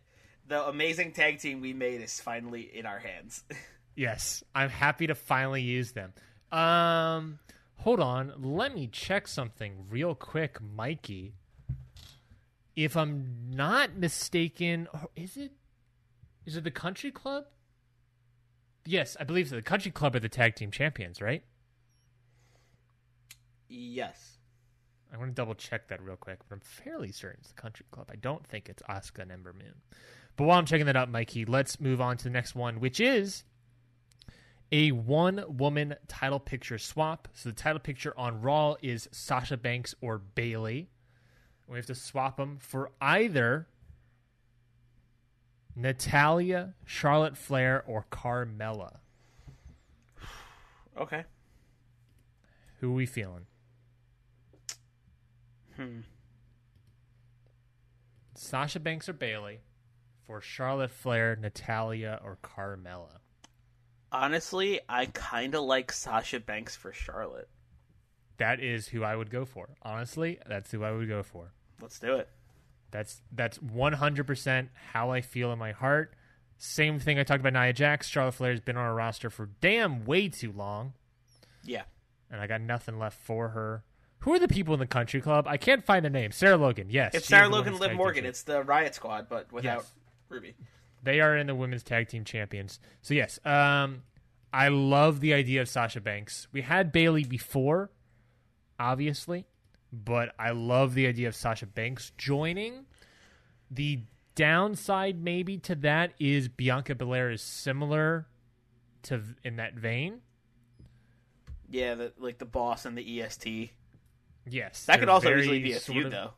the 0.48 0.68
amazing 0.68 1.12
tag 1.12 1.40
team 1.40 1.62
we 1.62 1.74
made 1.74 2.02
is 2.02 2.20
finally 2.20 2.62
in 2.62 2.86
our 2.86 3.00
hands. 3.00 3.44
Yes, 3.98 4.44
I'm 4.54 4.70
happy 4.70 5.08
to 5.08 5.16
finally 5.16 5.64
use 5.64 5.94
them. 5.94 6.14
Um, 6.52 7.40
hold 7.78 8.00
on. 8.00 8.32
Let 8.38 8.76
me 8.76 8.86
check 8.86 9.28
something 9.28 9.88
real 9.90 10.14
quick, 10.14 10.60
Mikey. 10.62 11.34
If 12.76 12.96
I'm 12.96 13.50
not 13.50 13.98
mistaken, 13.98 14.88
oh, 14.94 15.10
is 15.16 15.36
it 15.36 15.52
is 16.46 16.56
it 16.56 16.64
the 16.64 16.70
Country 16.70 17.10
Club? 17.10 17.46
Yes, 18.86 19.18
I 19.20 19.24
believe 19.24 19.50
so. 19.50 19.56
The 19.56 19.64
Country 19.64 19.90
Club 19.90 20.16
are 20.16 20.20
the 20.20 20.30
tag 20.30 20.54
team 20.54 20.70
champions, 20.70 21.20
right? 21.20 21.42
yes. 23.70 24.38
I 25.12 25.18
want 25.18 25.32
to 25.32 25.34
double 25.34 25.56
check 25.56 25.88
that 25.88 26.04
real 26.04 26.18
quick, 26.18 26.40
but 26.48 26.54
I'm 26.56 26.62
fairly 26.62 27.12
certain 27.12 27.40
it's 27.40 27.50
the 27.50 27.62
Country 27.62 27.86
Club. 27.92 28.10
I 28.12 28.16
don't 28.18 28.46
think 28.46 28.70
it's 28.70 28.84
Asuka 28.84 29.20
and 29.24 29.32
Ember 29.32 29.54
Moon. 29.54 29.74
But 30.38 30.44
while 30.46 30.60
I'm 30.60 30.66
checking 30.66 30.86
that 30.86 30.96
out, 30.96 31.10
Mikey, 31.10 31.46
let's 31.46 31.82
move 31.82 32.00
on 32.00 32.16
to 32.18 32.24
the 32.24 32.30
next 32.30 32.54
one, 32.56 32.80
which 32.80 33.00
is 33.00 33.44
a 34.72 34.92
one 34.92 35.44
woman 35.48 35.96
title 36.08 36.40
picture 36.40 36.78
swap. 36.78 37.28
So 37.34 37.50
the 37.50 37.56
title 37.56 37.80
picture 37.80 38.14
on 38.18 38.42
Raw 38.42 38.76
is 38.84 39.10
Sasha 39.12 39.58
Banks 39.58 39.96
or 40.00 40.20
Bayley. 40.20 40.90
We 41.68 41.78
have 41.78 41.88
to 41.88 41.96
swap 41.96 42.38
them 42.38 42.60
for 42.62 42.92
either 43.02 43.68
Natalya, 45.76 46.76
Charlotte 46.86 47.36
Flair, 47.36 47.84
or 47.86 48.06
Carmella. 48.12 48.98
Okay. 51.00 51.26
Who 52.80 52.90
are 52.90 52.96
we 52.96 53.06
feeling? 53.06 53.46
Hmm. 55.76 56.00
Sasha 58.34 58.80
Banks 58.80 59.08
or 59.08 59.14
Bayley 59.14 59.60
for 60.28 60.42
Charlotte 60.42 60.92
Flair, 60.92 61.38
Natalya, 61.42 62.20
or 62.24 62.38
Carmella? 62.44 63.20
Honestly, 64.12 64.80
I 64.88 65.06
kind 65.08 65.56
of 65.56 65.64
like 65.64 65.92
Sasha 65.92 66.40
Banks 66.40 66.76
for 66.76 66.94
Charlotte. 66.94 67.50
That 68.38 68.60
is 68.62 68.88
who 68.90 69.04
I 69.04 69.16
would 69.16 69.30
go 69.32 69.46
for. 69.46 69.70
Honestly, 69.82 70.38
that's 70.48 70.72
who 70.72 70.84
I 70.84 70.92
would 70.92 71.08
go 71.08 71.24
for. 71.24 71.54
Let's 71.82 71.98
do 72.00 72.16
it. 72.16 72.30
That's 72.92 73.22
that's 73.32 73.58
100% 73.58 74.70
how 74.92 75.10
I 75.12 75.22
feel 75.22 75.52
in 75.52 75.60
my 75.60 75.72
heart. 75.72 76.14
Same 76.58 77.00
thing 77.00 77.20
I 77.20 77.24
talked 77.24 77.42
about 77.46 77.54
Nia 77.54 77.74
Jax. 77.74 78.08
Charlotte 78.08 78.34
Flair's 78.34 78.60
been 78.60 78.78
on 78.78 78.84
our 78.84 78.96
roster 78.96 79.30
for 79.30 79.50
damn 79.62 80.06
way 80.06 80.28
too 80.30 80.52
long, 80.52 80.94
Yeah. 81.64 81.84
and 82.32 82.40
I 82.42 82.48
got 82.48 82.62
nothing 82.62 82.98
left 82.98 83.20
for 83.20 83.50
her. 83.50 83.84
Who 84.20 84.34
are 84.34 84.40
the 84.40 84.48
people 84.48 84.74
in 84.74 84.80
the 84.80 84.88
country 84.88 85.22
club? 85.22 85.46
I 85.48 85.58
can't 85.58 85.86
find 85.86 86.04
the 86.04 86.10
name. 86.10 86.32
Sarah 86.32 86.58
Logan. 86.58 86.88
Yes, 86.90 87.14
It's 87.14 87.28
Sarah 87.28 87.50
Logan, 87.50 87.78
Liv 87.78 87.94
Morgan. 87.94 88.26
It's 88.26 88.42
the 88.44 88.64
Riot 88.64 88.96
Squad, 88.96 89.28
but 89.30 89.52
without 89.52 89.80
Yes. 89.82 89.94
Ruby. 90.30 90.56
They 91.04 91.22
are 91.22 91.38
in 91.38 91.48
the 91.48 91.56
women's 91.56 91.84
tag 91.84 92.10
team 92.10 92.26
champions. 92.26 92.80
So 93.02 93.14
yes, 93.14 93.40
um, 93.46 94.04
I 94.54 94.70
love 94.70 95.20
the 95.20 95.34
idea 95.34 95.62
of 95.62 95.70
Sasha 95.70 96.02
Banks. 96.02 96.48
We 96.52 96.62
had 96.62 96.92
Bayley 96.92 97.24
before, 97.24 97.92
obviously, 98.80 99.46
but 99.92 100.34
I 100.38 100.52
love 100.52 100.94
the 100.94 101.08
idea 101.08 101.28
of 101.28 101.36
Sasha 101.36 101.66
Banks 101.66 102.12
joining. 102.18 102.86
The 103.70 104.02
downside, 104.36 105.22
maybe, 105.22 105.58
to 105.60 105.76
that 105.76 106.14
is 106.20 106.48
Bianca 106.48 106.96
Belair 106.96 107.32
is 107.32 107.42
similar 107.42 108.28
to 109.04 109.22
in 109.44 109.58
that 109.58 109.76
vein. 109.76 110.22
Yeah, 111.70 111.96
the, 111.96 112.14
like 112.18 112.38
the 112.38 112.46
boss 112.46 112.86
and 112.86 112.98
the 112.98 113.22
EST. 113.22 113.72
Yes, 114.50 114.86
That 114.86 115.00
could 115.00 115.10
also 115.10 115.36
easily 115.36 115.60
be 115.60 115.74
a 115.74 115.80
feud, 115.80 116.06
of- 116.06 116.12
though. 116.12 116.34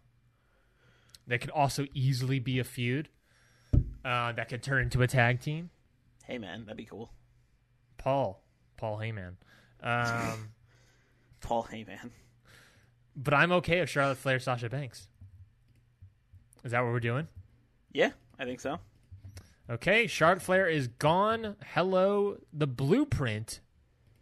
That 1.27 1.41
could 1.41 1.51
also 1.51 1.85
easily 1.93 2.39
be 2.39 2.57
a 2.57 2.63
feud. 2.63 3.09
Uh, 4.03 4.31
that 4.31 4.49
could 4.49 4.63
turn 4.63 4.83
into 4.83 5.01
a 5.01 5.07
tag 5.07 5.41
team. 5.41 5.69
Hey, 6.25 6.37
man, 6.37 6.65
that'd 6.65 6.77
be 6.77 6.85
cool. 6.85 7.11
Paul, 7.97 8.41
Paul 8.77 8.97
Heyman. 8.97 9.33
Um, 9.81 10.49
Paul 11.41 11.67
Heyman. 11.71 12.11
But 13.15 13.33
I'm 13.33 13.51
okay 13.53 13.79
with 13.81 13.89
Charlotte 13.89 14.17
Flair, 14.17 14.39
Sasha 14.39 14.69
Banks. 14.69 15.07
Is 16.63 16.71
that 16.71 16.81
what 16.81 16.91
we're 16.91 16.99
doing? 16.99 17.27
Yeah, 17.91 18.11
I 18.37 18.45
think 18.45 18.59
so. 18.59 18.79
Okay, 19.69 20.07
Charlotte 20.07 20.41
Flair 20.41 20.67
is 20.67 20.87
gone. 20.87 21.55
Hello, 21.73 22.37
the 22.53 22.67
blueprint 22.67 23.59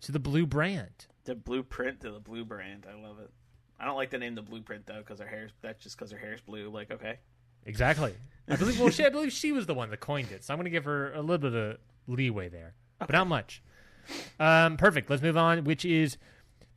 to 0.01 0.11
the 0.11 0.19
blue 0.19 0.45
brand. 0.45 1.07
The 1.23 1.35
blueprint 1.35 2.01
to 2.01 2.11
the 2.11 2.19
blue 2.19 2.45
brand. 2.45 2.85
I 2.89 2.99
love 3.01 3.19
it. 3.19 3.31
I 3.79 3.85
don't 3.85 3.95
like 3.95 4.09
the 4.09 4.17
name 4.17 4.35
the 4.35 4.41
blueprint 4.41 4.85
though, 4.85 4.99
because 4.99 5.19
her 5.19 5.27
hair's 5.27 5.51
that's 5.61 5.83
just 5.83 5.97
because 5.97 6.11
her 6.11 6.17
hair's 6.17 6.41
blue. 6.41 6.69
Like, 6.69 6.91
okay, 6.91 7.19
Exactly. 7.67 8.13
I 8.49 8.55
believe. 8.55 8.79
Well, 8.79 8.89
she, 8.89 9.05
I 9.05 9.09
believe 9.09 9.31
she 9.31 9.51
was 9.51 9.65
the 9.65 9.73
one 9.73 9.89
that 9.91 9.99
coined 9.99 10.31
it, 10.31 10.43
so 10.43 10.53
I'm 10.53 10.57
going 10.57 10.65
to 10.65 10.71
give 10.71 10.85
her 10.85 11.13
a 11.13 11.21
little 11.21 11.37
bit 11.37 11.53
of 11.53 11.77
leeway 12.07 12.49
there, 12.49 12.73
but 12.97 13.11
not 13.11 13.27
much. 13.27 13.61
Um, 14.39 14.77
perfect. 14.77 15.09
Let's 15.09 15.21
move 15.21 15.37
on. 15.37 15.65
Which 15.65 15.83
is 15.83 16.17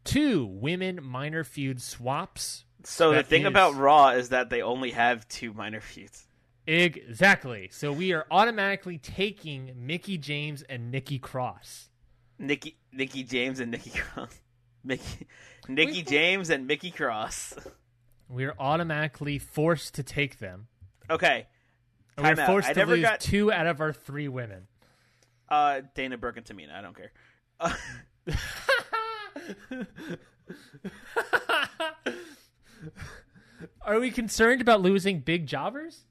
two 0.05 0.45
women 0.45 0.99
minor 1.03 1.45
feud 1.45 1.81
swaps. 1.81 2.65
So 2.83 3.13
the 3.15 3.23
thing 3.23 3.43
is- 3.43 3.49
about 3.49 3.77
Raw 3.77 4.09
is 4.11 4.31
that 4.31 4.51
they 4.51 4.63
only 4.63 4.91
have 4.91 5.27
two 5.29 5.53
minor 5.55 5.81
feuds. 5.81 6.27
Exactly. 6.67 7.69
So 7.73 7.93
we 7.93 8.13
are 8.13 8.27
automatically 8.31 8.99
taking 8.99 9.73
Mickie 9.77 10.19
James 10.19 10.63
and 10.63 10.91
Nikki 10.91 11.19
Cross. 11.19 11.89
Nikki, 12.39 12.77
Nikki 12.93 13.23
James 13.23 13.61
and 13.61 13.71
Nikki 13.71 13.91
Cross. 13.91 14.41
Mickey, 14.85 15.27
Nikki 15.69 16.03
James 16.03 16.51
and 16.51 16.67
Mickey 16.67 16.91
Cross. 16.91 17.55
We 18.33 18.45
are 18.45 18.55
automatically 18.61 19.41
forced 19.41 19.95
to 19.97 20.05
take 20.05 20.39
them. 20.39 20.69
Okay, 21.11 21.47
And 22.17 22.25
we're 22.25 22.35
Time 22.37 22.39
out. 22.45 22.47
forced 22.47 22.69
I 22.69 22.73
to 22.73 22.79
never 22.79 22.93
lose 22.97 23.03
got- 23.03 23.21
two 23.21 23.53
out 23.53 23.67
of 23.67 23.81
our 23.81 23.93
three 23.93 24.29
women. 24.29 24.67
uh, 25.49 25.83
Dana 25.95 26.17
Brooke 26.17 26.37
and 26.37 26.47
Tamina. 26.47 26.73
I 26.73 26.81
don't 26.83 26.97
care. 26.97 27.11
Uh, 27.59 27.75
Are 33.83 33.99
we 34.01 34.11
concerned 34.11 34.61
about 34.61 34.81
losing 34.81 35.21
big 35.21 35.47
jobbers? 35.47 36.05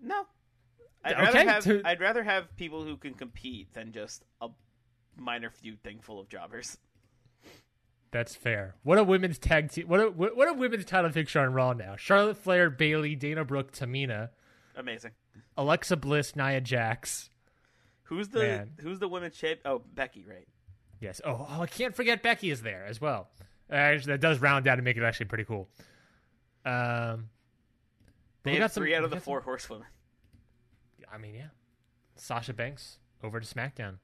no, 0.00 0.26
I'd 1.04 1.12
Okay, 1.14 1.22
rather 1.22 1.50
have 1.50 1.64
to- 1.64 1.82
I'd 1.86 2.00
rather 2.00 2.22
have 2.22 2.54
people 2.56 2.84
who 2.84 2.96
can 2.96 3.14
compete 3.14 3.72
than 3.72 3.92
just 3.92 4.24
a 4.40 4.48
minor 5.16 5.50
feud 5.50 5.82
thing 5.82 5.98
full 6.00 6.20
of 6.20 6.28
jobbers. 6.28 6.76
That's 8.14 8.36
fair. 8.36 8.76
What 8.84 8.96
a 8.98 9.02
women's 9.02 9.40
tag 9.40 9.72
team. 9.72 9.88
What 9.88 9.98
a 9.98 10.08
what 10.08 10.36
what 10.36 10.48
a 10.48 10.52
women's 10.52 10.84
title 10.84 11.10
picture 11.10 11.40
on 11.40 11.52
Raw 11.52 11.72
now. 11.72 11.96
Charlotte 11.96 12.36
Flair, 12.36 12.70
Bayley, 12.70 13.16
Dana 13.16 13.44
Brooke, 13.44 13.72
Tamina, 13.72 14.28
Amazing. 14.76 15.10
Alexa 15.56 15.96
Bliss, 15.96 16.36
Nia 16.36 16.60
Jax. 16.60 17.28
Who's 18.04 18.28
the 18.28 18.38
Man. 18.38 18.70
Who's 18.80 19.00
the 19.00 19.08
women's 19.08 19.34
champ? 19.36 19.58
Oh, 19.64 19.82
Becky, 19.94 20.24
right? 20.28 20.46
Yes. 21.00 21.20
Oh, 21.24 21.44
oh, 21.50 21.62
I 21.62 21.66
can't 21.66 21.92
forget 21.96 22.22
Becky 22.22 22.50
is 22.52 22.62
there 22.62 22.84
as 22.86 23.00
well. 23.00 23.30
Actually, 23.68 24.12
that 24.12 24.20
does 24.20 24.40
round 24.40 24.68
out 24.68 24.78
and 24.78 24.84
make 24.84 24.96
it 24.96 25.02
actually 25.02 25.26
pretty 25.26 25.44
cool. 25.44 25.68
Um, 26.64 27.30
They 28.44 28.58
got 28.58 28.70
some- 28.70 28.82
three 28.84 28.94
out 28.94 29.02
of 29.02 29.10
the 29.10 29.16
got 29.16 29.22
some- 29.22 29.24
four 29.24 29.40
horsewomen. 29.40 29.88
I 31.12 31.18
mean, 31.18 31.34
yeah. 31.34 31.48
Sasha 32.14 32.52
Banks 32.52 32.98
over 33.24 33.40
to 33.40 33.46
SmackDown. 33.54 33.98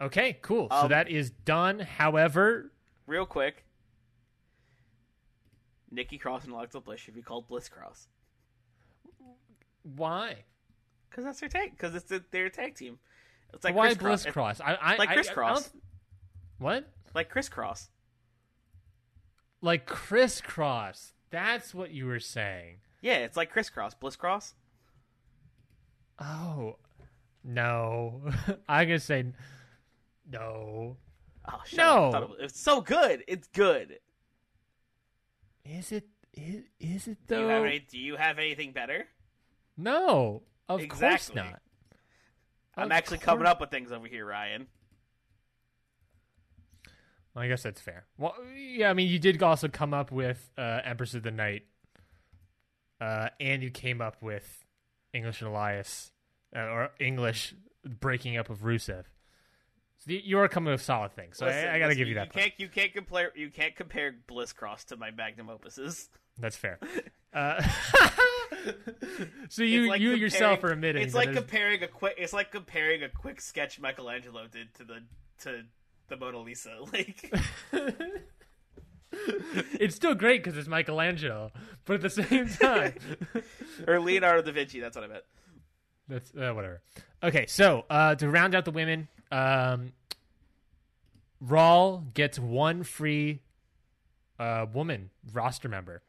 Okay, 0.00 0.38
cool. 0.42 0.68
so 0.70 0.76
Um, 0.76 0.88
that 0.90 1.08
is 1.08 1.30
done. 1.30 1.80
However, 1.80 2.70
Real 3.06 3.26
quick, 3.26 3.64
Nikki 5.90 6.18
Cross 6.18 6.44
and 6.44 6.52
Alexa 6.52 6.80
Bliss 6.80 7.00
should 7.00 7.14
be 7.14 7.22
called 7.22 7.46
Bliss 7.48 7.68
Cross 7.68 8.08
why? 9.84 10.36
because 11.08 11.24
that's 11.24 11.38
their 11.38 11.48
tag. 11.48 11.70
Because 11.70 11.94
it's 11.94 12.10
a, 12.10 12.22
their 12.32 12.48
tag 12.50 12.74
team. 12.74 12.98
It's 13.52 13.62
like 13.62 13.74
why 13.74 13.86
crisscross. 13.86 14.22
Bliss 14.24 14.32
Cross? 14.32 14.60
I, 14.60 14.74
I, 14.74 14.96
like 14.96 15.10
crisscross. 15.10 15.70
what? 16.58 16.88
like 17.14 17.28
crisscross. 17.28 17.88
Like 19.60 19.86
crisscross. 19.86 21.12
That's 21.30 21.72
what 21.72 21.92
you 21.92 22.06
were 22.06 22.18
saying. 22.18 22.78
Yeah, 23.00 23.18
it's 23.18 23.36
like 23.36 23.50
crisscross. 23.50 23.94
Bliss 23.94 24.16
Cross. 24.16 24.54
Oh, 26.18 26.76
no. 27.44 28.22
I'm 28.68 28.88
gonna 28.88 28.98
say 28.98 29.26
no. 30.28 30.96
Oh 31.46 31.60
shit! 31.64 31.78
No. 31.78 32.34
It 32.38 32.44
it's 32.44 32.60
so 32.60 32.80
good. 32.80 33.24
It's 33.28 33.48
good. 33.48 33.98
Is 35.64 35.92
it? 35.92 36.04
Is, 36.32 36.64
is 36.80 37.06
it 37.08 37.18
Do 37.26 37.36
though? 37.36 37.40
you 37.42 37.48
have 37.48 37.64
any? 37.64 37.78
Do 37.78 37.98
you 37.98 38.16
have 38.16 38.38
anything 38.38 38.72
better? 38.72 39.06
No, 39.76 40.42
of 40.68 40.86
course 40.88 41.34
not. 41.34 41.60
I'm 42.76 42.86
Of 42.86 42.92
actually 42.92 43.18
coming 43.18 43.46
up 43.46 43.60
with 43.60 43.70
things 43.70 43.92
over 43.92 44.06
here, 44.06 44.26
Ryan. 44.26 44.66
I 47.36 47.48
guess 47.48 47.62
that's 47.64 47.80
fair. 47.80 48.04
Well, 48.16 48.34
yeah, 48.56 48.90
I 48.90 48.94
mean, 48.94 49.08
you 49.08 49.18
did 49.18 49.42
also 49.42 49.66
come 49.68 49.92
up 49.92 50.12
with 50.12 50.50
uh, 50.56 50.80
Empress 50.84 51.14
of 51.14 51.24
the 51.24 51.32
Night, 51.32 51.62
uh, 53.00 53.30
and 53.40 53.62
you 53.62 53.70
came 53.70 54.00
up 54.00 54.22
with 54.22 54.64
English 55.12 55.40
and 55.40 55.50
Elias, 55.50 56.12
uh, 56.54 56.60
or 56.60 56.90
English 57.00 57.54
breaking 57.84 58.36
up 58.36 58.50
of 58.50 58.60
Rusev. 58.60 59.04
So 60.06 60.12
you 60.12 60.38
are 60.38 60.48
coming 60.48 60.70
with 60.72 60.82
solid 60.82 61.12
things. 61.12 61.38
So 61.38 61.46
Listen, 61.46 61.68
I, 61.68 61.76
I 61.76 61.78
got 61.78 61.88
to 61.88 61.94
give 61.94 62.08
you 62.08 62.16
that. 62.16 62.26
You 62.26 62.40
can't. 62.42 62.52
You 62.58 62.68
can't 62.68 62.92
compare. 62.92 63.32
You 63.34 63.50
can't 63.50 63.74
compare 63.74 64.14
Bliss 64.26 64.52
Cross 64.52 64.84
to 64.86 64.96
my 64.96 65.10
magnum 65.10 65.46
opuses. 65.48 66.08
That's 66.38 66.56
fair. 66.56 66.78
Uh, 67.34 67.60
so 69.48 69.64
you 69.64 69.88
like 69.88 70.00
you 70.00 70.12
yourself 70.12 70.62
are 70.62 70.70
admitting 70.70 71.02
It's 71.02 71.16
like 71.16 71.32
comparing 71.32 71.82
a 71.82 71.88
quick. 71.88 72.14
It's 72.16 72.32
like 72.32 72.52
comparing 72.52 73.02
a 73.02 73.08
quick 73.08 73.40
sketch 73.40 73.80
Michelangelo 73.80 74.46
did 74.46 74.72
to 74.74 74.84
the 74.84 75.02
to 75.40 75.64
the 76.06 76.16
Mona 76.16 76.38
Lisa. 76.38 76.76
Like 76.92 77.34
it's 79.80 79.96
still 79.96 80.14
great 80.14 80.44
because 80.44 80.56
it's 80.56 80.68
Michelangelo, 80.68 81.50
but 81.86 81.94
at 81.94 82.02
the 82.02 82.10
same 82.10 82.48
time, 82.48 82.94
or 83.86 83.98
Leonardo 83.98 84.42
da 84.42 84.52
Vinci. 84.52 84.78
That's 84.78 84.94
what 84.96 85.04
I 85.04 85.08
meant. 85.08 85.24
that's 86.06 86.30
uh, 86.36 86.52
whatever. 86.52 86.82
Okay, 87.22 87.46
so 87.46 87.84
uh, 87.90 88.14
to 88.14 88.28
round 88.28 88.54
out 88.54 88.64
the 88.64 88.70
women, 88.70 89.08
um, 89.34 89.92
Raw 91.40 91.96
gets 92.14 92.38
one 92.38 92.84
free 92.84 93.40
uh, 94.38 94.66
woman 94.72 95.10
roster 95.32 95.68
member 95.68 96.02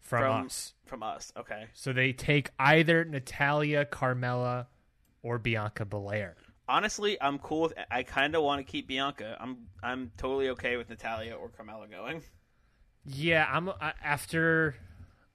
from, 0.00 0.22
From- 0.22 0.46
us. 0.46 0.74
From 0.84 1.02
us. 1.02 1.32
Okay. 1.36 1.66
So 1.74 1.92
they 1.92 2.12
take 2.12 2.50
either 2.58 3.04
Natalya, 3.04 3.84
Carmella, 3.84 4.66
or 5.22 5.38
Bianca 5.38 5.84
Belair. 5.84 6.36
Honestly, 6.68 7.20
I'm 7.20 7.38
cool 7.38 7.62
with. 7.62 7.74
I 7.90 8.02
kind 8.02 8.34
of 8.34 8.42
want 8.42 8.64
to 8.64 8.70
keep 8.70 8.88
Bianca. 8.88 9.36
I'm 9.40 9.68
I'm 9.82 10.12
totally 10.18 10.50
okay 10.50 10.76
with 10.76 10.90
Natalya 10.90 11.34
or 11.34 11.48
Carmella 11.48 11.90
going. 11.90 12.22
Yeah, 13.06 13.46
I'm 13.50 13.70
uh, 13.70 13.74
after. 14.04 14.74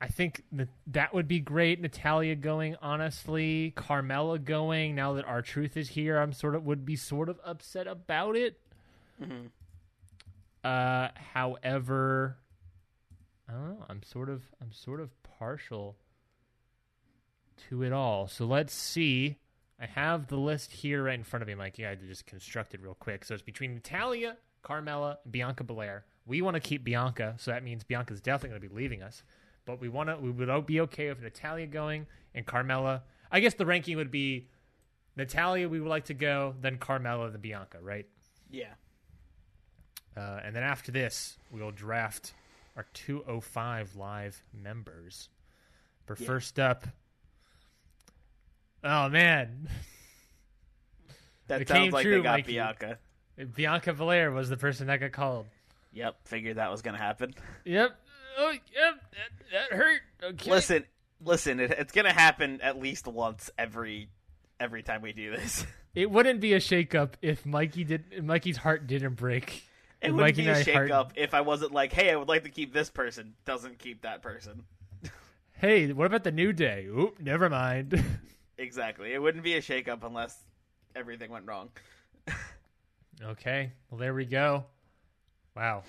I 0.03 0.07
think 0.07 0.43
that 0.51 0.67
that 0.87 1.13
would 1.13 1.29
be 1.29 1.39
great. 1.39 1.79
Natalya 1.79 2.35
going, 2.35 2.75
honestly. 2.81 3.73
Carmella 3.77 4.43
going. 4.43 4.95
Now 4.95 5.13
that 5.13 5.23
R 5.25 5.41
Truth 5.41 5.77
is 5.77 5.87
here, 5.87 6.17
I'm 6.17 6.33
sort 6.33 6.55
of 6.55 6.65
would 6.65 6.85
be 6.85 6.97
sort 6.97 7.29
of 7.29 7.39
upset 7.45 7.87
about 7.87 8.35
it. 8.35 8.59
Uh, 10.61 11.07
however, 11.33 12.35
I 13.47 13.53
don't 13.53 13.69
know. 13.69 13.85
I'm 13.87 14.03
sort 14.03 14.29
of 14.29 14.43
I'm 14.61 14.73
sort 14.73 14.99
of 14.99 15.09
partial 15.39 15.95
to 17.69 17.83
it 17.83 17.93
all. 17.93 18.27
So 18.27 18.43
let's 18.43 18.73
see. 18.73 19.37
I 19.79 19.85
have 19.85 20.27
the 20.27 20.35
list 20.35 20.73
here 20.73 21.03
right 21.03 21.17
in 21.17 21.23
front 21.23 21.43
of 21.43 21.47
me, 21.47 21.55
Mikey. 21.55 21.85
I 21.85 21.89
had 21.91 22.01
to 22.01 22.07
just 22.07 22.25
construct 22.25 22.73
it 22.73 22.81
real 22.81 22.95
quick. 22.95 23.23
So 23.23 23.35
it's 23.35 23.41
between 23.41 23.73
Natalya, 23.73 24.35
Carmella, 24.65 25.17
and 25.23 25.31
Bianca 25.31 25.63
Belair. 25.63 26.03
We 26.25 26.41
want 26.41 26.55
to 26.55 26.59
keep 26.59 26.83
Bianca, 26.83 27.35
so 27.37 27.51
that 27.51 27.63
means 27.63 27.85
Bianca's 27.85 28.19
definitely 28.19 28.49
going 28.49 28.61
to 28.61 28.69
be 28.69 28.75
leaving 28.75 29.01
us. 29.01 29.23
But 29.65 29.79
we 29.79 29.89
want 29.89 30.09
to. 30.09 30.17
We 30.17 30.29
would 30.31 30.65
be 30.65 30.81
okay 30.81 31.09
with 31.09 31.21
Natalya 31.21 31.67
going 31.67 32.05
and 32.35 32.45
Carmella. 32.45 33.01
I 33.31 33.39
guess 33.39 33.53
the 33.53 33.65
ranking 33.65 33.97
would 33.97 34.11
be 34.11 34.47
Natalya. 35.15 35.69
We 35.69 35.79
would 35.79 35.89
like 35.89 36.05
to 36.05 36.13
go, 36.13 36.55
then 36.61 36.77
Carmella, 36.77 37.31
then 37.31 37.41
Bianca, 37.41 37.77
right? 37.81 38.05
Yeah. 38.51 38.73
Uh, 40.15 40.39
and 40.43 40.55
then 40.55 40.63
after 40.63 40.91
this, 40.91 41.37
we'll 41.49 41.71
draft 41.71 42.33
our 42.75 42.85
205 42.93 43.95
live 43.95 44.43
members. 44.53 45.29
But 46.05 46.19
Yeah. 46.19 46.27
first 46.27 46.59
up, 46.59 46.87
oh 48.83 49.09
man, 49.09 49.69
That 51.47 51.61
It 51.61 51.67
sounds 51.67 51.79
came 51.79 51.91
like 51.91 52.03
true, 52.03 52.17
they 52.17 52.21
got 52.23 52.31
Mikey. 52.37 52.53
Bianca. 52.53 52.99
Bianca 53.55 53.93
Belair 53.93 54.31
was 54.31 54.49
the 54.49 54.55
person 54.57 54.87
that 54.87 54.99
got 55.01 55.11
called. 55.11 55.45
Yep, 55.91 56.15
figured 56.25 56.55
that 56.57 56.71
was 56.71 56.81
gonna 56.81 56.97
happen. 56.97 57.33
Yep. 57.65 57.99
Oh, 58.37 58.51
yep. 58.51 58.61
That, 59.11 59.69
that 59.69 59.77
hurt. 59.77 60.01
Okay. 60.23 60.49
Listen, 60.49 60.83
listen, 61.23 61.59
it, 61.59 61.71
it's 61.71 61.91
gonna 61.91 62.13
happen 62.13 62.61
at 62.61 62.79
least 62.79 63.07
once 63.07 63.49
every 63.57 64.09
every 64.59 64.83
time 64.83 65.01
we 65.01 65.13
do 65.13 65.31
this. 65.31 65.65
It 65.95 66.09
wouldn't 66.09 66.39
be 66.39 66.53
a 66.53 66.59
shakeup 66.59 67.11
if 67.21 67.45
Mikey 67.45 67.83
did. 67.83 68.05
if 68.09 68.23
Mikey's 68.23 68.57
heart 68.57 68.87
didn't 68.87 69.13
break. 69.13 69.63
It 70.01 70.11
would 70.11 70.21
Mikey 70.21 70.41
be 70.41 70.47
a 70.47 70.57
I 70.57 70.63
heart- 70.63 70.89
shakeup 70.89 71.11
if 71.15 71.35
I 71.35 71.41
wasn't 71.41 71.71
like, 71.71 71.93
hey, 71.93 72.09
I 72.11 72.15
would 72.15 72.27
like 72.27 72.45
to 72.45 72.49
keep 72.49 72.73
this 72.73 72.89
person. 72.89 73.35
Doesn't 73.45 73.77
keep 73.77 74.01
that 74.01 74.23
person. 74.23 74.63
Hey, 75.53 75.93
what 75.93 76.07
about 76.07 76.23
the 76.23 76.31
new 76.31 76.51
day? 76.51 76.87
Oop, 76.87 77.19
never 77.19 77.47
mind. 77.47 78.03
Exactly. 78.57 79.13
It 79.13 79.21
wouldn't 79.21 79.43
be 79.43 79.53
a 79.53 79.61
shakeup 79.61 80.03
unless 80.03 80.35
everything 80.95 81.29
went 81.29 81.45
wrong. 81.45 81.69
Okay, 83.23 83.71
well 83.89 83.99
there 83.99 84.13
we 84.13 84.25
go. 84.25 84.65
Wow, 85.55 85.83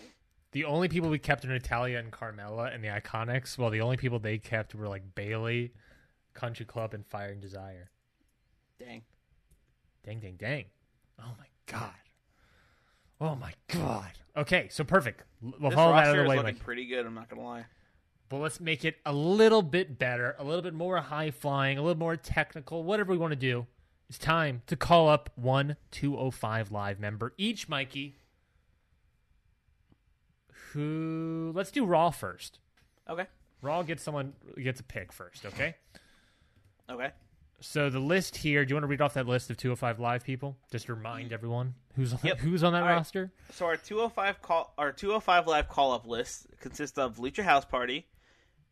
the 0.55 0.65
only 0.65 0.89
people 0.89 1.11
we 1.11 1.19
kept 1.19 1.45
are 1.45 1.49
Natalya 1.49 1.99
and 1.99 2.11
Carmella 2.11 2.73
and 2.75 2.83
the 2.83 2.89
Iconics. 2.89 3.59
Well, 3.59 3.71
the 3.71 3.81
only 3.81 3.97
people 3.97 4.19
they 4.21 4.39
kept 4.39 4.75
were 4.75 4.89
like 4.89 5.15
Bayley, 5.15 5.73
Country 6.33 6.65
Club, 6.65 6.95
and 6.95 7.05
Fire 7.05 7.31
and 7.31 7.41
Desire. 7.41 7.91
Dang. 8.79 9.03
Dang, 10.05 10.21
dang, 10.21 10.37
dang! 10.37 10.65
Oh 11.21 11.33
my 11.39 11.47
god! 11.67 11.95
Oh 13.21 13.35
my 13.35 13.53
god! 13.69 14.13
Okay, 14.37 14.69
so 14.71 14.85
perfect. 14.85 15.25
We'll 15.41 15.71
This 15.71 15.75
follow 15.75 15.93
that 15.93 16.07
out 16.07 16.07
roster 16.07 16.11
of 16.11 16.17
the 16.17 16.23
is 16.25 16.29
way, 16.29 16.37
looking 16.37 16.55
Mike. 16.55 16.63
pretty 16.63 16.87
good. 16.87 17.05
I'm 17.07 17.15
not 17.15 17.29
gonna 17.29 17.43
lie. 17.43 17.65
But 18.29 18.39
let's 18.39 18.61
make 18.61 18.85
it 18.85 18.97
a 19.05 19.13
little 19.13 19.63
bit 19.63 19.99
better, 19.99 20.35
a 20.39 20.45
little 20.45 20.63
bit 20.63 20.75
more 20.75 20.99
high 20.99 21.31
flying, 21.31 21.79
a 21.79 21.83
little 21.83 21.99
more 21.99 22.17
technical, 22.17 22.83
whatever 22.85 23.13
we 23.13 23.19
want 23.19 23.33
to 23.33 23.37
do. 23.37 23.67
It's 24.09 24.19
time 24.19 24.63
to 24.67 24.77
call 24.77 25.09
up 25.09 25.31
one 25.37 25.77
205 25.91 26.71
live 26.71 27.01
member 27.01 27.33
each, 27.39 27.69
Mikey. 27.69 28.15
Who? 30.75 31.53
Let's 31.55 31.71
do 31.71 31.85
Raw 31.85 32.11
first. 32.11 32.59
Okay. 33.09 33.27
Raw 33.63 33.83
gets 33.83 34.03
someone 34.03 34.35
gets 34.63 34.81
a 34.81 34.83
pick 34.83 35.13
first, 35.13 35.47
okay? 35.47 35.77
Okay. 36.91 37.11
So 37.61 37.89
the 37.89 38.01
list 38.01 38.37
here. 38.37 38.65
Do 38.65 38.71
you 38.71 38.75
want 38.75 38.83
to 38.83 38.89
read 38.89 39.01
off 39.01 39.15
that 39.15 39.27
list 39.27 39.51
of 39.51 39.57
205 39.57 40.01
live 40.01 40.25
people? 40.25 40.59
Just 40.71 40.87
to 40.87 40.95
remind 40.95 41.31
mm. 41.31 41.33
everyone 41.33 41.75
who's 41.95 42.13
on, 42.13 42.19
Yep. 42.23 42.39
who's 42.41 42.63
on 42.63 42.73
that 42.73 42.83
All 42.83 42.89
right. 42.89 42.97
roster. 42.97 43.33
So 43.53 43.67
our 43.67 43.77
205 43.77 44.43
call 44.43 44.75
our 44.77 44.93
205 44.93 45.47
live 45.47 45.69
call 45.69 45.93
up 45.93 46.07
list 46.07 46.47
consists 46.61 46.99
of 46.99 47.17
Lucha 47.17 47.43
House 47.43 47.65
Party, 47.65 48.07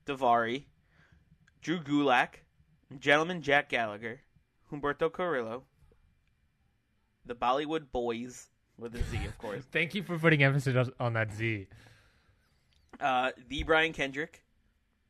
Daivari, 0.06 0.64
Drew 1.62 1.80
Gulak, 1.80 2.42
Gentleman 2.98 3.40
Jack 3.40 3.68
Gallagher, 3.68 4.20
Humberto 4.70 5.10
Carrillo, 5.10 5.62
the 7.24 7.34
Bollywood 7.34 7.92
Boys 7.92 8.48
with 8.76 8.94
a 8.94 9.02
Z, 9.04 9.24
of 9.24 9.38
course. 9.38 9.62
Thank 9.72 9.94
you 9.94 10.02
for 10.02 10.18
putting 10.18 10.42
emphasis 10.42 10.90
on 10.98 11.12
that 11.14 11.32
Z. 11.32 11.66
Uh, 13.00 13.30
the 13.48 13.62
Brian 13.64 13.92
Kendrick, 13.92 14.44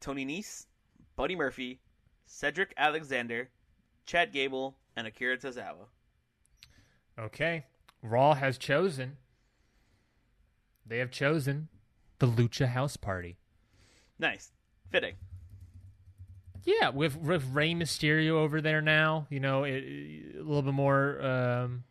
Tony 0.01 0.25
Nese, 0.25 0.67
Buddy 1.17 1.37
Murphy, 1.37 1.81
Cedric 2.27 2.73
Alexander, 2.77 3.49
Chad 4.07 4.33
Gable, 4.33 4.77
and 4.97 5.07
Akira 5.07 5.37
Tozawa. 5.37 5.87
Okay. 7.19 7.65
Raw 8.03 8.35
has 8.35 8.59
chosen. 8.59 9.17
They 10.87 10.99
have 10.99 11.11
chosen 11.11 11.69
the 12.19 12.27
Lucha 12.27 12.69
House 12.69 12.97
Party. 12.97 13.37
Nice, 14.19 14.51
fitting. 14.91 15.15
Yeah, 16.65 16.91
with 16.91 17.17
with 17.17 17.45
Rey 17.53 17.73
Mysterio 17.75 18.31
over 18.33 18.61
there 18.61 18.81
now, 18.81 19.27
you 19.31 19.41
know, 19.41 19.65
it, 19.65 19.75
it- 19.85 20.37
a 20.37 20.43
little 20.43 20.63
bit 20.63 20.75
more 20.75 21.21
um, 21.25 21.85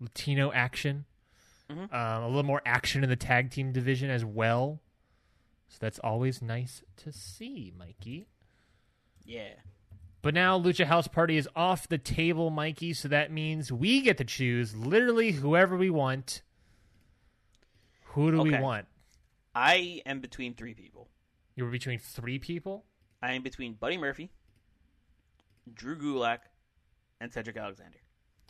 Latino 0.00 0.52
action, 0.52 1.04
Mhm. 1.68 1.92
um, 1.92 2.22
a 2.22 2.26
little 2.26 2.42
more 2.44 2.62
action 2.64 3.02
in 3.04 3.10
the 3.10 3.16
tag 3.16 3.50
team 3.50 3.72
division 3.72 4.08
as 4.10 4.24
well. 4.24 4.80
So 5.70 5.76
that's 5.80 6.00
always 6.00 6.42
nice 6.42 6.82
to 6.98 7.12
see, 7.12 7.72
Mikey. 7.78 8.26
Yeah. 9.24 9.54
But 10.20 10.34
now 10.34 10.58
Lucha 10.58 10.84
House 10.84 11.06
Party 11.06 11.36
is 11.36 11.48
off 11.54 11.88
the 11.88 11.96
table, 11.96 12.50
Mikey. 12.50 12.92
So 12.92 13.06
that 13.08 13.30
means 13.30 13.72
we 13.72 14.02
get 14.02 14.18
to 14.18 14.24
choose 14.24 14.76
literally 14.76 15.30
whoever 15.32 15.76
we 15.76 15.88
want. 15.88 16.42
Who 18.14 18.32
do 18.32 18.42
we 18.42 18.58
want? 18.58 18.86
I 19.54 20.02
am 20.04 20.20
between 20.20 20.54
three 20.54 20.74
people. 20.74 21.08
You 21.54 21.64
were 21.64 21.70
between 21.70 22.00
three 22.00 22.40
people. 22.40 22.84
I 23.22 23.34
am 23.34 23.42
between 23.42 23.74
Buddy 23.74 23.96
Murphy, 23.96 24.30
Drew 25.72 25.96
Gulak, 25.96 26.38
and 27.20 27.32
Cedric 27.32 27.56
Alexander. 27.56 27.98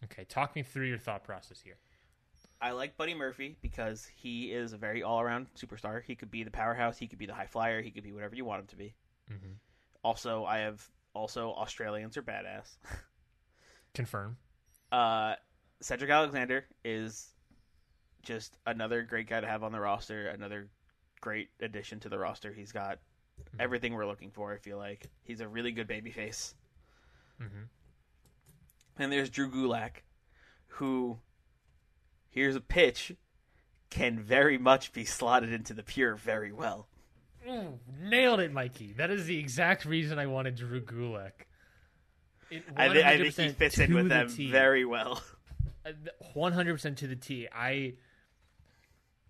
Okay, 0.04 0.24
talk 0.24 0.56
me 0.56 0.62
through 0.62 0.86
your 0.86 0.98
thought 0.98 1.22
process 1.24 1.60
here. 1.60 1.76
I 2.60 2.72
like 2.72 2.96
Buddy 2.96 3.14
Murphy 3.14 3.56
because 3.62 4.06
he 4.14 4.52
is 4.52 4.72
a 4.72 4.76
very 4.76 5.02
all-around 5.02 5.46
superstar. 5.54 6.02
He 6.02 6.14
could 6.14 6.30
be 6.30 6.42
the 6.44 6.50
powerhouse. 6.50 6.98
He 6.98 7.06
could 7.06 7.18
be 7.18 7.26
the 7.26 7.32
high 7.34 7.46
flyer. 7.46 7.80
He 7.80 7.90
could 7.90 8.04
be 8.04 8.12
whatever 8.12 8.34
you 8.34 8.44
want 8.44 8.60
him 8.60 8.66
to 8.68 8.76
be. 8.76 8.94
Mhm. 9.30 9.54
Also, 10.04 10.44
I 10.44 10.58
have 10.58 10.86
also 11.14 11.52
Australians 11.52 12.16
are 12.16 12.22
badass. 12.22 12.76
Confirm. 13.94 14.36
Uh, 14.92 15.36
Cedric 15.80 16.10
Alexander 16.10 16.66
is 16.84 17.32
just 18.22 18.58
another 18.66 19.02
great 19.02 19.26
guy 19.26 19.40
to 19.40 19.46
have 19.46 19.62
on 19.64 19.72
the 19.72 19.80
roster. 19.80 20.28
Another 20.28 20.68
great 21.20 21.48
addition 21.60 21.98
to 22.00 22.08
the 22.08 22.18
roster. 22.18 22.52
He's 22.52 22.72
got 22.72 22.98
everything 23.58 23.94
we're 23.94 24.06
looking 24.06 24.30
for. 24.30 24.52
I 24.52 24.58
feel 24.58 24.76
like 24.76 25.06
he's 25.22 25.40
a 25.40 25.48
really 25.48 25.72
good 25.72 25.88
babyface. 25.88 26.52
Mhm. 27.40 27.68
And 28.98 29.10
there's 29.10 29.30
Drew 29.30 29.50
Gulak, 29.50 30.02
who, 30.66 31.18
here's 32.30 32.56
a 32.56 32.60
pitch, 32.60 33.12
can 33.90 34.18
very 34.18 34.56
much 34.56 34.92
be 34.92 35.04
slotted 35.04 35.52
into 35.52 35.74
the 35.74 35.82
pure 35.82 36.14
very 36.14 36.52
well. 36.52 36.86
Ooh, 37.48 37.78
nailed 38.00 38.40
it, 38.40 38.52
Mikey. 38.52 38.94
That 38.96 39.10
is 39.10 39.26
the 39.26 39.38
exact 39.38 39.84
reason 39.84 40.18
I 40.18 40.26
wanted 40.26 40.56
Drew 40.56 40.80
Gulak. 40.80 41.32
I, 42.76 42.88
thi- 42.92 43.02
I 43.04 43.16
think 43.18 43.34
he 43.34 43.48
fits 43.50 43.78
in 43.78 43.94
with 43.94 44.04
the 44.04 44.08
them 44.08 44.28
T. 44.28 44.50
very 44.50 44.84
well. 44.84 45.22
Uh, 45.86 45.92
one 46.34 46.52
hundred 46.52 46.74
percent 46.74 46.98
to 46.98 47.06
the 47.06 47.16
T. 47.16 47.48
I 47.54 47.94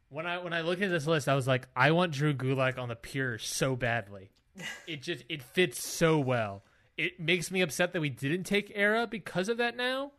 when 0.09 0.27
I 0.27 0.39
when 0.39 0.53
I 0.53 0.63
looked 0.63 0.83
at 0.83 0.91
this 0.91 1.07
list, 1.07 1.29
I 1.29 1.35
was 1.37 1.47
like, 1.47 1.69
I 1.77 1.93
want 1.93 2.13
Drew 2.13 2.35
Gulak 2.35 2.77
on 2.79 2.89
the 2.89 2.97
pure 2.97 3.39
so 3.39 3.77
badly. 3.77 4.31
It 4.89 5.01
just 5.03 5.23
it 5.29 5.43
fits 5.45 5.81
so 5.87 6.19
well. 6.19 6.65
It 6.97 7.21
makes 7.21 7.51
me 7.53 7.61
upset 7.61 7.93
that 7.93 8.01
we 8.01 8.11
didn't 8.11 8.45
take 8.45 8.73
Era 8.75 9.07
because 9.07 9.49
of 9.49 9.59
that 9.59 9.77
now. 9.77 10.11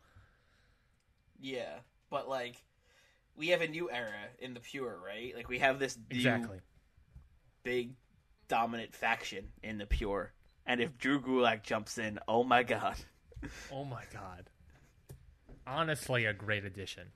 Yeah, 1.38 1.80
but 2.10 2.28
like, 2.28 2.56
we 3.36 3.48
have 3.48 3.60
a 3.60 3.68
new 3.68 3.90
era 3.90 4.28
in 4.38 4.54
the 4.54 4.60
pure, 4.60 4.98
right? 5.04 5.34
Like 5.34 5.48
we 5.48 5.58
have 5.58 5.78
this 5.78 5.96
new 6.10 6.16
Exactly. 6.16 6.58
big 7.62 7.92
dominant 8.48 8.94
faction 8.94 9.48
in 9.62 9.78
the 9.78 9.86
pure. 9.86 10.32
And 10.66 10.80
if 10.80 10.96
Drew 10.98 11.20
Gulak 11.20 11.62
jumps 11.62 11.98
in, 11.98 12.18
oh 12.28 12.44
my 12.44 12.62
god. 12.62 12.96
Oh 13.72 13.84
my 13.84 14.04
god. 14.12 14.48
Honestly, 15.66 16.26
a 16.26 16.32
great 16.32 16.64
addition. 16.64 17.08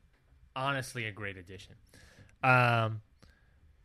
Honestly, 0.56 1.04
a 1.04 1.12
great 1.12 1.36
addition. 1.36 1.74
Um, 2.42 3.02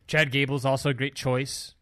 Chad 0.08 0.32
Gable's 0.32 0.64
also 0.64 0.90
a 0.90 0.94
great 0.94 1.14
choice. 1.14 1.76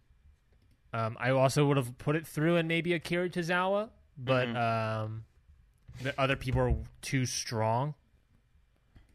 Um, 0.92 1.16
I 1.18 1.30
also 1.30 1.66
would 1.66 1.78
have 1.78 1.96
put 1.96 2.14
it 2.14 2.26
through 2.26 2.56
and 2.56 2.68
maybe 2.68 2.92
Akira 2.92 3.30
Tozawa, 3.30 3.88
but 4.18 4.48
um, 4.54 5.24
the 6.02 6.12
other 6.20 6.36
people 6.36 6.60
are 6.60 6.74
too 7.00 7.24
strong. 7.24 7.94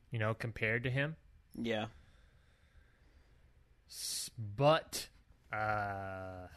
You 0.09 0.17
know, 0.17 0.33
compared 0.33 0.83
to 0.85 0.89
him. 0.89 1.15
Yeah. 1.61 1.85
S- 3.89 4.29
But 4.37 5.07
uh, 5.53 6.47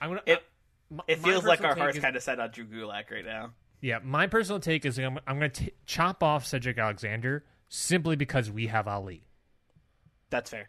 I'm 0.00 0.08
gonna. 0.10 0.22
It- 0.26 0.42
my- 0.90 1.04
It 1.06 1.20
feels 1.20 1.44
like 1.44 1.62
our 1.62 1.76
heart's 1.76 1.96
is- 1.98 2.02
kind 2.02 2.16
of 2.16 2.22
set 2.22 2.40
on 2.40 2.50
Drew 2.50 2.64
Gulak 2.66 3.10
right 3.10 3.24
now. 3.24 3.52
Yeah, 3.80 4.00
my 4.02 4.26
personal 4.26 4.60
take 4.60 4.84
is 4.84 4.98
I'm, 4.98 5.18
I'm 5.26 5.38
going 5.38 5.52
to 5.52 5.70
chop 5.86 6.22
off 6.22 6.44
Cedric 6.46 6.76
Alexander 6.78 7.44
simply 7.68 8.14
because 8.16 8.50
we 8.50 8.66
have 8.66 8.86
Ali. 8.88 9.24
That's 10.28 10.50
fair. 10.50 10.68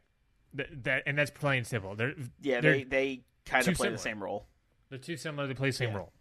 Th- 0.55 0.69
that 0.83 1.03
and 1.05 1.17
that's 1.17 1.31
plain 1.31 1.63
simple. 1.65 1.95
They're 1.95 2.13
Yeah, 2.41 2.61
they're, 2.61 2.73
they 2.73 2.83
they 2.83 3.21
kind 3.45 3.67
of 3.67 3.73
play 3.75 3.89
the 3.89 3.97
same 3.97 4.21
role. 4.23 4.45
they're 4.89 4.99
too 4.99 5.17
similar. 5.17 5.47
They 5.47 5.53
play 5.55 5.69
the 5.69 5.75
same 5.75 5.89
Yeah. 5.91 5.97
role. 5.97 6.13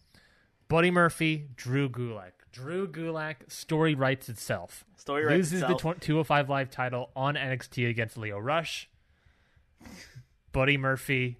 Buddy 0.69 0.91
Murphy, 0.91 1.49
Drew 1.57 1.89
Gulak. 1.89 2.33
Drew 2.53 2.89
Gulak 2.89 3.51
story 3.51 3.95
writes 3.95 4.29
itself. 4.29 4.85
Story 4.97 5.25
writes 5.25 5.37
loses 5.37 5.63
itself. 5.63 5.83
the 5.83 5.95
205 6.01 6.49
live 6.49 6.71
title 6.71 7.11
on 7.15 7.35
NXT 7.35 7.89
against 7.89 8.17
Lio 8.17 8.39
Rush. 8.39 8.89
Buddy 10.53 10.77
Murphy, 10.77 11.39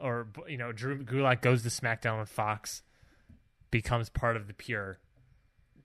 or 0.00 0.26
you 0.48 0.58
know, 0.58 0.72
Drew 0.72 1.02
Gulak 1.02 1.40
goes 1.40 1.62
to 1.62 1.68
SmackDown 1.68 2.18
with 2.18 2.28
Fox, 2.28 2.82
becomes 3.70 4.08
part 4.08 4.36
of 4.36 4.46
the 4.48 4.52
Pure, 4.52 4.98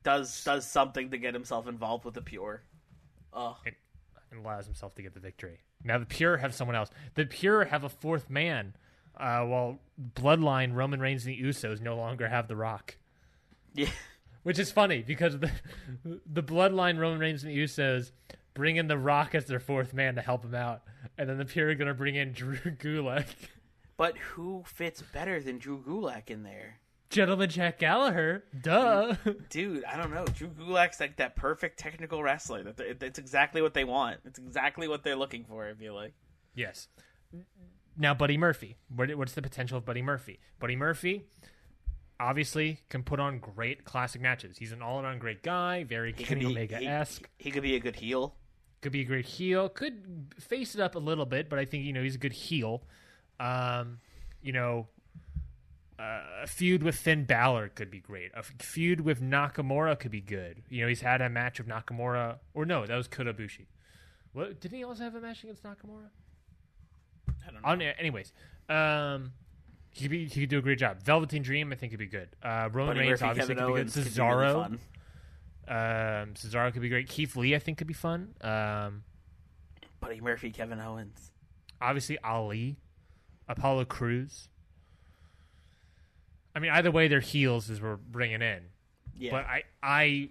does 0.04 0.44
does 0.44 0.66
something 0.66 1.12
to 1.12 1.18
get 1.18 1.34
himself 1.34 1.68
involved 1.68 2.06
with 2.06 2.16
the 2.16 2.22
pure. 2.22 2.64
Oh, 3.32 3.58
and, 3.66 3.76
and 4.32 4.44
allows 4.44 4.66
himself 4.66 4.96
to 4.96 5.02
get 5.02 5.14
the 5.14 5.20
victory. 5.20 5.60
Now 5.84 5.98
the 5.98 6.06
Pure 6.06 6.38
have 6.38 6.54
someone 6.54 6.76
else. 6.76 6.90
The 7.16 7.26
Pure 7.26 7.66
have 7.66 7.84
a 7.84 7.90
fourth 7.90 8.30
man, 8.30 8.76
uh, 9.18 9.42
while 9.44 9.80
Bloodline 10.16 10.74
Roman 10.74 11.00
Reigns 11.00 11.26
and 11.26 11.36
the 11.36 11.42
Usos 11.42 11.80
no 11.80 11.96
longer 11.96 12.28
have 12.28 12.48
The 12.48 12.56
Rock. 12.56 12.98
Yeah. 13.84 13.90
Which 14.44 14.58
is 14.58 14.72
funny 14.72 15.02
because 15.02 15.38
the 15.40 15.52
the 16.26 16.44
bloodline 16.44 16.98
Roman 16.98 17.20
Reigns 17.20 17.44
and 17.44 17.54
Usos 17.54 18.12
bring 18.54 18.78
in 18.78 18.88
the 18.88 18.98
Rock 18.98 19.36
as 19.36 19.46
their 19.46 19.60
fourth 19.60 19.94
man 19.94 20.16
to 20.16 20.22
help 20.22 20.44
him 20.46 20.56
out, 20.56 20.82
and 21.18 21.30
then 21.30 21.38
the 21.38 21.46
Pure 21.46 21.70
are 21.70 21.76
gonna 21.76 21.94
bring 21.94 22.16
in 22.16 22.32
Drew 22.32 22.56
Gulak, 22.58 23.26
But 23.98 24.18
who 24.18 24.64
fits 24.66 25.02
better 25.14 25.42
than 25.42 25.58
Drew 25.58 25.82
Gulak 25.82 26.30
in 26.30 26.44
there? 26.44 26.80
Gentleman 27.10 27.50
Jack 27.50 27.80
Gallagher. 27.80 28.44
Duh. 28.62 29.16
Dude, 29.50 29.84
I 29.84 29.98
don't 29.98 30.14
know. 30.14 30.26
Drew 30.26 30.50
Gulak's 30.50 31.00
like 31.00 31.18
that 31.18 31.36
perfect 31.36 31.80
technical 31.80 32.22
wrestler. 32.22 32.64
That 32.64 32.80
It's 33.02 33.18
exactly 33.20 33.62
what 33.64 33.74
they 33.74 33.84
want. 33.84 34.20
It's 34.26 34.38
exactly 34.38 34.88
what 34.88 35.04
they're 35.04 35.16
looking 35.16 35.44
for. 35.44 35.68
I 35.68 35.74
feel 35.74 35.96
like. 35.96 36.14
yes. 36.54 36.88
Now 37.98 38.14
Buddy 38.14 38.38
Murphy. 38.38 38.78
What's 38.96 39.34
the 39.34 39.42
potential 39.42 39.78
of 39.78 39.86
Buddy 39.86 40.02
Murphy? 40.02 40.40
Buddy 40.60 40.76
Murphy 40.76 41.26
obviously 42.20 42.82
can 42.90 43.04
put 43.04 43.20
on 43.20 43.40
great 43.40 43.86
classic 43.86 44.22
matches. 44.22 44.58
He's 44.58 44.72
an 44.72 44.82
all-around 44.82 45.20
great 45.20 45.42
guy, 45.44 45.84
very 45.84 46.14
He 46.14 46.24
Kenny 46.24 46.42
could 46.42 46.48
be 46.50 46.54
Omega 46.54 46.78
he, 46.78 46.88
esque. 46.88 47.30
he 47.38 47.52
could 47.52 47.64
be 47.64 47.76
a 47.76 47.80
good 47.80 47.96
heel. 47.96 48.36
could 48.82 48.92
be 48.92 49.02
a 49.02 49.06
great 49.06 49.26
heel. 49.26 49.70
Could 49.70 50.34
face 50.40 50.76
it 50.76 50.82
up 50.82 50.96
a 50.96 51.00
little 51.00 51.26
bit, 51.26 51.50
but 51.50 51.60
I 51.60 51.66
think 51.66 51.86
you 51.86 51.94
know 51.94 52.04
he's 52.04 52.16
a 52.16 52.20
good 52.20 52.34
heel. 52.34 52.84
Um, 53.40 54.00
you 54.42 54.52
know, 54.54 54.88
uh, 55.98 56.22
a 56.44 56.48
feud 56.48 56.84
with 56.84 56.96
Finn 56.96 57.26
Balor 57.26 57.70
could 57.70 57.92
be 57.92 58.00
great. 58.00 58.32
A 58.34 58.40
f- 58.40 58.54
feud 58.60 59.02
with 59.02 59.22
Nakamura 59.22 59.98
could 60.00 60.12
be 60.12 60.22
good. 60.22 60.64
You 60.70 60.82
know, 60.82 60.88
he's 60.88 61.02
had 61.02 61.22
a 61.22 61.30
match 61.30 61.60
with 61.60 61.68
Nakamura, 61.68 62.38
or 62.54 62.66
no, 62.66 62.86
that 62.86 62.96
was 62.96 63.08
Kota 63.08 63.34
Ibushi. 63.34 63.66
What 64.34 64.60
didn't 64.62 64.78
he 64.78 64.84
also 64.84 65.04
have 65.04 65.16
a 65.16 65.22
match 65.22 65.44
against 65.44 65.64
Nakamura? 65.64 66.10
I 67.28 67.52
don't 67.52 67.62
know. 67.62 67.68
On, 67.70 67.82
anyways, 67.82 68.32
um, 68.70 69.32
he 69.92 70.04
could 70.04 70.12
be 70.12 70.26
he 70.28 70.42
could 70.42 70.50
do 70.50 70.60
a 70.60 70.62
great 70.62 70.80
job. 70.80 71.02
Velveteen 71.04 71.42
Dream, 71.44 71.72
I 71.72 71.76
think, 71.76 71.92
could 71.92 72.00
be 72.00 72.06
good. 72.08 72.30
Uh, 72.44 72.70
Roman 72.72 72.96
Buddy 72.96 73.00
Reigns 73.08 73.22
Murphy, 73.22 73.26
obviously 73.26 73.56
Kevin 73.56 73.58
could 73.58 73.74
be 73.74 73.80
Owens 73.80 73.96
good. 73.96 74.04
could 74.06 74.14
be 74.16 74.22
really 74.22 74.32
Cesaro, 74.34 74.54
fun. 74.54 74.80
um, 75.68 76.34
Cesaro 76.36 76.74
could 76.74 76.82
be 76.82 76.90
great. 76.90 77.08
Keith 77.10 77.36
Lee, 77.36 77.56
I 77.56 77.60
think, 77.60 77.78
could 77.78 77.88
be 77.88 77.94
fun. 77.94 78.34
Um, 78.42 79.04
Buddy 80.00 80.22
Murphy, 80.22 80.52
Kevin 80.52 80.80
Owens. 80.80 81.32
obviously 81.82 82.18
Ali, 82.24 82.78
Apollo 83.48 83.86
Crews. 83.86 84.48
I 86.56 86.60
mean, 86.60 86.72
either 86.72 86.92
way, 86.92 87.08
they're 87.08 87.20
heels 87.20 87.70
as 87.70 87.82
we're 87.82 87.96
bringing 87.98 88.42
in. 88.42 88.64
Yeah. 89.18 89.32
But 89.32 89.46
I, 89.46 89.64
I, 89.84 90.30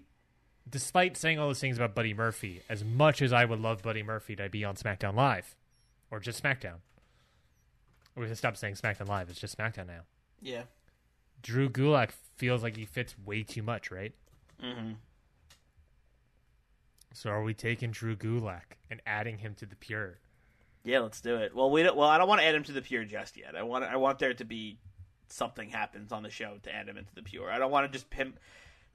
despite 0.68 1.16
saying 1.16 1.38
all 1.38 1.48
those 1.48 1.60
things 1.60 1.76
about 1.76 1.94
Buddy 1.94 2.14
Murphy, 2.14 2.62
as 2.68 2.84
much 2.84 3.22
as 3.22 3.32
I 3.32 3.44
would 3.44 3.60
love 3.60 3.82
Buddy 3.82 4.02
Murphy 4.02 4.34
to 4.36 4.48
be 4.48 4.64
on 4.64 4.74
SmackDown 4.76 5.14
Live, 5.14 5.54
or 6.10 6.18
just 6.20 6.42
SmackDown, 6.42 6.76
or 8.18 8.22
we 8.22 8.26
can 8.26 8.36
stop 8.36 8.56
saying 8.56 8.74
SmackDown 8.74 9.08
Live. 9.08 9.30
It's 9.30 9.40
just 9.40 9.56
SmackDown 9.56 9.86
now. 9.86 10.00
yeah. 10.42 10.62
Drew 11.40 11.70
Gulak 11.70 12.10
feels 12.36 12.64
like 12.64 12.76
he 12.76 12.84
fits 12.84 13.14
way 13.24 13.44
too 13.44 13.62
much, 13.62 13.92
right? 13.92 14.12
Mm-hmm. 14.60 14.94
So 17.14 17.30
are 17.30 17.44
we 17.44 17.54
taking 17.54 17.92
Drew 17.92 18.16
Gulak 18.16 18.76
and 18.90 19.00
adding 19.06 19.38
him 19.38 19.54
to 19.54 19.66
the 19.66 19.76
pure? 19.76 20.18
Yeah, 20.82 20.98
let's 20.98 21.20
do 21.20 21.36
it. 21.36 21.54
Well, 21.54 21.70
we 21.70 21.84
don't, 21.84 21.96
well, 21.96 22.08
I 22.08 22.18
don't 22.18 22.26
want 22.28 22.40
to 22.40 22.46
add 22.46 22.56
him 22.56 22.64
to 22.64 22.72
the 22.72 22.82
pure 22.82 23.04
just 23.04 23.36
yet. 23.36 23.54
I 23.56 23.62
want 23.62 23.84
I 23.84 23.96
want 23.96 24.18
there 24.18 24.34
to 24.34 24.44
be 24.44 24.78
something 25.28 25.68
happens 25.68 26.10
on 26.10 26.24
the 26.24 26.30
show 26.30 26.56
to 26.64 26.74
add 26.74 26.88
him 26.88 26.96
into 26.96 27.14
the 27.14 27.22
pure. 27.22 27.50
I 27.50 27.58
don't 27.58 27.70
want 27.70 27.86
to 27.90 27.96
just 27.96 28.12
him. 28.12 28.34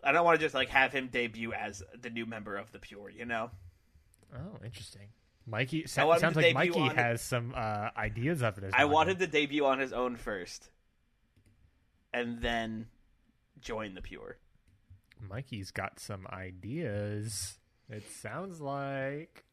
I 0.04 0.12
don't 0.12 0.26
want 0.26 0.38
to 0.38 0.46
just 0.46 0.54
like 0.56 0.68
have 0.70 0.92
him 0.92 1.08
debut 1.08 1.54
as 1.54 1.82
the 2.02 2.10
new 2.10 2.26
member 2.26 2.58
of 2.58 2.72
the 2.74 2.80
pure. 2.80 3.10
You 3.10 3.26
know. 3.26 3.52
Oh, 4.36 4.60
interesting. 4.66 5.08
Mikey 5.46 5.84
I 5.84 5.88
so, 5.88 6.08
want 6.08 6.22
him 6.22 6.34
sounds 6.34 6.36
like 6.38 6.54
Mikey 6.54 6.88
has 6.96 7.22
some 7.22 7.54
uh, 7.56 7.90
ideas 7.98 8.42
of 8.42 8.58
it. 8.58 8.64
As 8.66 8.74
I 8.76 8.86
want 8.86 9.10
him 9.10 9.18
to 9.18 9.28
debut 9.28 9.66
on 9.66 9.80
his 9.80 9.92
own 9.92 10.16
first, 10.16 10.70
and 12.14 12.42
then 12.42 12.88
join 13.60 13.94
the 13.94 14.02
pure. 14.02 14.38
Mikey's 15.20 15.72
got 15.72 16.00
some 16.00 16.28
ideas. 16.32 17.58
It 17.90 18.04
sounds 18.10 18.62
like. 18.62 19.44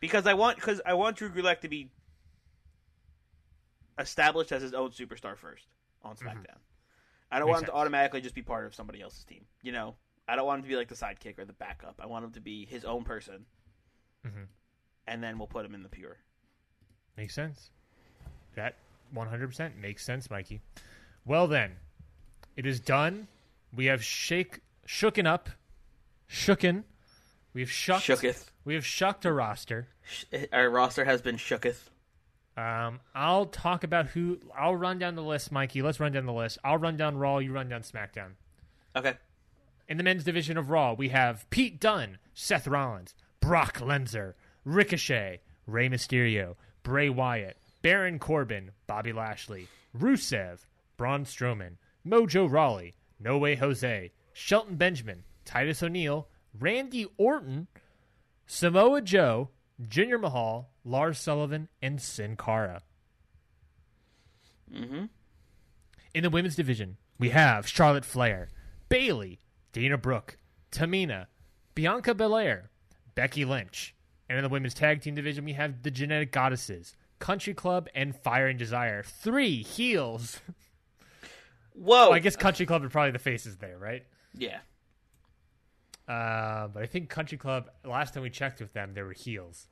because 0.00 0.26
I 0.26 0.34
want 0.34 0.56
because 0.56 0.80
I 0.84 0.94
want 0.94 1.16
Drew 1.16 1.30
Gulak 1.30 1.60
to 1.60 1.68
be 1.68 1.90
established 3.98 4.52
as 4.52 4.62
his 4.62 4.74
own 4.74 4.90
superstar 4.90 5.36
first 5.36 5.66
on 6.02 6.16
SmackDown. 6.16 6.58
I 7.30 7.38
don't 7.38 7.48
Makes 7.48 7.54
want 7.54 7.62
him 7.64 7.66
to 7.66 7.74
automatically 7.74 8.20
just 8.20 8.34
be 8.34 8.42
part 8.42 8.66
of 8.66 8.74
somebody 8.74 9.00
else's 9.02 9.24
team. 9.24 9.44
You 9.62 9.72
know, 9.72 9.96
I 10.26 10.36
don't 10.36 10.46
want 10.46 10.58
him 10.60 10.64
to 10.64 10.68
be 10.68 10.76
like 10.76 10.88
the 10.88 10.94
sidekick 10.94 11.38
or 11.38 11.44
the 11.44 11.52
backup. 11.52 12.00
I 12.02 12.06
want 12.06 12.24
him 12.24 12.32
to 12.32 12.40
be 12.40 12.64
his 12.66 12.84
own 12.84 13.04
person, 13.04 13.44
Mhm. 14.26 14.46
And 15.08 15.22
then 15.22 15.38
we'll 15.38 15.46
put 15.48 15.62
them 15.64 15.74
in 15.74 15.82
the 15.82 15.88
pure. 15.88 16.16
Makes 17.16 17.34
sense. 17.34 17.70
That 18.54 18.76
100% 19.14 19.76
makes 19.80 20.04
sense, 20.04 20.30
Mikey. 20.30 20.60
Well, 21.24 21.46
then, 21.46 21.72
it 22.56 22.66
is 22.66 22.80
done. 22.80 23.28
We 23.74 23.86
have 23.86 24.02
shake, 24.04 24.60
shooken 24.86 25.26
up, 25.26 25.48
shooken. 26.30 26.84
We 27.52 27.60
have 27.62 27.70
shucked. 27.70 28.04
Shooketh. 28.06 28.46
We 28.64 28.74
have 28.74 28.84
shucked 28.86 29.24
a 29.24 29.32
roster. 29.32 29.88
Sh- 30.08 30.24
Our 30.52 30.70
roster 30.70 31.04
has 31.04 31.22
been 31.22 31.36
shooketh. 31.36 31.88
Um, 32.56 33.00
I'll 33.14 33.46
talk 33.46 33.84
about 33.84 34.06
who. 34.08 34.38
I'll 34.56 34.74
run 34.76 34.98
down 34.98 35.14
the 35.14 35.22
list, 35.22 35.52
Mikey. 35.52 35.80
Let's 35.82 36.00
run 36.00 36.12
down 36.12 36.26
the 36.26 36.32
list. 36.32 36.58
I'll 36.64 36.76
run 36.78 36.96
down 36.96 37.16
Raw. 37.16 37.38
You 37.38 37.52
run 37.52 37.68
down 37.68 37.82
SmackDown. 37.82 38.32
Okay. 38.96 39.14
In 39.88 39.96
the 39.96 40.02
men's 40.02 40.24
division 40.24 40.58
of 40.58 40.70
Raw, 40.70 40.92
we 40.92 41.08
have 41.10 41.48
Pete 41.50 41.80
Dunne, 41.80 42.18
Seth 42.34 42.66
Rollins, 42.66 43.14
Brock 43.40 43.78
Lesnar, 43.78 44.34
Ricochet, 44.68 45.40
Rey 45.66 45.88
Mysterio, 45.88 46.54
Bray 46.82 47.08
Wyatt, 47.08 47.56
Baron 47.80 48.18
Corbin, 48.18 48.70
Bobby 48.86 49.14
Lashley, 49.14 49.66
Rusev, 49.96 50.58
Braun 50.98 51.24
Strowman, 51.24 51.76
Mojo 52.06 52.50
Rawley, 52.50 52.94
No 53.18 53.38
Way 53.38 53.56
Jose, 53.56 54.12
Shelton 54.34 54.76
Benjamin, 54.76 55.24
Titus 55.46 55.82
O'Neil, 55.82 56.28
Randy 56.58 57.06
Orton, 57.16 57.66
Samoa 58.46 59.00
Joe, 59.00 59.48
Jinder 59.82 60.20
Mahal, 60.20 60.68
Lars 60.84 61.18
Sullivan, 61.18 61.68
and 61.80 62.00
Sin 62.00 62.36
Cara. 62.36 62.82
Mm-hmm. 64.70 65.04
In 66.12 66.22
the 66.22 66.30
women's 66.30 66.56
division, 66.56 66.98
we 67.18 67.30
have 67.30 67.66
Charlotte 67.66 68.04
Flair, 68.04 68.48
Bayley, 68.90 69.40
Dana 69.72 69.96
Brooke, 69.96 70.36
Tamina, 70.70 71.26
Bianca 71.74 72.14
Belair, 72.14 72.68
Becky 73.14 73.46
Lynch. 73.46 73.94
And 74.28 74.38
in 74.38 74.42
the 74.44 74.50
women's 74.50 74.74
tag 74.74 75.00
team 75.00 75.14
division, 75.14 75.44
we 75.44 75.54
have 75.54 75.82
the 75.82 75.90
Genetic 75.90 76.32
Goddesses, 76.32 76.94
Country 77.18 77.54
Club, 77.54 77.88
and 77.94 78.14
Fire 78.14 78.46
and 78.46 78.58
Desire. 78.58 79.02
Three 79.02 79.62
heels. 79.62 80.40
Whoa. 81.72 82.08
Well, 82.08 82.12
I 82.12 82.18
guess 82.18 82.36
Country 82.36 82.66
Club 82.66 82.84
are 82.84 82.88
probably 82.88 83.12
the 83.12 83.18
faces 83.18 83.56
there, 83.56 83.78
right? 83.78 84.04
Yeah. 84.36 84.58
Uh, 86.06 86.68
but 86.68 86.82
I 86.82 86.86
think 86.86 87.08
Country 87.08 87.38
Club, 87.38 87.70
last 87.84 88.14
time 88.14 88.22
we 88.22 88.30
checked 88.30 88.60
with 88.60 88.72
them, 88.72 88.94
they 88.94 89.02
were 89.02 89.12
heels. 89.12 89.68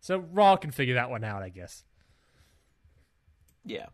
So 0.00 0.18
Raw 0.18 0.56
can 0.56 0.70
figure 0.70 0.94
that 0.94 1.10
one 1.10 1.24
out, 1.24 1.42
I 1.42 1.48
guess. 1.48 1.84
Yeah. 3.64 3.86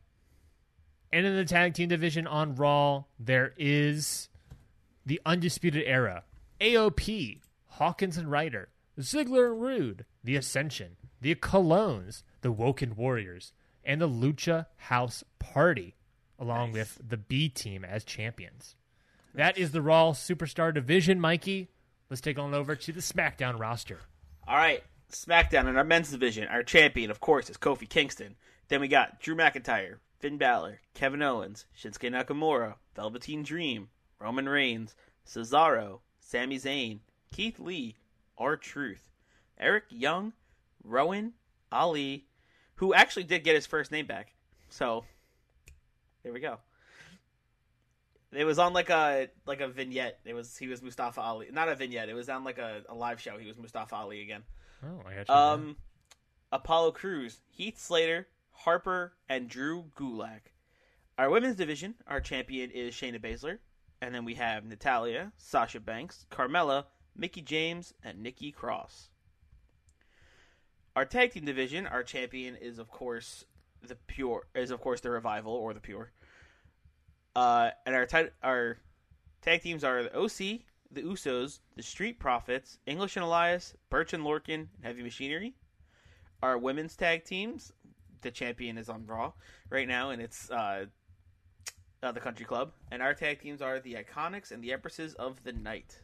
And 1.13 1.27
in 1.27 1.37
the 1.37 1.45
tag 1.45 1.75
team 1.75 1.89
division 1.89 2.27
on 2.27 2.55
Raw, 2.55 3.05
there 3.19 3.53
is 3.57 4.29
the 5.05 5.21
Undisputed 5.27 5.83
Era, 5.85 6.25
AOP, 6.61 7.41
Hawkins 7.67 8.17
and 8.17 8.31
Ryder, 8.31 8.69
Ziggler 9.03 9.53
and 9.53 9.61
Roode, 9.61 10.05
the 10.25 10.37
Ascension, 10.37 10.97
the 11.21 11.35
Colons, 11.35 12.25
the 12.41 12.53
Woken 12.53 12.97
Warriors, 12.97 13.53
and 13.85 14.01
the 14.01 14.09
Lucha 14.09 14.67
House 14.77 15.25
Party, 15.39 15.97
along 16.39 16.73
with 16.73 17.01
the 17.07 17.17
B 17.17 17.49
team 17.49 17.85
as 17.85 18.05
champions. 18.05 18.77
That 19.35 19.57
is 19.57 19.73
the 19.73 19.83
Raw 19.83 20.13
Superstar 20.13 20.75
Division, 20.75 21.21
Mikey. 21.21 21.69
Let's 22.11 22.21
take 22.21 22.39
on 22.39 22.55
over 22.55 22.77
to 22.77 22.93
the 22.93 23.01
SmackDown 23.01 23.59
roster. 23.59 24.01
All 24.47 24.57
right, 24.57 24.83
SmackDown 25.11 25.69
in 25.69 25.77
our 25.77 25.85
men's 25.85 26.11
division, 26.11 26.49
our 26.49 26.63
champion, 26.63 27.11
of 27.11 27.21
course, 27.21 27.49
is 27.49 27.57
Kofi 27.57 27.89
Kingston. 27.89 28.37
Then 28.69 28.81
we 28.81 28.89
got 28.89 29.21
Drew 29.21 29.35
McIntyre, 29.35 29.97
Finn 30.19 30.39
Balor, 30.39 30.81
Kevin 30.95 31.23
Owens, 31.23 31.67
Shinsuke 31.77 32.11
Nakamura, 32.11 32.75
Velveteen 32.95 33.43
Dream, 33.43 33.89
Roman 34.19 34.49
Reigns, 34.49 34.95
Cesaro, 35.27 36.01
Sami 36.21 36.59
Zayn, 36.59 37.01
Keith 37.33 37.59
Lee, 37.59 37.97
R 38.43 38.57
Truth, 38.57 39.09
Eric 39.59 39.85
Young, 39.91 40.33
Rowan, 40.85 41.33
Ali, 41.71 42.27
who 42.77 42.93
actually 42.93 43.25
did 43.25 43.45
get 43.45 43.55
his 43.55 43.67
first 43.67 43.93
name 43.93 44.07
back. 44.07 44.35
So 44.69 45.05
there 46.23 46.33
we 46.33 46.41
go. 46.41 46.59
It 48.33 48.45
was 48.45 48.59
on 48.59 48.73
like 48.73 48.91
a 48.91 49.29
like 49.47 49.61
a 49.61 49.69
vignette. 49.69 50.19
It 50.25 50.35
was 50.35 50.57
he 50.57 50.67
was 50.67 50.83
Mustafa 50.83 51.21
Ali, 51.21 51.49
not 51.53 51.69
a 51.69 51.75
vignette. 51.75 52.09
It 52.09 52.15
was 52.15 52.29
on 52.29 52.45
like 52.45 52.59
a, 52.59 52.83
a 52.89 52.95
live 52.95 53.21
show. 53.21 53.39
He 53.39 53.47
was 53.47 53.57
Mustafa 53.57 53.95
Ali 53.95 54.23
again. 54.23 54.43
Oh, 54.85 55.03
I 55.07 55.15
got 55.15 55.29
you. 55.29 55.35
Um, 55.35 55.77
Apollo 56.51 56.93
Crews, 56.93 57.41
Heath 57.51 57.79
Slater, 57.79 58.27
Harper, 58.51 59.13
and 59.29 59.49
Drew 59.49 59.85
Gulak. 59.97 60.41
Our 61.19 61.31
women's 61.31 61.57
division, 61.57 61.95
our 62.07 62.21
champion 62.21 62.71
is 62.71 62.95
Shayna 62.95 63.21
Baszler, 63.21 63.59
and 64.01 64.15
then 64.15 64.25
we 64.25 64.35
have 64.35 64.65
Natalya, 64.65 65.31
Sasha 65.37 65.79
Banks, 65.79 66.27
Carmella, 66.31 66.87
Mickie 67.17 67.43
James, 67.43 67.95
and 68.03 68.23
Nikki 68.23 68.53
Cross. 68.53 69.11
Our 70.95 71.05
tag 71.05 71.33
team 71.33 71.45
division, 71.45 71.87
our 71.87 72.03
champion 72.03 72.57
is 72.57 72.79
of 72.79 72.91
course 72.91 73.45
the 73.83 73.97
pure 74.07 74.47
is 74.55 74.71
of 74.71 74.81
course 74.81 75.01
the 75.01 75.11
revival 75.11 75.53
or 75.53 75.75
the 75.75 75.81
pure. 75.81 76.13
Uh, 77.35 77.71
and 77.87 77.95
our 77.95 78.07
ti- 78.07 78.31
our 78.43 78.79
tag 79.41 79.63
teams 79.63 79.85
are 79.85 80.03
the 80.03 80.15
OC, 80.15 80.61
the 80.91 81.03
Usos, 81.03 81.61
the 81.77 81.83
Street 81.83 82.19
Profits, 82.19 82.79
English 82.87 83.17
and 83.17 83.25
Elias, 83.25 83.75
Burch 83.89 84.13
and 84.13 84.23
Lorcan, 84.23 84.69
and 84.77 84.85
Heavy 84.85 85.03
Machinery. 85.03 85.55
Our 86.43 86.59
women's 86.59 86.97
tag 86.97 87.25
teams, 87.25 87.73
the 88.21 88.31
champion 88.31 88.77
is 88.77 88.89
on 88.89 89.07
Raw 89.07 89.33
right 89.71 89.89
now, 89.89 90.11
and 90.11 90.21
it's 90.21 90.51
uh, 90.51 90.87
uh, 92.03 92.13
the 92.13 92.21
Country 92.21 92.45
Club. 92.45 92.73
And 92.91 93.01
our 93.01 93.15
tag 93.15 93.41
teams 93.41 93.63
are 93.63 93.81
the 93.81 93.95
Iconics 93.95 94.51
and 94.51 94.63
the 94.63 94.73
Empresses 94.73 95.15
of 95.15 95.43
the 95.45 95.53
Night. 95.53 96.02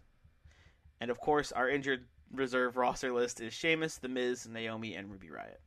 And 1.01 1.11
of 1.11 1.19
course, 1.19 1.53
our 1.53 1.69
injured 1.69 2.07
reserve 2.33 2.77
roster 2.77 3.13
list 3.13 3.41
is 3.41 3.53
Sheamus, 3.53 3.99
The 3.99 4.09
Miz, 4.09 4.47
Naomi, 4.49 4.95
and 4.95 5.11
Ruby 5.11 5.31
Riot. 5.31 5.61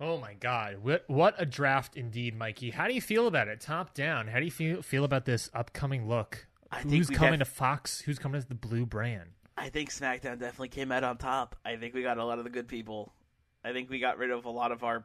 Oh 0.00 0.16
my 0.18 0.32
God! 0.32 0.78
What 0.82 1.04
what 1.08 1.34
a 1.36 1.44
draft 1.44 1.94
indeed, 1.94 2.34
Mikey. 2.34 2.70
How 2.70 2.88
do 2.88 2.94
you 2.94 3.02
feel 3.02 3.26
about 3.26 3.48
it, 3.48 3.60
top 3.60 3.92
down? 3.92 4.28
How 4.28 4.38
do 4.38 4.46
you 4.46 4.50
feel 4.50 4.80
feel 4.80 5.04
about 5.04 5.26
this 5.26 5.50
upcoming 5.52 6.08
look? 6.08 6.46
I 6.72 6.80
think 6.80 6.94
Who's 6.94 7.10
coming 7.10 7.38
def- 7.40 7.48
to 7.48 7.54
Fox? 7.54 8.00
Who's 8.00 8.18
coming 8.18 8.38
as 8.38 8.46
the 8.46 8.54
blue 8.54 8.86
brand? 8.86 9.30
I 9.58 9.68
think 9.68 9.90
SmackDown 9.90 10.38
definitely 10.38 10.68
came 10.68 10.90
out 10.90 11.04
on 11.04 11.18
top. 11.18 11.56
I 11.66 11.76
think 11.76 11.92
we 11.92 12.02
got 12.02 12.16
a 12.16 12.24
lot 12.24 12.38
of 12.38 12.44
the 12.44 12.50
good 12.50 12.66
people. 12.66 13.12
I 13.62 13.72
think 13.72 13.90
we 13.90 13.98
got 13.98 14.16
rid 14.16 14.30
of 14.30 14.46
a 14.46 14.50
lot 14.50 14.72
of 14.72 14.84
our 14.84 15.04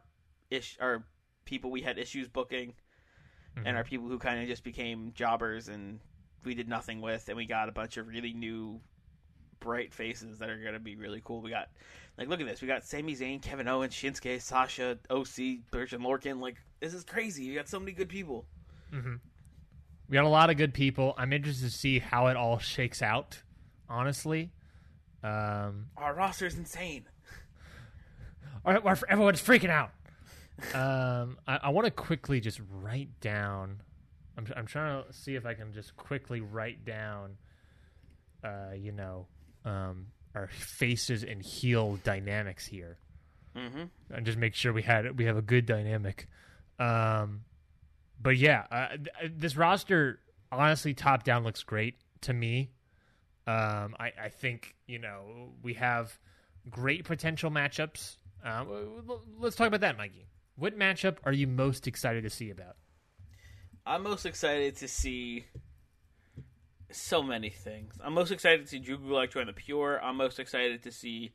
ish 0.49 0.77
our 0.80 1.06
people 1.44 1.72
we 1.72 1.82
had 1.82 1.98
issues 1.98 2.30
booking 2.30 2.73
and 3.57 3.65
mm-hmm. 3.65 3.76
our 3.76 3.84
people 3.84 4.07
who 4.07 4.18
kind 4.18 4.41
of 4.41 4.48
just 4.48 4.64
became 4.64 5.11
jobbers 5.14 5.68
and 5.68 5.99
we 6.44 6.56
did 6.56 6.69
nothing 6.69 7.02
with 7.02 7.27
and 7.27 7.36
we 7.36 7.45
got 7.45 7.68
a 7.68 7.72
bunch 7.72 7.98
of 7.98 8.07
really 8.07 8.34
new 8.34 8.80
bright 9.60 9.94
faces 9.94 10.40
that 10.40 10.49
are 10.49 10.60
going 10.60 10.73
to 10.73 10.80
be 10.80 10.95
really 10.95 11.22
cool. 11.23 11.41
We 11.41 11.49
got 11.49 11.69
like 12.18 12.27
look 12.27 12.40
at 12.40 12.48
this. 12.48 12.61
We 12.61 12.68
got 12.68 12.84
Sami 12.84 13.15
Zayn, 13.15 13.41
Kevin 13.41 13.68
Owens, 13.68 13.94
Shinsuke, 13.94 14.41
Sasha, 14.41 14.98
OC, 15.10 15.69
Burch 15.72 15.94
and 15.94 16.03
Lorcan. 16.03 16.40
Like 16.40 16.57
this 16.80 16.94
is 16.94 17.03
crazy. 17.03 17.44
You 17.44 17.56
got 17.56 17.68
so 17.68 17.80
many 17.80 17.91
good 17.91 18.10
people. 18.10 18.45
We 20.07 20.14
got 20.14 20.26
a 20.26 20.30
lot 20.30 20.49
of 20.49 20.57
good 20.57 20.73
people. 20.73 21.15
I'm 21.18 21.34
interested 21.34 21.65
to 21.65 21.76
see 21.76 21.99
how 21.99 22.27
it 22.27 22.38
all 22.38 22.60
shakes 22.60 23.02
out. 23.02 23.41
Honestly, 23.90 24.52
um, 25.23 25.88
Our 25.98 26.32
is 26.41 26.56
insane. 26.56 27.06
All 28.65 28.73
right, 28.73 29.03
everyone's 29.10 29.41
freaking 29.41 29.69
out. 29.69 29.91
Um, 30.73 31.38
I, 31.48 31.60
I 31.64 31.69
want 31.69 31.86
to 31.86 31.91
quickly 31.91 32.40
just 32.40 32.61
write 32.72 33.19
down. 33.22 33.82
I'm, 34.38 34.48
I'm 34.56 34.65
trying 34.65 35.03
to 35.03 35.14
see 35.14 35.36
if 35.36 35.45
I 35.45 35.53
can 35.53 35.73
just 35.73 35.95
quickly 35.98 36.41
write 36.41 36.86
down. 36.86 37.38
Uh, 38.44 38.73
you 38.77 38.91
know, 38.91 39.26
um, 39.66 40.08
our 40.34 40.48
faces 40.48 41.24
and 41.24 41.42
heel 41.42 41.98
dynamics 42.04 42.66
here, 42.66 42.98
Mhm. 43.56 43.90
and 44.12 44.26
just 44.26 44.38
make 44.38 44.54
sure 44.56 44.72
we 44.74 44.84
had 44.84 45.18
we 45.18 45.26
have 45.26 45.38
a 45.38 45.42
good 45.42 45.66
dynamic. 45.66 46.28
Um, 46.80 47.46
but 48.22 48.38
yeah, 48.38 48.66
uh, 48.72 48.90
th- 48.98 49.32
this 49.36 49.56
roster 49.56 50.20
honestly 50.52 50.94
top 50.94 51.24
down 51.24 51.44
looks 51.44 51.64
great 51.64 51.96
to 52.22 52.34
me. 52.34 52.72
Um, 53.48 53.96
I, 54.00 54.12
I 54.24 54.30
think 54.30 54.76
you 54.88 55.00
know 55.00 55.54
we 55.62 55.74
have 55.76 56.18
great 56.70 57.04
potential 57.06 57.50
matchups. 57.52 58.18
Um, 58.44 58.68
l- 59.08 59.22
let's 59.40 59.56
talk 59.56 59.68
about 59.68 59.82
that, 59.82 59.98
Mikey. 59.98 60.28
What 60.56 60.78
matchup 60.78 61.18
are 61.24 61.34
you 61.34 61.48
most 61.48 61.88
excited 61.88 62.24
to 62.24 62.30
see 62.30 62.50
about? 62.50 62.78
I'm 63.86 64.04
most 64.04 64.26
excited 64.26 64.78
to 64.78 64.88
see 64.88 65.46
so 66.96 67.22
many 67.22 67.50
things. 67.50 67.96
I'm 68.04 68.14
most 68.14 68.32
excited 68.32 68.62
to 68.62 68.68
see 68.68 68.80
Drew 68.80 68.98
Gulak 68.98 69.32
join 69.32 69.48
the 69.48 69.54
Pure. 69.54 70.04
I'm 70.04 70.18
most 70.18 70.40
excited 70.40 70.84
to 70.84 70.92
see 70.92 71.34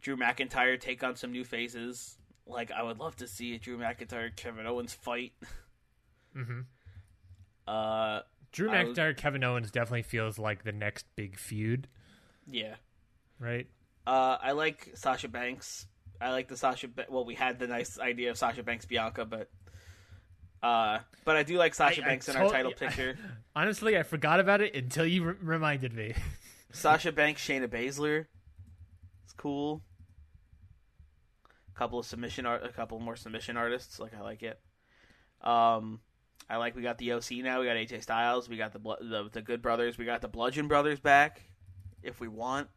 Drew 0.00 0.16
McIntyre 0.16 0.78
take 0.80 1.02
on 1.02 1.16
some 1.16 1.32
new 1.32 1.44
faces. 1.44 2.18
Like 2.46 2.70
I 2.70 2.82
would 2.82 2.98
love 2.98 3.16
to 3.16 3.26
see 3.26 3.54
a 3.54 3.58
Drew 3.58 3.78
McIntyre 3.78 4.34
Kevin 4.34 4.66
Owens 4.66 4.92
fight. 4.92 5.32
Mm-hmm. 6.36 6.60
Uh, 7.66 8.20
Drew 8.52 8.68
McIntyre, 8.68 9.16
Kevin 9.16 9.42
Owens 9.42 9.70
definitely 9.70 10.02
feels 10.02 10.38
like 10.38 10.62
the 10.62 10.72
next 10.72 11.06
big 11.16 11.38
feud, 11.38 11.88
yeah. 12.48 12.74
right? 13.40 13.66
Uh, 14.06 14.36
I 14.40 14.52
like 14.52 14.90
Sasha 14.94 15.28
Banks. 15.28 15.86
I 16.20 16.30
like 16.30 16.48
the 16.48 16.56
Sasha. 16.56 16.88
Ba- 16.88 17.06
well, 17.08 17.24
we 17.24 17.34
had 17.34 17.58
the 17.58 17.66
nice 17.66 17.98
idea 17.98 18.30
of 18.30 18.38
Sasha 18.38 18.62
Banks 18.62 18.84
Bianca, 18.84 19.24
but 19.24 19.50
uh, 20.64 20.98
but 21.24 21.36
I 21.36 21.42
do 21.42 21.56
like 21.58 21.74
Sasha 21.74 22.02
I- 22.02 22.06
I 22.06 22.08
Banks 22.08 22.28
in 22.28 22.36
our 22.36 22.48
title 22.48 22.72
picture. 22.76 23.16
Honestly, 23.54 23.96
I 23.98 24.02
forgot 24.02 24.40
about 24.40 24.60
it 24.60 24.74
until 24.74 25.06
you 25.06 25.24
re- 25.24 25.34
reminded 25.40 25.92
me. 25.92 26.14
Sasha 26.72 27.12
Banks, 27.12 27.46
Shayna 27.46 27.68
Baszler. 27.68 28.26
It's 29.24 29.32
cool. 29.36 29.82
A 31.74 31.78
couple 31.78 31.98
of 31.98 32.06
submission 32.06 32.46
art, 32.46 32.64
a 32.64 32.68
couple 32.68 32.98
more 33.00 33.16
submission 33.16 33.56
artists. 33.56 33.98
Like 34.00 34.14
I 34.16 34.20
like 34.22 34.42
it. 34.42 34.58
Um, 35.40 36.00
I 36.48 36.56
like 36.56 36.74
we 36.76 36.82
got 36.82 36.98
the 36.98 37.12
OC 37.12 37.32
now. 37.42 37.60
We 37.60 37.66
got 37.66 37.76
AJ 37.76 38.02
Styles. 38.02 38.48
We 38.48 38.56
got 38.56 38.72
the 38.72 38.78
the 38.78 39.28
the 39.32 39.42
Good 39.42 39.62
Brothers. 39.62 39.98
We 39.98 40.04
got 40.04 40.20
the 40.20 40.28
Bludgeon 40.28 40.68
Brothers 40.68 41.00
back, 41.00 41.42
if 42.02 42.20
we 42.20 42.28
want. 42.28 42.68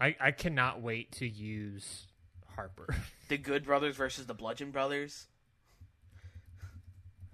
I, 0.00 0.16
I 0.18 0.30
cannot 0.30 0.80
wait 0.80 1.12
to 1.12 1.26
use 1.28 2.06
Harper. 2.56 2.94
The 3.28 3.38
Good 3.38 3.64
Brothers 3.64 3.94
versus 3.94 4.26
the 4.26 4.34
Bludgeon 4.34 4.72
Brothers. 4.72 5.28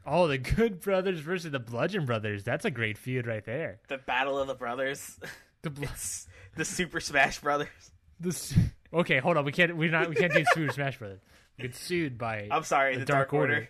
Oh, 0.07 0.29
the 0.29 0.39
Good 0.39 0.81
Brothers 0.83 1.19
versus 1.21 1.51
the 1.51 1.59
Bludgeon 1.59 2.07
Brothers. 2.07 2.45
That's 2.45 2.65
a 2.65 2.71
great 2.71 2.97
feud 2.97 3.27
right 3.27 3.45
there. 3.45 3.81
The 3.89 3.99
Battle 3.99 4.39
of 4.39 4.47
the 4.49 4.55
Brothers. 4.55 5.19
The 5.63 5.71
bl- 5.71 5.85
the 6.55 6.65
Super 6.65 7.01
Smash 7.01 7.41
Brothers. 7.41 7.69
this. 8.21 8.57
Okay, 8.93 9.19
hold 9.19 9.37
on. 9.37 9.45
We 9.45 9.51
can't. 9.51 9.77
We're 9.77 9.91
not. 9.91 10.09
We 10.09 10.15
can't 10.15 10.33
do 10.33 10.45
Super 10.55 10.73
Smash 10.73 10.97
Brothers. 10.99 11.19
We 11.59 11.63
get 11.65 11.75
sued 11.75 12.19
by. 12.19 12.47
I'm 12.53 12.63
sorry, 12.63 12.97
the, 12.97 13.05
Dark, 13.05 13.33
Order. 13.33 13.69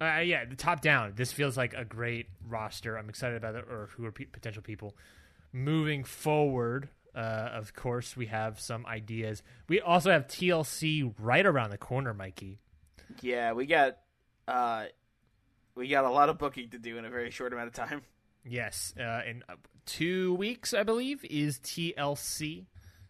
Uh, 0.00 0.20
yeah, 0.20 0.44
the 0.44 0.54
top 0.54 0.80
down. 0.80 1.14
This 1.16 1.32
feels 1.32 1.56
like 1.56 1.74
a 1.74 1.84
great 1.84 2.26
roster. 2.46 2.96
I'm 2.96 3.08
excited 3.08 3.36
about 3.36 3.56
it, 3.56 3.64
or 3.68 3.88
who 3.96 4.04
are 4.04 4.12
pe- 4.12 4.26
potential 4.26 4.62
people 4.62 4.94
moving 5.52 6.04
forward. 6.04 6.88
Uh, 7.18 7.50
of 7.52 7.74
course, 7.74 8.16
we 8.16 8.26
have 8.26 8.60
some 8.60 8.86
ideas. 8.86 9.42
We 9.68 9.80
also 9.80 10.12
have 10.12 10.28
TLC 10.28 11.12
right 11.18 11.44
around 11.44 11.70
the 11.70 11.78
corner, 11.78 12.14
Mikey. 12.14 12.60
yeah, 13.20 13.52
we 13.54 13.66
got 13.66 13.98
uh, 14.46 14.84
we 15.74 15.88
got 15.88 16.04
a 16.04 16.10
lot 16.10 16.28
of 16.28 16.38
booking 16.38 16.70
to 16.70 16.78
do 16.78 16.96
in 16.96 17.04
a 17.04 17.10
very 17.10 17.32
short 17.32 17.52
amount 17.52 17.66
of 17.66 17.74
time. 17.74 18.02
Yes, 18.44 18.94
uh, 18.98 19.22
in 19.28 19.42
uh, 19.48 19.56
two 19.84 20.34
weeks, 20.34 20.72
I 20.72 20.84
believe, 20.84 21.24
is 21.24 21.58
TLC. 21.58 22.66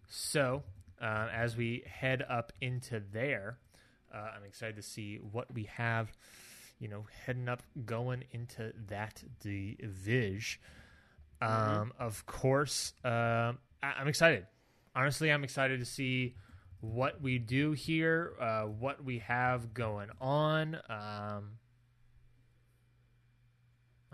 So, 0.08 0.62
uh, 1.00 1.28
as 1.30 1.54
we 1.54 1.84
head 1.86 2.24
up 2.26 2.52
into 2.62 3.02
there, 3.12 3.58
uh, 4.12 4.30
I'm 4.34 4.44
excited 4.44 4.76
to 4.76 4.82
see 4.82 5.16
what 5.16 5.52
we 5.52 5.64
have. 5.64 6.10
You 6.80 6.88
know, 6.88 7.04
heading 7.26 7.48
up, 7.48 7.62
going 7.84 8.24
into 8.32 8.72
that 8.88 9.22
division. 9.40 10.60
Um, 11.40 11.92
Of 11.98 12.26
course, 12.26 12.94
um, 13.04 13.58
I- 13.82 13.92
I'm 13.98 14.08
excited. 14.08 14.46
Honestly, 14.94 15.30
I'm 15.30 15.44
excited 15.44 15.78
to 15.80 15.86
see 15.86 16.34
what 16.80 17.20
we 17.20 17.38
do 17.38 17.72
here, 17.72 18.34
uh, 18.40 18.62
what 18.64 19.02
we 19.04 19.18
have 19.20 19.74
going 19.74 20.10
on. 20.20 20.76
Um, 20.88 21.58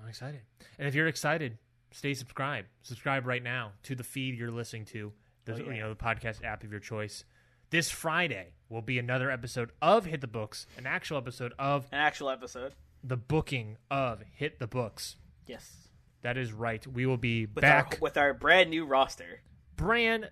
I'm 0.00 0.08
excited. 0.08 0.40
And 0.78 0.86
if 0.88 0.94
you're 0.94 1.06
excited, 1.06 1.58
stay 1.92 2.14
subscribed. 2.14 2.68
Subscribe 2.82 3.26
right 3.26 3.42
now 3.42 3.72
to 3.84 3.94
the 3.94 4.04
feed 4.04 4.38
you're 4.38 4.50
listening 4.50 4.84
to, 4.86 5.12
the 5.44 5.54
Oh, 5.54 5.56
yeah. 5.56 5.72
you 5.72 5.80
know 5.80 5.88
the 5.90 5.96
podcast 5.96 6.42
app 6.44 6.64
of 6.64 6.70
your 6.70 6.80
choice. 6.80 7.24
This 7.70 7.90
Friday 7.90 8.54
will 8.68 8.82
be 8.82 8.98
another 8.98 9.30
episode 9.30 9.70
of 9.80 10.04
Hit 10.04 10.20
the 10.20 10.26
Books, 10.26 10.66
an 10.76 10.86
actual 10.86 11.18
episode 11.18 11.52
of 11.58 11.86
An 11.92 11.98
actual 11.98 12.30
episode. 12.30 12.74
the 13.02 13.16
booking 13.16 13.76
of 13.90 14.22
Hit 14.32 14.58
the 14.58 14.66
Books. 14.66 15.16
Yes. 15.46 15.88
That 16.22 16.36
is 16.38 16.52
right. 16.52 16.86
We 16.86 17.04
will 17.06 17.16
be 17.16 17.46
With 17.46 17.62
back 17.62 17.94
our 17.94 17.98
with 18.00 18.16
our 18.16 18.32
brand 18.34 18.70
new 18.70 18.84
roster. 18.86 19.40
Brand 19.76 20.30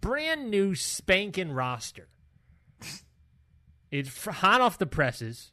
brand 0.00 0.50
new 0.50 0.74
spanking 0.74 1.50
roster. 1.52 2.08
It's 3.90 4.24
hot 4.26 4.60
off 4.60 4.78
the 4.78 4.86
presses. 4.86 5.52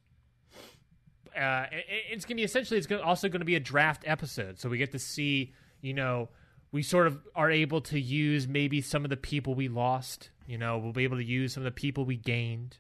Uh, 1.38 1.66
it's 2.10 2.26
gonna 2.26 2.38
be 2.38 2.44
essentially. 2.44 2.78
It's 2.78 2.88
gonna, 2.88 3.03
also 3.03 3.30
going 3.30 3.40
to 3.41 3.45
be 3.45 3.56
a 3.56 3.60
draft 3.60 4.03
episode, 4.06 4.60
so 4.60 4.68
we 4.68 4.78
get 4.78 4.91
to 4.94 4.99
see. 4.99 5.53
You 5.82 5.94
know, 5.94 6.30
we 6.72 6.84
sort 6.84 7.08
of 7.08 7.20
are 7.36 7.49
able 7.49 7.82
to 7.82 7.99
use 7.99 8.48
maybe 8.48 8.82
some 8.82 9.03
of 9.03 9.10
the 9.10 9.18
people 9.18 9.53
we 9.56 9.68
lost. 9.68 10.32
You 10.48 10.58
know, 10.58 10.78
we'll 10.80 10.91
be 10.91 11.03
able 11.03 11.18
to 11.18 11.24
use 11.24 11.53
some 11.53 11.62
of 11.62 11.66
the 11.66 11.80
people 11.80 12.03
we 12.06 12.18
gained. 12.18 12.78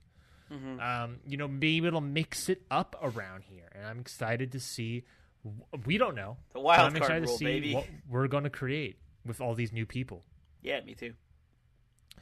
Um, 0.81 1.19
you 1.25 1.37
know, 1.37 1.47
maybe 1.47 1.87
it'll 1.87 2.01
mix 2.01 2.49
it 2.49 2.63
up 2.69 2.97
around 3.01 3.43
here, 3.43 3.69
and 3.73 3.85
I'm 3.85 3.99
excited 3.99 4.51
to 4.51 4.59
see. 4.59 5.05
We 5.85 5.97
don't 5.97 6.15
know. 6.15 6.37
The 6.53 6.59
wild 6.59 6.87
I'm 6.87 6.91
card 6.91 6.97
excited 6.97 7.23
rule, 7.27 7.31
to 7.31 7.37
see 7.37 7.45
baby. 7.45 7.73
what 7.73 7.87
we're 8.09 8.27
going 8.27 8.43
to 8.43 8.49
create 8.49 8.97
with 9.25 9.39
all 9.39 9.55
these 9.55 9.71
new 9.71 9.85
people. 9.85 10.23
Yeah, 10.61 10.81
me 10.81 10.95
too. 10.95 11.13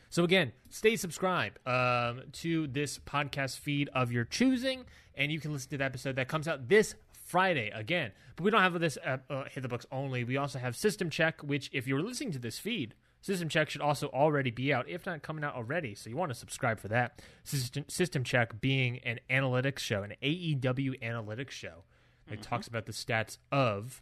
So 0.10 0.24
again, 0.24 0.54
stay 0.70 0.96
subscribed 0.96 1.60
um, 1.68 2.24
to 2.34 2.68
this 2.68 2.98
podcast 2.98 3.60
feed 3.60 3.90
of 3.94 4.12
your 4.12 4.26
choosing, 4.26 4.86
and 5.16 5.32
you 5.32 5.40
can 5.40 5.54
listen 5.54 5.70
to 5.70 5.78
the 5.78 5.84
episode 5.84 6.16
that 6.16 6.28
comes 6.28 6.48
out 6.48 6.68
this 6.68 6.96
Friday 7.26 7.70
again. 7.70 8.12
But 8.36 8.44
we 8.44 8.52
don't 8.52 8.62
have 8.62 8.80
this 8.80 8.98
uh, 9.06 9.18
uh, 9.30 9.44
hit 9.52 9.62
the 9.62 9.70
books 9.70 9.86
only. 9.92 10.24
We 10.24 10.36
also 10.38 10.58
have 10.58 10.76
System 10.76 11.12
Check, 11.12 11.42
which 11.42 11.70
if 11.74 11.86
you're 11.86 12.02
listening 12.02 12.32
to 12.32 12.40
this 12.40 12.58
feed, 12.58 12.96
System 13.22 13.50
Check 13.50 13.70
should 13.70 13.82
also 13.82 14.08
already 14.08 14.50
be 14.50 14.74
out, 14.74 14.90
if 14.90 15.06
not 15.06 15.22
coming 15.22 15.44
out 15.44 15.54
already. 15.56 15.94
So 15.94 16.10
you 16.10 16.16
want 16.16 16.32
to 16.32 16.36
subscribe 16.36 16.80
for 16.80 16.88
that. 16.88 17.22
System, 17.44 17.86
System 17.88 18.24
Check 18.24 18.60
being 18.60 18.98
an 19.00 19.20
analytics 19.30 19.80
show, 19.80 20.02
an 20.02 20.14
AEW 20.24 21.00
analytics 21.04 21.52
show 21.52 21.84
that 22.28 22.42
talks 22.42 22.68
about 22.68 22.86
the 22.86 22.94
stats 22.94 23.38
of 23.52 24.02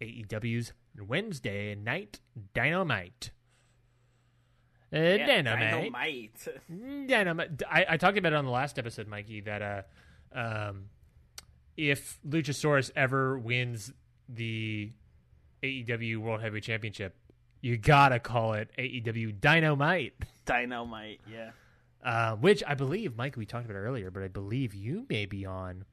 AEW's 0.00 0.72
Wednesday 0.98 1.74
night 1.74 2.20
Dynamite. 2.54 3.30
Uh, 4.94 4.98
Yeah, 4.98 5.26
Dynamite. 5.42 5.70
Dynamite. 5.70 6.48
Dynamite. 7.08 7.62
I, 7.70 7.86
I 7.90 7.96
talked 7.96 8.16
about 8.18 8.32
it 8.32 8.36
on 8.36 8.44
the 8.44 8.50
last 8.50 8.78
episode, 8.78 9.08
Mikey, 9.08 9.40
that 9.42 9.62
uh, 10.34 10.38
um, 10.38 10.84
if 11.76 12.18
Luchasaurus 12.28 12.90
ever 12.94 13.38
wins 13.38 13.92
the 14.28 14.92
AEW 15.62 16.18
World 16.18 16.40
Heavyweight 16.40 16.62
Championship, 16.64 17.16
you 17.60 17.76
gotta 17.76 18.18
call 18.18 18.52
it 18.52 18.70
AEW 18.78 19.40
Dynamite. 19.40 20.14
Dynamite. 20.44 21.20
Yeah. 21.30 21.50
Uh, 22.04 22.36
which 22.36 22.62
I 22.66 22.74
believe, 22.74 23.16
Mike, 23.16 23.36
we 23.36 23.46
talked 23.46 23.64
about 23.64 23.76
earlier, 23.76 24.10
but 24.10 24.22
I 24.22 24.28
believe 24.28 24.74
you 24.74 25.06
may 25.08 25.24
be 25.24 25.46
on 25.46 25.86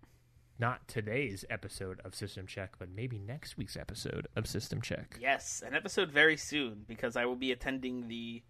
not 0.60 0.86
today's 0.88 1.46
episode 1.50 2.02
of 2.04 2.14
System 2.14 2.46
Check, 2.46 2.74
but 2.78 2.90
maybe 2.94 3.18
next 3.18 3.58
week's 3.58 3.78
episode 3.78 4.28
of 4.36 4.46
System 4.46 4.82
Check. 4.82 5.18
Yes, 5.22 5.64
an 5.66 5.74
episode 5.74 6.12
very 6.12 6.36
soon 6.36 6.84
because 6.88 7.16
I 7.16 7.26
will 7.26 7.38
be 7.38 7.52
attending 7.54 8.10
the 8.10 8.44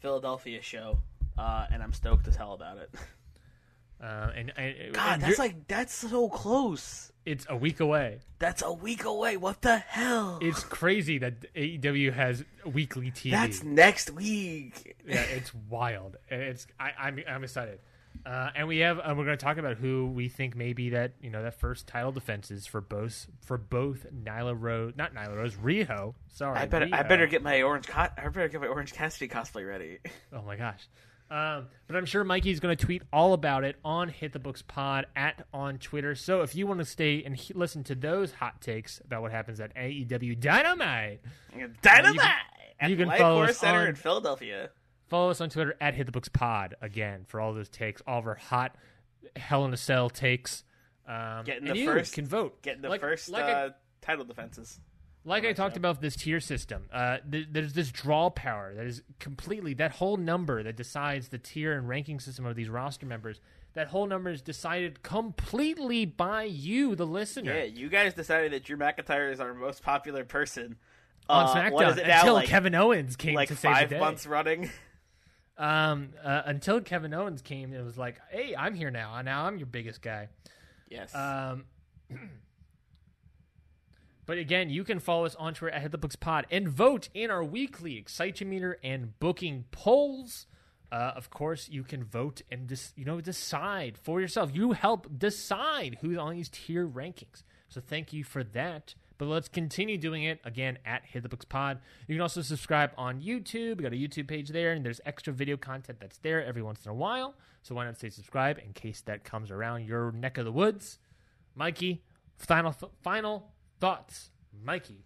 Philadelphia 0.00 0.62
show, 0.62 0.98
uh, 1.36 1.66
and 1.70 1.82
I'm 1.82 1.92
stoked 1.92 2.26
as 2.28 2.36
hell 2.36 2.54
about 2.54 2.78
it. 2.78 2.90
Uh, 4.00 4.30
and, 4.36 4.52
and 4.56 4.92
God, 4.92 5.14
and 5.14 5.22
that's 5.24 5.40
like 5.40 5.66
that's 5.66 5.92
so 5.92 6.28
close. 6.28 7.10
it's 7.26 7.44
a 7.48 7.56
week 7.56 7.80
away. 7.80 8.20
That's 8.38 8.62
a 8.62 8.72
week 8.72 9.02
away. 9.04 9.36
What 9.36 9.60
the 9.62 9.78
hell? 9.78 10.38
It's 10.40 10.62
crazy 10.62 11.18
that 11.18 11.52
AEW 11.54 12.12
has 12.12 12.44
weekly 12.64 13.10
TV. 13.10 13.32
That's 13.32 13.64
next 13.64 14.10
week. 14.10 14.94
yeah, 15.04 15.22
it's 15.22 15.52
wild. 15.68 16.16
It's 16.28 16.68
I, 16.78 16.92
I'm 16.96 17.18
I'm 17.28 17.42
excited. 17.42 17.80
Uh, 18.26 18.50
and 18.56 18.68
we 18.68 18.78
have 18.78 18.98
uh, 18.98 19.14
we're 19.16 19.24
going 19.24 19.36
to 19.38 19.44
talk 19.44 19.56
about 19.58 19.76
who 19.78 20.06
we 20.06 20.28
think 20.28 20.54
maybe 20.54 20.90
that 20.90 21.12
you 21.20 21.30
know 21.30 21.42
that 21.42 21.58
first 21.58 21.86
title 21.86 22.12
defenses 22.12 22.66
for 22.66 22.80
both 22.80 23.26
for 23.40 23.56
both 23.58 24.06
Nyla 24.12 24.54
Rose, 24.58 24.92
not 24.96 25.14
Nyla 25.14 25.36
Rose, 25.36 25.54
Riho. 25.54 26.14
Sorry, 26.34 26.58
I 26.58 26.66
better 26.66 26.88
I 26.92 27.02
better 27.04 27.26
get 27.26 27.42
my 27.42 27.62
orange 27.62 27.86
co- 27.86 28.00
I 28.16 28.28
better 28.28 28.48
get 28.48 28.60
my 28.60 28.66
Orange 28.66 28.92
Cassidy 28.92 29.28
cosplay 29.28 29.66
ready. 29.66 29.98
Oh 30.32 30.42
my 30.42 30.56
gosh. 30.56 30.86
Um, 31.30 31.66
but 31.86 31.94
I'm 31.96 32.06
sure 32.06 32.24
Mikey's 32.24 32.58
going 32.58 32.74
to 32.74 32.82
tweet 32.86 33.02
all 33.12 33.34
about 33.34 33.62
it 33.62 33.76
on 33.84 34.08
Hit 34.08 34.32
the 34.32 34.38
Books 34.38 34.62
Pod 34.62 35.04
at 35.14 35.46
on 35.52 35.76
Twitter. 35.76 36.14
So 36.14 36.40
if 36.40 36.54
you 36.54 36.66
want 36.66 36.78
to 36.80 36.86
stay 36.86 37.22
and 37.22 37.36
he- 37.36 37.52
listen 37.52 37.84
to 37.84 37.94
those 37.94 38.32
hot 38.32 38.62
takes 38.62 38.98
about 39.00 39.20
what 39.20 39.30
happens 39.30 39.60
at 39.60 39.74
AEW 39.76 40.40
Dynamite, 40.40 41.20
Dynamite 41.82 42.30
at 42.80 42.90
you 42.90 42.96
can 42.96 43.08
Life 43.08 43.18
follow 43.20 43.40
Force 43.40 43.50
us 43.50 43.58
Center 43.58 43.80
on- 43.80 43.88
in 43.88 43.94
Philadelphia. 43.94 44.70
Follow 45.08 45.30
us 45.30 45.40
on 45.40 45.48
Twitter 45.50 45.74
at 45.80 45.94
Hit 45.94 46.06
the 46.06 46.12
Books 46.12 46.28
Pod 46.28 46.74
again 46.82 47.24
for 47.26 47.40
all 47.40 47.52
those 47.54 47.68
takes, 47.68 48.02
all 48.06 48.18
of 48.18 48.26
our 48.26 48.34
hot 48.34 48.76
Hell 49.36 49.64
in 49.64 49.72
a 49.72 49.76
Cell 49.76 50.10
takes. 50.10 50.64
Um, 51.06 51.44
Getting 51.44 51.64
the 51.66 51.76
you 51.78 51.86
first- 51.86 52.14
can 52.14 52.26
vote. 52.26 52.60
Getting 52.62 52.82
the 52.82 52.88
Like- 52.90 53.00
first 53.00 53.28
like 53.30 53.44
uh, 53.44 53.70
I, 53.70 53.74
title 54.02 54.24
defenses. 54.26 54.78
like 55.24 55.44
I 55.46 55.52
talked 55.54 55.76
about 55.78 56.00
this 56.02 56.16
tier 56.16 56.40
system. 56.40 56.84
Uh, 56.92 57.18
th- 57.30 57.48
there's 57.50 57.72
this 57.72 57.90
draw 57.90 58.28
power 58.30 58.74
that 58.74 58.86
is 58.86 59.02
completely 59.18 59.72
that 59.74 59.92
whole 59.92 60.16
number 60.18 60.62
that 60.62 60.76
decides 60.76 61.28
the 61.28 61.38
tier 61.38 61.72
and 61.72 61.88
ranking 61.88 62.20
system 62.20 62.44
of 62.44 62.56
these 62.56 62.68
roster 62.68 63.06
members. 63.06 63.40
That 63.74 63.88
whole 63.88 64.06
number 64.06 64.28
is 64.30 64.42
decided 64.42 65.02
completely 65.02 66.04
by 66.04 66.42
you, 66.44 66.94
the 66.94 67.06
listener. 67.06 67.54
Yeah, 67.54 67.64
you 67.64 67.88
guys 67.88 68.12
decided 68.14 68.52
that 68.52 68.64
Drew 68.64 68.76
McIntyre 68.76 69.32
is 69.32 69.40
our 69.40 69.54
most 69.54 69.82
popular 69.82 70.24
person 70.24 70.76
on 71.28 71.46
Uh, 71.46 71.54
SmackDown 71.54 71.72
What 71.72 71.88
is 71.90 71.96
it 71.98 72.06
now? 72.06 72.20
until 72.20 72.34
like, 72.34 72.48
Kevin 72.48 72.74
Owens 72.74 73.16
came 73.16 73.34
like 73.34 73.48
to 73.48 73.56
save 73.56 73.72
five 73.74 73.88
the 73.88 73.94
day. 73.96 74.00
months 74.00 74.26
running. 74.26 74.70
Um, 75.58 76.10
uh, 76.22 76.42
until 76.46 76.80
Kevin 76.80 77.12
Owens 77.12 77.42
came, 77.42 77.72
it 77.72 77.84
was 77.84 77.98
like, 77.98 78.20
hey, 78.30 78.54
I'm 78.56 78.74
here 78.74 78.90
now. 78.90 79.20
Now 79.22 79.46
I'm 79.46 79.58
your 79.58 79.66
biggest 79.66 80.00
guy. 80.00 80.28
Yes. 80.88 81.12
Um, 81.14 81.64
but 84.26 84.38
again, 84.38 84.70
you 84.70 84.84
can 84.84 85.00
follow 85.00 85.24
us 85.24 85.34
on 85.34 85.54
Twitter 85.54 85.74
at 85.74 85.82
Hit 85.82 85.90
the 85.90 85.98
Books 85.98 86.16
Pod 86.16 86.46
and 86.50 86.68
vote 86.68 87.08
in 87.12 87.30
our 87.30 87.42
weekly 87.42 88.00
Excitometer 88.00 88.74
and 88.84 89.18
booking 89.18 89.64
polls. 89.72 90.46
Uh, 90.90 91.12
of 91.16 91.28
course, 91.28 91.68
you 91.68 91.82
can 91.82 92.04
vote 92.04 92.40
and 92.50 92.66
dis- 92.66 92.94
you 92.96 93.04
know 93.04 93.20
decide 93.20 93.98
for 93.98 94.20
yourself. 94.20 94.50
You 94.54 94.72
help 94.72 95.18
decide 95.18 95.98
who's 96.00 96.16
on 96.16 96.34
these 96.34 96.48
tier 96.48 96.86
rankings. 96.86 97.42
So 97.68 97.80
thank 97.80 98.12
you 98.12 98.24
for 98.24 98.42
that. 98.42 98.94
But 99.18 99.26
let's 99.26 99.48
continue 99.48 99.98
doing 99.98 100.22
it 100.22 100.40
again 100.44 100.78
at 100.86 101.04
Hit 101.04 101.24
the 101.24 101.28
Books 101.28 101.44
Pod. 101.44 101.80
You 102.06 102.14
can 102.14 102.22
also 102.22 102.40
subscribe 102.40 102.92
on 102.96 103.20
YouTube. 103.20 103.78
We 103.78 103.82
got 103.82 103.92
a 103.92 103.96
YouTube 103.96 104.28
page 104.28 104.50
there, 104.50 104.72
and 104.72 104.84
there's 104.84 105.00
extra 105.04 105.32
video 105.32 105.56
content 105.56 105.98
that's 106.00 106.18
there 106.18 106.44
every 106.44 106.62
once 106.62 106.84
in 106.84 106.90
a 106.90 106.94
while. 106.94 107.34
So 107.62 107.74
why 107.74 107.84
not 107.84 107.96
stay 107.96 108.10
subscribed 108.10 108.60
in 108.60 108.72
case 108.72 109.00
that 109.02 109.24
comes 109.24 109.50
around 109.50 109.86
your 109.86 110.12
neck 110.12 110.38
of 110.38 110.44
the 110.44 110.52
woods? 110.52 111.00
Mikey, 111.56 112.04
final 112.36 112.72
th- 112.72 112.92
final 113.02 113.50
thoughts. 113.80 114.30
Mikey. 114.64 115.04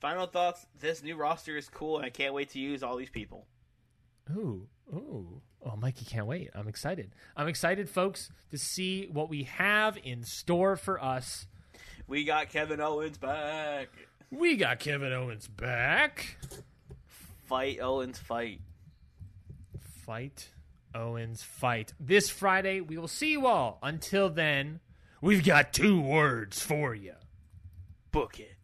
Final 0.00 0.26
thoughts. 0.26 0.66
This 0.80 1.02
new 1.02 1.16
roster 1.16 1.56
is 1.56 1.68
cool, 1.68 1.98
and 1.98 2.06
I 2.06 2.10
can't 2.10 2.34
wait 2.34 2.50
to 2.50 2.58
use 2.58 2.82
all 2.82 2.96
these 2.96 3.10
people. 3.10 3.46
Ooh, 4.34 4.66
ooh. 4.92 5.42
Oh, 5.64 5.76
Mikey 5.76 6.04
can't 6.04 6.26
wait. 6.26 6.50
I'm 6.54 6.66
excited. 6.66 7.14
I'm 7.36 7.46
excited, 7.46 7.88
folks, 7.88 8.30
to 8.50 8.58
see 8.58 9.06
what 9.12 9.28
we 9.28 9.44
have 9.44 9.98
in 10.02 10.24
store 10.24 10.76
for 10.76 11.02
us. 11.02 11.46
We 12.12 12.24
got 12.24 12.50
Kevin 12.50 12.78
Owens 12.78 13.16
back. 13.16 13.88
We 14.30 14.56
got 14.56 14.80
Kevin 14.80 15.14
Owens 15.14 15.48
back. 15.48 16.36
Fight 17.46 17.80
Owens, 17.80 18.18
fight. 18.18 18.60
Fight 20.04 20.50
Owens 20.94 21.42
fight. 21.42 21.94
This 21.98 22.28
Friday, 22.28 22.82
we 22.82 22.98
will 22.98 23.08
see 23.08 23.30
you 23.30 23.46
all. 23.46 23.78
Until 23.82 24.28
then, 24.28 24.80
we've 25.22 25.42
got 25.42 25.72
two 25.72 26.02
words 26.02 26.60
for 26.60 26.94
you. 26.94 27.14
Book 28.10 28.38
it. 28.38 28.56